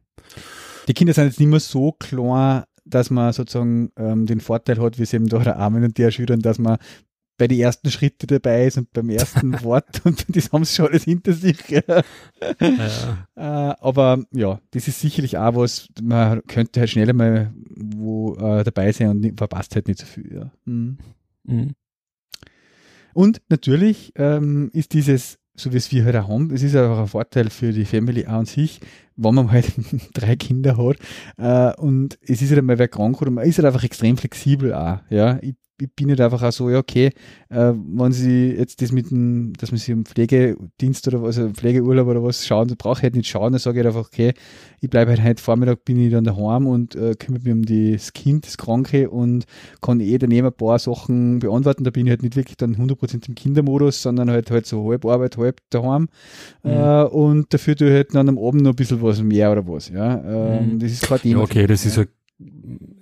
Die 0.88 0.94
Kinder 0.94 1.12
sind 1.12 1.24
jetzt 1.26 1.40
nicht 1.40 1.49
mehr 1.49 1.61
so 1.61 1.92
klar, 1.92 2.66
dass 2.84 3.11
man 3.11 3.32
sozusagen 3.32 3.90
ähm, 3.96 4.26
den 4.26 4.40
Vorteil 4.40 4.80
hat, 4.80 4.99
wie 4.99 5.03
es 5.03 5.12
eben 5.12 5.28
da 5.28 5.38
der 5.38 5.57
Armen 5.57 5.84
und 5.84 5.99
der 5.99 6.11
schildern, 6.11 6.40
dass 6.40 6.59
man 6.59 6.78
bei 7.38 7.46
den 7.46 7.61
ersten 7.61 7.90
Schritten 7.90 8.26
dabei 8.26 8.66
ist 8.66 8.78
und 8.78 8.92
beim 8.92 9.09
ersten 9.11 9.53
Wort 9.62 10.05
und 10.05 10.24
das 10.36 10.53
haben 10.53 10.64
sie 10.64 10.74
schon 10.74 10.88
alles 10.88 11.05
hinter 11.05 11.32
sich. 11.32 11.57
Ja. 11.68 11.82
Ja. 12.61 13.26
Äh, 13.36 13.76
aber 13.80 14.24
ja, 14.32 14.61
das 14.72 14.88
ist 14.88 15.01
sicherlich 15.01 15.38
auch 15.38 15.55
was, 15.55 15.88
man 16.03 16.42
könnte 16.46 16.80
halt 16.80 16.90
schneller 16.90 17.12
mal 17.12 17.55
wo 17.76 18.34
äh, 18.34 18.64
dabei 18.64 18.90
sein 18.90 19.11
und 19.11 19.38
verpasst 19.38 19.74
halt 19.76 19.86
nicht 19.86 20.01
so 20.01 20.07
viel. 20.07 20.34
Ja. 20.34 20.51
Mhm. 20.64 20.99
Mhm. 21.44 21.74
Und 23.14 23.40
natürlich 23.49 24.12
ähm, 24.16 24.70
ist 24.72 24.92
dieses, 24.92 25.38
so 25.59 25.72
wie 25.72 25.76
es 25.76 25.90
wir 25.92 26.04
halt 26.04 26.16
auch 26.16 26.28
haben, 26.28 26.50
es 26.52 26.62
ist 26.62 26.76
auch 26.76 26.98
ein 26.98 27.06
Vorteil 27.06 27.50
für 27.50 27.72
die 27.72 27.84
Family 27.84 28.26
an 28.26 28.46
sich, 28.46 28.80
wenn 29.16 29.34
man 29.34 29.50
halt 29.50 29.72
drei 30.14 30.36
Kinder 30.36 30.76
hat 30.76 30.98
äh, 31.36 31.80
und 31.80 32.18
es 32.22 32.40
ist 32.42 32.50
halt 32.50 32.61
einmal 32.61 32.78
wer 32.78 32.88
krank 32.88 33.20
oder 33.20 33.30
man 33.30 33.44
ist 33.44 33.59
halt 33.59 33.66
einfach 33.66 33.84
extrem 33.84 34.16
flexibel 34.16 34.72
auch. 34.72 34.98
Ja, 35.11 35.38
ich 35.42 35.54
bin 35.87 36.09
nicht 36.09 36.20
einfach 36.20 36.43
auch 36.43 36.53
so, 36.53 36.68
ja, 36.70 36.79
okay, 36.79 37.11
äh, 37.51 37.72
wenn 37.72 38.12
sie 38.12 38.51
jetzt 38.51 38.83
das 38.83 38.93
mit 38.93 39.11
dem, 39.11 39.53
dass 39.59 39.70
man 39.70 39.79
sich 39.79 39.95
um 39.95 40.05
Pflegedienst 40.05 41.07
oder 41.09 41.22
was, 41.22 41.39
also 41.39 41.51
Pflegeurlaub 41.51 42.09
oder 42.09 42.22
was 42.22 42.47
schauen, 42.47 42.68
brauche 42.76 42.99
ich 42.99 43.03
halt 43.05 43.16
nicht 43.16 43.29
schauen, 43.29 43.53
dann 43.53 43.61
sage 43.61 43.79
ich 43.79 43.87
halt 43.87 43.95
einfach, 43.95 44.09
okay, 44.09 44.35
ich 44.81 44.91
bleibe 44.91 45.11
halt 45.11 45.22
heute 45.22 45.43
Vormittag, 45.43 45.85
bin 45.85 46.01
ich 46.01 46.12
dann 46.12 46.24
daheim 46.24 46.66
und 46.66 46.95
äh, 46.95 47.14
kümmere 47.14 47.43
mich 47.43 47.53
um 47.53 47.64
das 47.64 48.12
Kind, 48.12 48.47
das 48.47 48.59
Kranke 48.59 49.09
und 49.11 49.45
kann 49.81 50.01
eh 50.01 50.18
daneben 50.18 50.49
ein 50.49 50.53
paar 50.53 50.79
Sachen 50.79 51.39
beantworten. 51.39 51.85
Da 51.85 51.91
bin 51.91 52.07
ich 52.07 52.11
halt 52.11 52.22
nicht 52.22 52.37
wirklich 52.37 52.57
dann 52.57 52.76
100% 52.76 53.29
im 53.29 53.35
Kindermodus, 53.35 54.03
sondern 54.03 54.31
halt 54.31 54.51
halt 54.51 54.66
so 54.66 54.91
halb 54.91 55.05
Arbeit, 55.05 55.37
halb 55.37 55.61
daheim. 55.70 56.09
Mhm. 56.62 56.70
Äh, 56.70 57.03
und 57.05 57.55
dafür 57.55 57.76
tue 57.76 57.89
ich 57.89 57.95
halt 57.95 58.14
dann 58.14 58.29
am 58.29 58.39
Abend 58.39 58.62
noch 58.62 58.70
ein 58.70 58.76
bisschen 58.76 59.03
was 59.03 59.22
mehr 59.22 59.53
oder 59.53 59.66
was, 59.66 59.89
ja. 59.89 60.22
Ähm, 60.24 60.74
mhm. 60.74 60.79
Das 60.81 60.93
ist 60.93 61.07
kein 61.07 61.20
Thema. 61.20 61.39
Ja, 61.39 61.45
okay, 61.45 61.66
das 61.66 61.87
ist 61.87 61.97
ja 61.97 62.05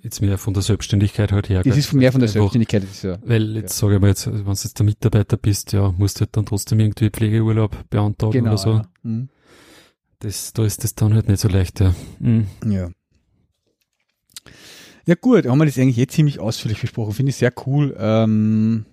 jetzt 0.01 0.21
mehr 0.21 0.37
von 0.37 0.53
der 0.53 0.63
Selbstständigkeit 0.63 1.31
halt 1.31 1.49
her. 1.49 1.63
Das 1.63 1.77
ist 1.77 1.93
mehr 1.93 2.11
von 2.11 2.21
der 2.21 2.29
Selbstständigkeit. 2.29 2.83
Ist 2.83 3.03
ja, 3.03 3.17
weil 3.23 3.55
jetzt 3.55 3.79
ja. 3.79 3.87
sage 3.87 3.95
ich 3.95 4.01
mal, 4.01 4.07
jetzt, 4.07 4.27
wenn 4.27 4.43
du 4.43 4.51
jetzt 4.51 4.79
der 4.79 4.85
Mitarbeiter 4.85 5.37
bist, 5.37 5.73
ja, 5.73 5.93
musst 5.97 6.17
du 6.17 6.21
halt 6.21 6.35
dann 6.35 6.45
trotzdem 6.45 6.79
irgendwie 6.79 7.09
Pflegeurlaub 7.09 7.89
beantragen 7.89 8.31
genau, 8.31 8.51
oder 8.51 8.57
so. 8.57 8.69
Ja. 8.71 8.89
Mhm. 9.03 9.29
Das, 10.19 10.53
da 10.53 10.65
ist 10.65 10.83
das 10.83 10.95
dann 10.95 11.13
halt 11.13 11.27
nicht 11.27 11.39
so 11.39 11.47
leicht, 11.47 11.79
ja. 11.79 11.93
Mhm. 12.19 12.47
Ja. 12.65 12.89
Ja 15.05 15.15
gut, 15.15 15.45
haben 15.45 15.57
wir 15.57 15.65
das 15.65 15.77
eigentlich 15.77 15.97
jetzt 15.97 16.15
ziemlich 16.15 16.39
ausführlich 16.39 16.81
besprochen. 16.81 17.13
Finde 17.13 17.29
ich 17.29 17.37
sehr 17.37 17.53
cool. 17.65 17.95
Ähm, 17.97 18.85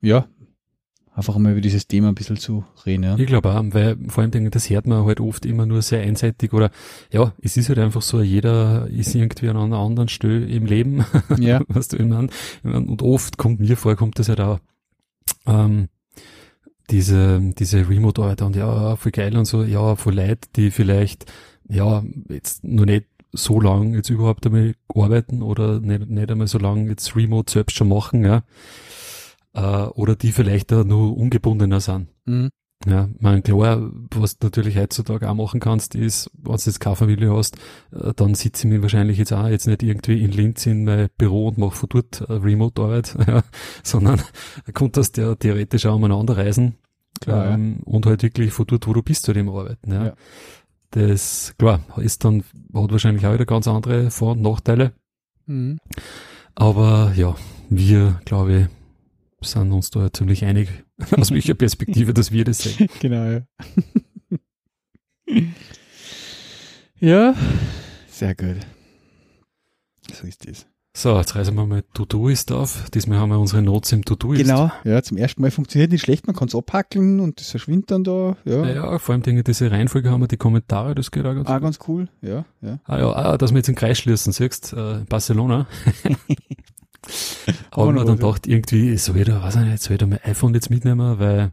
ja, 0.00 0.26
einfach 1.14 1.36
mal 1.36 1.52
über 1.52 1.60
dieses 1.60 1.86
Thema 1.86 2.08
ein 2.08 2.14
bisschen 2.14 2.36
zu 2.36 2.64
reden. 2.86 3.04
Ja. 3.04 3.16
Ich 3.18 3.26
glaube 3.26 3.50
auch, 3.50 3.62
weil 3.70 3.98
vor 4.08 4.22
allem 4.22 4.50
das 4.50 4.70
hört 4.70 4.86
man 4.86 5.04
halt 5.04 5.20
oft 5.20 5.44
immer 5.44 5.66
nur 5.66 5.82
sehr 5.82 6.00
einseitig 6.00 6.52
oder 6.52 6.70
ja, 7.10 7.32
es 7.42 7.56
ist 7.56 7.68
halt 7.68 7.78
einfach 7.78 8.02
so, 8.02 8.22
jeder 8.22 8.88
ist 8.88 9.14
irgendwie 9.14 9.48
an 9.48 9.58
einer 9.58 9.78
anderen 9.78 10.08
Stelle 10.08 10.46
im 10.46 10.64
Leben, 10.66 11.04
ja. 11.38 11.60
was 11.68 11.88
du 11.88 11.96
immer 11.96 12.26
und 12.62 13.02
oft 13.02 13.36
kommt 13.36 13.60
mir 13.60 13.76
vor, 13.76 13.94
kommt 13.96 14.18
das 14.18 14.28
halt 14.28 14.40
auch 14.40 14.58
ähm, 15.46 15.88
diese, 16.90 17.40
diese 17.58 17.88
Remote-Arbeit 17.88 18.42
und 18.42 18.56
ja, 18.56 18.96
voll 18.96 19.12
geil 19.12 19.36
und 19.36 19.44
so, 19.44 19.62
ja, 19.64 19.96
voll 19.96 20.14
Leute, 20.14 20.48
die 20.56 20.70
vielleicht 20.70 21.30
ja, 21.68 22.02
jetzt 22.28 22.64
nur 22.64 22.86
nicht 22.86 23.06
so 23.32 23.60
lang 23.60 23.94
jetzt 23.94 24.10
überhaupt 24.10 24.46
einmal 24.46 24.74
arbeiten 24.94 25.42
oder 25.42 25.80
nicht, 25.80 26.08
nicht 26.08 26.30
einmal 26.30 26.46
so 26.46 26.58
lang 26.58 26.88
jetzt 26.88 27.16
Remote 27.16 27.50
selbst 27.50 27.76
schon 27.76 27.88
machen, 27.88 28.24
ja 28.24 28.42
äh, 29.54 29.60
oder 29.60 30.16
die 30.16 30.32
vielleicht 30.32 30.72
da 30.72 30.84
nur 30.84 31.16
ungebundener 31.16 31.80
sind. 31.80 32.08
Mhm. 32.24 32.50
Ja, 32.84 33.08
mein 33.20 33.44
klar, 33.44 33.92
was 34.10 34.38
du 34.38 34.46
natürlich 34.48 34.76
heutzutage 34.76 35.30
auch 35.30 35.34
machen 35.34 35.60
kannst, 35.60 35.94
ist, 35.94 36.28
wenn 36.36 36.56
du 36.56 36.62
jetzt 36.62 36.80
keine 36.80 36.96
Familie 36.96 37.32
hast, 37.32 37.56
äh, 37.92 38.12
dann 38.16 38.34
sitze 38.34 38.66
ich 38.66 38.72
mir 38.72 38.82
wahrscheinlich 38.82 39.18
jetzt 39.18 39.32
auch 39.32 39.46
jetzt 39.46 39.68
nicht 39.68 39.84
irgendwie 39.84 40.20
in 40.22 40.32
Linz 40.32 40.66
in 40.66 40.84
mein 40.84 41.08
Büro 41.16 41.46
und 41.48 41.58
mache 41.58 41.76
von 41.76 41.88
dort 41.90 42.22
äh, 42.22 42.32
Remote-Arbeit, 42.32 43.16
ja, 43.28 43.44
sondern 43.84 44.20
konntest 44.74 45.16
ja 45.16 45.34
theoretisch 45.36 45.86
auch 45.86 45.94
umeinander 45.94 46.36
reisen 46.36 46.74
klar, 47.22 47.54
ähm, 47.54 47.76
ja. 47.78 47.92
und 47.92 48.06
halt 48.06 48.22
wirklich 48.22 48.52
von 48.52 48.66
dort, 48.66 48.86
wo 48.86 48.92
du 48.92 49.02
bist, 49.02 49.24
zu 49.24 49.32
dem 49.32 49.48
arbeiten. 49.48 49.92
Ja. 49.92 50.06
ja. 50.06 50.14
Das, 50.90 51.54
klar, 51.58 51.80
ist 51.96 52.24
dann, 52.24 52.44
hat 52.74 52.92
wahrscheinlich 52.92 53.26
auch 53.26 53.32
wieder 53.32 53.46
ganz 53.46 53.66
andere 53.66 54.10
Vor- 54.10 54.32
und 54.32 54.42
Nachteile. 54.42 54.92
Mhm. 55.46 55.78
Aber 56.54 57.12
ja, 57.16 57.34
wir, 57.70 58.20
glaube 58.26 58.52
ich, 58.52 58.66
sind 59.44 59.72
uns 59.72 59.90
da 59.90 60.12
ziemlich 60.12 60.44
einig, 60.44 60.68
aus 61.16 61.30
welcher 61.30 61.54
Perspektive, 61.54 62.14
dass 62.14 62.32
wir 62.32 62.44
das 62.44 62.58
sehen. 62.58 62.88
Genau, 63.00 63.24
ja. 63.24 63.42
ja, 67.00 67.34
sehr 68.08 68.34
gut. 68.34 68.56
So 70.12 70.26
ist 70.26 70.48
das. 70.48 70.66
So, 70.94 71.16
jetzt 71.16 71.34
reißen 71.34 71.54
wir 71.54 71.64
mal 71.64 71.82
To-Do-Ist 71.94 72.52
auf. 72.52 72.90
Diesmal 72.90 73.18
haben 73.18 73.30
wir 73.30 73.38
unsere 73.38 73.62
Notes 73.62 73.92
im 73.92 74.04
To-Do-Ist. 74.04 74.42
Genau, 74.42 74.70
ja, 74.84 75.02
zum 75.02 75.16
ersten 75.16 75.40
Mal 75.40 75.50
funktioniert 75.50 75.90
nicht 75.90 76.02
schlecht, 76.02 76.26
man 76.26 76.36
kann 76.36 76.48
es 76.48 76.54
abhackeln 76.54 77.18
und 77.20 77.40
das 77.40 77.50
verschwindet 77.50 77.90
dann 77.90 78.04
da. 78.04 78.36
Ja, 78.44 78.66
ja 78.66 78.98
vor 78.98 79.14
allem 79.14 79.22
Dinge, 79.22 79.42
diese 79.42 79.70
Reihenfolge 79.70 80.10
haben 80.10 80.20
wir, 80.20 80.28
die 80.28 80.36
Kommentare, 80.36 80.94
das 80.94 81.10
geht 81.10 81.24
auch 81.24 81.34
ganz, 81.34 81.48
ah, 81.48 81.58
ganz 81.60 81.78
cool. 81.88 82.08
Ja, 82.20 82.44
ja. 82.60 82.78
Ah 82.84 82.98
ja, 82.98 83.10
ah, 83.10 83.38
dass 83.38 83.52
wir 83.52 83.58
jetzt 83.58 83.68
den 83.68 83.74
Kreis 83.74 83.98
schließen, 83.98 84.34
siehst 84.34 84.74
äh, 84.74 84.98
Barcelona. 85.08 85.66
Haben 87.72 87.94
wir 87.94 88.04
dann 88.04 88.16
gedacht, 88.16 88.46
irgendwie, 88.46 88.96
soll 88.96 89.18
ich 89.18 89.26
da, 89.26 89.42
weiß 89.42 89.56
ich 89.56 89.62
nicht, 89.62 89.82
soll 89.82 89.94
ich 89.94 89.98
da 89.98 90.06
mein 90.06 90.22
iPhone 90.24 90.54
jetzt 90.54 90.70
mitnehmen, 90.70 91.18
weil, 91.18 91.52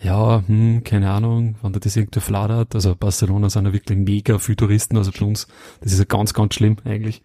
ja, 0.00 0.42
hm, 0.46 0.84
keine 0.84 1.10
Ahnung, 1.10 1.56
wenn 1.62 1.72
da 1.72 1.80
das 1.80 1.96
irgendwie 1.96 2.20
fladert, 2.20 2.74
also 2.74 2.94
Barcelona 2.94 3.50
sind 3.50 3.66
ja 3.66 3.72
wirklich 3.72 3.98
mega 3.98 4.38
viele 4.38 4.56
Touristen, 4.56 4.96
also 4.96 5.12
für 5.12 5.24
uns, 5.24 5.46
das 5.80 5.92
ist 5.92 5.98
ja 5.98 6.04
ganz, 6.04 6.34
ganz 6.34 6.54
schlimm 6.54 6.76
eigentlich. 6.84 7.22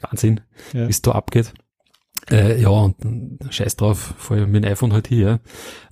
Wahnsinn, 0.00 0.40
ja. 0.72 0.86
wie 0.86 0.90
es 0.90 1.02
da 1.02 1.12
abgeht. 1.12 1.52
Äh, 2.30 2.60
ja, 2.60 2.68
und 2.68 3.38
scheiß 3.50 3.76
drauf, 3.76 4.14
vor 4.18 4.36
allem 4.36 4.52
mit 4.52 4.64
dem 4.64 4.70
iPhone 4.70 4.92
halt 4.92 5.08
hier. 5.08 5.40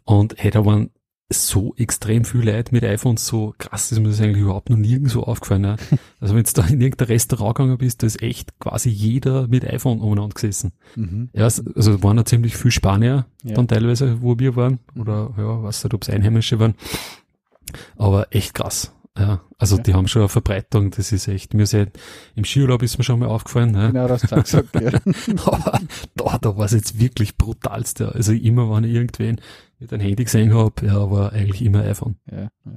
Und 0.04 0.42
hätte 0.42 0.58
aber 0.58 0.86
so 1.30 1.74
extrem 1.76 2.24
viele 2.24 2.52
Leute 2.52 2.72
mit 2.72 2.84
iPhones 2.84 3.26
so 3.26 3.54
krass 3.58 3.92
ist 3.92 3.98
mir 3.98 4.08
das 4.08 4.20
eigentlich 4.20 4.42
überhaupt 4.42 4.70
noch 4.70 4.78
nirgendwo 4.78 5.22
aufgefallen. 5.22 5.62
Ne? 5.62 5.76
Also 6.20 6.34
wenn 6.34 6.42
du 6.42 6.52
da 6.52 6.66
in 6.66 6.80
irgendein 6.80 7.06
Restaurant 7.06 7.56
gegangen 7.56 7.78
bist, 7.78 8.02
da 8.02 8.06
ist 8.06 8.20
echt 8.22 8.58
quasi 8.58 8.88
jeder 8.88 9.46
mit 9.46 9.64
iPhone 9.64 10.00
umeinander 10.00 10.34
gesessen. 10.34 10.72
Mhm. 10.96 11.28
Ja, 11.32 11.44
also 11.44 12.02
waren 12.02 12.16
da 12.16 12.24
ziemlich 12.24 12.56
viele 12.56 12.72
Spanier 12.72 13.26
ja. 13.44 13.54
dann 13.54 13.68
teilweise, 13.68 14.20
wo 14.20 14.38
wir 14.38 14.56
waren. 14.56 14.80
Oder 14.96 15.32
ja, 15.36 15.62
weiß 15.62 15.84
nicht, 15.84 15.94
ob 15.94 16.02
es 16.02 16.10
Einheimische 16.10 16.58
waren. 16.58 16.74
Aber 17.96 18.26
echt 18.30 18.54
krass. 18.54 18.92
Ja, 19.18 19.40
also 19.58 19.76
ja. 19.76 19.82
die 19.82 19.94
haben 19.94 20.06
schon 20.06 20.22
eine 20.22 20.28
Verbreitung, 20.28 20.92
das 20.92 21.10
ist 21.10 21.26
echt, 21.26 21.52
mir 21.52 21.64
ist 21.64 21.72
ja, 21.72 21.86
im 22.36 22.44
Skiurlaub 22.44 22.82
ist 22.82 22.98
mir 22.98 23.04
schon 23.04 23.18
mal 23.18 23.26
aufgefallen. 23.26 23.72
Ne? 23.72 23.88
Genau, 23.88 24.06
das 24.06 24.22
hast 24.22 24.32
du 24.32 24.62
gesagt, 24.62 24.80
ja. 24.80 25.44
Aber 25.44 25.80
da, 26.14 26.38
da 26.38 26.56
war 26.56 26.66
es 26.66 26.72
jetzt 26.72 27.00
wirklich 27.00 27.36
brutalste. 27.36 28.14
Also 28.14 28.32
immer, 28.32 28.70
wenn 28.70 28.84
ich 28.84 28.94
irgendwen 28.94 29.40
mit 29.80 29.92
einem 29.92 30.02
Handy 30.02 30.24
gesehen 30.24 30.54
habe, 30.54 30.86
ja, 30.86 31.10
war 31.10 31.32
eigentlich 31.32 31.62
immer 31.62 31.82
iPhone. 31.82 32.16
Ja, 32.30 32.42
ja. 32.42 32.72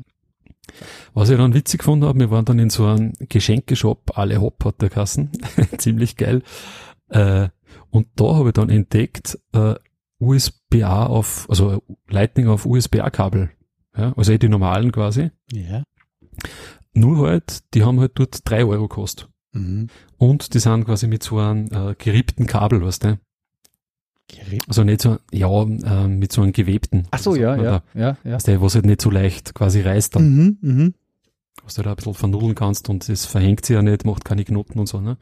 Was 1.14 1.30
ich 1.30 1.38
dann 1.38 1.54
witzig 1.54 1.80
gefunden 1.80 2.06
habe, 2.06 2.20
wir 2.20 2.32
waren 2.32 2.46
dann 2.46 2.60
in 2.60 2.70
so 2.70 2.86
einem 2.86 3.14
Geschenkeshop, 3.20 4.18
alle 4.18 4.40
Hop 4.42 4.64
hat 4.66 4.82
der 4.82 4.90
Kassen, 4.90 5.32
ziemlich 5.78 6.18
geil. 6.18 6.44
Äh, 7.10 7.50
und 7.90 8.08
da 8.16 8.36
habe 8.36 8.50
ich 8.50 8.54
dann 8.54 8.70
entdeckt, 8.70 9.38
äh, 9.54 9.76
USB-A 10.20 11.08
auf, 11.08 11.48
also 11.50 11.84
Lightning 12.08 12.48
auf 12.48 12.66
USB-A-Kabel. 12.66 13.52
Ja, 13.98 14.14
also 14.16 14.32
eh 14.32 14.38
die 14.38 14.48
normalen 14.48 14.92
quasi. 14.92 15.32
Ja. 15.52 15.84
Nur 16.94 17.28
halt, 17.28 17.74
die 17.74 17.84
haben 17.84 18.00
halt 18.00 18.14
dort 18.16 18.40
drei 18.50 18.66
Euro 18.66 18.88
gekostet. 18.88 19.30
Mhm. 19.54 19.88
Und 20.18 20.54
die 20.54 20.60
sind 20.60 20.86
quasi 20.86 21.08
mit 21.08 21.24
so 21.24 21.38
einem 21.38 21.68
äh, 21.72 21.96
geriebten 21.98 22.48
Kabel, 22.48 22.82
weißt 22.82 23.04
du? 23.04 23.20
Gerät? 24.28 24.64
Also 24.68 24.84
nicht 24.84 25.02
so, 25.02 25.18
ja, 25.32 25.50
äh, 25.64 26.08
mit 26.08 26.32
so 26.32 26.42
einem 26.42 26.54
gewebten. 26.54 27.08
Ach 27.12 27.20
so, 27.20 27.36
ja, 27.36 27.56
ja, 27.56 27.84
ja, 27.94 28.18
ja. 28.24 28.38
Der, 28.38 28.62
was 28.62 28.76
halt 28.76 28.86
nicht 28.86 29.02
so 29.02 29.10
leicht 29.10 29.54
quasi 29.54 29.82
reißt 29.82 30.16
dann. 30.16 30.36
Mhm, 30.36 30.58
mhm. 30.62 30.94
Was 31.64 31.76
du 31.76 31.84
da 31.84 31.92
ein 31.92 31.96
bisschen 31.96 32.14
vernudeln 32.14 32.56
kannst 32.56 32.90
und 32.90 33.08
das 33.08 33.26
verhängt 33.26 33.66
sich 33.66 33.76
ja 33.76 33.82
nicht, 33.82 34.06
macht 34.06 34.26
keine 34.26 34.44
Knoten 34.44 34.80
und 34.80 34.88
so, 34.88 35.00
ne? 35.00 35.18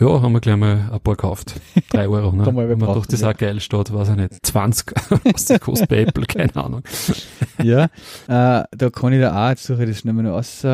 Ja, 0.00 0.22
haben 0.22 0.32
wir 0.32 0.40
gleich 0.40 0.56
mal 0.56 0.90
ein 0.92 1.00
paar 1.00 1.16
gekauft. 1.16 1.60
Drei 1.90 2.08
Euro, 2.08 2.32
ne? 2.32 2.46
Wenn 2.54 2.78
man 2.78 2.94
doch 2.94 3.06
das 3.06 3.20
ja. 3.20 3.30
auch 3.30 3.36
geil 3.36 3.60
steht, 3.60 3.92
weiß 3.92 4.10
ich 4.10 4.16
nicht. 4.16 4.46
20, 4.46 4.92
was 5.24 5.46
das 5.46 5.60
kostet 5.60 5.88
bei 5.88 6.02
Apple, 6.02 6.26
keine 6.26 6.54
Ahnung. 6.56 6.82
ja, 7.62 7.84
äh, 7.84 8.64
da 8.70 8.90
kann 8.90 9.12
ich 9.12 9.20
da 9.20 9.46
auch, 9.46 9.50
jetzt 9.50 9.64
suche 9.64 9.82
ich 9.82 9.90
das 9.90 9.98
schnell 9.98 10.14
mal 10.14 10.26
aus, 10.28 10.64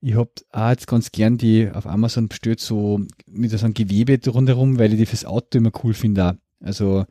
ich 0.00 0.14
hab 0.14 0.28
auch 0.52 0.68
jetzt 0.70 0.86
ganz 0.86 1.10
gern 1.10 1.36
die 1.36 1.68
auf 1.72 1.86
Amazon 1.86 2.28
bestellt, 2.28 2.60
so 2.60 3.00
mit 3.26 3.50
so 3.50 3.64
einem 3.64 3.74
Gewebe 3.74 4.18
rundherum, 4.30 4.78
weil 4.78 4.92
ich 4.92 4.98
die 4.98 5.06
fürs 5.06 5.24
Auto 5.24 5.58
immer 5.58 5.72
cool 5.82 5.94
finde 5.94 6.38
also 6.60 7.04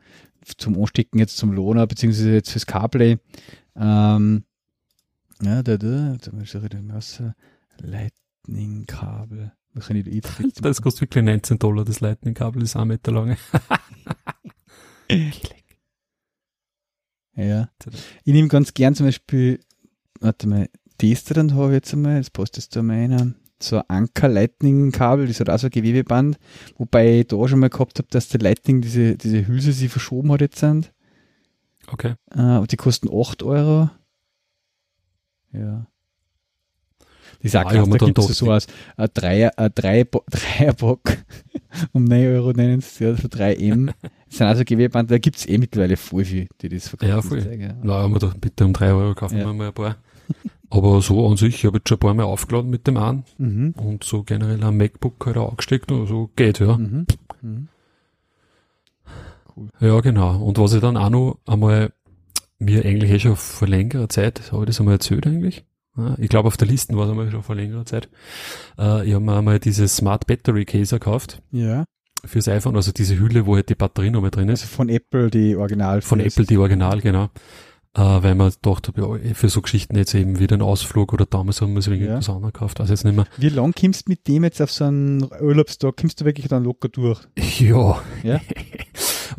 zum 0.58 0.78
Anstecken 0.78 1.18
jetzt 1.18 1.36
zum 1.36 1.52
Lohner, 1.52 1.86
beziehungsweise 1.86 2.32
jetzt 2.32 2.50
fürs 2.50 2.66
CarPlay. 2.66 3.18
Ähm, 3.76 4.44
ja, 5.42 5.62
da, 5.62 5.76
da, 5.76 6.16
da 6.20 6.32
muss 6.32 6.54
ich 6.54 6.68
den 6.68 6.86
Messer. 6.86 7.34
Lightning-Kabel. 7.78 9.52
Das 10.62 10.80
kostet 10.80 11.02
wirklich 11.02 11.24
19 11.24 11.58
Dollar, 11.58 11.84
das 11.84 12.00
Lightning-Kabel 12.00 12.62
ist 12.62 12.76
ein 12.76 12.88
Meter 12.88 13.12
lang. 13.12 13.36
ja. 17.34 17.68
Ich 18.24 18.32
nehme 18.32 18.48
ganz 18.48 18.72
gern 18.72 18.94
zum 18.94 19.06
Beispiel, 19.06 19.60
warte 20.20 20.48
mal, 20.48 20.68
Tester 20.98 21.34
dann 21.34 21.54
habe 21.54 21.68
ich 21.68 21.74
jetzt 21.74 21.92
einmal, 21.92 22.16
jetzt 22.16 22.32
postest 22.32 22.74
du 22.74 22.82
mal 22.82 22.94
einer 22.94 23.34
so 23.62 23.78
ein 23.78 23.84
Anker-Lightning-Kabel, 23.88 25.26
das 25.26 25.40
hat 25.40 25.48
auch 25.48 25.58
so 25.58 25.66
ein 25.68 25.70
Gewebeband, 25.70 26.38
wobei 26.76 27.20
ich 27.20 27.28
da 27.28 27.48
schon 27.48 27.58
mal 27.58 27.70
gehabt 27.70 27.98
habe, 27.98 28.08
dass 28.10 28.28
der 28.28 28.40
Lightning 28.40 28.80
diese, 28.80 29.16
diese 29.16 29.46
Hülse 29.46 29.72
sich 29.72 29.90
verschoben 29.90 30.32
hat 30.32 30.40
jetzt 30.40 30.58
sind. 30.58 30.92
Okay. 31.88 32.14
Äh, 32.34 32.66
die 32.66 32.76
kosten 32.76 33.08
8 33.08 33.42
Euro. 33.42 33.90
Ja. 35.58 35.86
Das 37.42 37.52
ist 37.52 37.56
auch 37.56 37.64
krass, 37.68 37.88
da 37.88 37.96
gibt 37.98 38.18
es 38.18 38.26
doch 38.26 38.32
so 38.34 38.50
als 38.50 38.66
ein 38.96 39.08
Dreier, 39.12 39.52
ein 39.56 39.70
Dreier- 39.74 40.06
Dreierbock 40.30 41.00
um 41.92 42.04
9 42.04 42.26
Euro 42.28 42.52
nennen 42.52 42.80
sie 42.80 43.04
ja, 43.04 43.14
für 43.14 43.28
3M. 43.28 43.92
Das 44.28 44.38
sind 44.38 44.46
also 44.46 44.64
Gewebeband, 44.64 45.10
da 45.10 45.18
gibt 45.18 45.36
es 45.36 45.46
eh 45.48 45.58
mittlerweile 45.58 45.96
voll 45.96 46.24
viel, 46.24 46.48
die 46.62 46.68
das 46.70 46.88
verkaufen. 46.88 47.10
Ja, 47.10 47.20
voll. 47.22 47.42
Zeug, 47.42 47.60
ja. 47.60 47.74
Na, 47.82 47.94
haben 48.02 48.14
wir 48.14 48.20
doch 48.20 48.34
bitte 48.34 48.64
um 48.64 48.72
drei 48.72 48.92
Euro 48.92 49.14
kaufen 49.14 49.38
Ja. 49.38 49.44
wir 49.46 49.52
mal 49.52 49.68
ein 49.68 49.74
paar. 49.74 49.96
Aber 50.70 51.00
so 51.02 51.28
an 51.28 51.36
sich, 51.36 51.54
ich 51.56 51.64
habe 51.66 51.76
jetzt 51.78 51.88
schon 51.88 51.96
ein 51.98 52.00
paar 52.00 52.14
Mal 52.14 52.24
aufgeladen 52.24 52.70
mit 52.70 52.86
dem 52.86 52.96
einen 52.96 53.24
Mhm. 53.38 53.74
und 53.76 54.02
so 54.02 54.22
generell 54.24 54.62
am 54.64 54.76
MacBook 54.78 55.24
halt 55.26 55.36
auch 55.36 55.50
angesteckt 55.50 55.92
und 55.92 56.06
so 56.06 56.30
geht, 56.36 56.58
ja. 56.58 56.76
Mhm. 56.76 57.06
Mhm. 57.42 57.68
Ja, 59.80 60.00
genau. 60.00 60.42
Und 60.42 60.58
was 60.58 60.72
ich 60.74 60.80
dann 60.80 60.96
auch 60.96 61.10
noch 61.10 61.38
einmal 61.46 61.92
mir 62.58 62.84
eigentlich 62.84 63.10
eh 63.10 63.18
schon 63.18 63.36
vor 63.36 63.68
längerer 63.68 64.08
Zeit, 64.08 64.52
habe 64.52 64.62
ich 64.64 64.66
das 64.68 64.80
einmal 64.80 64.94
erzählt 64.94 65.26
eigentlich? 65.26 65.64
Ich 66.18 66.28
glaube, 66.28 66.48
auf 66.48 66.58
der 66.58 66.68
Liste 66.68 66.94
war 66.96 67.04
es 67.04 67.10
einmal 67.10 67.30
schon 67.30 67.42
vor 67.42 67.54
längerer 67.54 67.86
Zeit. 67.86 68.08
Äh, 68.78 69.06
ich 69.08 69.14
habe 69.14 69.24
mir 69.24 69.36
einmal 69.38 69.58
dieses 69.58 69.96
Smart 69.96 70.26
Battery 70.26 70.66
Case 70.66 70.94
gekauft 70.98 71.40
Ja. 71.52 71.84
fürs 72.24 72.48
iPhone, 72.48 72.76
also 72.76 72.92
diese 72.92 73.18
Hülle, 73.18 73.46
wo 73.46 73.54
halt 73.56 73.70
die 73.70 73.74
Batterie 73.74 74.10
nochmal 74.10 74.30
drin 74.30 74.50
ist. 74.50 74.62
Also 74.62 74.74
von 74.76 74.88
Apple 74.90 75.30
die 75.30 75.56
Original. 75.56 76.02
Von 76.02 76.20
Apple, 76.20 76.44
die 76.44 76.58
Original, 76.58 77.00
genau. 77.00 77.30
Äh, 77.94 78.00
weil 78.02 78.34
man 78.34 78.50
gedacht 78.50 78.88
habe, 78.88 79.20
ja, 79.24 79.34
für 79.34 79.48
so 79.48 79.62
Geschichten 79.62 79.96
jetzt 79.96 80.14
eben 80.14 80.38
wieder 80.38 80.54
ein 80.58 80.60
Ausflug 80.60 81.14
oder 81.14 81.24
damals 81.24 81.62
haben 81.62 81.72
wir 81.72 81.78
es 81.78 81.90
wegen 81.90 82.02
Ja. 82.02 82.08
irgendwas 82.10 82.28
anderes 82.28 82.52
gekauft, 82.52 82.78
also 82.80 82.92
jetzt 82.92 83.04
nicht 83.06 83.16
mehr. 83.16 83.24
Wie 83.38 83.48
lang 83.48 83.72
kommst 83.72 84.06
du 84.06 84.10
mit 84.10 84.28
dem 84.28 84.44
jetzt 84.44 84.60
auf 84.60 84.70
so 84.70 84.84
einen 84.84 85.26
Urlaubstag? 85.40 85.96
Kommst 85.96 86.20
du 86.20 86.26
wirklich 86.26 86.48
dann 86.48 86.64
locker 86.64 86.90
durch? 86.90 87.20
Ja. 87.58 88.02
Ja? 88.22 88.40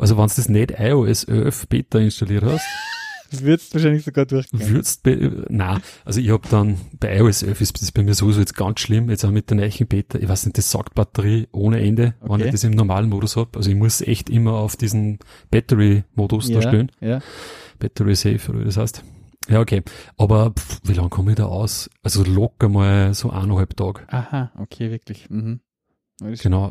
Also 0.00 0.16
wenn 0.16 0.28
du 0.28 0.34
das 0.36 0.48
nicht 0.48 0.74
iOS 0.78 1.24
11 1.24 1.66
Beta 1.68 1.98
installiert 1.98 2.44
hast, 2.44 2.64
Würdest 3.30 3.74
wahrscheinlich 3.74 4.04
sogar 4.04 4.24
durchgehen. 4.26 4.60
würdest 4.70 5.02
be 5.02 5.44
na, 5.50 5.80
also 6.04 6.20
ich 6.20 6.30
habe 6.30 6.48
dann 6.48 6.78
bei 6.98 7.16
iOS 7.18 7.42
11 7.42 7.60
ist 7.60 7.82
das 7.82 7.92
bei 7.92 8.02
mir 8.02 8.14
sowieso 8.14 8.40
jetzt 8.40 8.56
ganz 8.56 8.80
schlimm, 8.80 9.10
jetzt 9.10 9.24
auch 9.24 9.30
mit 9.30 9.50
der 9.50 9.56
neuen 9.58 9.86
Beta, 9.86 10.18
ich 10.18 10.28
weiß 10.28 10.46
nicht, 10.46 10.56
das 10.58 10.70
sagt 10.70 10.94
Batterie 10.94 11.46
ohne 11.52 11.80
Ende, 11.80 12.14
wenn 12.20 12.30
Okay. 12.30 12.44
ich 12.46 12.50
das 12.52 12.64
im 12.64 12.72
normalen 12.72 13.08
Modus 13.08 13.36
habe. 13.36 13.50
Also 13.58 13.70
ich 13.70 13.76
muss 13.76 14.00
echt 14.00 14.30
immer 14.30 14.52
auf 14.54 14.76
diesen 14.76 15.18
Battery-Modus 15.50 16.50
da 16.50 16.62
stellen. 16.62 16.90
ja. 17.00 17.20
Battery 17.78 18.14
Safe 18.16 18.40
oder 18.50 18.60
wie 18.60 18.64
das 18.64 18.76
heißt. 18.76 19.04
Ja, 19.48 19.60
okay. 19.60 19.82
Aber 20.16 20.50
pff, 20.52 20.80
wie 20.84 20.94
lange 20.94 21.10
komme 21.10 21.30
ich 21.32 21.36
da 21.36 21.44
aus? 21.46 21.88
Also 22.02 22.24
locker 22.24 22.68
mal 22.68 23.14
so 23.14 23.30
eineinhalb 23.30 23.76
Tage. 23.76 24.00
Aha, 24.08 24.50
okay, 24.58 24.90
wirklich. 24.90 25.30
Mhm. 25.30 25.60
Ja, 26.20 26.32
Genau. 26.42 26.64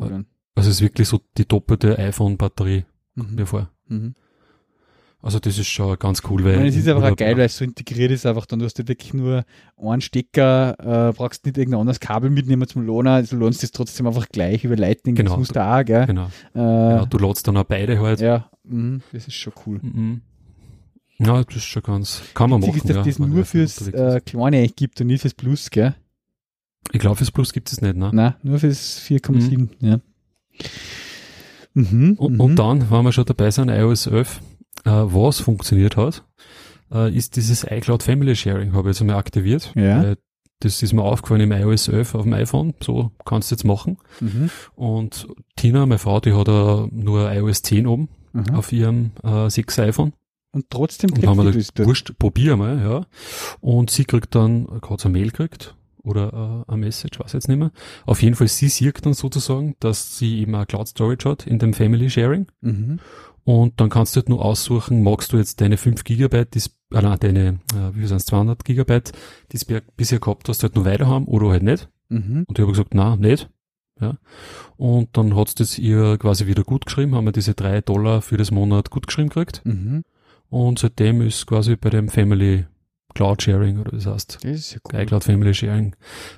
Also 0.54 0.70
es 0.70 0.76
ist 0.76 0.80
wirklich 0.82 1.08
so 1.08 1.20
die 1.38 1.46
doppelte 1.46 1.98
iPhone-Batterie 1.98 2.84
Mhm. 3.14 3.34
mir 3.34 3.46
vor. 3.46 3.70
Mhm. 3.88 4.14
Also 5.28 5.40
das 5.40 5.58
ist 5.58 5.66
schon 5.68 5.98
ganz 5.98 6.22
cool, 6.30 6.42
weil. 6.42 6.56
Meine, 6.56 6.68
es 6.70 6.76
ist 6.76 6.88
einfach 6.88 7.10
auch 7.10 7.14
geil, 7.14 7.36
weil 7.36 7.44
es 7.44 7.58
so 7.58 7.62
integriert 7.62 8.10
ist, 8.10 8.24
einfach 8.24 8.46
dann, 8.46 8.60
du 8.60 8.64
hast 8.64 8.78
ja 8.78 8.88
wirklich 8.88 9.12
nur 9.12 9.44
einen 9.76 10.00
Stecker, 10.00 11.10
äh, 11.10 11.12
brauchst 11.12 11.44
nicht 11.44 11.58
irgendein 11.58 11.80
anderes 11.80 12.00
Kabel 12.00 12.30
mitnehmen 12.30 12.66
zum 12.66 12.80
Lohner, 12.86 13.10
also 13.12 13.36
lohnst 13.36 13.62
es 13.62 13.70
trotzdem 13.70 14.06
einfach 14.06 14.30
gleich 14.30 14.64
über 14.64 14.74
Lightning, 14.74 15.16
Genau. 15.16 15.32
das 15.32 15.38
musst 15.38 15.54
du 15.54 15.62
auch, 15.62 15.84
gell? 15.84 16.06
Genau. 16.06 16.30
Äh, 16.54 16.58
Ja, 16.60 17.04
du 17.04 17.18
ladst 17.18 17.46
dann 17.46 17.58
auch 17.58 17.64
beide 17.64 18.00
halt. 18.00 18.20
ja, 18.20 18.48
mhm, 18.64 19.02
das 19.12 19.26
ist 19.28 19.34
schon 19.34 19.52
cool. 19.66 19.80
Mhm. 19.82 20.22
Ja, 21.18 21.44
das 21.44 21.56
ist 21.56 21.64
schon 21.64 21.82
ganz, 21.82 22.22
kann 22.32 22.48
man 22.48 22.62
Witzig 22.62 22.76
machen. 22.76 22.78
ist, 22.78 22.88
dass 22.88 22.96
ja, 22.96 23.02
das 23.04 23.18
nur 23.18 23.44
fürs 23.44 23.88
äh, 23.88 24.20
Kleine 24.24 24.56
eigentlich 24.56 24.76
gibt 24.76 24.98
und 25.02 25.08
nicht 25.08 25.20
fürs 25.20 25.34
Plus, 25.34 25.68
gell? 25.68 25.94
Ich 26.90 27.00
glaube, 27.00 27.16
fürs 27.16 27.30
Plus 27.32 27.52
gibt 27.52 27.70
es 27.70 27.82
nicht, 27.82 27.96
ne? 27.96 28.08
Nein, 28.14 28.32
nur 28.42 28.58
fürs 28.60 28.98
4,7, 29.06 29.68
ja. 29.80 30.00
Mhm, 31.74 32.14
Und, 32.18 32.32
mhm. 32.32 32.40
und 32.40 32.56
dann, 32.56 32.90
wenn 32.90 33.04
wir 33.04 33.12
schon 33.12 33.26
dabei 33.26 33.50
sind, 33.50 33.68
iOS 33.68 34.06
11, 34.06 34.40
äh, 34.88 35.14
was 35.14 35.40
funktioniert 35.40 35.96
hat, 35.96 36.24
äh, 36.92 37.14
ist 37.14 37.36
dieses 37.36 37.64
iCloud 37.64 38.02
Family 38.02 38.34
Sharing, 38.36 38.72
habe 38.72 38.88
ich 38.90 38.94
jetzt 38.96 39.00
einmal 39.02 39.16
aktiviert. 39.16 39.72
Ja. 39.74 40.02
Weil 40.02 40.16
das 40.60 40.82
ist 40.82 40.92
mir 40.92 41.02
aufgefallen 41.02 41.42
im 41.42 41.52
iOS 41.52 41.86
11 41.88 42.14
auf 42.16 42.22
dem 42.24 42.32
iPhone, 42.32 42.74
so 42.82 43.12
kannst 43.24 43.50
du 43.50 43.54
jetzt 43.54 43.64
machen. 43.64 43.98
Mhm. 44.20 44.50
Und 44.74 45.28
Tina, 45.56 45.86
meine 45.86 45.98
Frau, 45.98 46.18
die 46.18 46.32
hat 46.32 46.48
äh, 46.48 46.86
nur 46.90 47.32
iOS 47.32 47.62
10 47.62 47.86
oben 47.86 48.08
Mhm. 48.34 48.54
auf 48.56 48.72
ihrem 48.72 49.12
äh, 49.24 49.48
6 49.48 49.78
iPhone. 49.78 50.12
Und 50.52 50.66
trotzdem 50.70 51.10
Und 51.10 51.14
kriegt 51.14 51.26
haben 51.28 51.38
wir 51.38 51.50
dort. 51.52 51.86
wurscht, 51.86 52.12
probier 52.18 52.56
mal, 52.56 52.78
ja. 52.80 53.06
Und 53.60 53.90
sie 53.90 54.04
kriegt 54.04 54.34
dann, 54.34 54.66
hat 54.82 55.04
eine 55.04 55.12
Mail 55.12 55.30
gekriegt 55.30 55.74
oder 56.02 56.64
äh, 56.68 56.70
eine 56.72 56.80
Message, 56.80 57.18
weiß 57.20 57.32
jetzt 57.32 57.48
nicht 57.48 57.58
mehr. 57.58 57.70
Auf 58.06 58.22
jeden 58.22 58.34
Fall, 58.36 58.48
sie 58.48 58.68
sieht 58.68 59.04
dann 59.06 59.14
sozusagen, 59.14 59.76
dass 59.80 60.18
sie 60.18 60.40
eben 60.40 60.54
eine 60.54 60.66
Cloud 60.66 60.88
Storage 60.88 61.28
hat 61.28 61.46
in 61.46 61.58
dem 61.58 61.72
Family 61.72 62.10
Sharing. 62.10 62.46
Mhm. 62.60 62.98
Und 63.48 63.80
dann 63.80 63.88
kannst 63.88 64.14
du 64.14 64.20
halt 64.20 64.28
nur 64.28 64.44
aussuchen, 64.44 65.02
magst 65.02 65.32
du 65.32 65.38
jetzt 65.38 65.62
deine 65.62 65.78
5 65.78 66.04
Gigabyte, 66.04 66.54
die, 66.54 66.58
äh, 66.94 67.00
nein, 67.00 67.16
deine, 67.18 67.46
äh, 67.74 67.94
wie 67.94 68.06
sind's, 68.06 68.26
200 68.26 68.62
Gigabyte, 68.62 69.12
die 69.50 69.56
du 69.58 69.64
bi- 69.64 69.80
bisher 69.96 70.18
gehabt 70.20 70.50
hast, 70.50 70.62
halt 70.62 70.74
nur 70.74 70.84
weiter 70.84 71.06
haben 71.06 71.24
oder 71.24 71.48
halt 71.48 71.62
nicht. 71.62 71.88
Mhm. 72.10 72.44
Und 72.46 72.58
ich 72.58 72.62
habe 72.62 72.72
gesagt, 72.72 72.92
na, 72.92 73.16
nicht. 73.16 73.48
Ja. 74.02 74.18
Und 74.76 75.16
dann 75.16 75.34
hat's 75.34 75.54
das 75.54 75.78
ihr 75.78 76.18
quasi 76.18 76.46
wieder 76.46 76.62
gut 76.62 76.84
geschrieben, 76.84 77.14
haben 77.14 77.24
wir 77.24 77.32
diese 77.32 77.54
drei 77.54 77.80
Dollar 77.80 78.20
für 78.20 78.36
das 78.36 78.50
Monat 78.50 78.90
gut 78.90 79.06
geschrieben 79.06 79.30
gekriegt. 79.30 79.62
Mhm. 79.64 80.04
Und 80.50 80.78
seitdem 80.78 81.22
ist 81.22 81.46
quasi 81.46 81.76
bei 81.76 81.88
dem 81.88 82.10
Family 82.10 82.66
Cloud 83.14 83.42
Sharing 83.42 83.78
oder 83.78 83.92
wie 83.92 83.96
das 83.96 84.06
heißt, 84.06 84.38
Das 84.42 84.50
ist 84.52 84.72
ja 84.74 84.78
cool. 84.92 85.00
iCloud 85.00 85.24
Family 85.24 85.54
Sharing, 85.54 85.96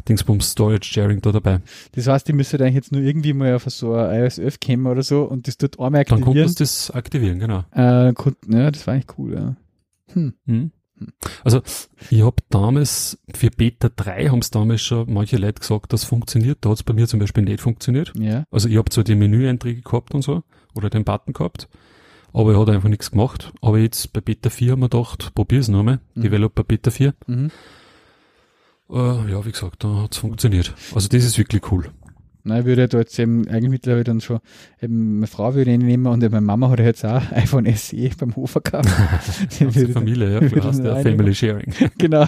Dingsbums 0.08 0.50
Storage 0.50 0.84
Sharing 0.84 1.20
da 1.20 1.32
dabei. 1.32 1.60
Das 1.92 2.06
heißt, 2.06 2.28
die 2.28 2.32
müsste 2.32 2.58
eigentlich 2.58 2.74
jetzt 2.76 2.92
nur 2.92 3.02
irgendwie 3.02 3.32
mal 3.32 3.54
auf 3.54 3.64
so 3.64 3.94
ein 3.94 4.20
iOS 4.22 4.38
11 4.38 4.60
kommen 4.60 4.86
oder 4.86 5.02
so 5.02 5.22
und 5.24 5.46
das 5.48 5.58
dort 5.58 5.78
einmal 5.78 6.04
Dann 6.04 6.18
aktivieren. 6.18 6.24
konntest 6.46 6.60
du 6.60 6.64
das 6.64 6.90
aktivieren, 6.92 7.38
genau. 7.38 7.64
Äh, 7.74 8.12
ja, 8.48 8.70
das 8.70 8.86
war 8.86 8.94
eigentlich 8.94 9.18
cool, 9.18 9.34
ja. 9.34 9.56
Hm. 10.14 10.34
Mhm. 10.46 10.72
Also 11.44 11.62
ich 12.10 12.22
habe 12.22 12.36
damals, 12.50 13.18
für 13.34 13.50
Beta 13.50 13.88
3 13.94 14.28
haben 14.28 14.40
es 14.40 14.50
damals 14.50 14.82
schon 14.82 15.10
manche 15.12 15.38
Leute 15.38 15.60
gesagt, 15.60 15.92
das 15.94 16.04
funktioniert. 16.04 16.58
Da 16.60 16.68
hat 16.70 16.76
es 16.76 16.82
bei 16.82 16.92
mir 16.92 17.08
zum 17.08 17.20
Beispiel 17.20 17.42
nicht 17.42 17.60
funktioniert. 17.62 18.12
Ja. 18.18 18.44
Also 18.50 18.68
ich 18.68 18.76
habe 18.76 18.90
zwar 18.90 19.04
die 19.04 19.14
Menüeinträge 19.14 19.80
gehabt 19.80 20.14
und 20.14 20.22
so, 20.22 20.42
oder 20.74 20.90
den 20.90 21.04
Button 21.04 21.32
gehabt, 21.32 21.68
aber 22.32 22.52
er 22.54 22.60
hat 22.60 22.68
einfach 22.70 22.88
nichts 22.88 23.10
gemacht. 23.10 23.52
Aber 23.60 23.78
jetzt 23.78 24.12
bei 24.12 24.20
Beta 24.20 24.50
4 24.50 24.72
haben 24.72 24.80
wir 24.80 24.88
gedacht, 24.88 25.32
probier's 25.34 25.68
nochmal, 25.68 26.00
Mhm. 26.14 26.22
Developer 26.22 26.64
Beta 26.64 26.90
4. 26.90 27.14
Mhm. 27.26 27.50
Äh, 28.90 29.30
ja, 29.30 29.44
wie 29.44 29.52
gesagt, 29.52 29.84
da 29.84 30.02
hat's 30.02 30.16
funktioniert. 30.18 30.74
Also 30.94 31.08
das 31.08 31.24
ist 31.24 31.38
wirklich 31.38 31.70
cool. 31.70 31.90
Nein, 32.42 32.60
ich 32.60 32.66
würde 32.66 32.88
da 32.88 32.98
jetzt 32.98 33.18
eben 33.18 33.46
eigentlich 33.48 33.68
mittlerweile 33.70 34.02
dann 34.04 34.20
schon, 34.22 34.40
eben 34.80 35.16
meine 35.16 35.26
Frau 35.26 35.54
würde 35.54 35.72
ihn 35.72 35.82
nehmen 35.82 36.06
und 36.06 36.22
meine 36.22 36.40
Mama 36.40 36.70
hat 36.70 36.78
ja 36.80 36.86
jetzt 36.86 37.04
auch 37.04 37.20
iPhone 37.32 37.66
SE 37.76 38.10
beim 38.18 38.34
Hofer 38.34 38.60
gehabt. 38.62 38.88
Familie, 39.92 40.32
ja, 40.32 40.40
du 40.40 40.64
hast 40.64 40.80
einnehmen. 40.80 41.02
Family 41.02 41.34
Sharing. 41.34 41.72
genau. 41.98 42.26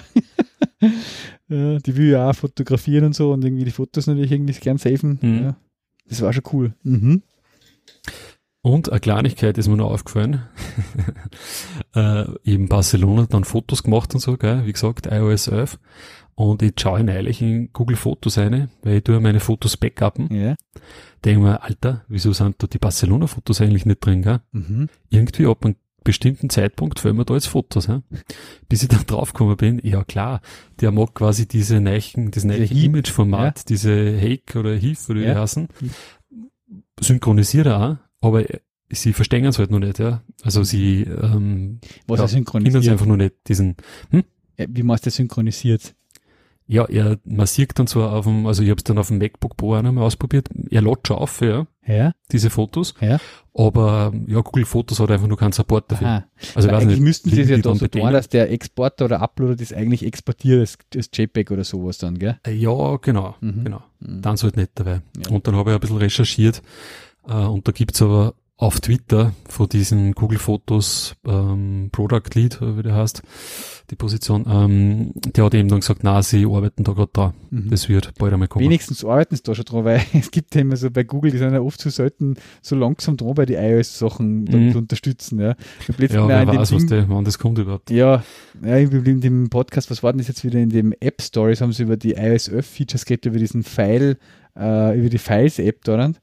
ja, 1.49 1.79
die 1.79 1.97
will 1.97 2.09
ja 2.11 2.29
auch 2.29 2.35
fotografieren 2.35 3.05
und 3.05 3.15
so 3.15 3.31
und 3.33 3.43
irgendwie 3.43 3.65
die 3.65 3.71
Fotos 3.71 4.05
natürlich 4.07 4.31
irgendwie 4.31 4.53
gern 4.53 4.77
safen. 4.77 5.17
Mhm. 5.21 5.43
Ja. 5.43 5.55
Das 6.07 6.21
war 6.21 6.31
schon 6.31 6.43
cool. 6.53 6.73
Mhm. 6.83 7.23
Und 8.65 8.89
eine 8.89 9.01
Kleinigkeit 9.01 9.57
ist 9.57 9.67
mir 9.67 9.75
noch 9.75 9.91
aufgefallen. 9.91 10.41
äh, 11.95 12.23
eben 12.45 12.69
Barcelona 12.69 13.25
dann 13.29 13.43
Fotos 13.43 13.83
gemacht 13.83 14.13
und 14.13 14.21
so, 14.21 14.37
gell? 14.37 14.65
wie 14.65 14.71
gesagt, 14.71 15.05
iOS 15.05 15.49
11. 15.49 15.77
Und 16.35 16.61
ich 16.61 16.73
schaue 16.79 17.03
neulich 17.03 17.41
in 17.41 17.73
Google 17.73 17.97
Fotos 17.97 18.37
eine, 18.37 18.69
weil 18.81 18.97
ich 18.97 19.03
tue 19.03 19.19
meine 19.19 19.41
Fotos 19.41 19.75
backuppen. 19.75 20.33
Ja. 20.33 20.55
Denke 21.25 21.41
mir, 21.41 21.61
Alter, 21.61 22.05
wieso 22.07 22.31
sind 22.31 22.55
da 22.63 22.67
die 22.67 22.79
Barcelona-Fotos 22.79 23.59
eigentlich 23.59 23.85
nicht 23.85 24.03
drin? 24.03 24.21
Gell? 24.21 24.39
Mhm. 24.53 24.87
Irgendwie 25.09 25.45
ab 25.45 25.65
einem 25.65 25.75
bestimmten 26.05 26.49
Zeitpunkt 26.49 26.99
fällt 26.99 27.15
mir 27.15 27.25
da 27.25 27.33
jetzt 27.33 27.47
Fotos. 27.47 27.89
Hä? 27.89 27.99
Bis 28.69 28.81
ich 28.81 28.87
dann 28.87 29.03
draufgekommen 29.07 29.57
bin, 29.57 29.81
ja 29.83 30.05
klar, 30.05 30.39
der 30.79 30.91
mag 30.91 31.13
quasi 31.15 31.49
diese 31.49 31.81
neichen, 31.81 32.31
das 32.31 32.45
Heap, 32.45 32.71
Image-Format, 32.71 33.67
diese 33.67 34.17
Hake 34.19 34.57
oder 34.57 34.73
Heath 34.73 35.09
oder 35.09 35.19
wie 35.19 35.25
Ja. 35.25 35.33
die 35.33 35.39
heißen, 35.41 35.67
synchronisiert 36.99 37.67
er 37.67 37.81
auch, 37.81 37.97
aber 38.23 38.43
sie 38.91 39.13
verstehen 39.13 39.45
es 39.45 39.59
halt 39.59 39.71
noch 39.71 39.79
nicht, 39.79 39.99
ja. 39.99 40.21
Also 40.43 40.63
sie 40.63 41.03
ähm, 41.03 41.79
Was 42.07 42.19
Ja, 42.19 42.25
er 42.25 42.27
synchronisiert. 42.29 42.87
einfach 42.89 43.05
noch 43.05 43.17
nicht 43.17 43.35
diesen, 43.47 43.75
Ja, 44.11 44.65
Wie 44.69 44.83
machst 44.83 45.05
du 45.05 45.07
das 45.07 45.15
synchronisiert? 45.15 45.95
ja, 46.65 46.85
er, 46.85 47.17
man 47.25 47.45
sieht 47.45 47.77
dann 47.77 47.87
zwar 47.87 48.13
auf 48.13 48.23
dem, 48.25 48.45
also 48.47 48.63
ich 48.63 48.69
habe 48.69 48.77
es 48.77 48.83
dann 48.85 48.97
auf 48.97 49.09
dem 49.09 49.17
MacBook 49.17 49.57
Pro 49.57 49.75
auch 49.75 49.81
noch 49.81 49.91
mal 49.91 50.03
ausprobiert, 50.03 50.47
er 50.69 50.81
lädt 50.81 51.05
schon 51.07 51.17
auf, 51.17 51.41
ja, 51.41 51.67
Ja. 51.85 52.13
diese 52.31 52.49
Fotos, 52.49 52.93
Ja. 53.01 53.19
aber 53.53 54.13
ja, 54.27 54.39
Google 54.39 54.63
Fotos 54.65 54.99
hat 55.01 55.11
einfach 55.11 55.27
nur 55.27 55.37
keinen 55.37 55.51
Support 55.51 55.91
dafür. 55.91 56.07
Aha. 56.07 56.25
Also 56.55 56.69
eigentlich 56.69 56.99
nicht, 56.99 57.01
müssten 57.01 57.29
sie 57.31 57.35
liegen 57.35 57.49
ja 57.49 57.57
da 57.57 57.61
dann 57.69 57.77
so 57.79 57.87
tun, 57.87 58.11
dass 58.13 58.29
der 58.29 58.49
Exporter 58.49 59.05
oder 59.05 59.21
Uploader 59.21 59.57
das 59.57 59.73
eigentlich 59.73 60.05
exportiert 60.05 60.61
als, 60.61 60.77
als 60.95 61.09
JPEG 61.13 61.51
oder 61.51 61.65
sowas 61.65 61.97
dann, 61.97 62.17
gell? 62.17 62.37
Ja, 62.47 62.95
genau, 62.97 63.35
Mhm. 63.41 63.63
genau. 63.65 63.81
Mhm. 63.99 64.21
Dann 64.21 64.35
ist 64.35 64.43
halt 64.43 64.55
nicht 64.55 64.71
dabei. 64.75 65.01
Ja. 65.25 65.31
Und 65.35 65.45
dann 65.47 65.55
habe 65.57 65.71
ich 65.71 65.75
ein 65.75 65.81
bisschen 65.81 65.97
recherchiert 65.97 66.59
äh, 66.59 66.61
und 67.23 67.67
da 67.67 67.71
gibt's 67.71 68.01
aber 68.01 68.35
auf 68.63 68.79
Twitter 68.79 69.33
von 69.49 69.67
diesen 69.67 70.13
Google 70.13 70.37
Fotos 70.37 71.15
ähm, 71.27 71.89
Product 71.91 72.29
Lead, 72.33 72.59
wie 72.61 72.83
der 72.83 72.95
heißt, 72.95 73.21
die 73.89 73.95
Position, 73.95 74.45
ähm, 74.47 75.11
der 75.15 75.43
hat 75.43 75.53
eben 75.53 75.67
dann 75.67 75.81
gesagt, 75.81 76.03
na, 76.03 76.21
sie 76.21 76.45
arbeiten 76.45 76.83
da 76.85 76.93
gerade 76.93 77.11
dran. 77.11 77.33
Mhm. 77.49 77.69
Das 77.69 77.89
wird 77.89 78.13
bald 78.17 78.31
einmal 78.31 78.47
kommen. 78.47 78.63
Wenigstens 78.63 79.03
arbeiten 79.03 79.35
sie 79.35 79.43
da 79.43 79.53
schon 79.53 79.65
dran, 79.65 79.83
weil 79.85 80.01
es 80.13 80.31
gibt 80.31 80.55
ja 80.55 80.61
immer 80.61 80.77
so 80.77 80.89
bei 80.91 81.03
Google, 81.03 81.31
die 81.31 81.39
sind 81.39 81.51
ja 81.51 81.59
oft 81.59 81.81
so 81.81 81.89
selten 81.89 82.35
so 82.61 82.75
langsam 82.75 83.17
dran, 83.17 83.33
bei 83.33 83.45
die 83.45 83.55
iOS-Sachen 83.55 84.43
mhm. 84.45 84.71
zu 84.71 84.77
unterstützen. 84.77 85.41
Ja, 85.41 85.55
ja 85.87 86.27
wer 86.27 86.47
weiß, 86.47 86.71
was 86.71 86.85
die, 86.85 87.03
wann 87.07 87.25
das 87.25 87.39
kommt 87.39 87.57
überhaupt. 87.57 87.89
Ja, 87.89 88.23
ja 88.63 88.77
in 88.77 89.19
dem 89.19 89.49
Podcast, 89.49 89.91
was 89.91 90.03
war 90.03 90.13
denn 90.13 90.19
das 90.19 90.29
jetzt 90.29 90.45
wieder 90.45 90.59
in 90.59 90.69
dem 90.69 90.93
App 91.01 91.21
Stories, 91.21 91.59
haben 91.59 91.73
sie 91.73 91.83
über 91.83 91.97
die 91.97 92.13
iOS 92.13 92.47
11 92.47 92.65
Features 92.65 93.05
geredet, 93.05 93.25
über 93.25 93.39
diesen 93.39 93.63
File, 93.63 94.17
äh, 94.57 94.97
über 94.97 95.09
die 95.09 95.17
Files-App 95.17 95.83
da. 95.83 96.13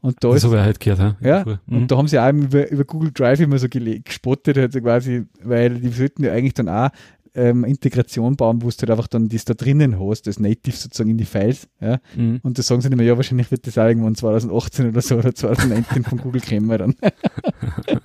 Und 0.00 0.16
da 0.20 0.30
das 0.30 0.44
habe 0.44 0.56
ich 0.56 0.62
halt 0.62 0.80
gehört, 0.80 1.16
ja. 1.20 1.38
ja 1.38 1.58
mhm. 1.66 1.76
Und 1.76 1.90
da 1.90 1.96
haben 1.96 2.08
sie 2.08 2.18
auch 2.18 2.32
über, 2.32 2.70
über 2.70 2.84
Google 2.84 3.12
Drive 3.12 3.40
immer 3.40 3.58
so 3.58 3.68
gespottet, 3.68 4.56
halt 4.56 4.72
quasi, 4.72 5.24
weil 5.42 5.80
die 5.80 5.88
sollten 5.88 6.24
ja 6.24 6.32
eigentlich 6.32 6.54
dann 6.54 6.68
auch 6.68 6.90
ähm, 7.36 7.64
Integration 7.64 8.34
bauen, 8.36 8.62
wo 8.62 8.70
du 8.70 8.76
halt 8.76 8.90
einfach 8.90 9.06
dann 9.06 9.28
das 9.28 9.44
da 9.44 9.54
drinnen 9.54 10.00
hast, 10.00 10.26
das 10.26 10.40
Native 10.40 10.74
sozusagen 10.74 11.10
in 11.10 11.18
die 11.18 11.26
Files. 11.26 11.68
Ja? 11.80 11.98
Mhm. 12.16 12.40
Und 12.42 12.58
da 12.58 12.62
sagen 12.62 12.80
sie 12.80 12.88
nicht 12.88 12.96
mehr, 12.96 13.06
ja, 13.06 13.16
wahrscheinlich 13.16 13.50
wird 13.50 13.66
das 13.66 13.76
auch 13.78 13.86
irgendwann 13.86 14.14
2018 14.14 14.88
oder 14.88 15.02
so 15.02 15.16
oder 15.16 15.34
2019 15.34 16.04
von 16.04 16.18
Google 16.18 16.40
kommen 16.40 16.78
dann. 16.78 16.94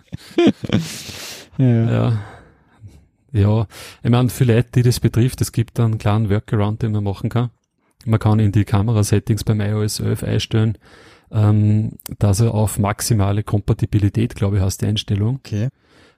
ja. 1.57 1.91
ja. 1.91 2.19
Ja, 3.33 3.65
ich 4.03 4.09
meine, 4.09 4.29
für 4.29 4.43
Leute, 4.43 4.69
die 4.75 4.81
das 4.81 4.99
betrifft, 4.99 5.39
es 5.39 5.53
gibt 5.53 5.79
einen 5.79 5.97
kleinen 5.97 6.29
Workaround, 6.29 6.81
den 6.81 6.91
man 6.91 7.05
machen 7.05 7.29
kann. 7.29 7.49
Man 8.05 8.19
kann 8.19 8.39
in 8.39 8.51
die 8.51 8.65
Kamerasettings 8.65 9.45
beim 9.45 9.61
iOS 9.61 10.01
11 10.01 10.23
einstellen, 10.23 10.77
ähm, 11.31 11.93
dass 12.19 12.39
er 12.39 12.53
auf 12.53 12.79
maximale 12.79 13.43
Kompatibilität, 13.43 14.35
glaube 14.35 14.57
ich, 14.57 14.61
hast 14.61 14.81
die 14.81 14.87
Einstellung. 14.87 15.37
Okay. 15.37 15.69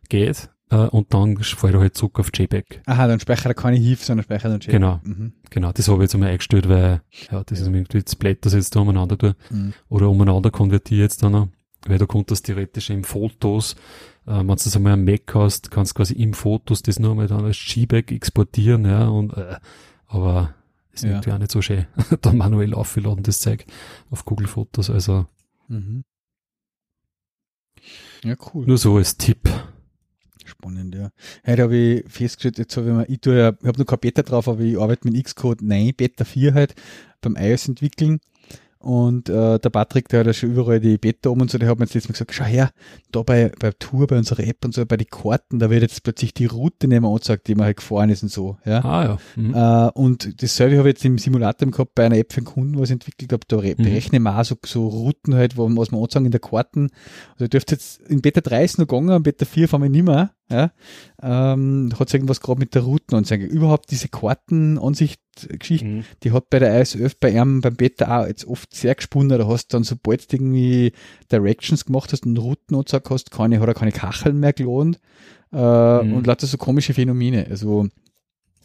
Geht. 0.09 0.49
Äh, 0.69 0.75
und 0.87 1.13
dann 1.13 1.37
fällt 1.37 1.75
er 1.75 1.79
halt 1.81 1.95
zurück 1.95 2.19
auf 2.19 2.29
JPEG. 2.33 2.81
Aha, 2.85 3.07
dann 3.07 3.19
speichert 3.19 3.45
er 3.45 3.53
keine 3.53 3.77
HIF, 3.77 4.03
sondern 4.03 4.23
speichert 4.23 4.51
dann 4.51 4.59
JPEG. 4.59 4.71
Genau. 4.71 4.99
Mhm. 5.03 5.33
Genau, 5.49 5.71
das 5.71 5.87
habe 5.87 5.97
ich 5.97 6.07
jetzt 6.07 6.15
einmal 6.15 6.29
eingestellt, 6.29 6.67
weil, 6.67 7.01
ja, 7.31 7.43
das 7.43 7.59
ist 7.59 7.67
irgendwie 7.67 8.01
das 8.01 8.15
Blatt, 8.15 8.39
das 8.41 8.53
jetzt 8.53 8.75
da 8.75 8.79
umeinander 8.79 9.17
tue. 9.17 9.35
Mhm. 9.49 9.73
Oder 9.89 10.09
umeinander 10.09 10.51
konvertiere 10.51 11.01
jetzt 11.01 11.21
dann 11.23 11.33
noch. 11.33 11.47
Weil 11.85 11.97
du 11.97 12.07
konntest 12.07 12.45
theoretisch 12.45 12.89
im 12.89 13.03
Fotos, 13.03 13.75
äh, 14.25 14.37
wenn 14.37 14.47
du 14.47 14.55
das 14.55 14.75
einmal 14.75 14.93
am 14.93 15.03
Mac 15.03 15.35
hast, 15.35 15.69
kannst 15.69 15.91
du 15.91 15.97
quasi 15.97 16.13
im 16.13 16.33
Fotos 16.33 16.81
das 16.81 16.97
nur 16.97 17.11
einmal 17.11 17.27
dann 17.27 17.45
als 17.45 17.57
JPEG 17.57 18.11
exportieren, 18.11 18.85
ja, 18.85 19.07
und, 19.07 19.33
äh, 19.33 19.57
aber 20.07 20.55
ist 20.93 21.03
ja. 21.03 21.11
irgendwie 21.11 21.31
auch 21.31 21.37
nicht 21.39 21.51
so 21.51 21.61
schön. 21.61 21.87
dann 22.21 22.37
manuell 22.37 22.73
aufgeladen, 22.73 23.23
das 23.23 23.39
Zeug 23.39 23.65
auf 24.09 24.25
Google 24.25 24.47
Fotos, 24.47 24.89
also. 24.89 25.25
Mhm. 25.67 26.03
Ja, 28.23 28.35
cool. 28.53 28.65
Nur 28.65 28.77
so 28.77 28.95
als 28.95 29.17
Tipp. 29.17 29.49
Spannend, 30.45 30.95
ja. 30.95 31.09
Heute 31.45 31.63
habe 31.63 31.75
ich 31.75 32.11
festgestellt, 32.11 32.57
jetzt 32.57 32.77
habe 32.77 32.87
ich 32.87 32.93
mal, 32.93 33.05
ich 33.09 33.19
tue 33.21 33.37
ja, 33.37 33.53
ich 33.59 33.67
habe 33.67 33.79
noch 33.79 33.85
kein 33.85 33.99
Beta 33.99 34.21
drauf, 34.21 34.47
aber 34.47 34.61
ich 34.61 34.79
arbeite 34.79 35.07
mit 35.09 35.23
Xcode 35.25 35.61
9, 35.61 35.93
Beta 35.95 36.23
4 36.25 36.53
halt 36.53 36.75
beim 37.21 37.35
iOS 37.35 37.69
entwickeln 37.69 38.19
und 38.83 39.29
äh, 39.29 39.59
der 39.59 39.69
Patrick, 39.69 40.09
der 40.09 40.19
hat 40.19 40.27
ja 40.27 40.33
schon 40.33 40.51
überall 40.51 40.81
die 40.81 40.97
Beta 40.97 41.29
um 41.29 41.39
und 41.39 41.49
so, 41.49 41.57
der 41.57 41.69
hat 41.69 41.79
mir 41.79 41.85
jetzt 41.85 41.93
letztes 41.93 42.09
Mal 42.09 42.13
gesagt, 42.13 42.33
schau 42.33 42.43
her, 42.43 42.71
da 43.13 43.23
bei, 43.23 43.49
bei 43.57 43.71
Tour, 43.71 44.07
bei 44.07 44.17
unserer 44.17 44.43
App 44.43 44.65
und 44.65 44.73
so, 44.73 44.85
bei 44.85 44.97
den 44.97 45.07
Karten, 45.07 45.57
da 45.57 45.69
wird 45.69 45.83
jetzt 45.83 46.03
plötzlich 46.03 46.33
die 46.33 46.47
Route 46.47 46.89
nicht 46.89 46.99
mehr 46.99 47.09
angezeigt, 47.09 47.47
die 47.47 47.55
man 47.55 47.67
halt 47.67 47.77
gefahren 47.77 48.09
ist 48.09 48.23
und 48.23 48.29
so. 48.29 48.57
Ja? 48.65 48.83
Ah, 48.83 49.03
ja. 49.05 49.17
Mhm. 49.37 49.53
Äh, 49.53 49.89
und 49.97 50.43
dasselbe 50.43 50.77
habe 50.79 50.89
ich 50.89 50.95
jetzt 50.95 51.05
im 51.05 51.17
Simulator 51.17 51.71
gehabt 51.71 51.95
bei 51.95 52.05
einer 52.05 52.17
App 52.17 52.33
für 52.33 52.39
einen 52.39 52.45
Kunden, 52.45 52.77
was 52.77 52.89
ich 52.89 52.95
entwickelt 52.95 53.31
habe, 53.31 53.45
da 53.47 53.55
mhm. 53.55 53.75
berechne 53.77 54.19
ich 54.19 54.27
auch 54.27 54.43
so, 54.43 54.55
so 54.65 54.87
Routen 54.89 55.33
halt, 55.33 55.55
wo, 55.55 55.69
was 55.77 55.91
man 55.91 56.01
anzeigen 56.01 56.25
in 56.25 56.31
der 56.31 56.41
Karten. 56.41 56.89
Also 57.35 57.47
dürfte 57.47 57.75
jetzt 57.75 58.01
in 58.01 58.21
Beta 58.21 58.41
3 58.41 58.65
ist 58.65 58.79
noch 58.79 58.87
gegangen, 58.87 59.15
in 59.15 59.23
Beta 59.23 59.45
4 59.45 59.69
fahren 59.69 59.83
wir 59.83 59.89
nicht 59.89 60.03
mehr. 60.03 60.31
Ja? 60.49 60.71
Ähm, 61.21 61.89
hat 61.97 62.07
es 62.09 62.13
irgendwas 62.13 62.41
gerade 62.41 62.59
mit 62.59 62.75
der 62.75 62.81
Routenanzeige. 62.81 63.45
Überhaupt 63.45 63.91
diese 63.91 64.09
Kartenansicht-Geschichte, 65.35 65.85
mhm. 65.85 66.03
die 66.23 66.31
hat 66.31 66.49
bei 66.49 66.59
der 66.59 66.79
ISF 66.81 67.15
bei 67.19 67.29
einem 67.29 67.61
beim 67.61 67.75
Beta 67.75 68.21
auch 68.21 68.27
jetzt 68.27 68.45
oft 68.45 68.73
sehr 68.73 68.95
gesponnen. 68.95 69.37
Da 69.37 69.47
hast 69.47 69.67
du 69.67 69.77
dann, 69.77 69.83
sobald 69.83 70.31
du 70.31 70.35
irgendwie 70.35 70.93
Directions 71.31 71.85
gemacht 71.85 72.11
hast 72.11 72.25
und 72.25 72.37
Routenanzeige 72.37 73.09
hast, 73.09 73.31
keine, 73.31 73.59
hat 73.59 73.67
er 73.67 73.73
keine 73.73 73.91
Kacheln 73.91 74.39
mehr 74.39 74.53
gelohnt 74.53 74.99
äh, 75.51 76.03
mhm. 76.03 76.13
und 76.13 76.27
lauter 76.27 76.47
so 76.47 76.57
komische 76.57 76.93
Phänomene. 76.93 77.47
Also 77.49 77.87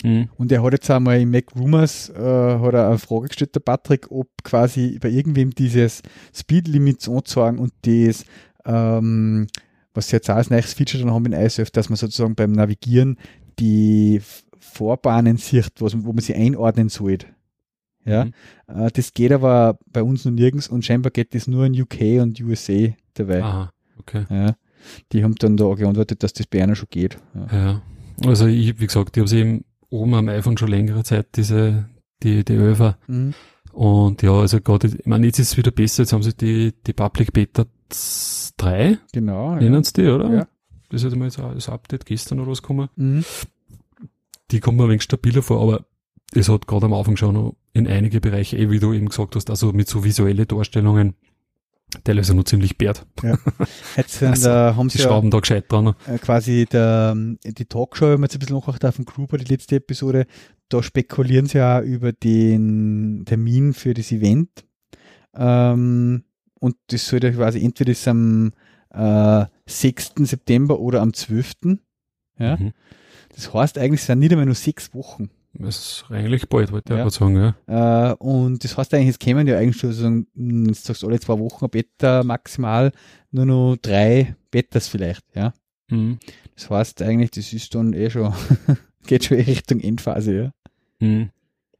Mhm. 0.04 0.28
Und 0.36 0.52
er 0.52 0.62
hat 0.62 0.74
jetzt 0.74 0.88
einmal 0.92 1.20
im 1.20 1.32
Mac 1.32 1.56
Rumors 1.56 2.08
äh, 2.10 2.14
hat 2.14 2.72
er 2.72 2.86
eine 2.86 2.98
Frage 2.98 3.26
gestellt, 3.26 3.56
der 3.56 3.60
Patrick, 3.60 4.12
ob 4.12 4.28
quasi 4.44 4.96
bei 5.00 5.08
irgendwem 5.08 5.50
dieses 5.50 6.02
Speed 6.32 6.68
Limits 6.68 7.08
anzeigen 7.08 7.58
und 7.58 7.72
das 7.82 8.24
ähm, 8.64 9.48
was 9.94 10.12
jetzt 10.12 10.30
auch 10.30 10.36
als 10.36 10.50
neues 10.50 10.74
Feature 10.74 11.02
dann 11.02 11.12
haben 11.12 11.26
in 11.26 11.32
ISF, 11.32 11.72
dass 11.72 11.88
man 11.88 11.96
sozusagen 11.96 12.36
beim 12.36 12.52
Navigieren 12.52 13.18
die 13.58 14.20
Vorbahnen 14.59 15.36
sieht, 15.36 15.72
was, 15.80 16.04
wo 16.04 16.12
man 16.12 16.20
sie 16.20 16.34
einordnen 16.34 16.88
sollte. 16.88 17.26
Ja, 18.04 18.24
mhm. 18.24 18.32
äh, 18.68 18.90
das 18.90 19.12
geht 19.12 19.32
aber 19.32 19.78
bei 19.92 20.02
uns 20.02 20.24
noch 20.24 20.32
nirgends 20.32 20.68
und 20.68 20.84
scheinbar 20.84 21.11
geht 21.11 21.34
das 21.34 21.46
nur 21.46 21.66
in 21.66 21.80
UK 21.80 22.22
und 22.22 22.40
USA 22.40 22.88
dabei. 23.14 23.42
Aha, 23.42 23.72
okay. 23.98 24.24
Ja, 24.30 24.54
die 25.12 25.24
haben 25.24 25.34
dann 25.34 25.56
da 25.56 25.74
geantwortet, 25.74 26.22
dass 26.22 26.32
das 26.32 26.46
bei 26.46 26.62
einer 26.62 26.74
schon 26.74 26.88
geht. 26.90 27.18
Ja, 27.34 27.59
ja. 27.59 27.82
also 28.26 28.46
ich, 28.46 28.80
wie 28.80 28.86
gesagt, 28.86 29.16
ich 29.16 29.20
habe 29.20 29.28
sie 29.28 29.40
eben 29.40 29.64
oben 29.90 30.14
am 30.14 30.28
iPhone 30.28 30.56
schon 30.56 30.68
längere 30.68 31.02
Zeit, 31.04 31.36
diese, 31.36 31.88
die, 32.22 32.44
die 32.44 32.54
Öfer. 32.54 32.98
Mhm. 33.06 33.34
Und 33.72 34.22
ja, 34.22 34.32
also 34.32 34.61
gerade, 34.61 34.88
ich 34.88 35.06
meine, 35.06 35.26
jetzt 35.26 35.38
ist 35.38 35.52
es 35.52 35.56
wieder 35.56 35.70
besser, 35.70 36.02
jetzt 36.02 36.12
haben 36.12 36.22
sie 36.22 36.34
die, 36.34 36.72
die 36.86 36.92
Public 36.92 37.32
Beta 37.32 37.66
3. 38.56 38.98
Genau. 39.12 39.54
Nennen 39.54 39.82
ja. 39.82 39.90
die, 39.96 40.09
oder? 40.09 40.30
Ja. 40.30 40.48
Das 40.88 41.02
ist 41.02 41.04
halt 41.04 41.16
mal 41.16 41.26
jetzt 41.26 41.38
auch 41.38 41.52
das 41.52 41.68
Update 41.68 42.06
gestern 42.06 42.40
oder 42.40 42.50
was 42.50 42.62
gekommen. 42.62 42.88
Mhm. 42.96 43.24
Die 44.51 44.61
kommen 44.61 44.78
mir 44.78 44.84
ein 44.84 44.90
wenig 44.90 45.03
stabiler 45.03 45.42
vor, 45.42 45.61
aber 45.62 45.84
es 46.34 46.49
hat 46.49 46.66
gerade 46.66 46.86
am 46.86 46.94
Anfang 46.94 47.16
schon 47.16 47.55
in 47.72 47.86
einige 47.86 48.20
Bereiche, 48.20 48.57
eh, 48.57 48.70
wie 48.70 48.78
du 48.78 48.92
eben 48.92 49.09
gesagt 49.09 49.36
hast, 49.36 49.51
also 49.51 49.72
mit 49.72 49.88
so 49.88 50.05
visuelle 50.05 50.46
Darstellungen, 50.46 51.14
teilweise 52.05 52.34
nur 52.34 52.44
ziemlich 52.44 52.76
bärt. 52.76 53.07
Ja. 53.22 53.38
Jetzt 53.96 54.18
sind, 54.18 54.28
also, 54.30 54.49
äh, 54.49 54.74
haben 54.74 54.90
sie 54.90 54.99
schrauben 54.99 55.30
da 55.30 55.40
gescheit 55.40 55.70
dran. 55.70 55.94
Äh, 56.07 56.18
quasi 56.18 56.66
der, 56.70 57.14
die 57.44 57.64
Talkshow, 57.64 58.07
wenn 58.07 58.20
man 58.20 58.24
jetzt 58.24 58.36
ein 58.36 58.40
bisschen 58.40 58.57
noch 58.57 58.68
auf 58.68 58.78
dem 58.78 59.05
Gruber, 59.05 59.38
die 59.38 59.53
letzte 59.53 59.76
Episode, 59.76 60.26
da 60.68 60.82
spekulieren 60.82 61.46
sie 61.46 61.59
ja 61.59 61.80
über 61.80 62.12
den 62.12 63.24
Termin 63.26 63.72
für 63.72 63.94
das 63.94 64.12
Event. 64.12 64.64
Ähm, 65.34 66.24
und 66.61 66.76
das 66.88 67.07
sollte 67.07 67.32
quasi 67.32 67.62
entweder 67.62 67.92
ist 67.92 68.09
am 68.09 68.53
äh, 68.90 69.46
6. 69.66 70.12
September 70.18 70.78
oder 70.78 71.01
am 71.01 71.14
12. 71.14 71.53
Ja? 72.38 72.57
Mhm. 72.57 72.72
Das 73.39 73.55
heißt 73.55 73.78
eigentlich, 73.78 74.01
es 74.01 74.07
sind 74.07 74.18
nicht 74.18 74.32
einmal 74.32 74.47
nur 74.47 74.57
sechs 74.57 74.93
Wochen. 74.95 75.30
Das 75.53 75.76
ist 75.78 76.05
eigentlich 76.11 76.49
bald, 76.49 76.72
wollte 76.72 76.93
ich 76.93 76.99
ja. 76.99 77.09
sagen, 77.09 77.55
ja. 77.68 78.11
Äh, 78.11 78.14
und 78.14 78.64
das 78.64 78.76
heißt 78.76 78.93
eigentlich, 78.93 79.11
es 79.11 79.18
kämen 79.20 79.47
ja 79.47 79.57
eigentlich 79.57 79.76
schon 79.76 79.93
so, 79.93 80.68
jetzt 80.68 80.84
sagst 80.84 81.05
du 81.05 81.07
alle 81.07 81.20
zwei 81.20 81.39
Wochen 81.39 81.64
ein 81.64 81.70
Beta 81.70 82.24
maximal, 82.24 82.91
nur 83.30 83.47
noch 83.47 83.76
drei 83.80 84.34
Betas 84.51 84.89
vielleicht, 84.89 85.22
ja. 85.36 85.55
Mhm. 85.89 86.18
Das 86.57 86.68
heißt 86.68 87.01
eigentlich, 87.03 87.30
das 87.30 87.53
ist 87.53 87.72
dann 87.76 87.93
eh 87.93 88.11
schon, 88.11 88.34
geht 89.07 89.24
schon 89.24 89.39
in 89.39 89.45
Richtung 89.45 89.78
Endphase, 89.78 90.34
ja. 90.34 90.53
Mhm. 90.99 91.30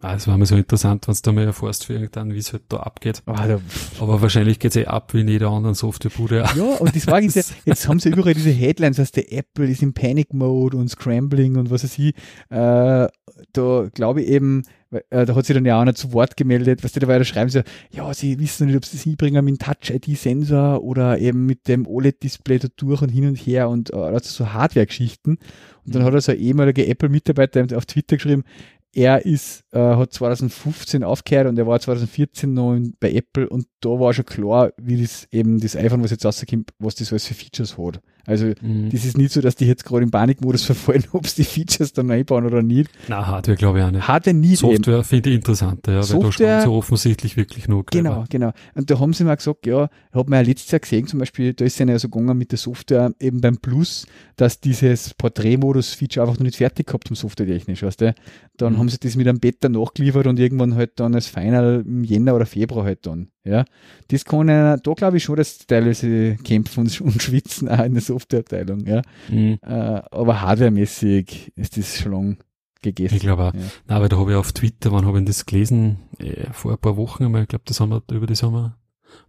Ah, 0.01 0.13
das 0.13 0.29
war 0.29 0.39
mir 0.39 0.47
so 0.47 0.55
interessant, 0.55 1.09
wenn 1.09 1.15
du 1.15 1.21
da 1.23 1.33
mal 1.33 1.45
erfährst 1.45 1.87
für 1.87 2.01
wie 2.01 2.39
es 2.39 2.53
halt 2.53 2.63
da 2.69 2.77
abgeht. 2.77 3.21
Oh, 3.27 3.33
da, 3.33 3.59
Aber 3.99 4.23
wahrscheinlich 4.23 4.61
geht's 4.61 4.77
eh 4.77 4.87
ab 4.87 5.13
wie 5.13 5.23
in 5.23 5.29
jeder 5.29 5.51
anderen 5.51 5.75
Softwarebude. 5.75 6.45
Ja, 6.55 6.63
und 6.79 6.95
das 6.95 7.07
war 7.09 7.21
jetzt, 7.21 7.53
jetzt 7.65 7.89
haben 7.89 7.99
sie 7.99 8.11
überall 8.11 8.35
diese 8.35 8.51
Headlines, 8.51 8.99
dass 8.99 9.11
der 9.11 9.33
Apple 9.33 9.67
ist 9.67 9.83
im 9.83 9.95
Panic 9.95 10.33
Mode 10.33 10.77
und 10.77 10.89
Scrambling 10.89 11.57
und 11.57 11.71
was 11.71 11.83
weiß 11.83 11.99
ich. 11.99 12.15
Äh, 12.49 13.09
da 13.53 13.89
glaube 13.93 14.23
ich 14.23 14.29
eben, 14.29 14.63
äh, 15.11 15.27
da 15.27 15.35
hat 15.35 15.47
sich 15.47 15.55
dann 15.55 15.65
ja 15.65 15.77
auch 15.77 15.83
einer 15.83 15.97
zu 15.97 16.13
Wort 16.13 16.37
gemeldet, 16.37 16.85
was 16.85 16.93
die 16.93 17.01
da 17.01 17.09
weiter 17.09 17.25
schreiben, 17.25 17.51
so, 17.51 17.63
ja, 17.91 18.15
sie 18.15 18.39
wissen 18.39 18.69
nicht, 18.69 18.77
ob 18.77 18.85
sie 18.85 18.97
das 18.97 19.03
hinbringen 19.03 19.45
mit 19.45 19.57
dem 19.57 19.59
Touch-ID-Sensor 19.59 20.81
oder 20.81 21.19
eben 21.19 21.45
mit 21.45 21.67
dem 21.67 21.89
OLED-Display 21.89 22.61
da 22.61 22.69
durch 22.77 23.03
und 23.03 23.09
hin 23.09 23.27
und 23.27 23.35
her 23.37 23.69
und 23.69 23.93
äh, 23.93 23.97
also 23.97 24.45
so 24.45 24.53
Hardware-Geschichten. 24.53 25.39
Und 25.85 25.95
dann 25.95 26.05
hat 26.05 26.15
er 26.15 26.21
so 26.21 26.31
ein 26.31 26.39
ehemaliger 26.39 26.87
Apple-Mitarbeiter 26.87 27.67
auf 27.77 27.87
Twitter 27.87 28.17
geschrieben, 28.17 28.45
er 28.93 29.25
ist, 29.25 29.65
äh, 29.73 29.79
hat 29.79 30.13
2015 30.13 31.05
aufgehört 31.05 31.47
und 31.49 31.59
er 31.59 31.67
war 31.67 31.79
2014 31.79 32.53
noch 32.53 32.75
in, 32.75 32.95
bei 33.01 33.13
Apple 33.13 33.49
und 33.49 33.67
da 33.81 33.91
war 33.91 34.13
schon 34.15 34.27
klar, 34.27 34.73
wie 34.77 35.01
das 35.01 35.29
eben 35.31 35.61
das 35.61 35.77
iPhone, 35.77 36.03
was 36.03 36.11
jetzt 36.11 36.25
rauskommt, 36.25 36.71
was 36.79 36.95
das 36.95 37.13
alles 37.13 37.27
für 37.27 37.35
Features 37.35 37.77
hat. 37.79 38.01
Also 38.29 38.53
mhm. 38.61 38.91
das 38.91 39.07
ist 39.07 39.17
nicht 39.17 39.33
so, 39.33 39.41
dass 39.41 39.55
die 39.55 39.65
jetzt 39.65 39.87
gerade 39.87 40.03
im 40.03 40.11
Panikmodus 40.11 40.65
verfallen, 40.67 41.05
ob 41.13 41.27
sie 41.27 41.43
die 41.43 41.49
Features 41.49 41.95
dann 41.95 42.11
einbauen 42.11 42.45
oder 42.45 42.63
nicht. 42.63 42.91
Na, 43.09 43.27
Hardware 43.27 43.57
glaube 43.57 43.79
ich 43.79 43.85
auch 43.85 43.91
nicht. 43.91 44.07
Hardware 44.07 44.37
nie. 44.37 44.55
Software 44.55 45.03
finde 45.03 45.31
ich 45.31 45.37
interessanter, 45.37 45.93
ja, 45.93 46.03
Software, 46.03 46.47
weil 46.47 46.57
da 46.59 46.65
so 46.65 46.75
offensichtlich 46.75 47.37
wirklich 47.37 47.69
nur 47.69 47.85
Genau, 47.87 48.25
genau. 48.29 48.53
Und 48.75 48.91
da 48.91 48.99
haben 48.99 49.15
sie 49.15 49.25
mal 49.25 49.37
gesagt, 49.37 49.67
ja, 49.67 49.89
hat 50.13 50.29
man 50.29 50.41
ja 50.41 50.47
letztes 50.47 50.71
Jahr 50.71 50.81
gesehen, 50.81 51.07
zum 51.07 51.21
Beispiel, 51.21 51.55
da 51.55 51.65
ist 51.65 51.81
es 51.81 51.89
ja 51.89 51.99
so 51.99 52.09
gegangen 52.11 52.37
mit 52.37 52.53
der 52.53 52.59
Software 52.59 53.13
eben 53.19 53.41
beim 53.41 53.57
Plus, 53.57 54.07
dass 54.37 54.61
dieses 54.61 55.15
Porträtmodus-Feature 55.15 56.27
einfach 56.27 56.39
noch 56.39 56.45
nicht 56.45 56.57
fertig 56.57 56.87
gehabt 56.87 57.09
haben, 57.09 57.17
softwaretechnisch, 57.17 57.83
weißt 57.83 58.03
du. 58.03 58.15
Dann 58.59 58.75
mhm. 58.75 58.79
haben 58.79 58.89
sie 58.91 58.99
das 58.99 59.17
mit 59.17 59.27
einem 59.27 59.41
Beta 59.41 59.58
nachgeliefert 59.65 60.27
und 60.27 60.39
irgendwann 60.39 60.75
halt 60.75 61.01
dann 61.01 61.15
als 61.15 61.27
Final 61.27 61.85
im 61.87 62.05
Jänner 62.05 62.35
oder 62.35 62.47
Februar 62.47 62.85
halt 62.85 63.07
dann. 63.07 63.29
Ja, 63.45 63.65
das 64.09 64.25
kann 64.25 64.51
einer, 64.51 64.77
da 64.77 64.93
glaube 64.93 65.17
ich 65.17 65.25
schon, 65.25 65.37
dass 65.37 65.59
teilweise 65.67 66.37
kämpfen 66.45 66.81
und, 66.81 67.01
und 67.01 67.23
schwitzen 67.23 67.69
auch 67.69 67.85
in 67.85 67.95
der 67.95 68.03
Softwareabteilung, 68.03 68.87
ja. 68.87 69.03
Mhm. 69.29 69.59
Äh, 69.63 69.69
aber 69.69 70.41
hardwaremäßig 70.43 71.53
ist 71.57 71.77
das 71.77 71.99
schon 71.99 72.13
lang 72.13 72.37
gegessen. 72.83 73.17
Ich 73.17 73.23
glaube 73.23 73.45
auch. 73.45 73.55
Ja. 73.55 73.61
Na, 73.87 74.01
weil 74.01 74.09
da 74.09 74.19
habe 74.19 74.33
ich 74.33 74.37
auf 74.37 74.53
Twitter, 74.53 74.93
wann 74.93 75.07
habe 75.07 75.19
ich 75.19 75.25
das 75.25 75.47
gelesen? 75.47 75.99
Äh, 76.19 76.53
vor 76.53 76.73
ein 76.73 76.79
paar 76.79 76.97
Wochen 76.97 77.25
einmal, 77.25 77.43
ich 77.43 77.49
glaube, 77.49 77.65
das 77.67 77.81
haben 77.81 77.91
wir, 77.91 78.03
über 78.13 78.27
das 78.27 78.43
haben 78.43 78.53
wir, 78.53 78.77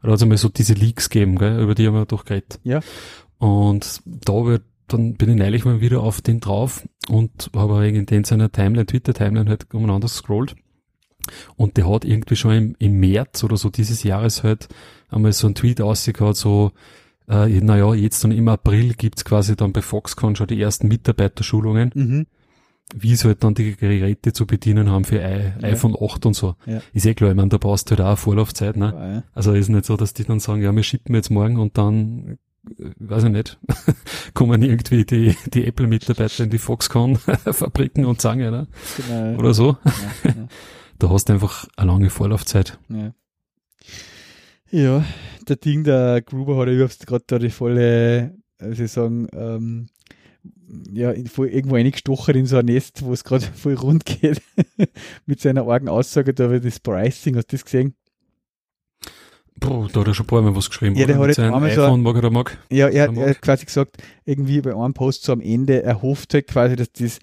oder 0.04 0.12
hat 0.12 0.18
es 0.18 0.24
einmal 0.24 0.38
so 0.38 0.50
diese 0.50 0.74
Leaks 0.74 1.10
gegeben, 1.10 1.38
gell? 1.38 1.62
über 1.62 1.76
die 1.76 1.88
haben 1.88 1.94
wir 1.94 2.06
doch 2.06 2.26
geredet. 2.26 2.60
Ja. 2.64 2.82
Und 3.38 4.02
da 4.06 4.46
wird, 4.46 4.64
dann 4.94 5.16
bin 5.16 5.30
ich 5.30 5.36
neulich 5.36 5.66
mal 5.66 5.82
wieder 5.82 6.02
auf 6.02 6.22
den 6.22 6.40
drauf 6.40 6.88
und 7.10 7.50
habe 7.56 7.88
in 7.88 8.06
den 8.06 8.24
seiner 8.24 8.52
Timeline, 8.52 8.86
Twitter-Timeline 8.86 9.50
halt 9.50 9.74
umeinander 9.74 10.08
scrollt. 10.08 10.56
Und 11.56 11.78
der 11.78 11.88
hat 11.90 12.06
irgendwie 12.06 12.36
schon 12.36 12.52
im, 12.54 12.76
im 12.80 13.00
März 13.00 13.44
oder 13.44 13.58
so 13.58 13.70
dieses 13.70 14.04
Jahres 14.04 14.44
halt 14.44 14.68
einmal 15.10 15.32
so 15.34 15.48
einen 15.48 15.56
Tweet 15.56 15.80
ausgehauen, 15.82 16.34
so, 16.34 16.72
äh, 17.30 17.48
naja, 17.62 17.94
jetzt 17.94 18.24
dann 18.24 18.32
im 18.32 18.48
April 18.48 18.94
gibt's 18.96 19.26
quasi 19.26 19.56
dann 19.56 19.72
bei 19.72 19.82
Foxconn 19.82 20.36
schon 20.36 20.48
die 20.48 20.60
ersten 20.62 20.88
Mitarbeiterschulungen 20.88 21.92
Mhm. 21.94 22.26
wie 22.96 23.16
sie 23.16 23.28
halt 23.28 23.44
dann 23.44 23.54
die 23.54 23.76
Geräte 23.76 24.34
zu 24.34 24.48
bedienen 24.48 24.90
haben 24.90 25.06
für 25.06 25.18
I 25.18 25.52
Ja. 25.62 25.68
iPhone 25.70 25.96
8 26.00 26.26
und 26.26 26.34
so. 26.36 26.56
Ja. 26.66 26.82
Ist 26.94 27.06
eh 27.06 27.14
klar, 27.14 27.30
ich 27.30 27.36
meine, 27.36 27.50
da 27.50 27.58
brauchst 27.60 27.92
du 27.92 27.96
halt 27.96 28.02
auch 28.02 28.18
Vorlaufzeit, 28.18 28.76
ne? 28.78 28.94
Ja. 29.16 29.24
Also 29.36 29.54
ist 29.54 29.70
nicht 29.70 29.86
so, 29.86 29.96
dass 29.96 30.16
die 30.16 30.24
dann 30.24 30.40
sagen, 30.40 30.64
ja, 30.64 30.76
wir 30.76 30.82
schippen 30.82 31.14
jetzt 31.14 31.30
morgen 31.30 31.58
und 31.60 31.78
dann, 31.78 32.40
weiß 33.00 33.26
ich 33.26 33.32
nicht, 33.32 33.60
kommen 34.34 34.62
irgendwie 34.62 35.06
die, 35.06 35.36
die 35.54 35.66
Apple-Mitarbeiter 35.66 36.44
in 36.44 36.50
die 36.50 36.58
Foxconn-Fabriken 36.58 38.06
und 38.06 38.22
sagen, 38.22 38.42
ja, 38.42 38.52
ne? 38.52 38.68
Genau. 38.98 39.40
oder 39.40 39.54
so. 39.54 39.78
Ja, 39.86 40.32
ja. 40.32 40.48
Da 41.00 41.10
hast 41.10 41.30
du 41.30 41.34
einfach 41.34 41.68
eine 41.78 41.92
lange 41.92 42.10
Vorlaufzeit. 42.10 42.78
Ja. 42.90 43.14
ja, 44.70 45.06
der 45.48 45.56
Ding, 45.56 45.84
der 45.84 46.22
Gruber 46.22 46.58
hat 46.58 46.68
ja 46.68 46.74
überhaupt 46.74 47.08
gerade 47.08 47.24
da 47.26 47.40
die 47.40 47.50
volle, 47.50 48.36
äh, 48.58 48.78
wie 48.78 48.88
sagen, 48.88 49.28
ähm, 49.34 49.88
ja, 50.94 51.12
in, 51.12 51.28
voll, 51.28 51.48
irgendwo 51.48 51.76
eingestochen 51.76 52.36
in 52.36 52.46
so 52.46 52.58
ein 52.58 52.66
Nest, 52.66 53.04
wo 53.04 53.14
es 53.14 53.24
gerade 53.24 53.46
voll 53.56 53.76
rund 53.76 54.06
geht, 54.06 54.42
mit 55.26 55.40
seiner 55.40 55.68
argen 55.68 55.90
Aussage, 55.90 56.34
da 56.34 56.50
wird 56.50 56.66
das 56.66 56.80
Pricing, 56.80 57.36
hast 57.38 57.52
du 57.52 57.56
das 57.56 57.66
gesehen? 57.66 57.96
Puh, 59.60 59.88
da 59.92 60.00
hat 60.02 60.08
er 60.08 60.14
schon 60.14 60.26
ein 60.26 60.28
paar 60.28 60.42
Mal 60.42 60.56
was 60.56 60.70
geschrieben. 60.70 60.96
Ja, 60.96 61.06
der 61.06 61.18
hat 61.18 61.40
einmal 61.40 61.72
so- 61.72 61.98
mag 61.98 62.16
er 62.24 62.30
mag. 62.32 62.58
Ja, 62.72 62.88
er, 62.88 63.12
er 63.16 63.30
hat 63.32 63.42
quasi 63.42 63.66
gesagt, 63.66 63.98
irgendwie 64.26 64.62
bei 64.62 64.74
einem 64.76 64.94
Post 64.94 65.24
so 65.24 65.34
am 65.34 65.42
Ende, 65.42 65.84
er 65.84 66.02
hofft 66.02 66.34
halt 66.34 66.48
quasi, 66.48 66.76
dass 66.76 66.92
das, 66.94 67.20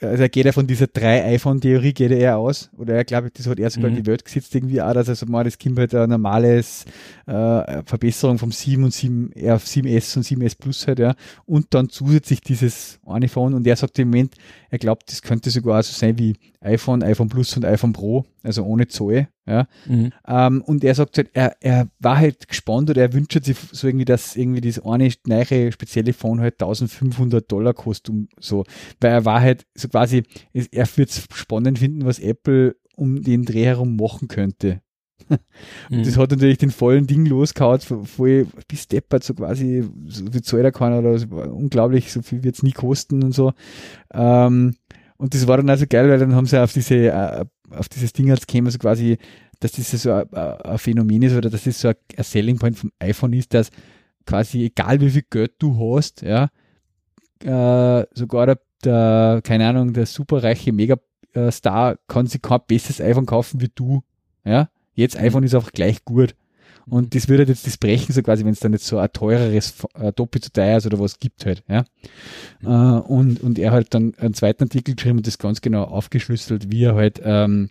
also 0.00 0.22
er 0.22 0.28
geht 0.28 0.44
ja 0.46 0.52
von 0.52 0.66
dieser 0.66 0.86
drei 0.86 1.24
iPhone-Theorie, 1.34 1.92
geht 1.92 2.10
er 2.12 2.18
eher 2.18 2.38
aus, 2.38 2.70
oder 2.76 2.94
er 2.94 3.04
glaube, 3.04 3.30
das 3.32 3.46
hat 3.46 3.58
er 3.58 3.70
sogar 3.70 3.88
in 3.88 3.94
Mhm. 3.96 4.02
die 4.02 4.06
Welt 4.06 4.24
gesetzt, 4.24 4.54
irgendwie 4.54 4.80
auch, 4.82 4.92
dass 4.92 5.08
er 5.08 5.14
so 5.16 5.26
mal, 5.26 5.44
das 5.44 5.58
Kind 5.58 5.78
halt 5.78 5.94
eine 5.94 6.08
normales 6.08 6.84
äh, 7.28 7.82
Verbesserung 7.84 8.38
vom 8.38 8.52
7 8.52 8.84
und 8.84 8.92
7, 8.94 9.30
ja, 9.36 9.56
7S 9.56 10.16
und 10.16 10.22
7S 10.24 10.56
Plus 10.58 10.86
halt, 10.86 10.98
ja, 10.98 11.14
und 11.44 11.66
dann 11.74 11.90
zusätzlich 11.90 12.40
dieses 12.40 12.98
eine 13.04 13.28
Phone, 13.28 13.52
und 13.52 13.66
er 13.66 13.76
sagt 13.76 13.98
im 13.98 14.08
Moment, 14.08 14.34
er 14.70 14.78
glaubt, 14.78 15.10
das 15.10 15.20
könnte 15.20 15.50
sogar 15.50 15.82
so 15.82 15.92
sein 15.92 16.18
wie 16.18 16.36
iPhone, 16.60 17.02
iPhone 17.02 17.28
Plus 17.28 17.54
und 17.56 17.64
iPhone 17.66 17.92
Pro, 17.92 18.24
also 18.42 18.64
ohne 18.64 18.88
Zoll, 18.88 19.28
ja, 19.46 19.66
Mhm. 19.86 20.12
ähm, 20.26 20.62
und 20.62 20.82
er 20.84 20.94
sagt 20.94 21.18
halt, 21.18 21.30
er, 21.34 21.56
er 21.60 21.88
war 21.98 22.16
halt 22.16 22.48
gespannt 22.48 22.88
oder 22.88 23.02
er 23.02 23.12
wünscht 23.12 23.44
sich 23.44 23.56
so 23.72 23.86
irgendwie, 23.86 24.04
dass 24.06 24.34
irgendwie 24.34 24.60
das 24.62 24.80
eine 24.84 25.10
neue 25.26 25.70
spezielle 25.72 26.12
Phone 26.14 26.40
halt 26.40 26.54
1500 26.54 27.50
Dollar 27.52 27.74
kostet, 27.74 28.10
um 28.14 28.28
so, 28.40 28.64
weil 29.00 29.12
er 29.12 29.24
war 29.26 29.40
halt 29.42 29.66
so 29.74 29.88
quasi, 29.88 30.22
er 30.52 30.86
wird 30.96 31.10
es 31.10 31.26
spannend 31.34 31.78
finden, 31.78 32.06
was 32.06 32.18
Apple 32.18 32.76
um 32.96 33.22
den 33.22 33.44
Dreh 33.44 33.64
herum 33.66 33.96
machen 33.96 34.28
könnte. 34.28 34.80
Mhm. 35.90 36.04
Das 36.04 36.16
hat 36.16 36.30
natürlich 36.30 36.58
den 36.58 36.70
vollen 36.70 37.06
Ding 37.06 37.26
losgehauen, 37.26 37.80
vo- 37.80 38.04
voll 38.04 38.46
bis 38.68 38.88
deppert, 38.88 39.24
so 39.24 39.34
quasi, 39.34 39.84
so 40.06 40.24
viel 40.30 40.42
zahlt 40.42 40.64
er 40.64 40.72
keiner 40.72 40.98
oder 41.00 41.18
so, 41.18 41.26
unglaublich, 41.28 42.12
so 42.12 42.22
viel 42.22 42.42
wird 42.44 42.56
es 42.56 42.62
nie 42.62 42.72
kosten 42.72 43.22
und 43.22 43.32
so. 43.34 43.52
Ähm, 44.12 44.74
und 45.18 45.34
das 45.34 45.46
war 45.48 45.56
dann 45.58 45.70
also 45.70 45.86
geil, 45.88 46.08
weil 46.08 46.18
dann 46.18 46.34
haben 46.34 46.46
sie 46.46 46.62
auf 46.62 46.72
diese, 46.72 46.96
äh, 46.96 47.44
auf 47.70 47.88
dieses 47.88 48.12
Ding 48.12 48.30
als 48.30 48.46
käme 48.46 48.70
so 48.70 48.78
quasi, 48.78 49.18
dass 49.60 49.72
das 49.72 49.90
so 49.90 50.12
ein, 50.12 50.32
ein 50.34 50.78
Phänomen 50.78 51.22
ist 51.22 51.34
oder 51.36 51.50
dass 51.50 51.64
das 51.64 51.80
so 51.80 51.88
ein, 51.88 51.94
ein 52.16 52.24
Selling 52.24 52.58
Point 52.58 52.78
vom 52.78 52.92
iPhone 53.00 53.32
ist, 53.32 53.52
dass 53.54 53.70
quasi 54.26 54.64
egal 54.66 55.00
wie 55.00 55.10
viel 55.10 55.24
Geld 55.30 55.52
du 55.58 55.76
hast, 55.94 56.22
ja, 56.22 56.50
äh, 57.44 58.06
sogar 58.14 58.46
der, 58.46 58.58
der, 58.84 59.40
keine 59.44 59.68
Ahnung, 59.68 59.92
der 59.92 60.06
superreiche 60.06 60.72
Megastar 60.72 61.96
kann 62.08 62.26
sich 62.26 62.42
kein 62.42 62.60
besseres 62.66 63.00
iPhone 63.00 63.26
kaufen 63.26 63.60
wie 63.60 63.70
du, 63.74 64.02
ja. 64.44 64.68
Jetzt 64.98 65.16
iPhone 65.16 65.44
ist 65.44 65.54
einfach 65.54 65.70
gleich 65.70 66.04
gut. 66.04 66.34
Und 66.86 67.14
das 67.14 67.28
würde 67.28 67.44
jetzt 67.44 67.68
das 67.68 67.76
brechen, 67.76 68.12
so 68.12 68.20
quasi, 68.20 68.44
wenn 68.44 68.52
es 68.52 68.58
dann 68.58 68.72
jetzt 68.72 68.86
so 68.86 68.98
ein 68.98 69.12
teureres, 69.12 69.74
äh, 69.94 70.12
doppelt 70.12 70.44
so 70.44 70.50
teuer 70.52 70.78
ist 70.78 70.86
oder 70.86 70.98
was 70.98 71.20
gibt 71.20 71.46
halt, 71.46 71.62
ja. 71.68 71.84
Äh, 72.64 73.00
und, 73.02 73.40
und 73.40 73.60
er 73.60 73.70
hat 73.70 73.94
dann 73.94 74.14
einen 74.16 74.34
zweiten 74.34 74.64
Artikel 74.64 74.96
geschrieben 74.96 75.18
und 75.18 75.26
das 75.26 75.38
ganz 75.38 75.60
genau 75.60 75.84
aufgeschlüsselt, 75.84 76.72
wie 76.72 76.82
er 76.82 76.96
halt 76.96 77.20
ähm, 77.22 77.70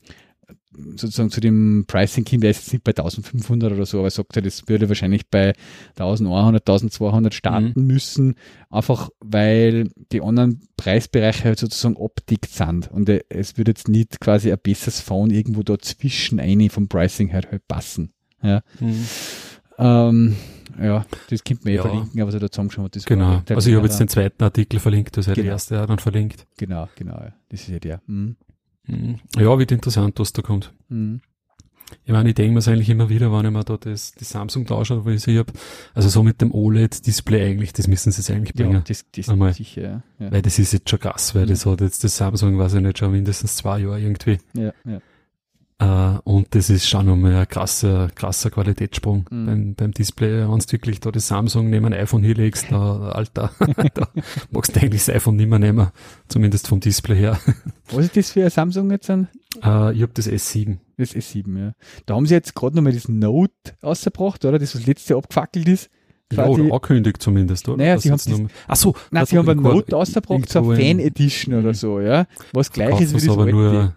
sozusagen 0.95 1.30
zu 1.32 1.41
dem 1.41 1.86
Pricing 1.88 2.24
kommt, 2.26 2.44
der 2.44 2.52
ist 2.52 2.58
jetzt 2.60 2.74
nicht 2.74 2.84
bei 2.84 2.91
1500 2.91 3.72
oder 3.74 3.86
so, 3.86 3.98
aber 3.99 4.08
er 4.08 4.12
sagt 4.12 4.36
halt, 4.36 4.45
es 4.45 4.68
würde 4.68 4.88
wahrscheinlich 4.90 5.28
bei 5.30 5.54
1100, 5.98 6.62
1200 6.68 7.34
starten 7.34 7.74
müssen, 7.86 8.36
einfach 8.70 9.10
weil 9.20 9.90
die 10.12 10.22
anderen 10.22 10.62
Preisbereiche 10.78 11.45
halt 11.45 11.60
sozusagen 11.60 11.98
abdeckt 11.98 12.49
sind 12.52 12.91
und 12.91 13.10
äh, 13.10 13.22
es 13.30 13.58
würde 13.58 13.72
jetzt 13.72 13.88
nicht 13.88 14.20
quasi 14.20 14.52
ein 14.52 14.60
besseres 14.62 15.02
Phone 15.02 15.32
irgendwo 15.32 15.64
dazwischen 15.64 16.40
eine 16.40 16.70
vom 16.70 16.88
Pricing 16.88 17.34
halt, 17.34 17.49
halt 17.52 17.68
passen. 17.68 18.14
Ja. 18.44 18.62
Mhm. 18.80 19.06
Ähm, 19.80 20.36
ja, 20.82 21.06
das 21.30 21.44
könnte 21.44 21.64
man 21.66 21.74
eh 21.74 21.76
Ja. 21.78 21.82
verlinken, 21.84 22.22
aber 22.22 22.32
so 22.32 22.40
da 22.40 22.49
zusammengeschaut 22.52 22.86
hat, 22.86 22.95
das 22.95 23.06
Genau. 23.06 23.41
der- 23.48 23.56
Also 23.58 23.70
ich 23.70 23.76
habe 23.76 23.84
der- 23.88 23.91
jetzt 23.91 23.99
den 23.99 24.08
zweiten 24.10 24.44
Artikel 24.44 24.80
verlinkt, 24.80 25.16
das 25.18 25.24
ist 25.26 25.28
ja 25.30 25.34
der 25.36 25.44
Genau. 25.44 25.54
erste 25.54 25.82
auch 25.82 25.86
dann 25.88 25.99
verlinkt. 25.99 26.45
Genau, 26.58 26.88
genau, 26.95 27.14
ja. 27.16 27.34
das 27.49 27.62
ist 27.62 27.70
ja 27.70 27.80
der. 27.80 28.02
Mhm. 28.08 28.36
Mhm. 28.88 29.19
Ja, 29.38 29.57
wird 29.59 29.72
interessant, 29.72 30.19
was 30.19 30.34
da 30.34 30.41
kommt. 30.41 30.73
Mhm. 30.89 31.22
Ich 32.03 32.11
meine, 32.11 32.27
ich 32.30 32.35
denke 32.35 32.53
mir 32.53 32.68
eigentlich 32.68 32.89
immer 32.89 33.07
wieder, 33.07 33.31
wenn 33.31 33.45
ich 33.45 33.51
mir 33.51 33.64
da 33.64 33.77
das, 33.77 34.11
die 34.11 34.26
Samsung 34.26 34.65
da 34.65 34.77
anschaue, 34.77 35.05
wo 35.05 35.09
ich 35.09 35.22
sie 35.23 35.39
habe, 35.39 35.53
also 35.93 36.09
so 36.09 36.22
mit 36.22 36.41
dem 36.41 36.51
OLED-Display 36.53 37.45
eigentlich, 37.49 37.72
das 37.72 37.88
müssen 37.88 38.11
sie 38.11 38.19
jetzt 38.19 38.30
eigentlich 38.30 38.57
Ja, 38.59 38.65
bringen. 38.65 38.84
das, 38.85 39.05
das 39.15 39.30
Einmal. 39.30 39.53
sicher, 39.53 39.81
ja. 39.81 40.03
Ja, 40.19 40.31
Weil 40.34 40.41
das 40.41 40.59
ist 40.59 40.73
jetzt 40.73 40.89
schon 40.89 40.99
krass, 40.99 41.34
weil 41.34 41.45
Mhm. 41.45 41.49
das 41.49 41.65
hat 41.65 41.80
jetzt 41.81 42.03
das 42.03 42.18
Samsung, 42.18 42.57
weiß 42.57 42.73
ich 42.73 42.81
nicht, 42.81 42.97
schon 42.97 43.11
mindestens 43.14 43.55
zwei 43.55 43.80
Jahre 43.80 44.01
irgendwie. 44.01 44.38
ja, 44.53 44.73
ja. 44.85 44.99
Äh, 45.80 46.18
und 46.24 46.48
das 46.56 46.72
ist 46.72 46.90
schon 46.90 47.06
nochmal 47.06 47.36
ein 47.36 47.48
krasser, 47.48 48.10
krasser 48.16 48.49
Qualitätssprung 48.49 49.26
Mhm. 49.30 49.45
beim, 49.45 49.76
beim 49.76 49.91
Display. 49.91 50.41
Wenn 50.48 50.58
du 50.60 50.72
wirklich 50.72 50.99
da 50.99 51.12
das 51.12 51.28
Samsung 51.28 51.70
neben 51.70 51.86
ein 51.86 51.94
iPhone 51.94 52.24
hinlegst, 52.24 52.68
da, 52.72 53.10
Alter, 53.10 53.52
da 53.94 54.08
magst 54.52 54.76
du 54.76 54.80
eigentlich 54.82 55.06
das 55.06 55.16
iPhone 55.16 55.36
nicht 55.36 55.49
mehr 55.49 55.60
nehmen. 55.60 55.88
Zumindest 56.30 56.68
vom 56.68 56.80
Display 56.80 57.16
her. 57.16 57.40
Was 57.91 58.06
ist 58.06 58.18
das 58.18 58.32
für 58.32 58.44
ein 58.44 58.49
Samsung 58.49 58.90
jetzt 58.90 59.10
an? 59.12 59.28
Äh, 59.64 59.94
ich 59.94 60.02
habe 60.02 60.12
das 60.16 60.28
S7. 60.28 60.78
Das 60.98 61.14
S7, 61.16 61.60
ja. 61.60 61.74
Da 62.08 62.16
haben 62.16 62.26
sie 62.26 62.34
jetzt 62.34 62.56
gerade 62.56 62.76
nochmal 62.76 62.94
das 62.94 63.08
Note 63.08 63.54
ausgebracht, 63.84 64.44
oder? 64.45 64.58
Das, 64.58 64.76
was 64.76 64.88
letzte 64.88 65.14
Jahr 65.14 65.20
abgefackelt 65.20 65.68
ist. 65.68 65.90
Ja, 66.34 66.45
oder 66.48 66.64
angekündigt 66.64 67.22
zumindest, 67.22 67.70
oder? 67.70 67.78
Naja, 67.78 67.94
Das 67.94 68.04
sie 68.04 68.12
haben 68.12 68.18
das- 68.48 68.52
Ach 68.68 68.76
so, 68.76 68.95
Nein, 69.12 69.26
sie 69.28 69.38
haben 69.38 69.48
hab 69.48 69.56
ein 69.58 69.62
Note 69.64 69.95
ausgebracht, 69.95 70.49
so 70.49 70.72
eine 70.72 70.82
in- 70.82 70.98
Fan 70.98 71.06
Edition 71.06 71.54
oder 71.54 71.74
so, 71.76 71.99
ja. 72.02 72.26
Was 72.52 72.72
gleich 72.72 72.90
Kaufen 72.90 73.04
ist 73.04 73.14
wie 73.14 73.28
das 73.28 73.30
aber 73.30 73.44
alte. 73.44 73.56
nur 73.56 73.95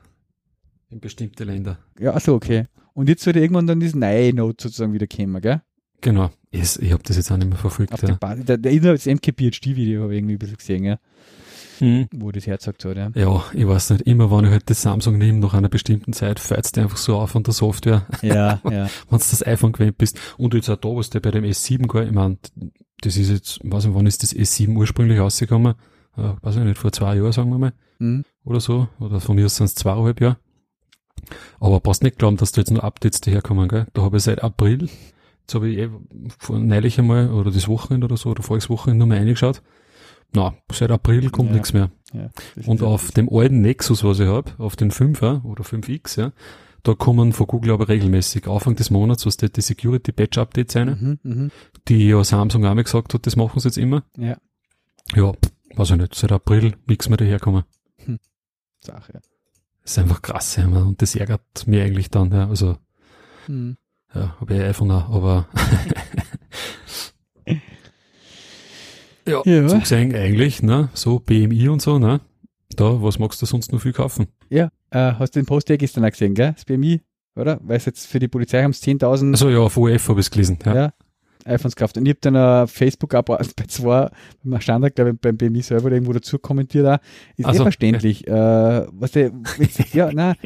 in 0.91 1.01
bestimmte 1.01 1.45
Länder. 1.45 1.79
Ja, 1.99 2.15
achso, 2.15 2.35
okay. 2.35 2.65
Und 2.95 3.09
jetzt 3.09 3.25
wird 3.27 3.37
irgendwann 3.37 3.67
dann 3.67 3.81
das 3.81 3.95
neue 3.95 4.35
Note 4.35 4.65
sozusagen 4.65 4.93
wieder 4.93 5.07
kommen, 5.07 5.41
gell? 5.41 5.63
Genau. 6.01 6.31
Ich, 6.51 6.81
ich 6.81 6.93
habe 6.93 7.03
das 7.05 7.17
jetzt 7.17 7.31
auch 7.31 7.37
nicht 7.37 7.49
mehr 7.49 7.59
verfolgt. 7.59 7.93
Auf 7.93 8.03
Ja. 8.03 8.09
der 8.09 8.15
Basis. 8.17 8.45
Der, 8.47 8.59
der 8.59 8.73
Inhalt, 8.73 8.99
das 8.99 9.07
MKBHD-Video 9.07 10.03
habe 10.03 10.13
ich 10.15 10.19
irgendwie 10.19 10.35
ein 10.35 10.39
bisschen 10.39 10.57
gesehen, 10.57 10.85
ja. 10.85 10.99
Mhm. 11.81 12.09
Wo 12.13 12.31
das 12.31 12.47
herzagt 12.47 12.85
hat, 12.85 12.97
ja. 12.97 13.11
ja, 13.15 13.45
ich 13.55 13.67
weiß 13.67 13.91
nicht. 13.91 14.03
Immer 14.03 14.31
wenn 14.31 14.45
ich 14.45 14.51
halt 14.51 14.69
das 14.69 14.83
Samsung 14.83 15.17
nehme, 15.17 15.39
nach 15.39 15.55
einer 15.55 15.69
bestimmten 15.71 16.13
Zeit, 16.13 16.39
fällt 16.39 16.77
dir 16.77 16.83
einfach 16.83 16.99
so 16.99 17.17
auf 17.17 17.31
von 17.31 17.43
der 17.43 17.55
Software, 17.55 18.07
Ja, 18.21 18.61
ja. 18.71 18.89
wenn 19.09 19.19
du 19.19 19.25
das 19.31 19.47
iPhone 19.47 19.73
gewöhnt 19.73 19.97
bist. 19.97 20.19
Und 20.37 20.53
jetzt 20.55 20.69
auch 20.69 20.77
da, 20.77 20.89
was 20.89 21.09
der 21.11 21.21
bei 21.21 21.31
dem 21.31 21.45
S7 21.45 21.87
gar, 21.87 22.05
ich 22.05 22.13
meine, 22.13 22.37
das 23.01 23.17
ist 23.17 23.31
jetzt, 23.31 23.61
weiß 23.63 23.87
nicht, 23.87 23.95
wann 23.95 24.07
ist 24.07 24.23
das 24.23 24.35
S7 24.35 24.77
ursprünglich 24.77 25.19
rausgekommen? 25.21 25.75
Äh, 26.19 26.33
weiß 26.43 26.57
ich 26.57 26.65
nicht, 26.65 26.77
vor 26.79 26.93
zwei 26.93 27.17
Jahren, 27.17 27.33
sagen 27.33 27.51
wir 27.51 27.59
mal. 27.59 27.73
Mhm. 27.99 28.25
oder 28.45 28.61
so, 28.61 28.89
oder 28.99 29.21
von 29.21 29.37
mir 29.37 29.47
aus 29.47 29.57
sind 29.57 29.67
es 29.67 29.75
zweieinhalb 29.75 30.21
Jahre. 30.21 30.37
Aber 31.61 31.81
passt 31.81 32.03
nicht 32.03 32.19
glauben, 32.19 32.37
dass 32.37 32.53
da 32.53 32.61
jetzt 32.61 32.71
nur 32.71 32.85
Updates 32.85 33.21
daherkommen, 33.21 33.69
gell? 33.69 33.87
Da 33.95 34.03
habe 34.03 34.17
ich 34.19 34.23
seit 34.23 34.43
April, 34.43 34.89
jetzt 35.41 35.55
habe 35.55 35.69
ich 35.69 35.79
eh 35.79 35.89
neulich 36.51 36.99
einmal, 36.99 37.31
oder 37.33 37.51
das 37.51 37.69
Wochenende 37.69 38.07
oder 38.07 38.17
so, 38.17 38.31
oder 38.31 38.43
voriges 38.43 38.71
Wochenende 38.71 39.01
nochmal 39.05 39.19
reingeschaut. 39.19 39.63
Na, 40.33 40.55
seit 40.73 40.91
April 40.91 41.31
kommt 41.31 41.49
Ja. 41.51 41.55
nichts 41.55 41.73
mehr. 41.73 41.91
ja. 42.13 42.31
Und 42.67 42.83
auf 42.83 43.11
dem 43.13 43.29
alten 43.33 43.61
Nexus, 43.63 44.05
was 44.05 44.21
ich 44.21 44.29
habe, 44.29 44.53
auf 44.59 44.77
den 44.77 44.91
5er 44.93 45.45
oder 45.45 45.65
5X, 45.65 46.19
ja, 46.21 46.33
da 46.83 46.95
kommen 46.95 47.33
von 47.33 47.47
Google 47.47 47.73
aber 47.73 47.89
regelmäßig 47.89 48.47
Anfang 48.47 48.75
des 48.77 48.91
Monats, 48.91 49.27
was 49.27 49.37
die 49.37 49.51
Security 49.61 50.13
Patch 50.13 50.39
Updates 50.39 50.73
sein, 50.73 51.19
Mhm, 51.23 51.31
mhm. 51.31 51.51
die 51.89 52.09
ja 52.09 52.23
Samsung 52.25 52.65
auch 52.65 52.75
mal 52.75 52.85
gesagt 52.85 53.13
hat, 53.13 53.27
das 53.27 53.37
machen 53.37 53.59
sie 53.61 53.69
jetzt 53.69 53.77
immer. 53.79 54.03
Ja, 54.17 54.37
Ja, 55.15 55.33
weiß 55.75 55.91
ich 55.91 55.97
nicht, 55.97 56.15
seit 56.15 56.33
April 56.33 56.75
nichts 56.87 57.09
mehr 57.09 57.19
daherkommen. 57.19 57.65
Sache. 58.81 59.21
Das 59.83 59.93
ist 59.93 59.99
einfach 59.99 60.23
krass, 60.23 60.57
ja, 60.57 60.67
und 60.67 61.01
das 61.03 61.15
ärgert 61.17 61.67
mich 61.67 61.81
eigentlich 61.81 62.11
dann, 62.11 62.31
ja, 62.33 62.49
also, 62.49 62.77
Mhm. 63.49 63.77
Ja, 64.15 64.37
habe 64.41 64.55
ich 64.55 64.61
iPhone 64.61 64.91
auch, 64.91 65.09
aber 65.11 65.49
ja, 69.27 69.43
Ja. 69.45 69.69
so 69.69 69.79
gesehen 69.79 70.15
eigentlich, 70.15 70.63
ne, 70.63 70.89
so 70.95 71.19
BMI 71.21 71.69
und 71.69 71.83
so, 71.83 71.99
ne, 71.99 72.21
da, 72.77 73.03
was 73.03 73.19
magst 73.19 73.41
du 73.43 73.47
sonst 73.47 73.73
noch 73.73 73.81
viel 73.81 73.93
kaufen? 73.93 74.29
Ja, 74.49 74.71
äh, 74.91 75.13
hast 75.15 75.35
du 75.35 75.41
den 75.41 75.47
Post 75.47 75.69
ja 75.69 75.77
gestern 75.77 76.05
auch 76.05 76.11
gesehen, 76.11 76.35
gell? 76.35 76.53
Das 76.53 76.65
BMI, 76.65 77.01
oder? 77.37 77.61
Weil 77.63 77.77
es 77.77 77.85
jetzt 77.85 78.07
für 78.07 78.19
die 78.19 78.29
Polizei 78.29 78.63
haben 78.63 78.71
es 78.73 78.83
10.000 78.83 79.33
Also 79.33 79.49
ja, 79.49 79.59
auf 79.59 79.77
UF 79.77 80.09
habe 80.09 80.21
ich 80.21 80.27
es 80.27 80.31
gelesen, 80.31 80.59
ja. 80.65 80.75
ja. 80.75 80.93
iPhones 81.45 81.77
gekauft. 81.77 81.97
Und 81.97 82.07
ich 82.07 82.11
habe 82.11 82.19
dann 82.21 82.37
auf 82.37 82.71
Facebook 82.71 83.15
auch 83.15 83.23
bei 83.25 83.39
zwei, 83.69 84.11
beim 84.43 84.61
Standard, 84.61 84.95
glaube 84.95 85.11
ich, 85.13 85.19
beim 85.21 85.37
BMI 85.37 85.63
selber 85.63 85.87
oder 85.87 85.97
irgendwo 85.97 86.13
dazu 86.13 86.39
kommentiert 86.39 86.87
auch. 86.87 86.99
Ist 87.37 87.47
Ach 87.47 87.55
eh 87.55 87.57
verständlich. 87.57 88.27
Äh, 88.27 88.33
was 88.93 89.13
der, 89.13 89.33
ja, 89.93 90.11
nein, 90.13 90.37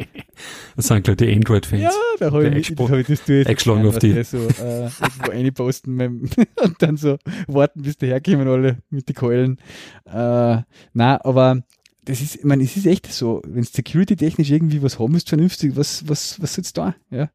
Das 0.76 0.86
sind 0.88 1.02
gleich 1.04 1.16
die 1.16 1.32
Android-Fans. 1.32 1.82
ja, 1.82 1.90
da 2.18 2.30
habe 2.32 2.48
ich, 2.48 2.74
das 2.74 2.88
hab 2.90 2.98
ich 2.98 3.06
das 3.06 3.26
jetzt 3.26 3.46
eingeschlagen 3.48 3.86
auf 3.86 3.98
die. 3.98 4.22
So, 4.24 4.38
äh, 4.38 4.82
irgendwo 4.84 5.30
reinposten 5.30 6.00
und 6.62 6.74
dann 6.78 6.96
so 6.96 7.18
warten, 7.46 7.82
bis 7.82 7.96
die 7.98 8.06
herkommen 8.06 8.48
alle 8.48 8.78
mit 8.90 9.08
den 9.08 9.14
Keulen. 9.14 9.58
Äh, 10.06 10.58
na, 10.92 11.24
aber 11.24 11.62
das 12.04 12.20
ist, 12.20 12.36
ich 12.36 12.44
meine, 12.44 12.62
es 12.62 12.76
ist 12.76 12.86
echt 12.86 13.06
so, 13.10 13.40
wenn 13.46 13.62
security-technisch 13.64 14.50
irgendwie 14.50 14.82
was 14.82 14.98
haben 14.98 15.14
ist 15.14 15.28
vernünftig, 15.28 15.74
was, 15.74 16.06
was, 16.08 16.40
was 16.40 16.54
sitzt 16.54 16.76
da? 16.76 16.94
Ja, 17.10 17.30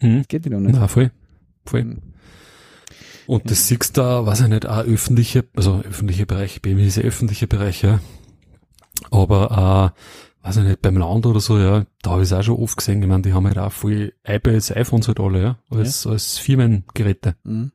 Mhm. 0.00 0.18
das 0.18 0.28
geht 0.28 0.44
ja 0.44 0.52
noch 0.52 0.60
nicht. 0.60 0.78
Na, 0.78 0.88
voll. 0.88 1.10
Voll. 1.64 1.84
Mhm. 1.84 1.98
Und 3.26 3.50
das 3.50 3.66
siehst 3.68 3.96
du 3.96 4.00
da, 4.02 4.24
weiß 4.26 4.42
ich 4.42 4.48
nicht, 4.48 4.66
auch 4.68 4.84
öffentliche, 4.84 5.44
also 5.56 5.80
öffentliche 5.80 6.26
Bereich, 6.26 6.62
BMI 6.62 6.86
ist 6.86 6.96
ja 6.96 7.02
öffentlicher 7.02 7.46
Bereich, 7.46 7.82
ja. 7.82 8.00
Aber 9.10 9.92
äh, 10.42 10.46
weiß 10.46 10.58
ich 10.58 10.64
nicht, 10.64 10.82
beim 10.82 10.96
Land 10.96 11.26
oder 11.26 11.40
so, 11.40 11.58
ja, 11.58 11.86
da 12.02 12.10
habe 12.10 12.22
ich 12.22 12.28
es 12.28 12.32
auch 12.32 12.42
schon 12.42 12.56
oft 12.56 12.76
gesehen. 12.76 13.02
Ich 13.02 13.08
meine, 13.08 13.22
die 13.22 13.32
haben 13.32 13.46
halt 13.46 13.58
auch 13.58 13.72
viel 13.72 14.14
iPads, 14.26 14.72
iPhones 14.76 15.08
halt 15.08 15.18
alle, 15.20 15.42
ja, 15.42 15.58
als, 15.70 16.06
als 16.06 16.38
Firmengeräte. 16.38 17.36
Mhm. 17.44 17.72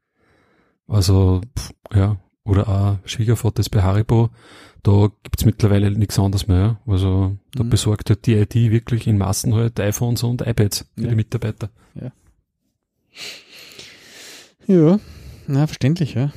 Also, 0.87 1.41
pff, 1.57 1.71
ja, 1.93 2.17
oder 2.43 2.67
auch 2.69 2.97
Schwiegervater 3.07 3.59
ist 3.59 3.69
bei 3.69 3.81
Haribo, 3.83 4.29
da 4.83 5.09
gibt's 5.23 5.45
mittlerweile 5.45 5.91
nichts 5.91 6.17
anderes 6.17 6.47
mehr, 6.47 6.57
ja. 6.57 6.79
Also 6.87 7.37
da 7.53 7.63
Mhm. 7.63 7.69
besorgt 7.69 8.09
halt 8.09 8.25
die 8.25 8.33
IT 8.35 8.55
wirklich 8.55 9.05
in 9.05 9.17
Massen 9.17 9.53
halt 9.53 9.79
iPhones 9.79 10.23
und 10.23 10.41
iPads 10.41 10.89
für 10.95 11.03
Ja. 11.03 11.09
die 11.09 11.15
Mitarbeiter. 11.15 11.69
Ja, 14.67 14.99
na, 15.51 15.67
verständlich, 15.67 16.13
ja. 16.15 16.31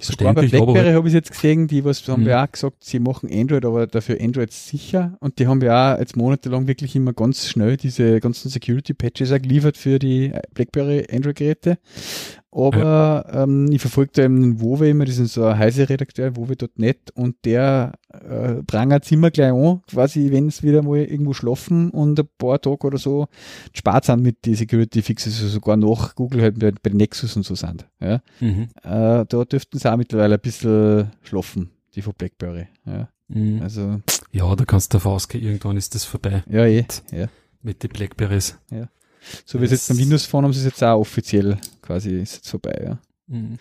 Sogar 0.00 0.34
bei 0.34 0.48
BlackBerry 0.48 0.78
halt- 0.86 0.96
habe 0.96 1.06
ich 1.08 1.14
jetzt 1.14 1.30
gesehen, 1.30 1.68
die 1.68 1.84
was 1.84 2.06
haben 2.08 2.22
Mhm. 2.22 2.28
ja 2.28 2.44
auch 2.44 2.50
gesagt, 2.50 2.82
sie 2.84 2.98
machen 2.98 3.30
Android, 3.32 3.64
aber 3.64 3.86
dafür 3.86 4.18
Android 4.20 4.52
sicher. 4.52 5.16
Und 5.20 5.38
die 5.38 5.46
haben 5.46 5.60
ja 5.62 5.94
auch 5.94 5.98
jetzt 6.00 6.16
monatelang 6.16 6.66
wirklich 6.66 6.96
immer 6.96 7.12
ganz 7.12 7.46
schnell 7.48 7.76
diese 7.76 8.18
ganzen 8.20 8.48
Security-Patches 8.48 9.30
auch 9.32 9.40
geliefert 9.40 9.76
für 9.76 10.00
die 10.00 10.32
BlackBerry 10.52 11.06
Android-Geräte. 11.10 11.78
Aber 12.50 13.24
ähm, 13.32 13.70
ich 13.70 13.80
verfolge 13.80 14.10
da 14.14 14.24
eben 14.24 14.40
den 14.42 14.60
Wowe 14.60 14.88
immer, 14.88 15.04
das 15.04 15.18
ist 15.18 15.34
so 15.34 15.44
ein 15.44 15.58
heißer 15.58 15.88
Redakteur, 15.88 16.36
wowe.net 16.36 17.10
und 17.14 17.36
der 17.44 17.92
äh, 18.20 18.62
prangert 18.64 19.10
immer 19.12 19.30
gleich 19.30 19.52
an, 19.52 19.82
quasi, 19.88 20.30
wenn 20.30 20.48
es 20.48 20.62
wieder 20.62 20.82
mal 20.82 20.98
irgendwo 20.98 21.32
schlafen 21.32 21.90
und 21.90 22.18
ein 22.18 22.28
paar 22.38 22.60
Tage 22.60 22.86
oder 22.86 22.98
so 22.98 23.26
spart 23.72 24.04
sind 24.04 24.22
mit 24.22 24.44
die 24.44 24.54
Security-Fixes, 24.54 25.34
also 25.36 25.48
sogar 25.48 25.76
nach 25.76 26.14
Google 26.14 26.42
halt 26.42 26.58
bei, 26.58 26.72
bei 26.72 26.90
Nexus 26.90 27.36
und 27.36 27.44
so 27.44 27.54
sind. 27.54 27.86
Ja. 28.00 28.20
Mhm. 28.40 28.68
Äh, 28.82 29.24
da 29.26 29.44
dürften 29.44 29.78
sie 29.78 29.90
auch 29.92 29.96
mittlerweile 29.96 30.34
ein 30.34 30.40
bisschen 30.40 31.10
schlafen, 31.22 31.70
die 31.94 32.02
von 32.02 32.14
BlackBerry. 32.16 32.66
Ja, 32.86 33.08
Mhm. 33.28 33.62
also, 33.62 34.00
Ja, 34.32 34.54
da 34.54 34.64
kannst 34.66 34.92
du 34.92 34.96
davon 34.98 35.12
ausgehen, 35.12 35.42
irgendwann 35.44 35.78
ist 35.78 35.94
das 35.94 36.04
vorbei 36.04 36.44
ja, 36.50 36.66
eh. 36.66 36.84
Ja. 37.10 37.26
mit 37.62 37.82
den 37.82 37.88
Blackberries. 37.90 38.58
So 39.46 39.58
wie 39.60 39.64
es 39.64 39.70
jetzt 39.70 39.88
beim 39.88 39.96
Windows 39.98 40.26
Phone 40.26 40.44
haben 40.44 40.52
sie 40.52 40.58
es 40.58 40.66
jetzt 40.66 40.84
auch 40.84 41.00
offiziell 41.00 41.56
quasi 41.80 42.20
ist 42.20 42.34
jetzt 42.34 42.50
vorbei. 42.50 42.78
Ja. 42.84 42.98
Mhm. 43.26 43.58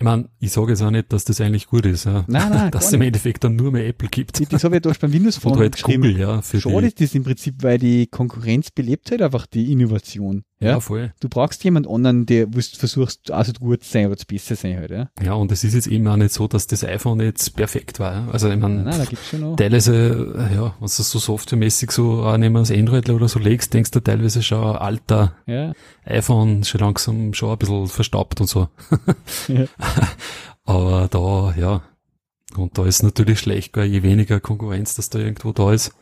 Ich 0.00 0.04
meine, 0.04 0.28
ich 0.38 0.52
sage 0.52 0.70
jetzt 0.70 0.82
auch 0.82 0.92
nicht, 0.92 1.12
dass 1.12 1.24
das 1.24 1.40
eigentlich 1.40 1.66
gut 1.66 1.84
ist, 1.84 2.04
ja. 2.04 2.24
Nein, 2.28 2.50
nein, 2.50 2.70
dass 2.72 2.86
es 2.86 2.92
im. 2.92 3.02
Endeffekt 3.02 3.42
dann 3.42 3.56
nur 3.56 3.72
mehr 3.72 3.86
Apple 3.86 4.08
gibt. 4.08 4.52
Das 4.52 4.62
habe 4.62 4.76
ich 4.76 4.82
da 4.82 4.92
beim 5.00 5.12
Windows 5.12 5.38
Phone 5.38 5.58
halt. 5.58 5.82
Google, 5.82 6.16
ja, 6.16 6.40
für 6.42 6.60
Schade 6.60 6.86
ist 6.86 7.00
das 7.00 7.14
im 7.14 7.24
Prinzip, 7.24 7.62
weil 7.62 7.78
die 7.78 8.06
Konkurrenz 8.06 8.70
belebt 8.70 9.10
halt 9.10 9.22
einfach 9.22 9.46
die 9.46 9.72
Innovation. 9.72 10.44
Ja? 10.60 10.70
Ja, 10.70 10.80
voll. 10.80 11.12
Du 11.20 11.28
brauchst 11.28 11.62
jemand 11.62 11.88
anderen, 11.88 12.26
der 12.26 12.48
wo 12.48 12.58
du 12.58 12.62
versuchst, 12.62 13.30
auch 13.30 13.44
so 13.44 13.52
gut 13.52 13.84
zu 13.84 13.90
sein 13.92 14.06
oder 14.06 14.16
zu 14.16 14.26
besser 14.26 14.56
sein 14.56 14.76
halt. 14.76 14.90
Ja? 14.90 15.08
Ja, 15.22 15.34
und 15.34 15.52
es 15.52 15.62
ist 15.62 15.74
jetzt 15.74 15.86
eben 15.86 16.06
auch 16.08 16.16
nicht 16.16 16.32
so, 16.32 16.48
dass 16.48 16.66
das 16.66 16.84
iPhone 16.84 17.20
jetzt 17.20 17.54
perfekt 17.54 18.00
war. 18.00 18.12
ja. 18.12 18.28
Also 18.32 18.50
ich 18.50 18.58
meine, 18.58 18.90
teilweise, 19.56 19.94
äh, 19.94 20.54
ja, 20.54 20.74
wenn 20.80 20.88
du 20.88 20.96
das 20.96 20.96
so 20.96 21.18
softwaremäßig 21.18 21.92
so 21.92 22.24
auch 22.24 22.36
nehmen 22.36 22.56
als 22.56 22.72
Android 22.72 23.08
oder 23.08 23.28
so 23.28 23.38
legst, 23.38 23.72
denkst 23.72 23.92
du 23.92 24.00
teilweise 24.00 24.42
schon, 24.42 24.76
alter 24.76 25.34
Ja, 25.46 25.72
iPhone 26.04 26.64
schon 26.64 26.80
langsam 26.80 27.34
schon 27.34 27.50
ein 27.50 27.58
bisschen 27.58 27.86
verstaubt 27.86 28.40
und 28.40 28.48
so. 28.48 28.68
Ja. 29.48 29.64
Aber 30.64 31.08
da, 31.08 31.54
ja. 31.58 31.82
Und 32.56 32.76
da 32.78 32.86
ist 32.86 33.02
natürlich 33.02 33.40
schlecht, 33.40 33.72
gell, 33.72 33.84
je 33.84 34.02
weniger 34.02 34.40
Konkurrenz, 34.40 34.94
dass 34.94 35.10
da 35.10 35.18
irgendwo 35.18 35.52
da 35.52 35.72
ist. 35.72 35.92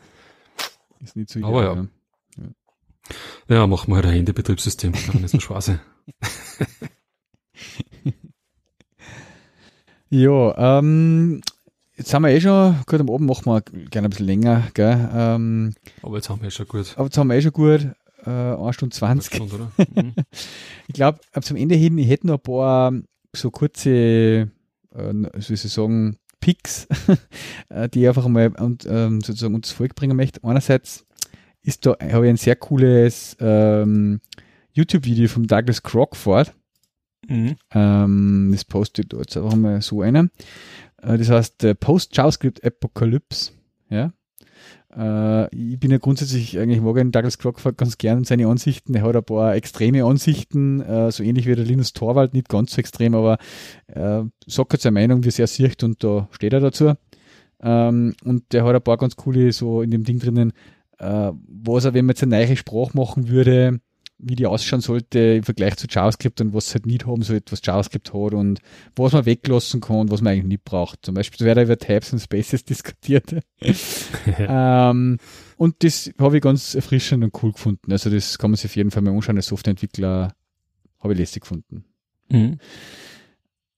ist 0.99 1.15
nicht 1.15 1.29
so 1.29 1.39
Aber 1.45 1.61
ideal, 1.61 1.87
Ja, 3.49 3.67
machen 3.67 3.89
wir 3.91 3.95
halt 3.97 4.05
ein 4.05 4.13
Handybetriebssystem, 4.13 4.93
kann 4.93 5.21
nicht 5.21 5.41
so 5.41 5.59
sein. 5.59 5.79
Ja, 10.09 10.79
ähm, 10.79 11.41
jetzt 11.97 12.13
haben 12.13 12.23
wir 12.23 12.29
eh 12.31 12.39
schon, 12.39 12.77
gut, 12.85 12.99
am 13.01 13.09
Abend 13.09 13.27
machen 13.27 13.45
wir 13.45 13.61
gerne 13.61 14.07
ein 14.07 14.09
bisschen 14.09 14.25
länger, 14.25 14.63
gell? 14.73 15.09
Ähm, 15.13 15.73
Aber 16.01 16.15
jetzt 16.15 16.29
haben 16.29 16.41
wir 16.41 16.51
schon 16.51 16.67
gut. 16.67 16.93
aber 16.95 17.05
jetzt 17.05 17.17
haben 17.17 17.27
wir 17.27 17.35
eh 17.35 17.41
schon 17.41 17.51
gut, 17.51 17.87
äh, 18.25 18.29
1 18.29 18.75
Stunde 18.75 18.95
20. 18.95 19.35
Stunde? 19.35 19.71
Mhm. 19.95 20.13
Ich 20.87 20.93
glaube, 20.93 21.19
zum 21.41 21.57
Ende 21.57 21.75
hin, 21.75 21.97
ich 21.97 22.07
hätte 22.07 22.27
noch 22.27 22.35
ein 22.35 22.41
paar 22.41 22.93
so 23.35 23.51
kurze, 23.51 23.89
äh, 23.89 24.49
wie 24.91 25.41
soll 25.41 25.53
ich 25.53 25.61
sagen, 25.61 26.17
Picks, 26.39 26.87
äh, 27.69 27.89
die 27.89 28.01
ich 28.01 28.07
einfach 28.07 28.27
mal 28.27 28.49
und, 28.59 28.85
ähm, 28.89 29.21
sozusagen 29.21 29.55
uns 29.55 29.71
Volk 29.71 29.95
bringen 29.95 30.15
möchte. 30.15 30.43
Einerseits 30.43 31.05
ist 31.61 31.85
da, 31.85 31.97
habe 31.99 32.25
ich 32.25 32.29
ein 32.29 32.37
sehr 32.37 32.55
cooles 32.55 33.35
ähm, 33.39 34.21
YouTube-Video 34.73 35.27
vom 35.27 35.47
Douglas 35.47 35.83
Crockford. 35.83 36.53
Mhm. 37.27 37.55
Ähm, 37.71 38.49
das 38.51 38.63
poste 38.63 39.01
ich 39.01 39.09
da 39.09 39.17
jetzt 39.17 39.35
einfach 39.35 39.55
mal 39.55 39.81
so 39.81 40.01
einer. 40.01 40.29
Äh, 41.01 41.17
das 41.17 41.29
heißt 41.29 41.63
äh, 41.63 41.75
Post-JavaScript 41.75 42.63
Apocalypse. 42.63 43.51
Ja. 43.89 44.13
Äh, 44.97 45.55
ich 45.55 45.79
bin 45.79 45.91
ja 45.91 45.97
grundsätzlich, 45.99 46.57
eigentlich 46.57 46.81
mag 46.81 46.95
den 46.95 47.11
Douglas 47.11 47.37
Crockford 47.37 47.77
ganz 47.77 47.97
gern 47.97 48.23
seine 48.23 48.47
Ansichten. 48.47 48.95
Er 48.95 49.03
hat 49.03 49.15
ein 49.15 49.23
paar 49.23 49.55
extreme 49.55 50.03
Ansichten, 50.03 50.81
äh, 50.81 51.11
so 51.11 51.23
ähnlich 51.23 51.45
wie 51.45 51.55
der 51.55 51.65
Linus 51.65 51.93
Torwald, 51.93 52.33
nicht 52.33 52.49
ganz 52.49 52.73
so 52.73 52.79
extrem, 52.79 53.13
aber 53.13 53.37
äh, 53.87 54.23
sagt 54.47 54.73
halt 54.73 54.81
seine 54.81 54.93
Meinung, 54.93 55.23
wie 55.23 55.29
er 55.29 55.45
es 55.45 55.55
sieht 55.55 55.83
und 55.83 56.03
da 56.03 56.27
steht 56.31 56.53
er 56.53 56.61
dazu. 56.61 56.93
Ähm, 57.61 58.15
und 58.23 58.53
der 58.53 58.65
hat 58.65 58.75
ein 58.75 58.81
paar 58.81 58.97
ganz 58.97 59.15
coole 59.15 59.51
so 59.51 59.81
in 59.81 59.91
dem 59.91 60.03
Ding 60.03 60.19
drinnen, 60.19 60.53
äh, 60.97 61.31
was 61.47 61.85
er, 61.85 61.93
wenn 61.93 62.05
man 62.05 62.13
jetzt 62.13 62.23
eine 62.23 62.35
neue 62.35 62.57
Sprache 62.57 62.97
machen 62.97 63.29
würde, 63.29 63.79
wie 64.19 64.35
die 64.35 64.47
ausschauen 64.47 64.81
sollte 64.81 65.19
im 65.19 65.43
Vergleich 65.43 65.77
zu 65.77 65.87
JavaScript 65.89 66.41
und 66.41 66.53
was 66.53 66.67
es 66.67 66.73
halt 66.73 66.85
nicht 66.87 67.05
haben 67.05 67.21
sollte, 67.21 67.51
was 67.51 67.61
JavaScript 67.63 68.13
hat 68.13 68.33
und 68.33 68.59
was 68.95 69.13
man 69.13 69.25
weglassen 69.25 69.79
kann 69.79 69.97
und 69.97 70.11
was 70.11 70.21
man 70.21 70.33
eigentlich 70.33 70.45
nicht 70.45 70.63
braucht. 70.63 71.05
Zum 71.05 71.13
Beispiel 71.13 71.45
wird 71.45 71.57
über 71.57 71.77
Tabs 71.77 72.13
und 72.13 72.19
Spaces 72.19 72.65
diskutiert. 72.65 73.35
ähm, 74.37 75.17
und 75.57 75.83
das 75.83 76.11
habe 76.19 76.37
ich 76.37 76.43
ganz 76.43 76.73
erfrischend 76.73 77.23
und 77.23 77.43
cool 77.43 77.51
gefunden. 77.51 77.91
Also 77.91 78.09
das 78.09 78.37
kann 78.37 78.51
man 78.51 78.55
sich 78.55 78.65
auf 78.65 78.75
jeden 78.75 78.91
Fall 78.91 79.03
mal 79.03 79.13
anschauen. 79.13 79.37
Als 79.37 79.47
Softwareentwickler 79.47 80.33
habe 80.99 81.13
ich 81.13 81.19
lässig 81.19 81.41
gefunden. 81.41 81.85
Mhm. 82.29 82.57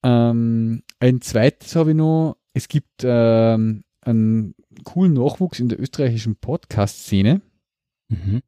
Ähm, 0.03 0.83
ein 0.99 1.21
zweites 1.21 1.75
habe 1.75 1.91
ich 1.91 1.97
noch. 1.97 2.37
Es 2.53 2.67
gibt 2.67 3.03
ähm, 3.03 3.83
einen 4.01 4.55
coolen 4.83 5.13
Nachwuchs 5.13 5.59
in 5.59 5.69
der 5.69 5.79
österreichischen 5.79 6.35
Podcast-Szene. 6.37 7.41
Mhm. 8.07 8.41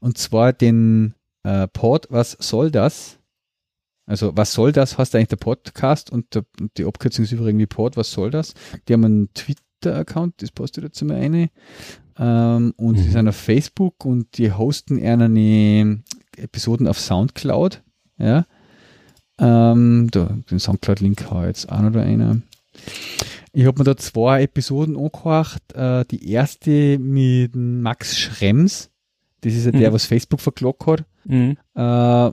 Und 0.00 0.18
zwar 0.18 0.52
den 0.52 1.14
äh, 1.42 1.66
Pod 1.68 2.06
Was 2.10 2.32
soll 2.32 2.70
das? 2.70 3.18
Also, 4.06 4.36
was 4.36 4.52
soll 4.52 4.70
das, 4.70 4.98
heißt 4.98 5.14
eigentlich 5.16 5.28
der 5.28 5.36
Podcast 5.36 6.10
und, 6.10 6.34
der, 6.34 6.44
und 6.60 6.78
die 6.78 6.84
Abkürzung 6.84 7.24
ist 7.24 7.32
übrigens 7.32 7.66
Pod, 7.68 7.96
was 7.96 8.12
soll 8.12 8.30
das? 8.30 8.54
Die 8.86 8.92
haben 8.92 9.04
einen 9.04 9.34
Twitter-Account, 9.34 10.42
das 10.42 10.52
postet 10.52 10.84
dazu 10.84 11.04
mal 11.04 11.16
eine. 11.16 11.50
Ähm, 12.18 12.72
und 12.76 12.96
Mhm. 12.98 13.02
die 13.02 13.10
sind 13.10 13.28
auf 13.28 13.36
Facebook 13.36 14.04
und 14.04 14.38
die 14.38 14.52
hosten 14.52 15.02
eine 15.04 16.02
Episoden 16.36 16.86
auf 16.86 17.00
Soundcloud. 17.00 17.82
Ja. 18.18 18.46
Ähm, 19.38 20.08
da, 20.12 20.38
den 20.50 20.60
Soundcloud-Link 20.60 21.28
habe 21.30 21.42
ich 21.42 21.46
jetzt 21.48 21.72
auch 21.72 21.80
noch 21.82 21.94
einer. 22.00 22.40
Ich 23.52 23.66
habe 23.66 23.78
mir 23.78 23.84
da 23.84 23.96
zwei 23.96 24.42
Episoden 24.42 24.96
angehört. 24.96 25.74
Äh, 25.74 26.04
die 26.10 26.30
erste 26.30 26.98
mit 26.98 27.56
Max 27.56 28.16
Schrems. 28.18 28.90
Das 29.42 29.54
ist 29.54 29.64
ja 29.66 29.70
der, 29.72 29.90
Mhm. 29.90 29.94
was 29.94 30.06
Facebook 30.06 30.40
verklagt 30.40 30.86
hat. 30.86 31.04
Mhm. 31.24 31.56
Äh, 31.74 32.32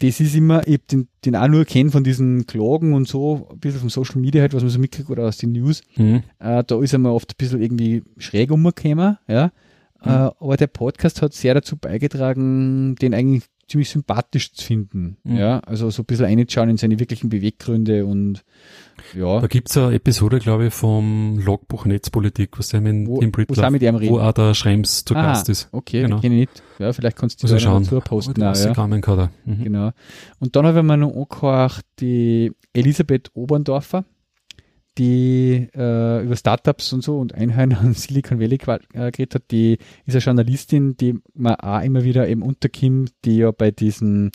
das 0.00 0.20
ist 0.20 0.34
immer, 0.34 0.66
ich 0.66 0.74
hab 0.74 0.88
den, 0.88 1.08
den 1.24 1.36
auch 1.36 1.48
nur 1.48 1.64
kennt 1.64 1.92
von 1.92 2.04
diesen 2.04 2.46
Klagen 2.46 2.92
und 2.94 3.08
so, 3.08 3.48
ein 3.50 3.58
bisschen 3.58 3.80
vom 3.80 3.90
Social 3.90 4.20
Media 4.20 4.42
halt, 4.42 4.52
was 4.52 4.62
man 4.62 4.70
so 4.70 4.78
mitkriegt 4.78 5.08
oder 5.08 5.26
aus 5.26 5.38
den 5.38 5.52
News. 5.52 5.82
Mhm. 5.96 6.22
Äh, 6.40 6.64
da 6.64 6.80
ist 6.80 6.92
er 6.92 6.98
mal 6.98 7.10
oft 7.10 7.32
ein 7.32 7.36
bisschen 7.38 7.62
irgendwie 7.62 8.02
schräg 8.18 8.50
umgekommen, 8.50 9.18
ja. 9.28 9.52
Äh, 10.02 10.08
aber 10.38 10.56
der 10.58 10.66
Podcast 10.66 11.22
hat 11.22 11.32
sehr 11.32 11.54
dazu 11.54 11.76
beigetragen, 11.78 12.94
den 12.96 13.14
eigentlich 13.14 13.44
ziemlich 13.68 13.88
sympathisch 13.90 14.52
zu 14.52 14.64
finden. 14.64 15.16
Mhm. 15.24 15.36
Ja, 15.36 15.58
also 15.60 15.90
so 15.90 16.02
ein 16.02 16.06
bisschen 16.06 16.26
reinschauen 16.26 16.70
in 16.70 16.76
seine 16.76 16.98
wirklichen 16.98 17.28
Beweggründe 17.30 18.04
und 18.06 18.44
ja. 19.14 19.40
Da 19.40 19.46
gibt's 19.48 19.76
eine 19.76 19.94
Episode, 19.94 20.38
glaube 20.38 20.66
ich, 20.66 20.74
vom 20.74 21.38
Logbuch 21.38 21.84
Netzpolitik, 21.84 22.58
was 22.58 22.68
der 22.68 22.80
mit 22.80 23.06
Wo- 23.08 23.16
wo's 23.16 23.24
auch 23.26 23.30
Brittler, 23.32 23.70
mit 23.70 23.82
ihm 23.82 23.94
wo 23.94 23.98
reden? 23.98 24.18
auch 24.18 24.32
der 24.32 24.54
Schrems 24.54 25.04
zu 25.04 25.14
Ah, 25.16 25.22
Gast 25.22 25.48
ist. 25.48 25.68
Okay, 25.72 26.02
Genau. 26.02 26.20
kenne 26.20 26.34
ich 26.36 26.40
nicht. 26.48 26.62
Ja, 26.78 26.92
vielleicht 26.92 27.16
kannst 27.16 27.42
du 27.42 27.46
Also 27.52 27.56
dazu 27.68 28.00
posten. 28.00 28.42
Oh, 28.42 28.46
auch, 28.46 28.54
ja. 28.56 28.72
Er. 28.72 29.30
Mhm. 29.44 29.64
Genau. 29.64 29.90
Und 30.38 30.56
dann 30.56 30.66
habe 30.66 30.78
ich 30.78 30.84
mir 30.84 30.96
noch 30.96 31.14
angehört, 31.14 31.80
die 32.00 32.52
Elisabeth 32.72 33.30
Oberndorfer, 33.34 34.04
die 34.98 35.68
äh, 35.74 36.24
über 36.24 36.36
Startups 36.36 36.92
und 36.92 37.02
so 37.02 37.18
und 37.18 37.34
Einhörner 37.34 37.80
und 37.84 37.98
Silicon 37.98 38.40
Valley 38.40 38.58
äh, 38.66 39.10
geredet 39.10 39.34
hat, 39.34 39.50
die 39.50 39.78
ist 40.06 40.14
eine 40.14 40.22
Journalistin, 40.22 40.96
die 40.96 41.18
man 41.34 41.56
auch 41.56 41.82
immer 41.82 42.04
wieder 42.04 42.28
eben 42.28 42.42
unterkommt, 42.42 43.12
die 43.24 43.38
ja 43.38 43.50
bei 43.50 43.70
diesen 43.70 44.32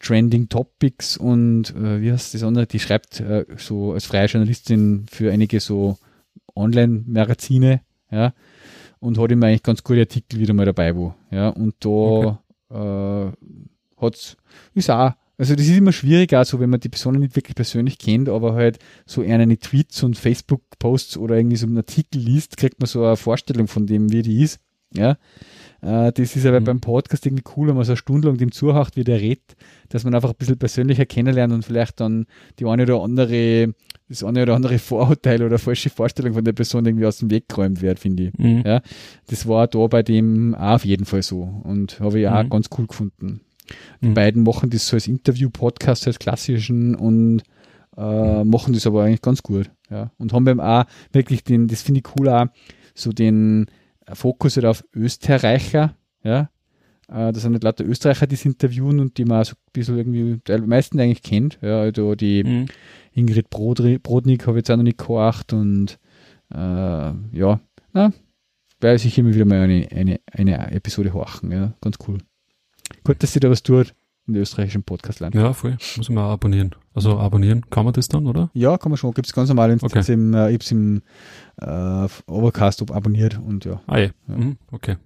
Trending 0.00 0.48
Topics 0.48 1.16
und 1.16 1.74
äh, 1.74 2.00
wie 2.02 2.12
heißt 2.12 2.34
das 2.34 2.42
andere, 2.42 2.66
die 2.66 2.80
schreibt 2.80 3.20
äh, 3.20 3.46
so 3.56 3.92
als 3.92 4.06
freie 4.06 4.26
Journalistin 4.26 5.06
für 5.10 5.32
einige 5.32 5.60
so 5.60 5.96
Online-Magazine, 6.54 7.80
ja, 8.10 8.32
und 9.00 9.18
hat 9.18 9.32
immer 9.32 9.46
eigentlich 9.46 9.62
ganz 9.62 9.82
gute 9.82 10.00
Artikel 10.00 10.40
wieder 10.40 10.54
mal 10.54 10.66
dabei, 10.66 10.94
wo, 10.94 11.14
ja, 11.30 11.48
und 11.48 11.74
da 11.80 12.42
äh, 12.70 13.32
hat's, 13.96 14.36
ist 14.74 14.90
auch, 14.90 15.12
also 15.38 15.54
das 15.56 15.66
ist 15.66 15.76
immer 15.76 15.92
schwierig, 15.92 16.32
also 16.32 16.60
wenn 16.60 16.70
man 16.70 16.80
die 16.80 16.88
Personen 16.88 17.20
nicht 17.20 17.36
wirklich 17.36 17.54
persönlich 17.56 17.98
kennt, 17.98 18.28
aber 18.28 18.54
halt 18.54 18.78
so 19.06 19.22
eher 19.22 19.38
eine 19.38 19.58
Tweets 19.58 20.02
und 20.02 20.16
Facebook-Posts 20.16 21.16
oder 21.18 21.36
irgendwie 21.36 21.56
so 21.56 21.66
einen 21.66 21.76
Artikel 21.78 22.20
liest, 22.20 22.56
kriegt 22.56 22.80
man 22.80 22.86
so 22.86 23.04
eine 23.04 23.16
Vorstellung 23.16 23.66
von 23.68 23.86
dem, 23.86 24.12
wie 24.12 24.22
die 24.22 24.42
ist, 24.42 24.60
ja. 24.94 25.16
Äh, 25.82 26.12
das 26.12 26.34
ist 26.36 26.46
aber 26.46 26.60
Mhm. 26.60 26.64
beim 26.64 26.80
Podcast 26.80 27.26
irgendwie 27.26 27.44
cool, 27.56 27.68
wenn 27.68 27.74
man 27.74 27.84
so 27.84 27.92
eine 27.92 27.96
Stunde 27.98 28.28
lang 28.28 28.38
dem 28.38 28.52
zuhört, 28.52 28.96
wie 28.96 29.04
der 29.04 29.20
redet, 29.20 29.54
dass 29.90 30.04
man 30.04 30.14
einfach 30.14 30.30
ein 30.30 30.36
bisschen 30.38 30.56
persönlicher 30.58 31.04
kennenlernt 31.04 31.52
und 31.52 31.64
vielleicht 31.64 32.00
dann 32.00 32.26
die 32.58 32.64
eine 32.64 32.84
oder 32.84 33.02
andere, 33.02 33.74
das 34.08 34.22
eine 34.24 34.42
oder 34.42 34.54
andere 34.54 34.78
Vorurteil 34.78 35.42
oder 35.42 35.58
falsche 35.58 35.90
Vorstellung 35.90 36.34
von 36.34 36.44
der 36.44 36.52
Person 36.52 36.86
irgendwie 36.86 37.06
aus 37.06 37.18
dem 37.18 37.30
Weg 37.30 37.48
geräumt 37.48 37.82
wird, 37.82 37.98
finde 37.98 38.24
ich. 38.28 38.38
Mhm. 38.38 38.62
Ja. 38.64 38.80
Das 39.26 39.46
war 39.46 39.66
da 39.66 39.86
bei 39.88 40.02
dem 40.02 40.54
auch 40.54 40.76
auf 40.76 40.84
jeden 40.84 41.04
Fall 41.06 41.22
so 41.22 41.42
und 41.64 42.00
habe 42.00 42.20
ich 42.20 42.28
auch 42.28 42.44
Mhm. 42.44 42.50
ganz 42.50 42.68
cool 42.78 42.86
gefunden. 42.86 43.40
Die 44.02 44.08
Mhm. 44.08 44.14
beiden 44.14 44.42
machen 44.42 44.70
das 44.70 44.86
so 44.86 44.96
als 44.96 45.08
Interview-Podcast, 45.08 46.06
als 46.06 46.18
klassischen 46.18 46.94
und 46.94 47.42
äh, 47.96 48.44
machen 48.44 48.72
das 48.74 48.86
aber 48.86 49.04
eigentlich 49.04 49.22
ganz 49.22 49.42
gut. 49.42 49.70
Ja. 49.90 50.10
Und 50.18 50.32
haben 50.32 50.44
beim 50.44 50.60
auch 50.60 50.84
wirklich 51.12 51.44
den, 51.44 51.68
das 51.68 51.82
finde 51.82 52.00
ich 52.00 52.16
cool 52.18 52.28
auch, 52.28 52.46
so 52.94 53.12
den 53.12 53.66
Fokus 54.12 54.56
halt 54.56 54.66
auf 54.66 54.84
Österreicher, 54.94 55.94
ja. 56.22 56.50
Äh, 57.08 57.32
das 57.32 57.42
sind 57.42 57.52
nicht 57.52 57.62
lauter 57.64 57.84
Österreicher, 57.84 58.26
die 58.26 58.34
es 58.34 58.44
interviewen 58.44 58.98
und 59.00 59.16
die 59.18 59.24
man 59.24 59.44
so 59.44 59.52
ein 59.52 59.70
bisschen 59.72 59.96
irgendwie, 59.98 60.40
die 60.46 60.58
meisten 60.66 60.98
eigentlich 61.00 61.22
kennt. 61.22 61.58
Ja, 61.62 61.80
also 61.80 62.14
die 62.14 62.42
Mhm. 62.44 62.66
Ingrid 63.12 63.48
Brodri, 63.50 63.98
Brodnik 63.98 64.46
habe 64.46 64.56
ich 64.58 64.62
jetzt 64.62 64.70
auch 64.70 64.76
noch 64.76 64.82
nicht 64.82 64.98
geacht 64.98 65.52
und 65.52 65.98
äh, 66.52 66.56
ja, 66.58 67.60
na, 67.92 68.12
werde 68.80 68.96
ich 68.96 69.18
immer 69.18 69.32
wieder 69.34 69.44
mal 69.44 69.60
eine, 69.60 69.86
eine, 69.92 70.20
eine 70.32 70.72
Episode 70.72 71.12
horchen, 71.14 71.52
ja, 71.52 71.74
ganz 71.80 71.96
cool. 72.08 72.18
Gut, 73.04 73.22
dass 73.22 73.32
sie 73.32 73.40
da 73.40 73.50
was 73.50 73.62
tut 73.62 73.94
in 74.26 74.34
der 74.34 74.42
österreichischen 74.42 74.82
Podcastland. 74.82 75.34
Ja, 75.34 75.52
voll. 75.52 75.76
Muss 75.96 76.08
man 76.08 76.24
auch 76.24 76.30
abonnieren. 76.32 76.74
Also 76.94 77.18
abonnieren, 77.18 77.68
kann 77.70 77.84
man 77.84 77.92
das 77.92 78.08
dann, 78.08 78.26
oder? 78.26 78.50
Ja, 78.54 78.78
kann 78.78 78.90
man 78.90 78.96
schon, 78.96 79.12
gibt 79.12 79.26
es 79.26 79.32
ganz 79.34 79.48
normal, 79.48 79.76
Okay. 79.82 80.12
im, 80.12 80.32
äh, 80.32 80.50
ich 80.52 80.70
im 80.70 81.02
äh, 81.60 82.06
Overcast 82.26 82.80
ab- 82.82 82.92
abonniert 82.92 83.38
und 83.38 83.64
ja. 83.66 83.82
Ah, 83.86 83.98
je. 83.98 84.10
Ja. 84.28 84.36
Mhm. 84.36 84.56
Okay. 84.70 84.96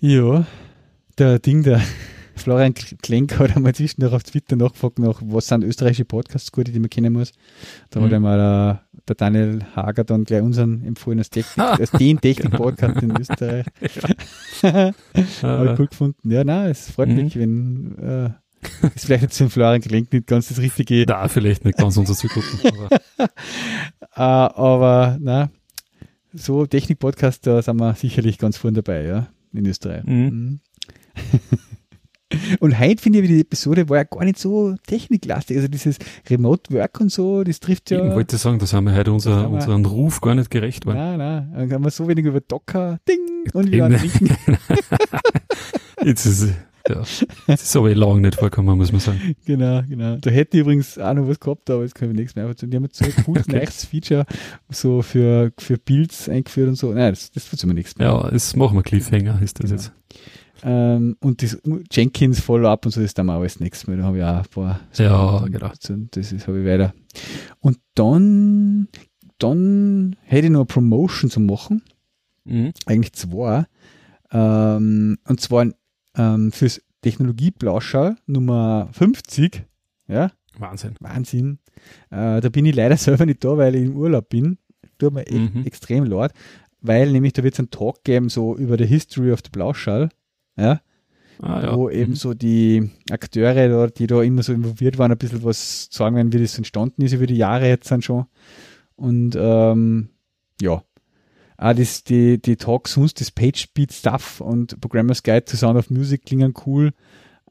Ja, 0.00 0.46
der 1.18 1.38
Ding, 1.38 1.62
der 1.62 1.80
Florian 2.36 2.74
Klenk 2.74 3.38
hat 3.38 3.56
einmal 3.56 3.74
zwischendurch 3.74 4.12
auf 4.12 4.22
Twitter 4.22 4.56
nachgefragt, 4.56 4.98
nach, 4.98 5.20
was 5.24 5.46
sind 5.48 5.64
österreichische 5.64 6.04
Podcasts 6.04 6.52
gute, 6.52 6.70
die 6.72 6.78
man 6.78 6.90
kennen 6.90 7.12
muss. 7.12 7.32
Da 7.90 8.00
hat 8.00 8.08
Mhm. 8.08 8.14
einmal 8.14 8.38
der, 8.38 8.82
der 9.08 9.14
Daniel 9.16 9.64
Hager 9.74 10.04
dann 10.04 10.24
gleich 10.24 10.42
unseren 10.42 10.84
empfohlen 10.84 11.18
als, 11.18 11.30
Technik, 11.30 11.58
als 11.80 11.90
den 11.92 12.20
Technik-Podcast 12.20 13.02
in 13.02 13.16
Österreich. 13.18 13.66
Habe 14.62 14.94
ich 15.14 15.42
Äh, 15.42 15.74
cool 15.78 15.86
gefunden. 15.88 16.30
Ja, 16.30 16.44
nein, 16.44 16.70
es 16.70 16.90
freut 16.90 17.08
Mhm. 17.08 17.14
mich, 17.16 17.36
wenn 17.38 17.98
äh, 17.98 18.30
ist 18.94 19.06
vielleicht 19.06 19.22
jetzt 19.22 19.38
den 19.40 19.48
Florian 19.50 19.80
Klenk 19.80 20.12
nicht 20.12 20.26
ganz 20.26 20.48
das 20.48 20.58
Richtige, 20.60 21.06
da 21.06 21.28
vielleicht 21.28 21.64
nicht 21.64 21.78
ganz 21.78 21.96
unser 21.96 22.14
Zielgruppen, 22.14 22.60
aber 22.64 23.30
äh, 24.16 24.20
aber 24.20 25.16
na, 25.20 25.50
so 26.32 26.66
Technik-Podcast, 26.66 27.46
da 27.46 27.62
sind 27.62 27.76
wir 27.78 27.94
sicherlich 27.94 28.38
ganz 28.38 28.56
vorne 28.56 28.82
dabei, 28.82 29.04
ja, 29.04 29.28
in 29.52 29.66
Österreich. 29.66 30.04
Mhm. 30.04 30.60
Und 32.60 32.78
heute 32.78 33.02
finde 33.02 33.20
ich, 33.20 33.28
die 33.28 33.40
Episode 33.40 33.88
war 33.88 33.96
ja 33.98 34.04
gar 34.04 34.24
nicht 34.24 34.38
so 34.38 34.74
techniklastig. 34.86 35.56
Also 35.56 35.68
dieses 35.68 35.98
Remote 36.28 36.72
Work 36.74 37.00
und 37.00 37.10
so, 37.12 37.44
das 37.44 37.60
trifft 37.60 37.90
ja. 37.90 38.06
ich 38.06 38.14
wollte 38.14 38.36
sagen, 38.36 38.58
da 38.58 38.66
sind 38.66 38.84
wir 38.84 38.94
heute 38.94 39.12
unser, 39.12 39.42
wir- 39.42 39.50
unseren 39.50 39.84
Ruf 39.84 40.20
gar 40.20 40.34
nicht 40.34 40.50
gerecht 40.50 40.86
worden. 40.86 40.98
Nein, 40.98 41.18
nein, 41.18 41.52
dann 41.54 41.68
kann 41.68 41.82
man 41.82 41.90
so 41.90 42.06
wenig 42.08 42.24
über 42.24 42.40
Docker, 42.40 42.98
Ding, 43.08 43.50
und 43.52 43.70
wieder 43.70 43.86
Eben. 43.90 43.96
trinken. 43.98 44.36
Jetzt 46.04 46.26
ist, 46.26 46.48
ja, 46.88 47.02
das 47.48 47.62
ist 47.62 47.76
aber 47.76 47.90
eh 47.90 47.94
lange 47.94 48.20
nicht 48.20 48.36
vorgekommen, 48.36 48.76
muss 48.76 48.92
man 48.92 49.00
sagen. 49.00 49.34
genau, 49.44 49.82
genau. 49.88 50.16
Da 50.18 50.30
hätte 50.30 50.56
ich 50.56 50.60
übrigens 50.60 50.98
auch 50.98 51.14
noch 51.14 51.26
was 51.26 51.40
gehabt, 51.40 51.68
aber 51.70 51.82
jetzt 51.82 51.94
können 51.96 52.12
wir 52.12 52.20
nichts 52.20 52.36
mehr 52.36 52.44
erzählen. 52.44 52.70
Die 52.70 52.76
haben 52.76 52.84
jetzt 52.84 52.96
so 52.98 53.04
ein 53.06 53.12
cooles 53.24 53.48
Okay. 53.48 53.56
neues 53.58 53.84
Feature 53.86 54.24
so 54.68 55.02
für, 55.02 55.52
für 55.58 55.78
Builds 55.78 56.28
eingeführt 56.28 56.68
und 56.68 56.76
so. 56.76 56.92
Nein, 56.92 57.12
das, 57.12 57.32
das 57.32 57.48
tut 57.50 57.64
mir 57.66 57.74
nichts 57.74 57.96
mehr. 57.98 58.08
Ja, 58.08 58.30
jetzt 58.32 58.56
machen 58.56 58.76
wir 58.76 58.82
Cliffhanger, 58.82 59.40
ist 59.42 59.58
das 59.58 59.70
Genau. 59.70 59.82
jetzt. 59.82 59.92
Ähm, 60.62 61.16
und 61.20 61.42
das 61.42 61.58
Jenkins 61.92 62.40
Follow-up 62.40 62.86
und 62.86 62.92
so, 62.92 63.00
das 63.02 63.14
dann 63.14 63.26
mal 63.26 63.38
alles 63.38 63.60
nichts 63.60 63.86
mehr. 63.86 63.96
Da 63.98 64.04
habe 64.04 64.18
ich 64.18 64.24
auch 64.24 64.36
ein 64.38 64.44
paar 64.50 64.80
Ja, 64.94 65.08
Sachen 65.38 65.52
genau. 65.52 65.70
Das 66.10 66.46
habe 66.46 66.60
ich 66.60 66.66
weiter. 66.66 66.94
Und 67.60 67.78
dann, 67.94 68.88
dann 69.38 70.16
hätte 70.22 70.46
ich 70.46 70.52
noch 70.52 70.60
eine 70.60 70.66
Promotion 70.66 71.30
zu 71.30 71.40
machen. 71.40 71.82
Mhm. 72.44 72.72
Eigentlich 72.86 73.12
zwei. 73.12 73.66
Ähm, 74.32 75.18
und 75.28 75.40
zwar 75.40 75.66
ähm, 76.16 76.52
fürs 76.52 76.80
Technologieblauschau 77.02 78.14
Nummer 78.26 78.88
50. 78.92 79.64
Ja, 80.08 80.30
Wahnsinn. 80.58 80.94
Wahnsinn. 81.00 81.58
Äh, 82.10 82.40
da 82.40 82.48
bin 82.48 82.64
ich 82.64 82.74
leider 82.74 82.96
selber 82.96 83.26
nicht 83.26 83.44
da, 83.44 83.56
weil 83.56 83.74
ich 83.74 83.84
im 83.84 83.96
Urlaub 83.96 84.28
bin. 84.28 84.58
Tut 84.98 85.12
mir 85.12 85.24
Mhm. 85.30 85.64
extrem 85.66 86.04
leid. 86.04 86.32
Weil 86.80 87.10
nämlich 87.10 87.32
da 87.32 87.42
wird 87.42 87.54
es 87.54 87.58
einen 87.60 87.70
Talk 87.70 88.04
geben, 88.04 88.28
so 88.28 88.56
über 88.56 88.76
die 88.76 88.86
History 88.86 89.32
of 89.32 89.40
the 89.44 89.50
Blauschall. 89.50 90.08
Ja, 90.56 90.80
Ah, 91.42 91.62
ja. 91.64 91.76
wo 91.76 91.90
eben 91.90 92.12
Mhm. 92.12 92.16
so 92.16 92.32
die 92.32 92.90
Akteure, 93.10 93.68
da, 93.68 93.86
die 93.88 94.06
da 94.06 94.22
immer 94.22 94.42
so 94.42 94.54
involviert 94.54 94.96
waren, 94.98 95.12
ein 95.12 95.18
bisschen 95.18 95.44
was 95.44 95.88
sagen 95.90 96.16
werden, 96.16 96.32
wie 96.32 96.38
das 96.38 96.56
entstanden 96.56 97.02
ist 97.02 97.12
über 97.12 97.26
die 97.26 97.36
Jahre 97.36 97.68
jetzt 97.68 97.90
dann 97.90 98.00
schon. 98.00 98.24
Und 98.94 99.36
ähm, 99.38 100.08
ja, 100.62 100.82
auch 101.58 101.72
das, 101.74 102.04
die, 102.04 102.40
die 102.40 102.56
Talks 102.56 102.94
sonst, 102.94 103.20
das 103.20 103.30
PageSpeed 103.30 103.92
Stuff 103.92 104.40
und 104.40 104.80
Programmer's 104.80 105.22
Guide 105.22 105.44
to 105.44 105.56
Sound 105.56 105.78
of 105.78 105.90
Music 105.90 106.24
klingen 106.24 106.54
cool. 106.66 106.92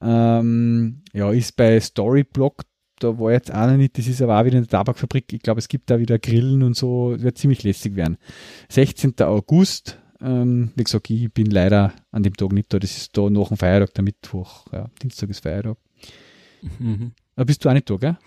Ähm, 0.01 1.01
ja, 1.13 1.31
ist 1.31 1.55
bei 1.55 1.79
Storyblock, 1.79 2.63
da 2.99 3.19
war 3.19 3.31
jetzt 3.33 3.53
auch 3.53 3.67
noch 3.67 3.77
nicht, 3.77 3.97
das 3.97 4.07
ist 4.07 4.21
aber 4.21 4.39
auch 4.39 4.45
wieder 4.45 4.57
eine 4.57 4.67
Tabakfabrik. 4.67 5.31
Ich 5.33 5.41
glaube, 5.41 5.59
es 5.59 5.67
gibt 5.67 5.89
da 5.89 5.99
wieder 5.99 6.17
Grillen 6.19 6.63
und 6.63 6.75
so, 6.75 7.15
wird 7.17 7.37
ziemlich 7.37 7.63
lässig 7.63 7.95
werden. 7.95 8.17
16. 8.69 9.13
August, 9.21 9.99
ähm, 10.25 10.71
wie 10.75 10.83
gesagt, 10.83 11.09
ich 11.09 11.31
bin 11.31 11.51
leider 11.51 11.93
an 12.11 12.23
dem 12.23 12.35
Tag 12.35 12.51
nicht 12.51 12.73
da. 12.73 12.79
Das 12.79 12.97
ist 12.97 13.15
da 13.15 13.29
nach 13.29 13.49
dem 13.49 13.57
Feiertag, 13.57 13.93
der 13.93 14.03
Mittwoch. 14.03 14.65
Ja, 14.71 14.89
Dienstag 15.01 15.29
ist 15.29 15.43
Feiertag. 15.43 15.77
Mhm. 16.79 17.11
Aber 17.35 17.45
bist 17.45 17.63
du 17.63 17.69
auch 17.69 17.73
nicht 17.73 17.89
da, 17.89 17.95
gell? 17.97 18.17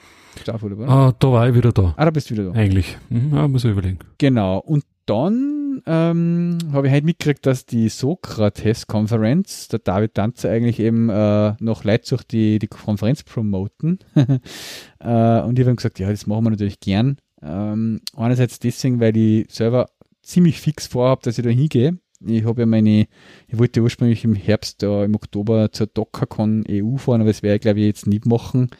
Voll 0.58 0.70
dabei? 0.70 0.86
Ah, 0.86 1.12
da 1.18 1.32
war 1.32 1.48
ich 1.48 1.54
wieder 1.54 1.72
da. 1.72 1.94
Ah, 1.96 2.04
da 2.04 2.10
bist 2.10 2.30
du 2.30 2.34
wieder 2.34 2.44
da. 2.44 2.52
Eigentlich. 2.52 2.96
Mhm. 3.08 3.34
Ja, 3.34 3.48
muss 3.48 3.64
ich 3.64 3.72
überlegen. 3.72 3.98
Genau. 4.18 4.58
Und 4.58 4.84
dann 5.06 5.82
ähm, 5.86 6.58
habe 6.72 6.86
ich 6.86 6.92
heute 6.92 7.06
mitgekriegt, 7.06 7.46
dass 7.46 7.66
die 7.66 7.88
Sokrates-Konferenz, 7.88 9.68
der 9.68 9.80
David 9.80 10.14
Tanzer 10.14 10.50
eigentlich 10.50 10.78
eben 10.80 11.08
äh, 11.08 11.54
noch 11.60 11.82
Leipzig 11.82 12.22
die, 12.28 12.58
die 12.58 12.68
Konferenz 12.68 13.24
promoten. 13.24 13.98
äh, 14.14 15.40
und 15.40 15.58
ich 15.58 15.64
habe 15.64 15.70
ihm 15.70 15.76
gesagt, 15.76 15.98
ja, 15.98 16.10
das 16.10 16.26
machen 16.26 16.44
wir 16.44 16.50
natürlich 16.50 16.78
gern. 16.78 17.16
Ähm, 17.42 18.00
einerseits 18.16 18.58
deswegen, 18.58 19.00
weil 19.00 19.16
ich 19.16 19.50
selber 19.50 19.88
ziemlich 20.28 20.60
fix 20.60 20.86
vorhabe, 20.86 21.22
dass 21.24 21.38
ich 21.38 21.44
da 21.44 21.50
hingehe. 21.50 21.98
Ich 22.26 22.44
habe 22.44 22.62
ja 22.62 22.66
meine, 22.66 23.06
ich 23.46 23.58
wollte 23.58 23.80
ursprünglich 23.80 24.24
im 24.24 24.34
Herbst, 24.34 24.82
äh, 24.82 25.04
im 25.04 25.14
Oktober 25.14 25.70
zur 25.70 25.86
DockerCon 25.86 26.64
EU 26.68 26.96
fahren, 26.96 27.20
aber 27.20 27.30
das 27.30 27.42
werde 27.42 27.56
ich 27.56 27.60
glaube 27.62 27.78
ich 27.80 27.86
jetzt 27.86 28.06
nicht 28.08 28.26
machen, 28.26 28.70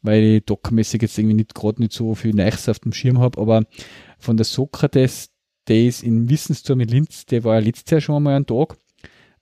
weil 0.00 0.22
ich 0.22 0.44
dockermäßig 0.46 1.02
jetzt 1.02 1.18
irgendwie 1.18 1.34
nicht 1.36 1.54
gerade 1.54 1.82
nicht 1.82 1.92
so 1.92 2.14
viel 2.14 2.34
Neues 2.34 2.68
auf 2.68 2.78
dem 2.78 2.92
Schirm 2.92 3.18
habe, 3.18 3.38
aber 3.40 3.64
von 4.18 4.38
der 4.38 4.44
Sokrates 4.44 5.30
Days 5.68 6.02
in 6.02 6.30
Wissensturm 6.30 6.80
in 6.80 6.88
Linz, 6.88 7.26
der 7.26 7.44
war 7.44 7.54
ja 7.54 7.60
letztes 7.60 7.90
Jahr 7.90 8.00
schon 8.00 8.16
einmal 8.16 8.36
ein 8.36 8.46
Tag, 8.46 8.76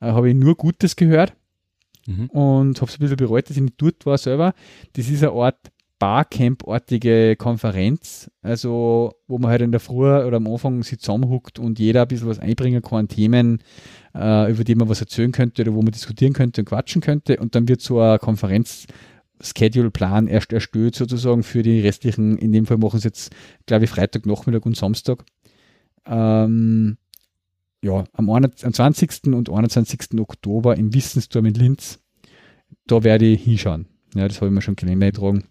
äh, 0.01 0.07
habe 0.07 0.31
ich 0.31 0.35
nur 0.35 0.57
Gutes 0.57 0.97
gehört 0.97 1.35
Mhm. 2.07 2.27
und 2.31 2.81
habe 2.81 2.91
es 2.91 2.97
ein 2.97 3.01
bisschen 3.01 3.17
bereut, 3.17 3.49
dass 3.49 3.57
ich 3.57 3.63
nicht 3.63 3.81
dort 3.81 4.05
war 4.05 4.19
selber. 4.19 4.53
Das 4.93 5.09
ist 5.09 5.23
eine 5.23 5.33
Art 5.33 5.71
Barcamp-artige 6.05 7.35
Konferenz, 7.35 8.31
also 8.43 9.15
wo 9.27 9.39
man 9.39 9.51
halt 9.51 9.63
in 9.63 9.71
der 9.71 9.81
Früh 9.81 10.05
oder 10.05 10.37
am 10.37 10.47
Anfang 10.49 10.83
sich 10.83 10.99
zusammenhuckt 10.99 11.59
und 11.59 11.79
jeder 11.79 12.03
ein 12.03 12.09
bisschen 12.09 12.29
was 12.29 12.39
einbringen 12.39 12.83
kann, 12.83 13.09
Themen, 13.09 13.63
äh, 14.15 14.51
über 14.51 14.65
die 14.65 14.75
man 14.75 14.91
was 14.91 15.01
erzählen 15.01 15.33
könnte 15.33 15.63
oder 15.63 15.73
wo 15.73 15.81
man 15.81 15.93
diskutieren 15.93 16.35
könnte 16.35 16.61
und 16.61 16.67
quatschen 16.67 17.01
könnte 17.01 17.39
und 17.39 17.55
dann 17.55 17.69
wird 17.69 17.81
so 17.81 18.03
ein 18.03 18.19
Konferenz 18.19 18.87
Schedule-Plan 19.41 20.27
erst 20.27 20.53
erstellt 20.53 20.95
sozusagen 20.95 21.43
für 21.43 21.63
die 21.63 21.81
restlichen, 21.81 22.37
in 22.37 22.53
dem 22.53 22.67
Fall 22.67 22.77
machen 22.77 23.01
sie 23.01 23.09
jetzt, 23.09 23.35
glaube 23.65 23.85
ich, 23.85 23.91
Freitag, 23.91 24.27
Nachmittag 24.27 24.67
und 24.67 24.77
Samstag. 24.77 25.25
Ähm, 26.05 26.99
ja, 27.83 28.05
am, 28.13 28.29
20. 28.29 29.29
und 29.29 29.49
21. 29.49 30.21
Oktober 30.21 30.77
im 30.77 30.93
Wissensturm 30.93 31.47
in 31.47 31.55
Linz. 31.55 31.99
Da 32.87 33.03
werde 33.05 33.25
ich 33.25 33.43
hinschauen. 33.43 33.87
Ja, 34.15 34.29
das 34.29 34.43
habe 34.43 34.49
ich 34.49 34.53
mir 34.53 34.61
schon 34.61 34.77
Kalender 34.77 35.07
eingetragen. 35.07 35.45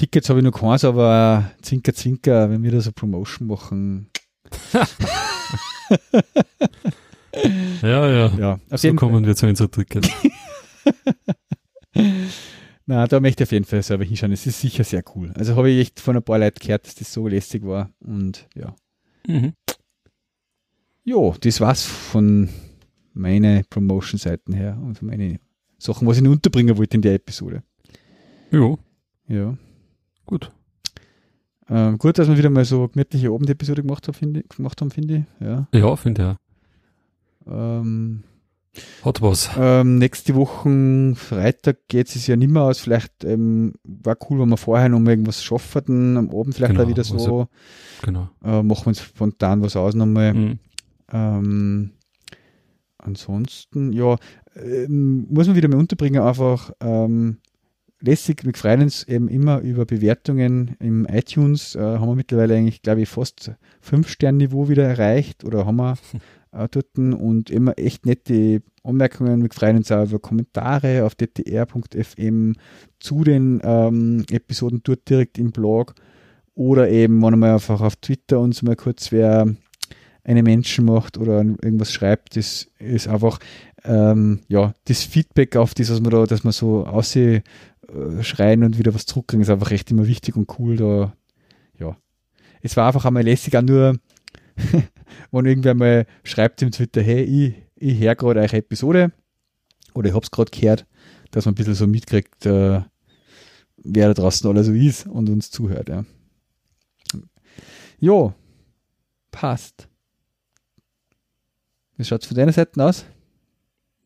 Tickets 0.00 0.30
habe 0.30 0.38
ich 0.38 0.44
noch 0.46 0.58
keins, 0.58 0.82
aber 0.82 1.52
Zinker, 1.60 1.92
Zinker, 1.92 2.48
wenn 2.48 2.62
wir 2.62 2.70
da 2.70 2.80
so 2.80 2.90
Promotion 2.90 3.48
machen. 3.48 4.08
ja, 7.82 8.08
ja. 8.08 8.26
ja 8.38 8.58
auf 8.70 8.80
so 8.80 8.94
kommen 8.94 9.16
Fall. 9.16 9.26
wir 9.26 9.36
zu 9.36 9.46
unseren 9.46 9.70
Tickets. 9.70 10.08
Na, 12.86 13.06
da 13.06 13.20
möchte 13.20 13.42
ich 13.42 13.48
auf 13.48 13.52
jeden 13.52 13.66
Fall 13.66 13.82
selber 13.82 14.04
hinschauen. 14.04 14.32
Es 14.32 14.46
ist 14.46 14.58
sicher 14.62 14.84
sehr 14.84 15.04
cool. 15.14 15.34
Also 15.34 15.54
habe 15.54 15.68
ich 15.68 15.78
echt 15.78 16.00
von 16.00 16.16
ein 16.16 16.22
paar 16.22 16.38
Leuten 16.38 16.60
gehört, 16.60 16.86
dass 16.86 16.94
das 16.94 17.12
so 17.12 17.28
lästig 17.28 17.66
war. 17.66 17.90
Und 18.00 18.48
ja. 18.54 18.74
Mhm. 19.26 19.52
Jo, 21.04 21.34
das 21.38 21.60
war's 21.60 21.84
von 21.84 22.48
meinen 23.12 23.66
Promotion-Seiten 23.68 24.54
her 24.54 24.78
und 24.82 24.96
von 24.96 25.08
meinen 25.08 25.40
Sachen, 25.76 26.08
was 26.08 26.16
ich 26.16 26.26
unterbringen 26.26 26.78
wollte 26.78 26.96
in 26.96 27.02
der 27.02 27.16
Episode. 27.16 27.62
Jo. 28.50 28.78
Ja. 29.28 29.58
Gut. 30.30 30.52
Ähm, 31.68 31.98
gut, 31.98 32.18
dass 32.18 32.28
wir 32.28 32.38
wieder 32.38 32.50
mal 32.50 32.64
so 32.64 32.86
gemütliche 32.86 33.30
Abendepisode 33.30 33.82
gemacht, 33.82 34.06
hab, 34.06 34.14
find, 34.14 34.48
gemacht 34.48 34.80
haben, 34.80 34.92
finde 34.92 35.16
ich. 35.40 35.44
Ja, 35.44 35.66
ja 35.74 35.96
finde 35.96 36.22
ich 36.22 36.28
ja. 37.48 37.80
Ähm, 37.80 38.22
Hat 39.04 39.20
was. 39.22 39.50
Ähm, 39.58 39.98
nächste 39.98 40.36
Woche, 40.36 41.14
Freitag, 41.16 41.88
geht 41.88 42.14
es 42.14 42.28
ja 42.28 42.36
nicht 42.36 42.50
mehr 42.50 42.62
aus. 42.62 42.78
Vielleicht 42.78 43.24
ähm, 43.24 43.74
war 43.82 44.16
cool, 44.28 44.38
wenn 44.38 44.50
wir 44.50 44.56
vorher 44.56 44.88
noch 44.88 45.00
mal 45.00 45.10
irgendwas 45.10 45.42
schaffen, 45.42 46.16
am 46.16 46.30
Abend 46.30 46.54
vielleicht 46.54 46.72
genau, 46.74 46.84
auch 46.84 46.88
wieder 46.88 47.02
so. 47.02 47.14
Also, 47.14 47.48
genau. 48.02 48.28
Äh, 48.44 48.62
machen 48.62 48.84
wir 48.84 48.88
uns 48.88 49.02
spontan 49.02 49.62
was 49.62 49.74
aus 49.74 49.96
nochmal. 49.96 50.32
Mhm. 50.32 50.58
Ähm, 51.12 51.90
ansonsten, 52.98 53.92
ja, 53.92 54.16
ähm, 54.54 55.26
muss 55.28 55.48
man 55.48 55.56
wieder 55.56 55.68
mal 55.68 55.78
unterbringen, 55.78 56.22
einfach 56.22 56.70
ähm, 56.80 57.38
lässig. 58.00 58.44
Wir 58.44 58.54
freuen 58.54 58.82
uns 58.82 59.04
eben 59.04 59.28
immer 59.28 59.60
über 59.60 59.84
Bewertungen 59.84 60.76
im 60.80 61.06
iTunes. 61.06 61.74
Äh, 61.74 61.80
haben 61.80 62.08
wir 62.08 62.14
mittlerweile 62.14 62.56
eigentlich, 62.56 62.82
glaube 62.82 63.02
ich, 63.02 63.08
fast 63.08 63.52
5-Stern-Niveau 63.88 64.68
wieder 64.68 64.84
erreicht 64.84 65.44
oder 65.44 65.66
haben 65.66 65.76
wir 65.76 65.96
äh, 66.52 66.68
dort 66.70 66.96
und 66.96 67.50
immer 67.50 67.78
echt 67.78 68.06
nette 68.06 68.62
Anmerkungen. 68.82 69.42
Wir 69.42 69.50
freuen 69.50 69.78
uns 69.78 69.92
auch 69.92 70.04
über 70.04 70.18
Kommentare 70.18 71.04
auf 71.04 71.14
ddr.fm 71.14 72.54
zu 72.98 73.24
den 73.24 73.60
ähm, 73.62 74.24
Episoden 74.30 74.80
dort 74.82 75.08
direkt 75.08 75.38
im 75.38 75.52
Blog 75.52 75.94
oder 76.54 76.90
eben, 76.90 77.22
wenn 77.22 77.38
man 77.38 77.54
einfach 77.54 77.80
auf 77.80 77.96
Twitter 77.96 78.40
uns 78.40 78.62
mal 78.62 78.76
kurz 78.76 79.12
wer 79.12 79.54
eine 80.30 80.42
Menschen 80.42 80.84
macht 80.84 81.18
oder 81.18 81.38
irgendwas 81.38 81.92
schreibt, 81.92 82.36
das 82.36 82.68
ist 82.78 83.08
einfach 83.08 83.40
ähm, 83.84 84.40
ja, 84.48 84.74
das 84.84 85.02
Feedback 85.02 85.56
auf 85.56 85.74
das, 85.74 85.90
was 85.90 86.00
man 86.00 86.10
da, 86.10 86.24
dass 86.24 86.44
man 86.44 86.52
so 86.52 86.86
ausschreien 86.86 87.42
äh, 88.62 88.64
und 88.64 88.78
wieder 88.78 88.94
was 88.94 89.06
zurückkriegen, 89.06 89.42
ist 89.42 89.50
einfach 89.50 89.70
echt 89.72 89.90
immer 89.90 90.06
wichtig 90.06 90.36
und 90.36 90.58
cool. 90.58 90.76
Da, 90.76 91.12
ja. 91.78 91.96
Es 92.60 92.76
war 92.76 92.86
einfach 92.86 93.04
einmal 93.04 93.24
lässig, 93.24 93.56
auch 93.56 93.62
nur, 93.62 93.98
wenn 95.30 95.46
irgendwer 95.46 95.74
mal 95.74 96.06
schreibt 96.22 96.62
im 96.62 96.70
Twitter, 96.70 97.02
hey, 97.02 97.22
ich, 97.22 97.54
ich 97.74 98.00
höre 98.00 98.14
gerade 98.14 98.40
eure 98.40 98.56
Episode 98.56 99.12
oder 99.94 100.10
ich 100.10 100.14
hab's 100.14 100.30
gerade 100.30 100.50
gehört, 100.50 100.86
dass 101.30 101.46
man 101.46 101.52
ein 101.52 101.56
bisschen 101.56 101.74
so 101.74 101.86
mitkriegt, 101.86 102.46
äh, 102.46 102.82
wer 103.82 104.08
da 104.08 104.14
draußen 104.14 104.48
alles 104.48 104.66
so 104.66 104.72
ist 104.72 105.06
und 105.06 105.28
uns 105.28 105.50
zuhört. 105.50 105.88
Ja. 105.88 106.04
Jo, 107.98 108.34
passt. 109.30 109.89
Wie 112.00 112.04
schaut 112.06 112.22
es 112.22 112.28
von 112.28 112.36
deiner 112.38 112.52
Seite 112.52 112.82
aus? 112.82 113.04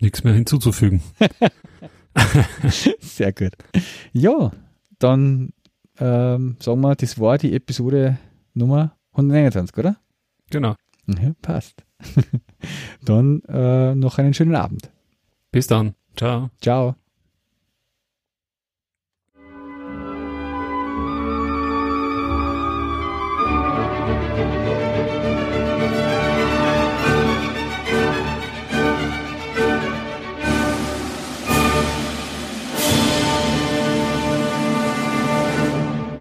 Nichts 0.01 0.25
mehr 0.25 0.35
hinzuzufügen. 0.35 1.01
Sehr 2.99 3.33
gut. 3.33 3.53
Ja, 4.13 4.51
dann 4.99 5.53
ähm, 6.01 6.57
sagen 6.59 6.81
wir, 6.81 6.97
das 6.97 7.21
war 7.21 7.39
die 7.39 7.55
Episode 7.55 8.19
Nummer 8.53 8.97
129, 9.13 9.79
oder? 9.79 9.97
Genau. 10.51 10.75
Ja, 11.07 11.35
passt. 11.41 11.85
dann 13.05 13.43
äh, 13.43 13.95
noch 13.95 14.19
einen 14.19 14.35
schönen 14.35 14.57
Abend. 14.57 14.91
Bis 15.53 15.69
dann. 15.69 15.95
Ciao. 16.17 16.51
Ciao. 16.61 16.97